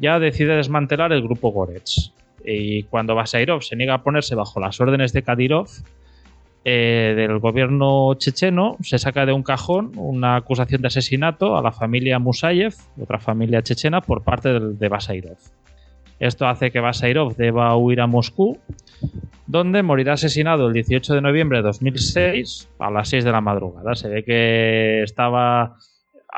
[0.00, 2.12] ya decide desmantelar el grupo Goretz.
[2.44, 5.68] Y cuando Basairov se niega a ponerse bajo las órdenes de Kadyrov,
[6.64, 11.70] eh, del gobierno checheno, se saca de un cajón una acusación de asesinato a la
[11.70, 15.36] familia Musayev, otra familia chechena, por parte del- de Basairov.
[16.18, 18.58] Esto hace que Basairov deba huir a Moscú,
[19.46, 23.94] donde morirá asesinado el 18 de noviembre de 2006 a las 6 de la madrugada.
[23.94, 25.76] Se ve que estaba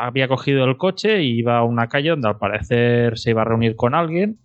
[0.01, 3.45] había cogido el coche y iba a una calle donde al parecer se iba a
[3.47, 4.39] reunir con alguien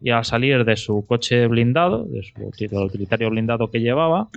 [0.00, 4.28] y al salir de su coche blindado, de su util- utilitario blindado que llevaba,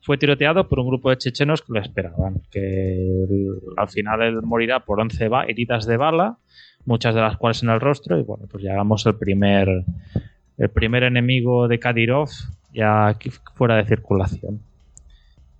[0.00, 2.40] fue tiroteado por un grupo de chechenos que lo esperaban.
[2.50, 3.28] Que
[3.76, 6.38] al final él morirá por 11 ba- heridas de bala,
[6.84, 9.84] muchas de las cuales en el rostro, y bueno, pues llegamos el primer,
[10.58, 12.28] el primer enemigo de Kadyrov
[12.72, 13.16] ya
[13.54, 14.60] fuera de circulación.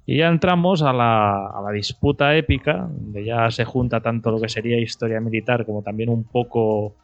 [0.04, 4.80] Y ya entramos a la, disputa épica, donde ya se junta tanto lo que sería
[4.80, 6.94] historia militar como también un poco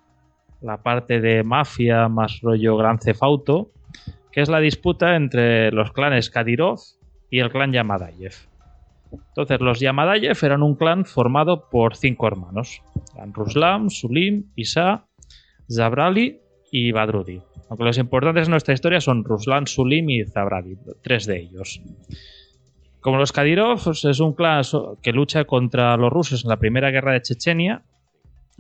[0.62, 3.68] la parte de mafia más rollo gran cefauto,
[4.32, 6.80] que es la disputa entre los clanes Kadyrov
[7.30, 8.32] y el clan Yamadayev.
[9.12, 12.82] Entonces, los Yamadayev eran un clan formado por cinco hermanos:
[13.14, 15.04] eran Ruslam, Sulim, Isa,
[15.70, 16.40] Zabrali
[16.72, 17.42] y Badrudi.
[17.68, 21.80] Aunque los importantes en nuestra historia son Ruslan, Sulim y Zabrali, tres de ellos.
[23.00, 24.62] Como los Kadyrov, pues, es un clan
[25.02, 27.82] que lucha contra los rusos en la primera guerra de Chechenia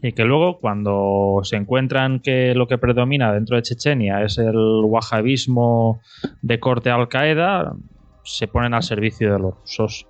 [0.02, 4.82] y que luego cuando se encuentran que lo que predomina dentro de Chechenia es el
[4.84, 6.00] wahabismo
[6.42, 7.74] de corte Al Qaeda,
[8.22, 10.06] se ponen al servicio de los rusos.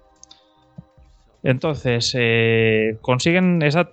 [1.43, 3.91] Entonces, eh, consiguen esa,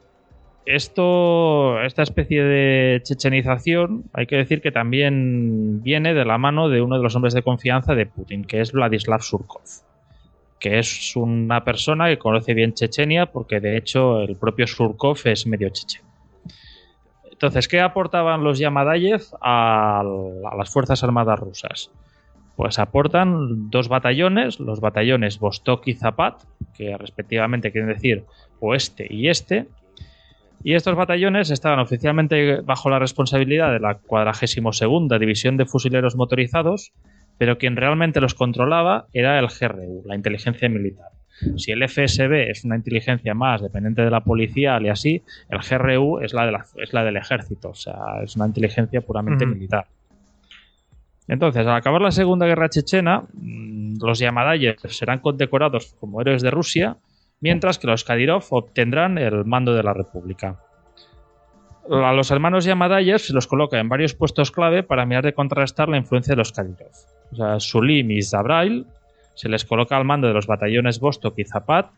[0.65, 6.81] esto, esta especie de chechenización, hay que decir que también viene de la mano de
[6.81, 9.63] uno de los hombres de confianza de Putin, que es Vladislav Surkov,
[10.59, 15.47] que es una persona que conoce bien Chechenia, porque de hecho el propio Surkov es
[15.47, 16.07] medio checheno.
[17.31, 21.91] Entonces, ¿qué aportaban los Yamadayev a, a las Fuerzas Armadas rusas?
[22.55, 26.43] Pues aportan dos batallones, los batallones Vostok y Zapat,
[26.75, 28.25] que respectivamente quieren decir
[28.59, 29.65] oeste y este.
[30.63, 34.81] Y estos batallones estaban oficialmente bajo la responsabilidad de la 42
[35.19, 36.91] División de Fusileros Motorizados,
[37.37, 41.07] pero quien realmente los controlaba era el GRU, la inteligencia militar.
[41.57, 46.19] Si el FSB es una inteligencia más dependiente de la policía y así, el GRU
[46.19, 49.85] es la, de la- es la del ejército, o sea, es una inteligencia puramente militar.
[51.27, 56.51] Entonces, al acabar la Segunda Guerra Chechena, mm, los Yamadayev serán condecorados como héroes de
[56.51, 56.97] Rusia,
[57.41, 60.59] mientras que los Kadyrov obtendrán el mando de la República.
[61.89, 65.89] A los hermanos Yamadayev se los coloca en varios puestos clave para mirar de contrarrestar
[65.89, 66.91] la influencia de los Kadyrov.
[67.31, 68.85] O sea, Sulim y Zabrail
[69.35, 71.89] se les coloca al mando de los batallones Vostok y Zapat,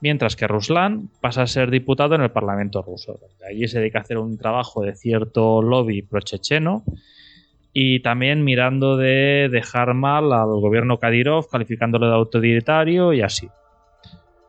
[0.00, 3.18] mientras que Ruslan pasa a ser diputado en el Parlamento ruso.
[3.48, 6.84] Allí se dedica a hacer un trabajo de cierto lobby pro-checheno
[7.72, 13.48] y también mirando de dejar mal al gobierno Kadyrov, calificándolo de autodidactario y así.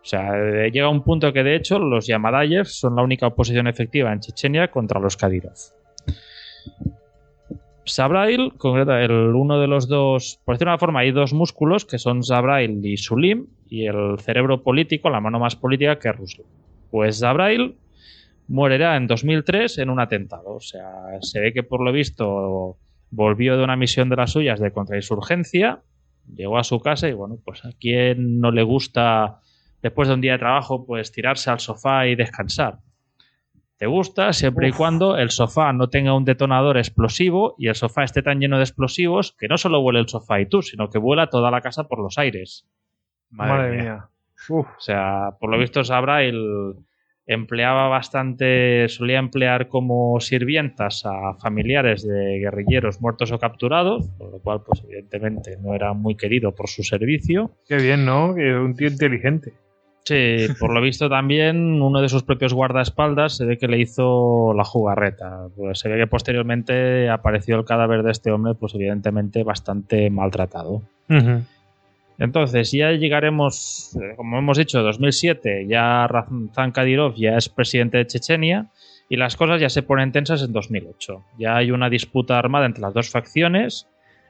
[0.01, 3.67] O sea, eh, llega un punto que de hecho los Yamadayev son la única oposición
[3.67, 5.53] efectiva en Chechenia contra los Kadyrov.
[7.87, 11.85] Zabrail, concreto, el uno de los dos, por decirlo de una forma, hay dos músculos
[11.85, 16.15] que son Zabrail y Sulim, y el cerebro político, la mano más política que es
[16.15, 16.47] Ruslan.
[16.89, 17.75] Pues Zabrail
[18.47, 20.55] morirá en 2003 en un atentado.
[20.55, 22.77] O sea, se ve que por lo visto
[23.09, 25.81] volvió de una misión de las suyas de contrainsurgencia,
[26.33, 29.39] llegó a su casa y bueno, pues a quien no le gusta
[29.81, 32.79] después de un día de trabajo pues tirarse al sofá y descansar.
[33.77, 38.03] Te gusta siempre y cuando el sofá no tenga un detonador explosivo y el sofá
[38.03, 40.99] esté tan lleno de explosivos que no solo vuele el sofá y tú, sino que
[40.99, 42.67] vuela toda la casa por los aires.
[43.31, 44.09] Madre, mía.
[44.49, 46.75] Uf, O sea, por lo visto Sabra el
[47.25, 54.39] empleaba bastante, solía emplear como sirvientas a familiares de guerrilleros muertos o capturados, por lo
[54.39, 57.51] cual, pues evidentemente no era muy querido por su servicio.
[57.67, 58.35] qué bien, ¿no?
[58.35, 59.53] Que un tío inteligente.
[60.03, 64.53] Sí, por lo visto también uno de sus propios guardaespaldas se ve que le hizo
[64.55, 65.47] la jugarreta.
[65.55, 70.81] Pues se ve que posteriormente apareció el cadáver de este hombre, pues evidentemente bastante maltratado.
[72.17, 78.07] Entonces ya llegaremos, eh, como hemos dicho, 2007, ya Ramzan Kadyrov ya es presidente de
[78.07, 78.67] Chechenia
[79.09, 81.23] y las cosas ya se ponen tensas en 2008.
[81.37, 83.87] Ya hay una disputa armada entre las dos facciones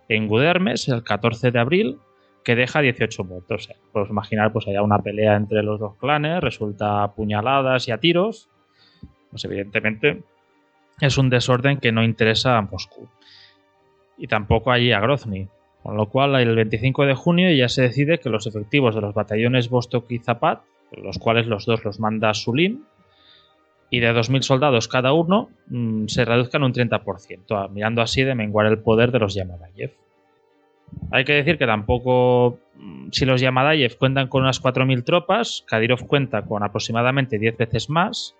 [0.09, 1.97] en Gudermes el 14 de abril
[2.43, 3.69] que deja 18 muertos.
[3.91, 8.49] Puedes imaginar, pues haya una pelea entre los dos clanes, resulta puñaladas y a tiros.
[9.29, 10.23] Pues evidentemente
[10.99, 13.07] es un desorden que no interesa a Moscú.
[14.17, 15.47] Y tampoco allí a Grozny.
[15.83, 19.15] Con lo cual, el 25 de junio ya se decide que los efectivos de los
[19.15, 20.61] batallones Vostok y Zapat,
[20.91, 22.83] los cuales los dos los manda Sulim,
[23.89, 28.67] y de 2.000 soldados cada uno, mm, se reduzcan un 30%, mirando así de menguar
[28.67, 29.91] el poder de los Yamadayev.
[31.11, 36.07] Hay que decir que tampoco, mm, si los Yamadayev cuentan con unas 4.000 tropas, Kadyrov
[36.07, 38.35] cuenta con aproximadamente 10 veces más,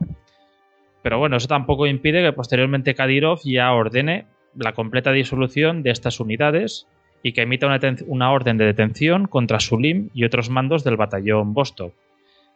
[1.02, 6.20] pero bueno, eso tampoco impide que posteriormente Kadyrov ya ordene la completa disolución de estas
[6.20, 6.88] unidades
[7.24, 7.68] y que emita
[8.08, 11.94] una, orden de detención contra Sulim y otros mandos del batallón Vostok.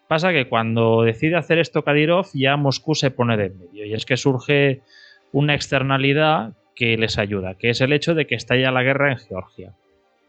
[0.08, 4.06] Pasa que cuando decide hacer esto Kadyrov ya Moscú se pone de medio y es
[4.06, 4.82] que surge
[5.32, 9.18] una externalidad que les ayuda, que es el hecho de que estalla la guerra en
[9.18, 9.74] Georgia.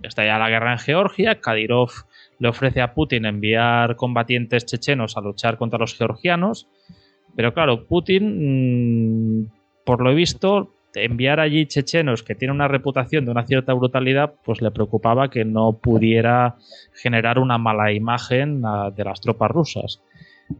[0.03, 1.91] Estalla la guerra en Georgia, Kadyrov
[2.39, 6.69] le ofrece a Putin enviar combatientes chechenos a luchar contra los georgianos,
[7.35, 9.51] pero claro, Putin, mm,
[9.85, 14.63] por lo visto, enviar allí chechenos que tienen una reputación de una cierta brutalidad, pues
[14.63, 16.57] le preocupaba que no pudiera
[16.95, 20.03] generar una mala imagen de las tropas rusas.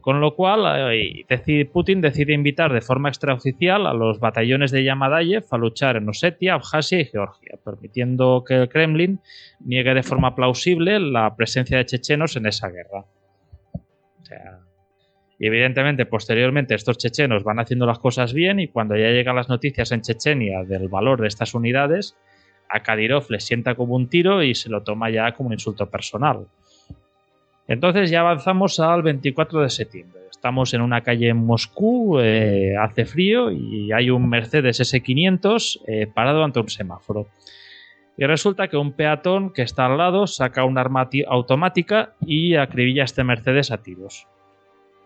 [0.01, 5.45] Con lo cual, eh, Putin decide invitar de forma extraoficial a los batallones de Yamadayev
[5.49, 9.21] a luchar en Osetia, Abjasia y Georgia, permitiendo que el Kremlin
[9.61, 13.05] niegue de forma plausible la presencia de chechenos en esa guerra.
[13.73, 14.59] O sea,
[15.39, 19.49] y evidentemente, posteriormente, estos chechenos van haciendo las cosas bien y cuando ya llegan las
[19.49, 22.17] noticias en Chechenia del valor de estas unidades,
[22.69, 25.89] a Kadyrov le sienta como un tiro y se lo toma ya como un insulto
[25.89, 26.47] personal.
[27.67, 30.21] Entonces ya avanzamos al 24 de septiembre.
[30.31, 36.07] Estamos en una calle en Moscú, eh, hace frío y hay un Mercedes S500 eh,
[36.07, 37.27] parado ante un semáforo.
[38.17, 43.03] Y resulta que un peatón que está al lado saca una arma automática y acribilla
[43.03, 44.27] a este Mercedes a tiros.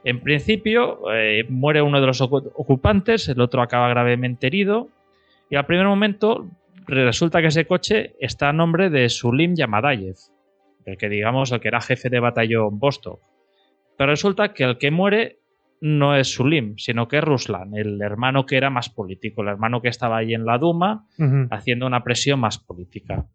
[0.04, 4.88] En principio, eh, muere uno de los ocupantes, el otro acaba gravemente herido,
[5.50, 6.48] y al primer momento
[6.88, 10.16] resulta que ese coche está a nombre de Sulim Yamadayev,
[10.86, 13.22] el que digamos el que era jefe de batallón Vostok.
[13.98, 15.42] Pero resulta que el que muere
[15.82, 19.82] no es Sulim, sino que es Ruslan, el hermano que era más político, el hermano
[19.82, 21.08] que estaba ahí en la Duma
[21.50, 23.26] haciendo una presión más política.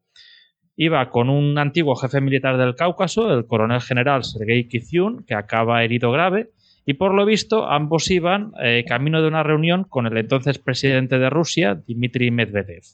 [0.77, 5.83] Iba con un antiguo jefe militar del Cáucaso, el coronel general Sergei Kizyun, que acaba
[5.83, 6.51] herido grave,
[6.85, 11.19] y por lo visto ambos iban eh, camino de una reunión con el entonces presidente
[11.19, 12.85] de Rusia, Dmitry Medvedev.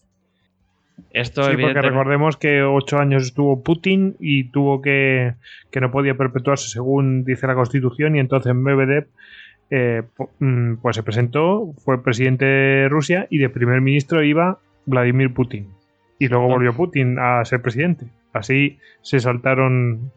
[1.12, 5.34] Esto sí, porque recordemos que ocho años estuvo Putin y tuvo que,
[5.70, 9.08] que no podía perpetuarse según dice la Constitución y entonces Medvedev
[9.70, 10.02] eh,
[10.38, 15.68] mm, pues se presentó, fue presidente de Rusia y de primer ministro iba Vladimir Putin.
[16.18, 18.06] Y luego volvió Putin a ser presidente.
[18.32, 20.12] Así se saltaron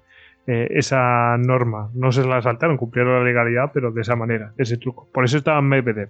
[0.45, 1.89] eh, esa norma.
[1.93, 5.07] No se la saltaron, cumplieron la legalidad, pero de esa manera, ese truco.
[5.11, 6.09] Por eso estaba Medvedev,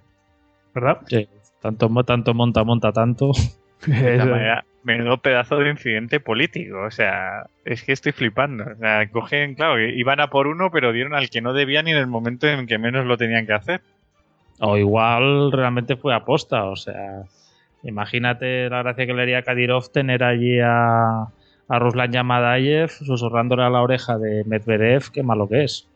[0.74, 0.98] ¿verdad?
[1.06, 1.28] Sí,
[1.62, 3.30] tanto, tanto monta, monta tanto.
[4.82, 6.82] Menudo pedazo de incidente político.
[6.82, 8.64] O sea, es que estoy flipando.
[8.64, 11.92] O sea, cogen, claro, iban a por uno, pero dieron al que no debían y
[11.92, 13.80] en el momento en que menos lo tenían que hacer.
[14.60, 16.64] O igual realmente fue aposta.
[16.64, 17.24] O sea,
[17.82, 21.28] imagínate la gracia que le haría a Kadyrov tener allí a,
[21.68, 25.88] a Ruslan Yamadayev susurrándole a la oreja de Medvedev qué malo que es.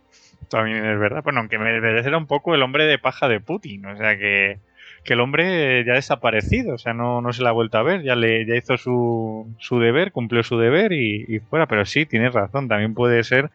[0.49, 1.23] También es verdad.
[1.23, 3.87] Bueno, aunque Medvedev era un poco el hombre de paja de Putin.
[3.87, 4.59] O sea que,
[5.05, 6.75] el hombre ya ha desaparecido.
[6.75, 8.03] O sea, no, no se la ha vuelto a ver.
[8.03, 11.67] Ya, le, ya hizo su, su deber, cumplió su deber y, fuera.
[11.67, 12.69] Pero sí, tienes razón.
[12.69, 13.51] También puede ser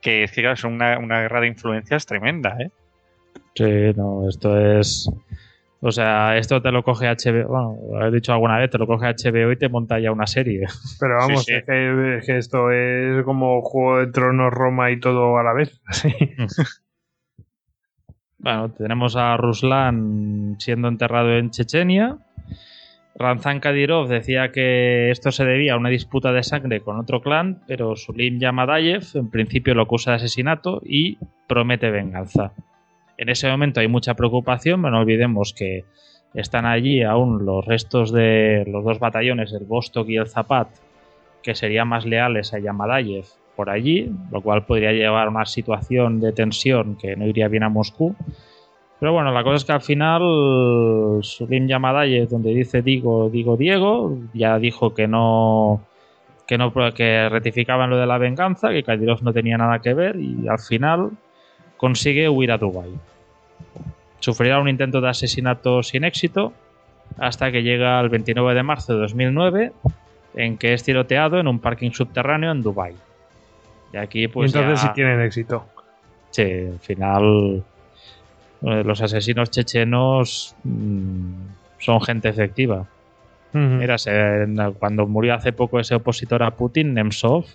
[0.00, 2.70] que, es que una, una guerra de influencias tremenda, ¿eh?
[3.54, 5.10] Sí, no, esto es
[5.80, 8.86] o sea, esto te lo coge HBO, bueno, lo he dicho alguna vez, te lo
[8.86, 10.66] coge HBO y te monta ya una serie.
[10.98, 15.52] Pero vamos, Es, que, esto es como Juego de Tronos, Roma y todo a la
[15.52, 15.80] vez.
[18.38, 22.18] bueno, tenemos a Ruslan siendo enterrado en Chechenia.
[23.16, 27.62] Ranzan Kadyrov decía que esto se debía a una disputa de sangre con otro clan,
[27.66, 31.18] pero Sulim Yamadayev en principio lo acusa de asesinato y
[31.48, 32.52] promete venganza.
[33.16, 35.84] En ese momento hay mucha preocupación, pero no olvidemos que
[36.32, 40.68] están allí aún los restos de los dos batallones, el Vostok y el Zapat,
[41.42, 43.24] que serían más leales a Yamadayev
[43.58, 47.64] por allí, lo cual podría llevar a una situación de tensión que no iría bien
[47.64, 48.14] a Moscú.
[49.00, 50.20] Pero bueno, la cosa es que al final
[51.22, 55.80] Sulim Yamadayev, donde dice digo, digo Diego, ya dijo que no
[56.46, 60.14] que no que rectificaban lo de la venganza, que Kadyrov no tenía nada que ver
[60.20, 61.10] y al final
[61.76, 62.94] consigue huir a Dubái.
[64.20, 66.52] Sufrirá un intento de asesinato sin éxito
[67.18, 69.72] hasta que llega el 29 de marzo de 2009
[70.36, 72.94] en que es tiroteado en un parking subterráneo en Dubái.
[73.92, 75.64] Y aquí pues Entonces ya- sí tienen éxito.
[76.30, 77.64] Sí, al final
[78.62, 81.32] eh, los asesinos chechenos mm,
[81.78, 82.86] son gente efectiva.
[83.52, 83.96] Mira,
[84.78, 87.46] cuando murió hace poco ese opositor a Putin, Nemtsov,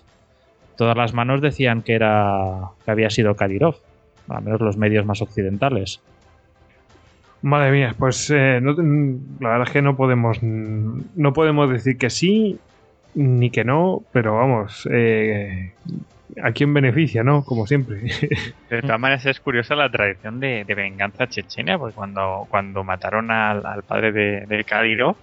[0.76, 3.76] todas las manos decían que era que había sido Kadyrov,
[4.28, 6.00] al menos los medios más occidentales.
[7.42, 8.72] Madre mía, pues eh, no
[9.40, 12.58] la verdad es que no podemos no podemos decir que sí
[13.14, 15.74] ni que no, pero vamos, eh,
[16.42, 17.44] a quién beneficia, ¿no?
[17.44, 18.00] Como siempre.
[18.70, 23.30] De todas maneras es curiosa la tradición de, de venganza chechenia, porque cuando, cuando mataron
[23.30, 25.16] al, al padre de, de Kadyrov,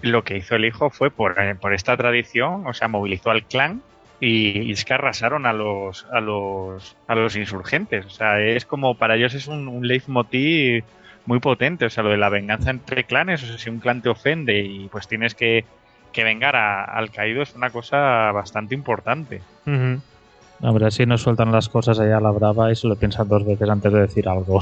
[0.00, 3.46] lo que hizo el hijo fue por, eh, por esta tradición, o sea, movilizó al
[3.46, 3.82] clan
[4.20, 8.06] y, y es que arrasaron a los, a los, a los insurgentes.
[8.06, 10.84] O sea, es como para ellos es un, un leitmotiv
[11.24, 14.02] muy potente, o sea, lo de la venganza entre clanes, o sea, si un clan
[14.02, 15.68] te ofende y pues tienes que,
[16.12, 19.46] que vengar a- al caído es una cosa bastante importante.
[19.96, 20.11] A
[20.70, 23.44] ver si no sueltan las cosas allá a la brava y se lo piensan dos
[23.44, 24.60] veces antes de decir algo.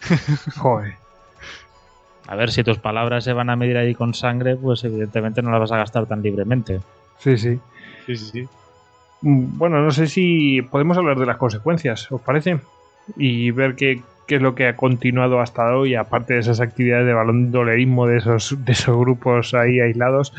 [0.56, 0.94] Joder.
[2.28, 5.50] A ver, si tus palabras se van a medir ahí con sangre, pues evidentemente no
[5.50, 6.80] las vas a gastar tan libremente.
[7.18, 7.58] Sí, sí.
[8.06, 8.48] Sí, sí, sí.
[9.22, 12.60] Mm, Bueno, no sé si podemos hablar de las consecuencias, ¿os parece?
[13.16, 17.06] Y ver qué, qué es lo que ha continuado hasta hoy, aparte de esas actividades
[17.06, 20.32] de balondolerismo de esos, de esos grupos ahí aislados,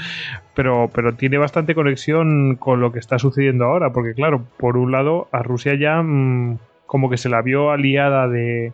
[0.53, 4.91] pero, pero tiene bastante conexión con lo que está sucediendo ahora, porque claro, por un
[4.91, 8.73] lado, a Rusia ya mm, como que se la vio aliada de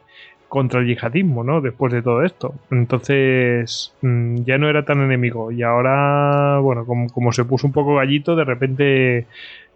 [0.50, 1.62] contra el yihadismo, ¿no?
[1.62, 2.56] Después de todo esto.
[2.72, 5.52] Entonces, mm, ya no era tan enemigo.
[5.52, 9.28] Y ahora, bueno, como, como se puso un poco gallito, de repente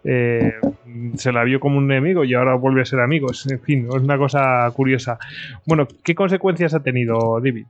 [0.04, 0.60] eh,
[1.14, 3.50] se la vio como un enemigo y ahora vuelve a ser amigos.
[3.50, 5.18] En fin, es una cosa curiosa.
[5.66, 7.66] Bueno, ¿qué consecuencias ha tenido David?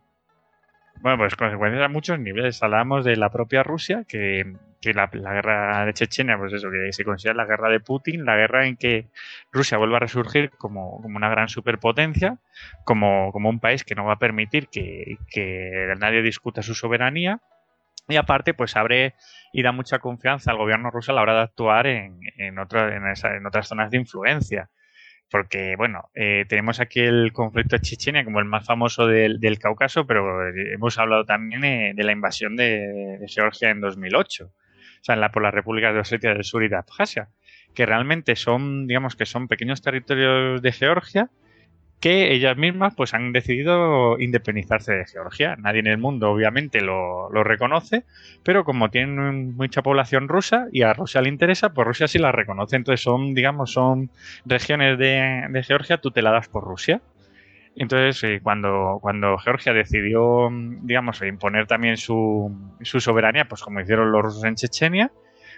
[1.01, 2.63] Bueno, pues consecuencias a muchos niveles.
[2.63, 7.05] Hablábamos de la propia Rusia, que, que la, guerra de Chechenia, pues eso, que se
[7.05, 9.09] considera la guerra de Putin, la guerra en que
[9.53, 12.39] Rusia vuelva a resurgir como, como una gran superpotencia,
[12.85, 15.19] como, como un país que no va a permitir que
[15.99, 17.41] nadie discuta su soberanía.
[18.09, 19.15] Y aparte, pues abre
[19.53, 22.95] y da mucha confianza al gobierno ruso a la hora de actuar en, en, otra-
[22.97, 24.69] en, esa- en otras zonas de influencia.
[25.31, 29.59] Porque, bueno, eh, tenemos aquí el conflicto de Chechenia como el más famoso del, del
[29.59, 34.51] Cáucaso, pero hemos hablado también eh, de la invasión de, de Georgia en 2008, o
[35.05, 37.31] sea, en la, por las repúblicas de Osetia del Sur y de Abjasia,
[37.75, 41.31] que realmente son, digamos que son pequeños territorios de Georgia
[42.01, 45.57] que ellas mismas pues han decidido independizarse de Georgia.
[45.57, 48.05] Nadie en el mundo obviamente lo, lo reconoce,
[48.43, 52.33] pero como tienen mucha población rusa y a Rusia le interesa, pues Rusia sí la
[52.33, 52.77] reconoce.
[52.77, 54.11] Entonces son, digamos, son
[54.45, 57.01] regiones de, de Georgia tuteladas por Rusia.
[57.77, 60.49] Entonces, eh, cuando, cuando Georgia decidió,
[60.83, 65.11] digamos, imponer también su, su soberanía, pues como hicieron los rusos en Chechenia,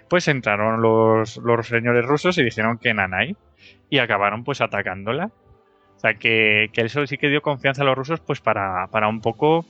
[0.09, 3.35] pues entraron los, los señores rusos y dijeron que nanay
[3.89, 5.31] y acabaron pues atacándola.
[5.97, 9.07] O sea, que, que eso sí que dio confianza a los rusos pues para, para
[9.07, 9.65] un poco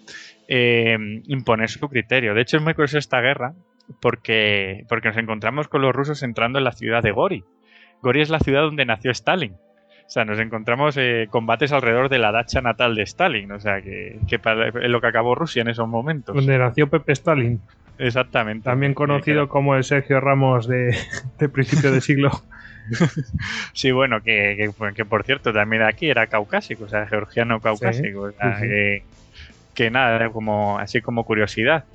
[0.50, 2.34] eh, imponer su criterio.
[2.34, 3.54] De hecho, es muy curioso esta guerra
[4.02, 7.44] porque, porque nos encontramos con los rusos entrando en la ciudad de Gori.
[8.02, 9.54] Gori es la ciudad donde nació Stalin.
[9.54, 13.52] O sea, nos encontramos eh, combates alrededor de la dacha natal de Stalin.
[13.52, 16.36] O sea, que, que para- es lo que acabó Rusia en esos momentos.
[16.36, 17.60] Donde nació Pepe Stalin,
[17.98, 18.64] Exactamente.
[18.66, 20.96] también conocido como el Sergio Ramos de,
[21.40, 22.32] de principio de siglo.
[23.74, 28.22] Sí, bueno, que, que- que por cierto también aquí era caucásico, o sea, georgiano caucásico.
[28.22, 28.68] o sea, sí, sí.
[28.68, 29.06] Que,
[29.74, 31.86] que nada, como, así como curiosidad.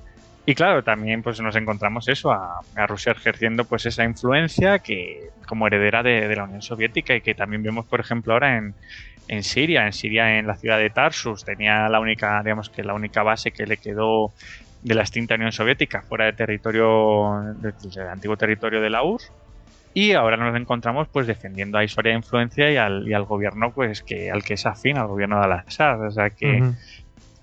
[0.45, 5.31] Y claro, también pues nos encontramos eso, a, a Rusia ejerciendo pues esa influencia que
[5.47, 8.77] como heredera de, de la Unión Soviética y que también vemos, por ejemplo, ahora en,
[9.29, 9.87] en Siria.
[9.87, 13.53] En Siria, en la ciudad de Tarsus, tenía la única, digamos que la única base
[13.53, 14.35] que le quedó
[14.81, 19.33] de la extinta Unión Soviética fuera de territorio, de- del antiguo territorio de la URSS.
[19.95, 23.73] Y ahora nos encontramos pues defendiendo a Isoria de influencia y al, y al gobierno
[23.75, 26.07] pues que al que es afín, al gobierno de Al-Assad.
[26.07, 26.75] O sea que, Ujú.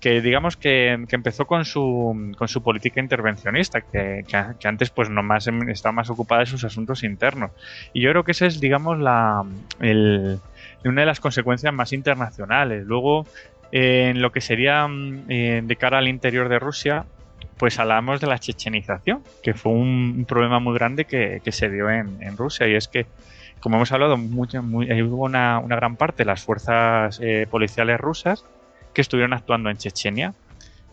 [0.00, 4.90] que digamos que, que empezó con su, con su política intervencionista, que, que, que antes
[4.90, 7.52] pues no más em- estaba más ocupada de sus asuntos internos.
[7.92, 9.42] Y yo creo que esa es, digamos, la
[9.80, 10.40] el-
[10.84, 12.82] una de las consecuencias más internacionales.
[12.84, 13.28] Luego,
[13.70, 17.04] eh, en lo que sería mm, eh, de cara al interior de Rusia,
[17.60, 21.90] pues hablamos de la chechenización, que fue un, un problema muy grande que, se dio
[21.90, 22.66] en, Rusia.
[22.66, 23.04] Y es que,
[23.60, 28.00] como hemos hablado, mucha- muy- eh, hubo una, gran parte de las fuerzas eh, policiales
[28.00, 28.46] rusas
[28.94, 30.32] que estuvieron actuando en Chechenia.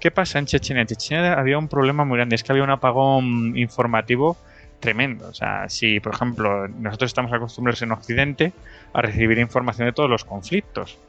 [0.02, 0.82] ¿Qué pasa en Chechenia?
[0.82, 4.36] En Chechenia había un problema muy grande, es que había un apagón informativo
[4.82, 5.30] tremendo.
[5.30, 8.52] O sea, si, por ejemplo, nosotros estamos acostumbrados en Occidente
[8.92, 11.00] a recibir información de todos los conflictos.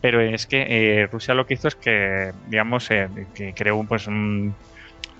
[0.00, 4.06] Pero es que eh, Rusia lo que hizo es que, digamos, eh, que creó pues,
[4.06, 4.54] un,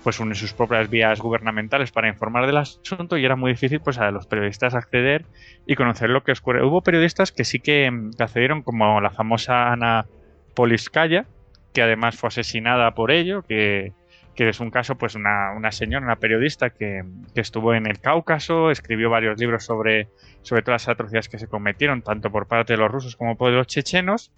[0.03, 3.97] pues un, sus propias vías gubernamentales para informar del asunto y era muy difícil pues
[3.97, 5.25] a los periodistas acceder
[5.65, 6.63] y conocer lo que ocurre.
[6.63, 10.05] Hubo periodistas que sí que, accedieron, como la famosa Ana
[10.53, 11.25] Poliskaya,
[11.73, 13.93] que además fue asesinada por ello, que,
[14.35, 17.99] que es un caso, pues una, una señora, una periodista que, que, estuvo en el
[17.99, 20.09] Cáucaso, escribió varios libros sobre,
[20.41, 23.51] sobre todas las atrocidades que se cometieron, tanto por parte de los rusos como por
[23.51, 24.31] los chechenos,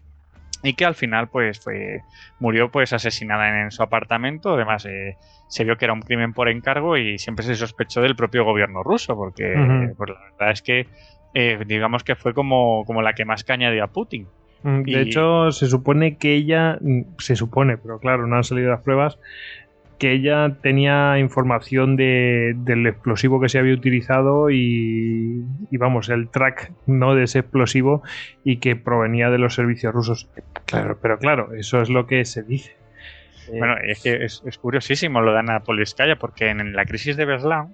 [0.66, 2.02] y que al final pues fue,
[2.40, 6.50] murió pues asesinada en, su apartamento, además eh, se vio que era un crimen por
[6.50, 9.53] encargo y siempre se sospechó del propio gobierno ruso, porque
[9.98, 10.88] pues, la verdad es que
[11.34, 14.27] eh, digamos que fue como, como la que más caña dio a Putin.
[14.64, 14.95] Mm, de y...
[14.95, 19.19] hecho, se supone que ella, mm, se supone, pero claro, no han salido las pruebas,
[20.06, 26.30] que ella tenía información de, del explosivo que se había utilizado y, y, vamos, el
[26.30, 28.03] track no de ese explosivo
[28.43, 30.30] y que provenía de los servicios rusos.
[30.66, 32.75] Claro, pero claro, eso es lo que se dice.
[33.50, 37.25] Bueno, es que es, es curiosísimo lo de Ana Poliskaya porque en la crisis de
[37.25, 37.74] Beslan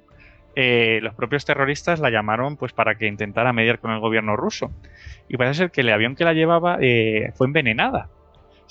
[0.55, 4.71] eh, los propios terroristas la llamaron pues para que intentara mediar con el gobierno ruso
[5.27, 8.07] y parece ser que el avión que la llevaba eh, fue envenenada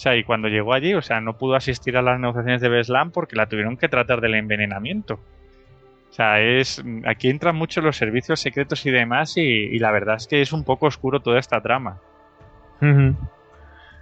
[0.01, 3.11] sea, y cuando llegó allí, o sea, no pudo asistir a las negociaciones de Beslan
[3.11, 5.21] porque la tuvieron que tratar del envenenamiento.
[6.09, 10.17] O sea, es aquí entran mucho los servicios secretos y demás y, y la verdad
[10.17, 12.01] es que es un poco oscuro toda esta trama.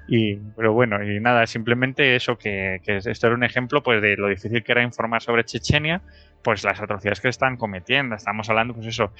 [0.06, 4.16] Y, pero bueno, y nada, simplemente eso, que, que, esto era un ejemplo pues de
[4.16, 6.00] lo difícil que era informar sobre Chechenia,
[6.42, 8.14] pues las atrocidades que están cometiendo.
[8.14, 9.12] Estamos hablando, pues eso,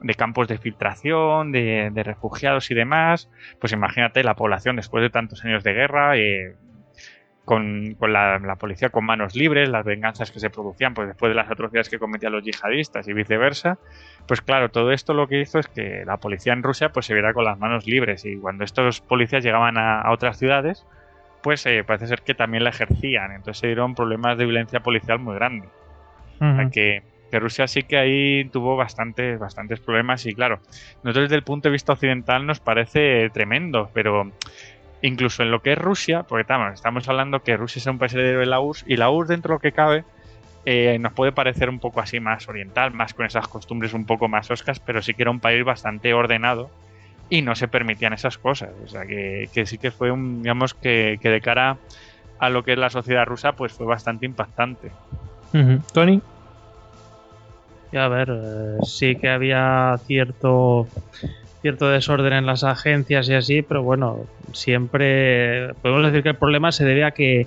[0.00, 3.28] de campos de filtración, de, de refugiados y demás.
[3.60, 6.56] Pues imagínate la población después de tantos años de guerra, eh,
[7.48, 11.50] con, la, policía con manos libres, las venganzas que se producían pues después de las
[11.50, 13.78] atrocidades que cometían los yihadistas y viceversa.
[14.26, 17.14] Pues claro, todo esto lo que hizo es que la policía en Rusia pues se
[17.14, 20.84] viera con las manos libres y cuando estos policías llegaban a, a otras ciudades,
[21.42, 23.32] pues eh, parece ser que también la ejercían.
[23.32, 25.70] Entonces se dieron problemas de violencia policial muy grandes.
[26.72, 30.60] Que, Rusia sí que ahí tuvo bastantes, bastantes problemas y claro,
[31.02, 34.32] nosotros desde el punto de vista occidental nos parece tremendo, pero
[35.02, 38.46] incluso en lo que es Rusia, porque estamos, hablando que Rusia es un país de
[38.46, 40.04] la URSS y la URSS dentro de lo que cabe
[40.64, 44.28] eh, nos puede parecer un poco así más oriental, más con esas costumbres un poco
[44.28, 46.70] más oscas, pero sí que era un país bastante ordenado
[47.30, 48.70] y no se permitían esas cosas.
[48.84, 51.78] O sea, que, sí que fue un, digamos, que, de cara
[52.38, 54.90] a lo que es la sociedad rusa, pues fue bastante impactante.
[55.92, 56.20] Tony.
[57.96, 60.86] A ver, eh, sí que había cierto
[61.60, 66.70] cierto desorden en las agencias y así, pero bueno, siempre podemos decir que el problema
[66.70, 67.46] se debe a que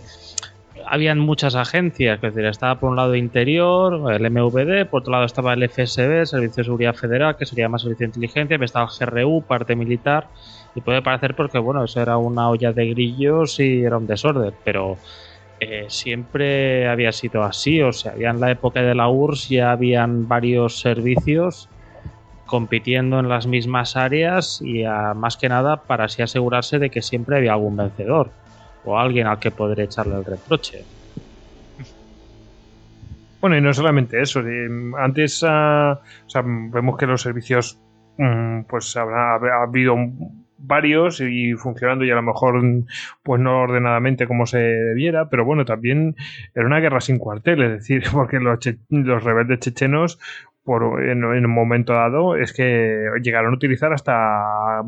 [0.85, 5.25] habían muchas agencias, es decir, estaba por un lado Interior, el MVD, por otro lado
[5.25, 9.07] estaba el FSB, Servicio de Seguridad Federal, que sería más Servicio de Inteligencia, estaba el
[9.07, 10.27] GRU, parte militar,
[10.75, 14.53] y puede parecer porque, bueno, eso era una olla de grillos y era un desorden,
[14.63, 14.97] pero
[15.63, 19.71] eh, siempre había sido así, o sea, había en la época de la URSS ya
[19.71, 21.69] habían varios servicios
[22.47, 27.03] compitiendo en las mismas áreas y a, más que nada para así asegurarse de que
[27.03, 28.31] siempre había algún vencedor
[28.85, 30.83] o alguien al que poder echarle el reproche.
[33.39, 34.41] Bueno, y no solamente eso.
[34.97, 36.01] Antes sea,
[36.43, 37.79] vemos que los servicios,
[38.17, 39.95] um, pues habrá habido
[40.63, 42.61] varios y funcionando y a lo mejor
[43.23, 46.15] pues no ordenadamente como se debiera, pero bueno, también
[46.55, 48.59] era una guerra sin cuartel, es decir, porque los,
[48.89, 50.19] los rebeldes chechenos
[50.63, 54.83] por, en, en, un momento dado es que llegaron a utilizar hasta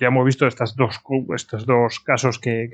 [0.00, 1.00] ya hemos visto estas dos
[1.34, 2.70] estos dos casos que,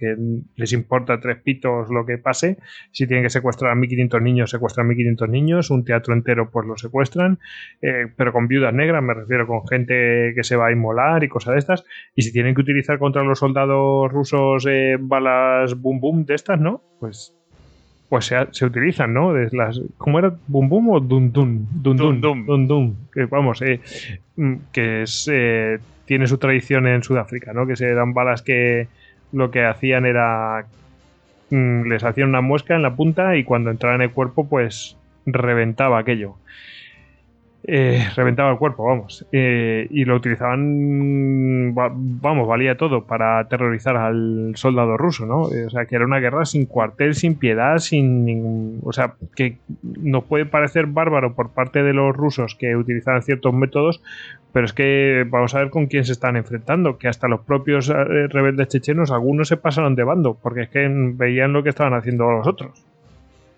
[0.54, 2.58] les importa tres pitos lo que pase.
[2.92, 6.66] Si tienen que secuestrar a 1500 niños secuestran a 1500 niños un teatro entero pues
[6.66, 7.38] lo secuestran.
[7.80, 11.28] Eh, pero con viudas negras me refiero con gente que se va a inmolar y
[11.28, 11.84] cosas de estas.
[12.14, 16.60] Y si tienen que utilizar contra los soldados rusos eh, balas boom boom de estas
[16.60, 17.34] no pues
[18.08, 19.32] pues se, se, utilizan, ¿no?
[19.32, 20.32] De las, ¿Cómo era?
[20.46, 21.66] ¿Bum Bum o Dun Dun?
[21.70, 22.20] Dun Dun.
[22.20, 22.68] Dun, dun.
[22.68, 23.80] dun que, vamos, eh,
[24.72, 27.66] que es, eh, tiene su tradición en Sudáfrica, ¿no?
[27.66, 28.88] Que se dan balas que
[29.32, 30.66] lo que hacían era.
[31.50, 34.96] Mm, les hacían una muesca en la punta y cuando entraba en el cuerpo, pues
[35.26, 36.36] reventaba aquello.
[37.68, 39.26] Eh, reventaba el cuerpo, vamos.
[39.32, 45.52] Eh, y lo utilizaban, vamos, valía todo para aterrorizar al soldado ruso, ¿no?
[45.52, 48.78] Eh, o sea, que era una guerra sin cuartel, sin piedad, sin ningún.
[48.84, 53.52] O sea, que nos puede parecer bárbaro por parte de los rusos que utilizaban ciertos
[53.52, 54.00] métodos,
[54.52, 57.90] pero es que vamos a ver con quién se están enfrentando, que hasta los propios
[57.90, 61.94] eh, rebeldes chechenos, algunos se pasaron de bando, porque es que veían lo que estaban
[61.94, 62.86] haciendo los otros.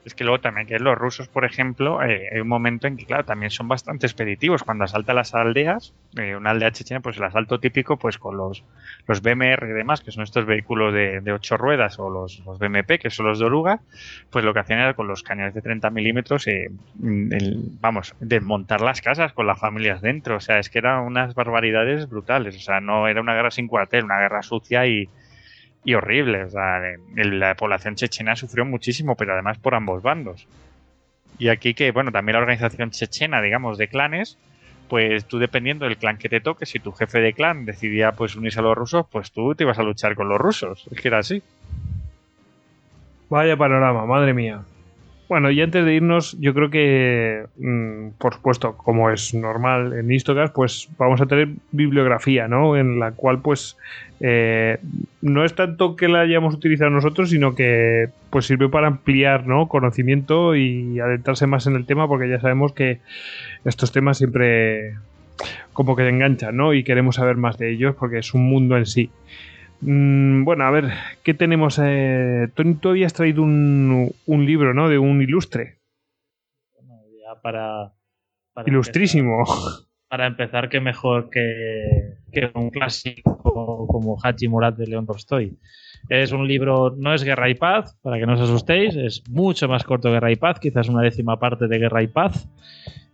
[0.09, 3.05] Es que luego también que los rusos, por ejemplo, eh, hay un momento en que,
[3.05, 4.63] claro, también son bastante expeditivos.
[4.63, 8.65] Cuando asaltan las aldeas, eh, una aldea chechena, pues el asalto típico, pues con los,
[9.07, 12.99] los BMR y demás, que son estos vehículos de, de ocho ruedas, o los, BMP,
[12.99, 13.81] que son los de Oruga,
[14.31, 16.71] pues lo que hacían era con los cañones de 30 milímetros, eh,
[17.03, 20.37] el, vamos, desmontar las casas con las familias dentro.
[20.37, 22.57] O sea, es que eran unas barbaridades brutales.
[22.57, 25.09] O sea, no era una guerra sin cuartel, una guerra sucia y
[25.89, 26.45] y horrible.
[26.45, 26.83] O sea,
[27.15, 30.47] la población chechena sufrió muchísimo, pero además por ambos bandos.
[31.39, 34.37] Y aquí que, bueno, también la organización chechena, digamos, de clanes,
[34.91, 38.37] pues tú dependiendo del clan que te toque, si tu jefe de clan decidía pues
[38.37, 40.87] unirse a los rusos, pues tú te ibas a luchar con los rusos.
[40.91, 41.43] Es que era así.
[43.31, 44.61] Vaya panorama, madre mía.
[45.29, 50.11] Bueno, y antes de irnos, yo creo que, mmm, por supuesto, como es normal en
[50.11, 52.79] Histocast, pues vamos a tener bibliografía, ¿no?
[52.79, 53.77] En la cual, pues,
[54.21, 54.79] eh,
[55.21, 59.69] no es tanto que la hayamos utilizado nosotros, sino que, pues, sirve para ampliar, ¿no?
[59.69, 63.01] Conocimiento y adentrarse más en el tema, porque ya sabemos que
[63.67, 64.95] estos temas siempre
[65.75, 66.73] como que te enganchan, ¿no?
[66.73, 69.11] Y queremos saber más de ellos porque es un mundo en sí.
[69.81, 70.91] Mm, bueno, a ver,
[71.23, 71.81] ¿qué tenemos?
[71.83, 74.89] Eh, Tony, tú habías traído un, un, libro, ¿no?
[74.89, 75.79] De un ilustre.
[76.75, 77.93] Bueno, ya para,
[78.53, 79.39] para Ilustrísimo.
[79.41, 85.57] Empezar, para empezar, que mejor que, que, un clásico como Hachi Murat de León Tolstoy.
[86.09, 89.69] Es un libro, no es Guerra y Paz, para que no os asustéis, es mucho
[89.69, 92.49] más corto que Guerra y Paz, quizás una décima parte de Guerra y Paz.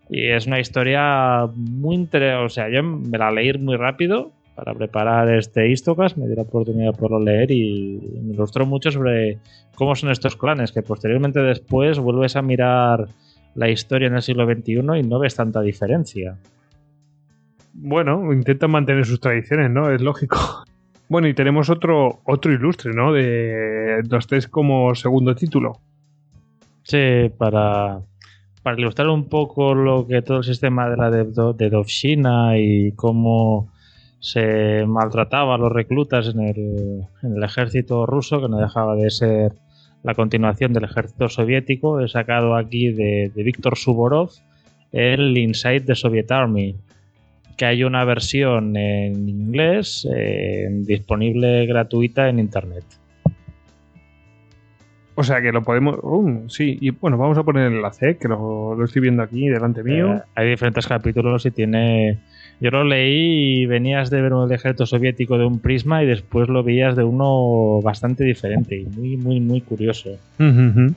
[0.09, 4.74] Y es una historia muy interesante, o sea, yo me la leí muy rápido, para
[4.74, 9.39] preparar este Istocast, me dio la oportunidad de poderlo leer y me ilustró mucho sobre
[9.74, 13.08] cómo son estos clanes, que posteriormente después vuelves a mirar
[13.55, 16.39] la historia en el siglo XXI y no ves tanta diferencia.
[17.73, 19.91] Bueno, intentan mantener sus tradiciones, ¿no?
[19.91, 20.39] Es lógico.
[21.07, 23.12] Bueno, y tenemos otro, otro ilustre, ¿no?
[23.12, 25.73] De Dostés como segundo título.
[26.83, 28.00] Sí, para,
[28.62, 31.24] para ilustrar un poco lo que todo el sistema de la de,
[31.57, 33.70] de Dovshina y cómo
[34.25, 39.11] se maltrataba a los reclutas en el, en el, ejército ruso, que no dejaba de
[39.11, 39.53] ser
[40.03, 42.01] la continuación del ejército soviético.
[42.01, 44.31] He sacado aquí de, de Víctor Suvorov
[44.93, 46.75] el Inside the Soviet Army,
[47.59, 52.85] que hay una versión en inglés eh, disponible gratuita en internet.
[55.17, 55.99] O sea que lo podemos.
[56.03, 59.49] Uh, sí, y bueno, vamos a poner el enlace, que lo, lo estoy viendo aquí
[59.51, 60.15] delante mío.
[60.15, 62.20] Eh, hay diferentes capítulos y tiene
[62.60, 66.49] yo lo leí y venías de ver un ejército soviético de un prisma y después
[66.49, 70.10] lo veías de uno bastante diferente y muy, muy, muy curioso.
[70.39, 70.94] Uh -huh.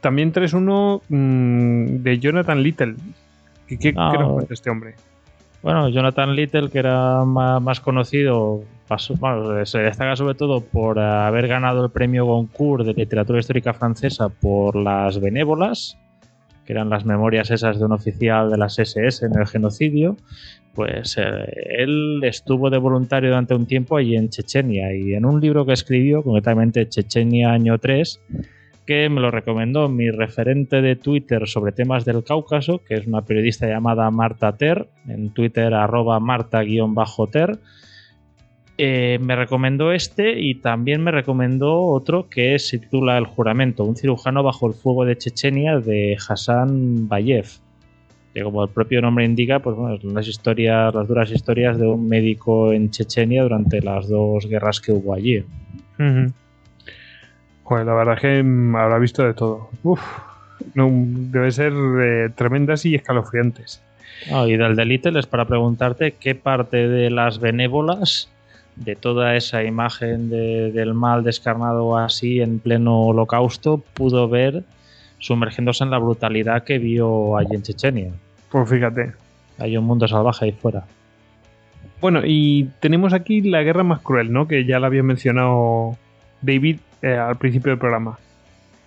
[0.00, 2.94] También traes uno mmm, de Jonathan Little.
[3.66, 4.94] ¿Qué, qué, ¿qué nos cuenta este hombre?
[5.62, 11.00] Bueno, Jonathan Little, que era más, más conocido, pasó, bueno, se destaca sobre todo por
[11.00, 15.98] haber ganado el premio Goncourt de literatura histórica francesa por las benévolas,
[16.66, 20.16] que eran las memorias esas de un oficial de las SS en el genocidio,
[20.74, 21.22] pues eh,
[21.78, 25.72] él estuvo de voluntario durante un tiempo allí en Chechenia y en un libro que
[25.72, 28.20] escribió, concretamente Chechenia año 3,
[28.86, 33.22] que me lo recomendó mi referente de Twitter sobre temas del Cáucaso, que es una
[33.22, 37.58] periodista llamada Marta Ter, en Twitter arroba marta-ter,
[38.78, 43.96] eh, me recomendó este y también me recomendó otro que se titula El juramento, un
[43.96, 47.46] cirujano bajo el fuego de Chechenia de Hassan Bayev.
[48.34, 52.06] Que como el propio nombre indica, pues bueno, las historias, las duras historias de un
[52.06, 55.38] médico en Chechenia durante las dos guerras que hubo allí.
[55.38, 56.32] Uh -huh.
[57.62, 58.38] Joder, la verdad es que
[58.78, 59.70] habrá visto de todo.
[59.82, 60.00] Uf,
[60.74, 63.82] no, debe ser eh, tremendas y escalofriantes.
[64.30, 68.30] Oh, y del de Little es para preguntarte qué parte de las benévolas
[68.76, 74.64] de toda esa imagen de, del mal descarnado así en pleno holocausto pudo ver
[75.18, 78.12] sumergiéndose en la brutalidad que vio allí en Chechenia.
[78.50, 79.14] Pues fíjate.
[79.58, 80.84] Hay un mundo salvaje ahí fuera.
[82.00, 84.46] Bueno, y tenemos aquí la guerra más cruel, ¿no?
[84.46, 85.96] Que ya la había mencionado
[86.42, 88.18] David eh, al principio del programa.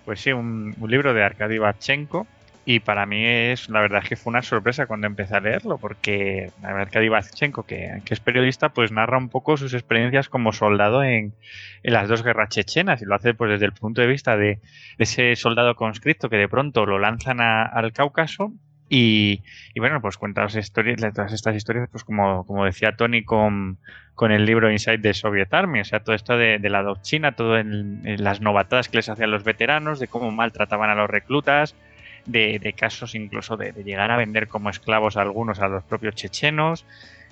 [0.04, 2.26] Pues sí, un, un libro de Arkady Bachenko,
[2.72, 5.76] y para mí es la verdad es que fue una sorpresa cuando empecé a leerlo
[5.78, 11.02] porque Arkady Bachenko que, que, es periodista pues narra un poco sus experiencias como soldado
[11.02, 11.34] en,
[11.82, 14.60] en, las dos guerras chechenas y lo hace pues desde el punto de vista de,
[14.98, 18.52] de ese soldado conscripto que de pronto lo lanzan a, al Cáucaso
[18.88, 19.42] y,
[19.74, 23.78] y, bueno pues cuenta las historias todas estas historias pues como, como decía Tony con,
[24.14, 27.32] con el libro Inside the Soviet Army o sea todo esto de, de la doctrina
[27.32, 31.10] todo en, en las novatadas que les hacían los veteranos de cómo maltrataban a los
[31.10, 31.74] reclutas
[32.32, 36.84] de, casos incluso de, llegar a vender como esclavos a algunos a los propios chechenos,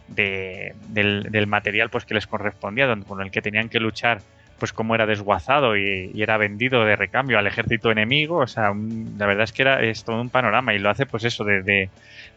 [0.08, 4.20] de, del, material pues que les correspondía, con el que tenían que luchar
[4.58, 8.38] pues cómo era desguazado y, era vendido de recambio al ejército enemigo.
[8.38, 8.72] O sea,
[9.16, 11.90] la verdad es que era es todo un panorama y lo hace pues eso desde,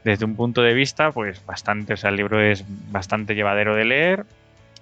[0.04, 3.86] desde un punto de vista pues bastante, o sea, el libro es bastante llevadero de
[3.86, 4.26] leer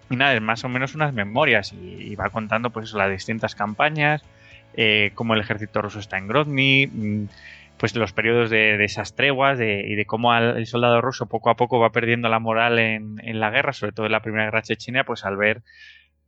[0.09, 4.23] y nada, es más o menos unas memorias y, va contando pues las distintas campañas,
[4.73, 7.25] eh, cómo el ejército ruso está en Grozny, mm,
[7.79, 11.79] pues los periodos de, esas treguas y de cómo el soldado ruso poco a poco
[11.79, 15.05] va perdiendo la moral en, en, la guerra, sobre todo en la primera guerra chechena,
[15.05, 15.61] pues al ver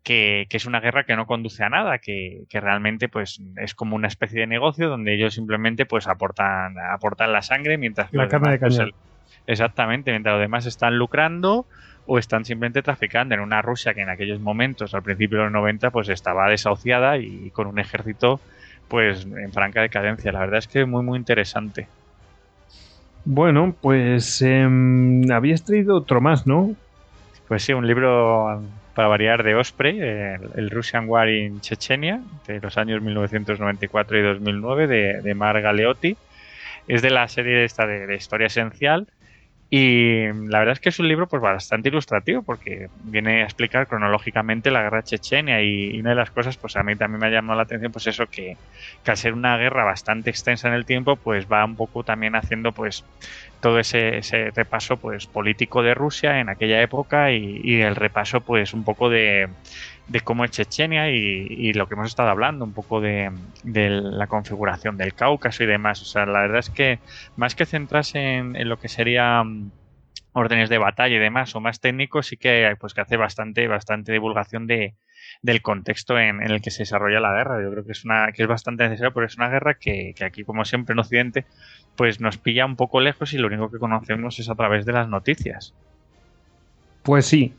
[0.03, 4.07] que, es una guerra que no conduce a nada, que, realmente pues es como una
[4.07, 8.59] especie de negocio donde ellos simplemente pues aportan, aportan la sangre mientras la carne de
[8.59, 8.93] pues, cañón.
[9.45, 11.65] exactamente, mientras los demás están lucrando
[12.07, 15.53] o están simplemente traficando en una Rusia que en aquellos momentos, al principio de los
[15.53, 18.39] 90, pues estaba desahuciada y con un ejército
[18.91, 20.33] pues en franca decadencia.
[20.33, 21.87] La verdad es que muy muy interesante.
[23.23, 26.75] Bueno, pues em, habías traído otro más, ¿no?
[27.47, 28.61] Pues sí, un libro
[28.93, 34.87] para variar de Osprey, el, Russian War in Chechenia, de los años 1994 y 2009,
[34.87, 36.17] de, de Mar Galeotti.
[36.89, 39.07] Es de la serie esta de, Historia Esencial.
[39.73, 43.87] Y la verdad es que es un libro pues bastante ilustrativo porque viene a explicar
[43.87, 47.29] cronológicamente la guerra chechenia y, una de las cosas pues a mí también me ha
[47.29, 48.57] llamado la atención pues eso que,
[49.01, 52.35] que, al ser una guerra bastante extensa en el tiempo pues va un poco también
[52.35, 53.05] haciendo pues
[53.61, 58.73] todo ese, ese, repaso pues político de Rusia en aquella época y, el repaso pues
[58.73, 59.47] un poco de,
[60.19, 63.31] cómo es Chechenia y, lo que hemos estado hablando, un poco de,
[63.63, 66.01] la configuración del Cáucaso y demás.
[66.01, 66.99] O sea, la verdad es que
[67.37, 69.71] más que centrarse en, lo que sería mm,
[70.33, 74.11] órdenes de batalla y demás o más técnicos, sí que pues que hace bastante, bastante
[74.11, 74.93] divulgación de,
[75.41, 77.61] del contexto en, el que se desarrolla la guerra.
[77.61, 80.25] Yo creo que es una que es bastante necesario, porque es una guerra que, que
[80.25, 81.45] aquí, como siempre en Occidente,
[81.95, 84.93] pues nos pilla un poco lejos y lo único que conocemos es a través de
[84.93, 85.73] las noticias.
[87.03, 87.53] Pues sí.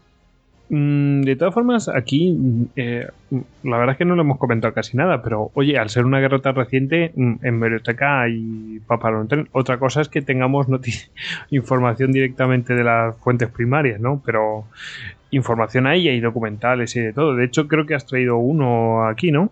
[0.69, 3.07] Mm, de todas formas, aquí eh,
[3.63, 6.21] la verdad es que no lo hemos comentado casi nada, pero oye, al ser una
[6.21, 10.67] guerra tan reciente, mm, en biblioteca y papalontén, otra cosa es que tengamos
[11.51, 14.23] información directamente de las fuentes primarias, ¿no?
[14.25, 14.65] Pero
[15.31, 17.35] información ahí y documentales y de todo.
[17.35, 19.51] De hecho, creo que has traído uno aquí, ¿no?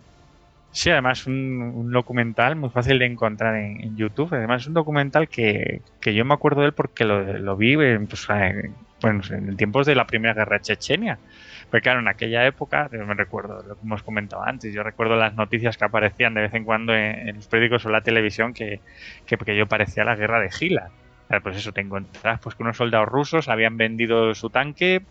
[0.71, 4.33] Sí, además un, documental muy fácil de encontrar en, YouTube.
[4.33, 8.27] Además es un documental que, yo me acuerdo de él porque lo, vi pues,
[9.01, 11.17] bueno, en tiempos de la Primera Guerra Chechenia.
[11.69, 15.15] Porque claro, en aquella época, yo me recuerdo lo que hemos comentado antes, yo recuerdo
[15.15, 18.81] las noticias que aparecían de vez en cuando en, los periódicos o la televisión que,
[19.25, 20.89] que, yo parecía la guerra de Gila.
[21.43, 25.01] Pues eso, te encontrás pues, que unos soldados rusos habían vendido su tanque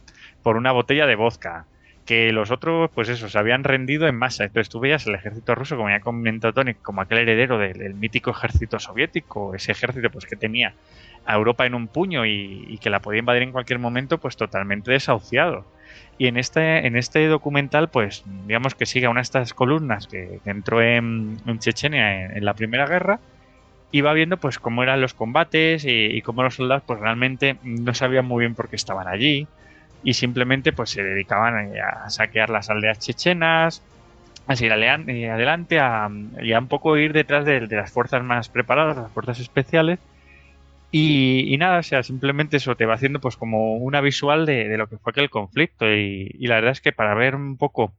[0.43, 1.65] por una botella de vodka
[2.11, 4.43] que los otros, pues eso, se habían rendido en masa.
[4.43, 8.33] Entonces tú veías el ejército ruso, como ya comentado Tony, como aquel heredero del, mítico
[8.33, 10.75] ejército soviético, ese ejército pues que tenía
[11.27, 14.91] a Europa en un puño y, que la podía invadir en cualquier momento, pues totalmente
[14.91, 15.65] desahuciado.
[16.19, 20.41] Y en este, en este documental, pues digamos que sigue una de estas columnas que,
[20.45, 23.21] entró en, Chechenia en, la Primera Guerra
[23.91, 27.57] y va viendo pues cómo eran los combates y, y cómo los soldados pues realmente
[27.63, 29.49] no sabían muy bien por qué estaban allí
[30.03, 33.83] y simplemente pues se dedicaban a, saquear las aldeas chechenas,
[34.47, 36.11] a seguir adelante, a,
[36.43, 39.99] y a un poco ir detrás de, las fuerzas más preparadas, las fuerzas especiales.
[40.93, 44.89] Y, nada, o sea, simplemente eso te va haciendo pues como una visual de, lo
[44.89, 45.89] que fue aquel conflicto.
[45.89, 47.93] Y, y, la verdad es que para ver un poco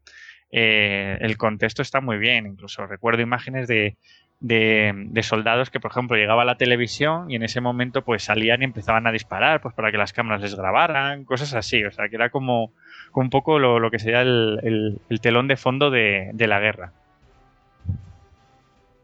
[0.52, 2.45] eh, el contexto está muy bien.
[2.45, 3.95] Incluso recuerdo imágenes de,
[4.42, 8.61] de, soldados que, por ejemplo, llegaba a la televisión y en ese momento pues salían
[8.61, 11.84] y empezaban a disparar pues para que las cámaras les grabaran, cosas así.
[11.86, 12.74] O sea, que era como,
[13.14, 16.92] un poco lo, que sería el, telón de fondo de, la guerra.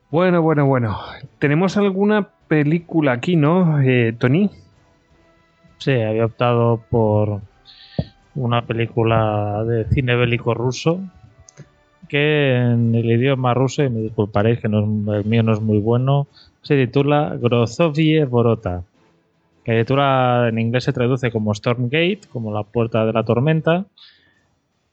[0.10, 1.00] Bueno, bueno, bueno.
[1.38, 4.50] ¿Tenemos alguna película aquí, no, eh, Tony?
[5.78, 7.42] Sí, había optado por
[8.36, 11.02] una película de cine bélico ruso
[12.08, 16.28] que en el idioma ruso, y me disculparéis que el mío no es muy bueno,
[16.62, 18.84] se titula Grozovie Borota.
[19.64, 23.86] Que en inglés se traduce como Stormgate, como la puerta de la tormenta.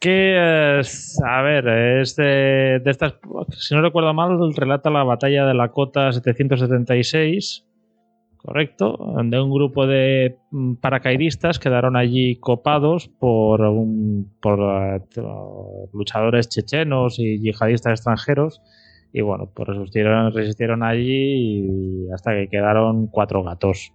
[0.05, 3.15] Que, es, a ver, es de, estas,
[3.57, 7.65] si no recuerdo mal, relata la batalla de la cota 776
[8.36, 13.62] Correcto, donde un grupo de mm, paracaidistas quedaron allí copados por,
[14.42, 15.00] por eh,
[15.94, 18.60] luchadores chechenos y yihadistas extranjeros
[19.15, 23.94] y bueno, pues resistieron, resistieron allí hasta que quedaron cuatro gatos.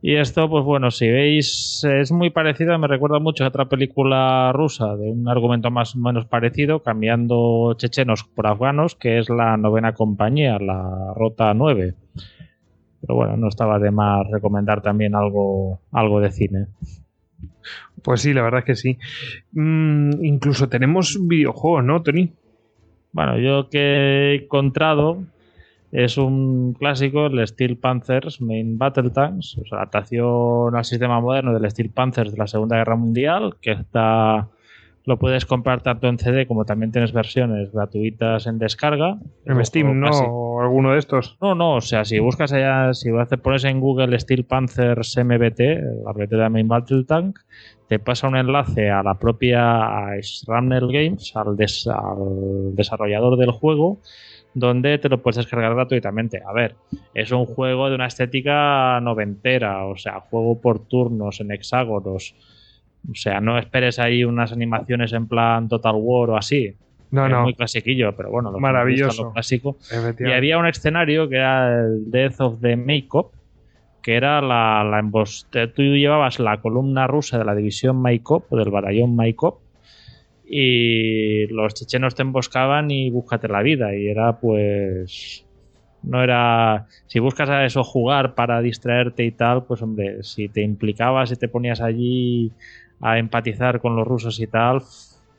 [0.00, 4.52] Y esto, pues bueno, si veis, es muy parecido, me recuerda mucho a otra película
[4.52, 9.56] rusa de un argumento más o menos parecido, cambiando chechenos por afganos, que es la
[9.56, 11.94] novena compañía, la Rota 9.
[13.00, 16.66] Pero bueno, no estaba de más recomendar también algo, algo de cine.
[18.02, 18.98] Pues sí, la verdad es que sí.
[19.52, 22.32] Mm, incluso tenemos videojuegos, ¿no, Tony?
[23.12, 25.24] Bueno, yo que he encontrado
[25.92, 31.58] es un clásico, el Steel Panthers Main Battle Tanks, o sea, adaptación al sistema moderno
[31.58, 34.48] del Steel Panthers de la Segunda Guerra Mundial, que está
[35.08, 39.16] lo puedes comprar tanto en CD como también tienes versiones gratuitas en descarga.
[39.46, 40.10] En Steam, ¿no?
[40.10, 41.38] O alguno de estos.
[41.40, 45.60] No, no, o sea, si buscas allá, si pones en Google Steel Panthers MBT,
[46.04, 47.38] la de Main Battle Tank,
[47.88, 50.10] te pasa un enlace a la propia a
[50.46, 54.02] Games, al, al desarrollador del juego,
[54.54, 56.42] donde te lo puedes descargar gratuitamente.
[56.46, 56.74] A ver,
[57.14, 62.34] es un juego de una estética noventera, o sea, juego por turnos, en hexágonos.
[63.10, 66.74] O sea, no esperes ahí unas animaciones en plan Total War o así.
[67.10, 67.42] No, es no.
[67.42, 69.24] Muy clasiquillo, pero bueno, lo Maravilloso.
[69.24, 69.78] Lo clásico.
[70.18, 73.32] Y había un escenario que era el Death of the Makeup,
[74.02, 75.02] que era la, la
[75.74, 79.60] Tú llevabas la columna rusa de la división Maikop, del batallón Maikop,
[80.50, 83.94] y los chechenos te emboscaban y búscate la vida.
[83.94, 85.44] Y era pues.
[86.02, 86.86] No era.
[87.06, 91.36] Si buscas a eso jugar para distraerte y tal, pues hombre, si te implicabas y
[91.36, 92.52] te ponías allí
[93.00, 94.82] a empatizar con los rusos y tal,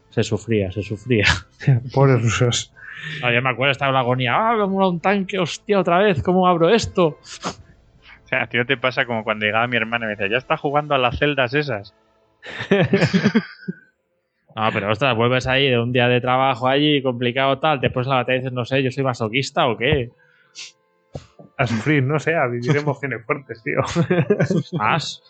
[0.10, 1.26] se sufría, se sufría.
[1.94, 2.74] Pobres rusos.
[3.22, 4.34] No, yo me acuerdo, estaba la agonía.
[4.36, 5.40] ¡Ah, como un tanque!
[5.40, 6.22] ¡Hostia, otra vez!
[6.22, 7.18] ¿Cómo abro esto?
[8.26, 10.30] O sea, a ti no te pasa como cuando llegaba mi hermana y me decía,
[10.30, 11.96] ya está jugando a las celdas esas.
[14.60, 18.16] no, pero ostras, vuelves ahí de un día de trabajo allí, complicado tal, después la
[18.16, 20.12] batalla dices, no sé, yo soy masoquista o qué.
[21.58, 23.80] A sufrir, no sé, a vivir emociones fuertes, tío.
[24.78, 25.24] Más.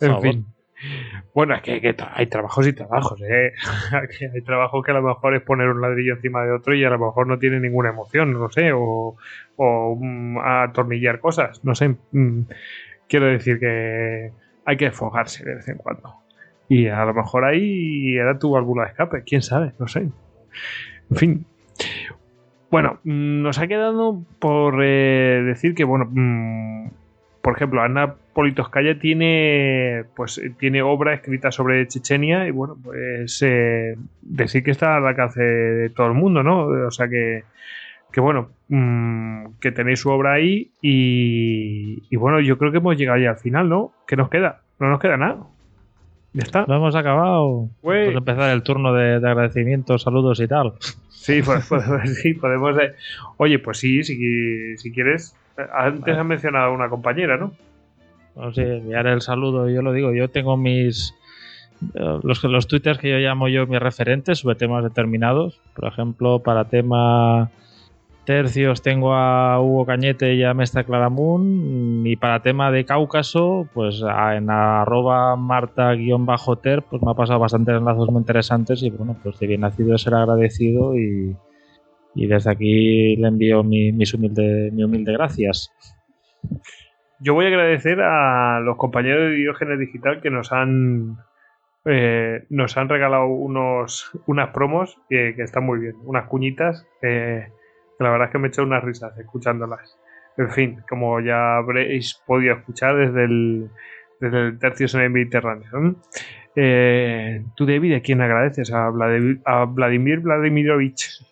[0.00, 0.46] en fin.
[1.34, 3.52] Bueno, es que, hay trabajos y trabajos, ¿eh?
[4.34, 6.90] hay trabajos que a lo mejor es poner un ladrillo encima de otro y a
[6.90, 9.16] lo mejor no tiene ninguna emoción, no sé, o,
[9.56, 11.96] o mm, atornillar cosas, no sé.
[12.12, 12.42] Mm,
[13.08, 14.32] quiero decir que
[14.64, 16.27] hay que desfogarse de vez en cuando.
[16.68, 20.08] Y a lo mejor ahí era tu válvula de escape, quién sabe, no sé.
[21.10, 21.46] En fin.
[22.70, 26.10] Bueno, mm, nos ha quedado por eh, decir que, bueno,
[27.40, 33.96] por ejemplo, Ana Politoskaya tiene, pues, tiene obra escrita sobre Chechenia y bueno, pues eh,
[34.20, 36.66] decir que está al alcance de todo el mundo, ¿no?
[36.66, 37.44] O sea que,
[38.12, 42.98] que bueno, mmm, que tenéis su obra ahí y, y, bueno, yo creo que hemos
[42.98, 43.92] llegado ya al final, ¿no?
[44.06, 44.60] ¿Qué nos queda?
[44.78, 45.38] No nos queda nada.
[46.32, 46.64] Ya está.
[46.68, 47.68] Lo hemos acabado.
[47.84, 50.74] A empezar el turno de, de agradecimientos, saludos y tal.
[51.08, 51.84] Sí, pues, pues,
[52.22, 52.76] sí podemos.
[52.78, 52.94] Eh.
[53.38, 55.36] Oye, pues sí, si, si quieres.
[55.72, 57.52] Antes has mencionado a una compañera, ¿no?
[58.36, 61.14] No sé, enviar el saludo, yo lo digo, yo tengo mis.
[62.22, 65.60] Los, los twitters que yo llamo yo mis referentes sobre temas determinados.
[65.74, 67.50] Por ejemplo, para tema
[68.28, 74.02] tercios tengo a Hugo Cañete y a Mestre Claramun y para tema de Cáucaso pues
[74.02, 79.46] en arroba marta-ter pues me ha pasado bastantes enlazos muy interesantes y bueno pues de
[79.46, 81.38] bien nacido ser agradecido y,
[82.14, 85.72] y desde aquí le envío mi, mis humilde, mi humilde gracias.
[87.20, 91.16] Yo voy a agradecer a los compañeros de Diógenes Digital que nos han
[91.86, 97.46] eh, nos han regalado unos unas promos que, que están muy bien, unas cuñitas eh,
[97.98, 99.98] la verdad es que me he unas risas escuchándolas.
[100.36, 103.70] En fin, como ya habréis podido escuchar desde el,
[104.20, 105.96] desde el Tercios en el Mediterráneo.
[106.54, 108.72] Eh, ¿Tú, David, a quién agradeces?
[108.72, 111.24] A a Vladimir Vladimirovich.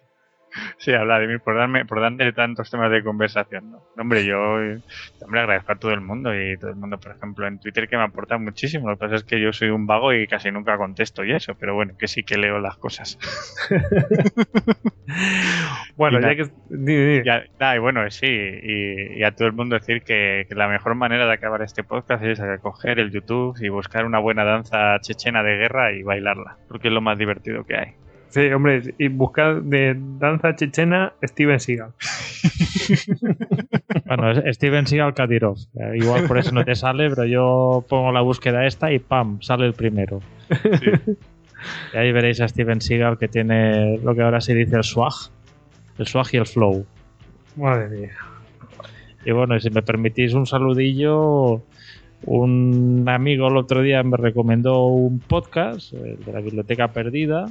[0.78, 3.70] Sí, a Vladimir por darme, por darme tantos temas de conversación.
[3.70, 3.83] ¿no?
[3.97, 4.39] Hombre, yo
[5.23, 7.97] hombre, agradezco a todo el mundo y todo el mundo, por ejemplo, en Twitter que
[7.97, 8.89] me aporta muchísimo.
[8.89, 11.55] Lo que pasa es que yo soy un vago y casi nunca contesto y eso,
[11.55, 13.18] pero bueno, que sí que leo las cosas.
[15.97, 17.23] bueno, ya que.
[17.25, 21.26] Ya, y bueno, sí, y, a todo el mundo decir que, que, la mejor manera
[21.26, 25.57] de acabar este podcast es coger el YouTube y buscar una buena danza chechena de
[25.57, 28.06] guerra y bailarla, porque es lo más divertido que hay.
[28.29, 31.93] Sí, hombre, y buscar de danza chechena Steven Seagal.
[34.07, 35.57] bueno, Steven Seagal Kadirov.
[35.95, 39.41] Igual por eso no te sale, pero yo pongo la búsqueda esta y ¡pam!
[39.41, 40.21] sale el primero.
[40.51, 41.17] Sí.
[41.95, 45.15] Y ahí veréis a Steven Seagal que tiene lo que ahora se dice el swag.
[45.99, 46.85] El swag y el flow.
[47.57, 48.13] Madre mía.
[49.25, 51.63] Y bueno, si me permitís un saludillo,
[52.27, 57.47] un amigo el otro día me recomendó un podcast de la Biblioteca Perdida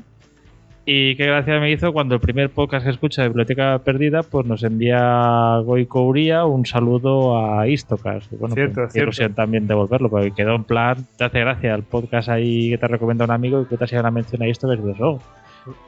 [0.87, 4.45] y qué gracia me hizo cuando el primer podcast que escucha de Biblioteca Perdida, pues
[4.45, 8.29] nos envía Goico Uría un saludo a Istocas.
[8.39, 12.29] bueno, cierto, pues, ilusión también devolverlo, porque quedó en plan, te hace gracia el podcast
[12.29, 14.81] ahí que te recomienda un amigo y que te hacía una mención a Istocas y
[14.83, 15.19] dices, oh,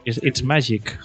[0.04, 0.98] it's, magic.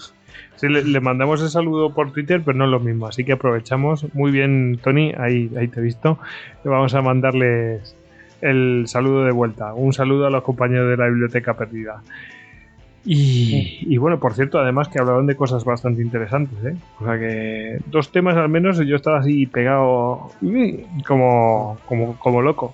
[0.56, 4.12] Sí, le, mandamos el saludo por Twitter, pero no es lo mismo, así que aprovechamos.
[4.16, 6.18] Muy bien, Tony, ahí, ahí te he visto.
[6.64, 7.96] Vamos a mandarles
[8.42, 9.74] el saludo de vuelta.
[9.74, 12.02] Un saludo a los compañeros de la biblioteca perdida.
[13.06, 16.76] Y, y bueno, por cierto, además que hablaban de cosas bastante interesantes, ¿eh?
[17.02, 20.32] O sea que dos temas al menos yo estaba así pegado
[21.06, 22.74] como, como, como loco.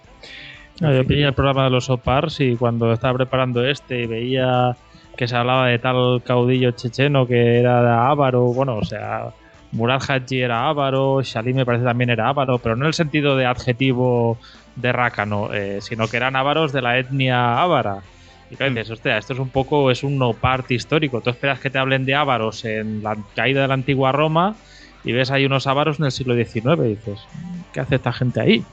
[0.82, 4.78] No, yo pillé el programa de los OPARS y cuando estaba preparando este y veía
[5.18, 9.32] que se hablaba de tal caudillo checheno que era Ávaro, bueno, o sea,
[9.74, 13.36] Murad Haji era Ávaro, Shalim me parece también era Ávaro, pero no en el sentido
[13.36, 14.38] de adjetivo
[14.78, 17.98] de rácano, eh, sino que eran ávaros de la etnia ávara.
[18.52, 21.22] Y claro, dices, hostia, esto es un poco, es un no part histórico.
[21.22, 24.56] Tú esperas que te hablen de ávaros en la caída de la antigua Roma
[25.04, 27.20] y ves ahí unos ávaros en el siglo XIX y dices,
[27.74, 28.64] ¿qué hace esta gente ahí?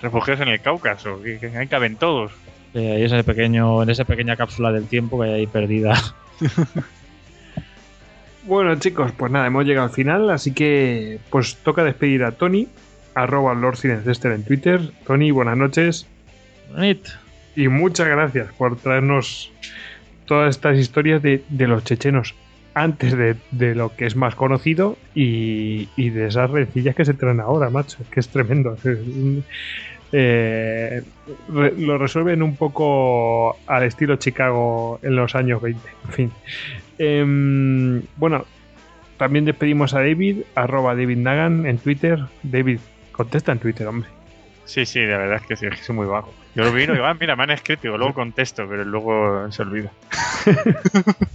[0.00, 2.32] Refugios en el Cáucaso, que, que ahí caben todos.
[2.74, 5.94] Eh, ahí ese pequeño, en esa pequeña cápsula del tiempo que hay ahí perdida.
[8.44, 12.66] Bueno, chicos, pues nada, hemos llegado al final, así que pues toca despedir a Tony,
[13.14, 14.92] arroba Lord Cinencester en Twitter.
[15.06, 16.08] Tony, buenas noches
[16.72, 17.10] Bonito.
[17.56, 19.52] Y muchas gracias por traernos
[20.26, 22.34] todas estas historias de, de los chechenos
[22.74, 27.14] antes de, de lo que es más conocido y, y de esas rencillas que se
[27.14, 28.76] traen ahora, macho, que es tremendo.
[30.14, 31.02] Eh,
[31.48, 35.80] lo resuelven un poco al estilo Chicago en los años 20.
[36.04, 36.32] En fin.
[36.98, 38.44] Em, bueno,
[39.16, 42.18] también despedimos a David, arroba David Nagan en Twitter.
[42.42, 42.80] David,
[43.12, 44.10] contesta en Twitter, hombre.
[44.64, 46.32] Sí, sí, la verdad es que sí, es muy vago.
[46.54, 49.50] Yo lo miro y digo, ah, mira, me han escrito, digo, luego contesto, pero luego
[49.50, 49.90] se olvida.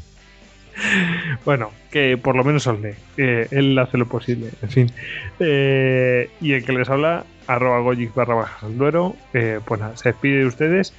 [1.46, 2.94] Bueno, que por lo menos os lee.
[3.18, 4.92] Eh, él hace lo posible, en fin.
[5.40, 9.98] Eh, y el que les habla, arroba goyix barra bajas al duero, eh, pues nada,
[9.98, 10.94] se despide de ustedes.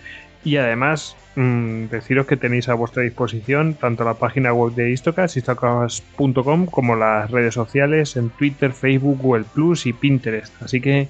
[0.49, 5.36] Y además, mm, deciros que tenéis a vuestra disposición tanto la página web de Istocas,
[5.36, 10.55] istocas.com, como las redes sociales en Twitter, Facebook, Google Plus y Pinterest.
[10.62, 11.09] Así que,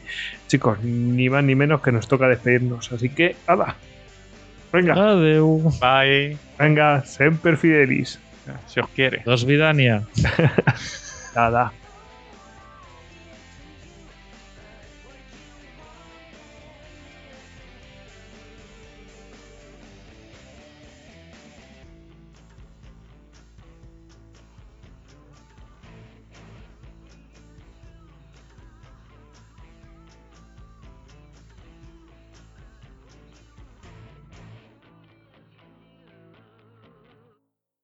[0.48, 2.90] chicos, ni más ni menos que nos toca despedirnos.
[2.90, 3.76] Así que, ¡hala!
[4.72, 5.72] Venga, Adeu.
[5.80, 6.36] Bye.
[6.58, 8.18] venga, semper fidelis.
[8.66, 9.22] Si os quiere.
[9.24, 10.02] Dos vidania.
[11.36, 11.72] Nada.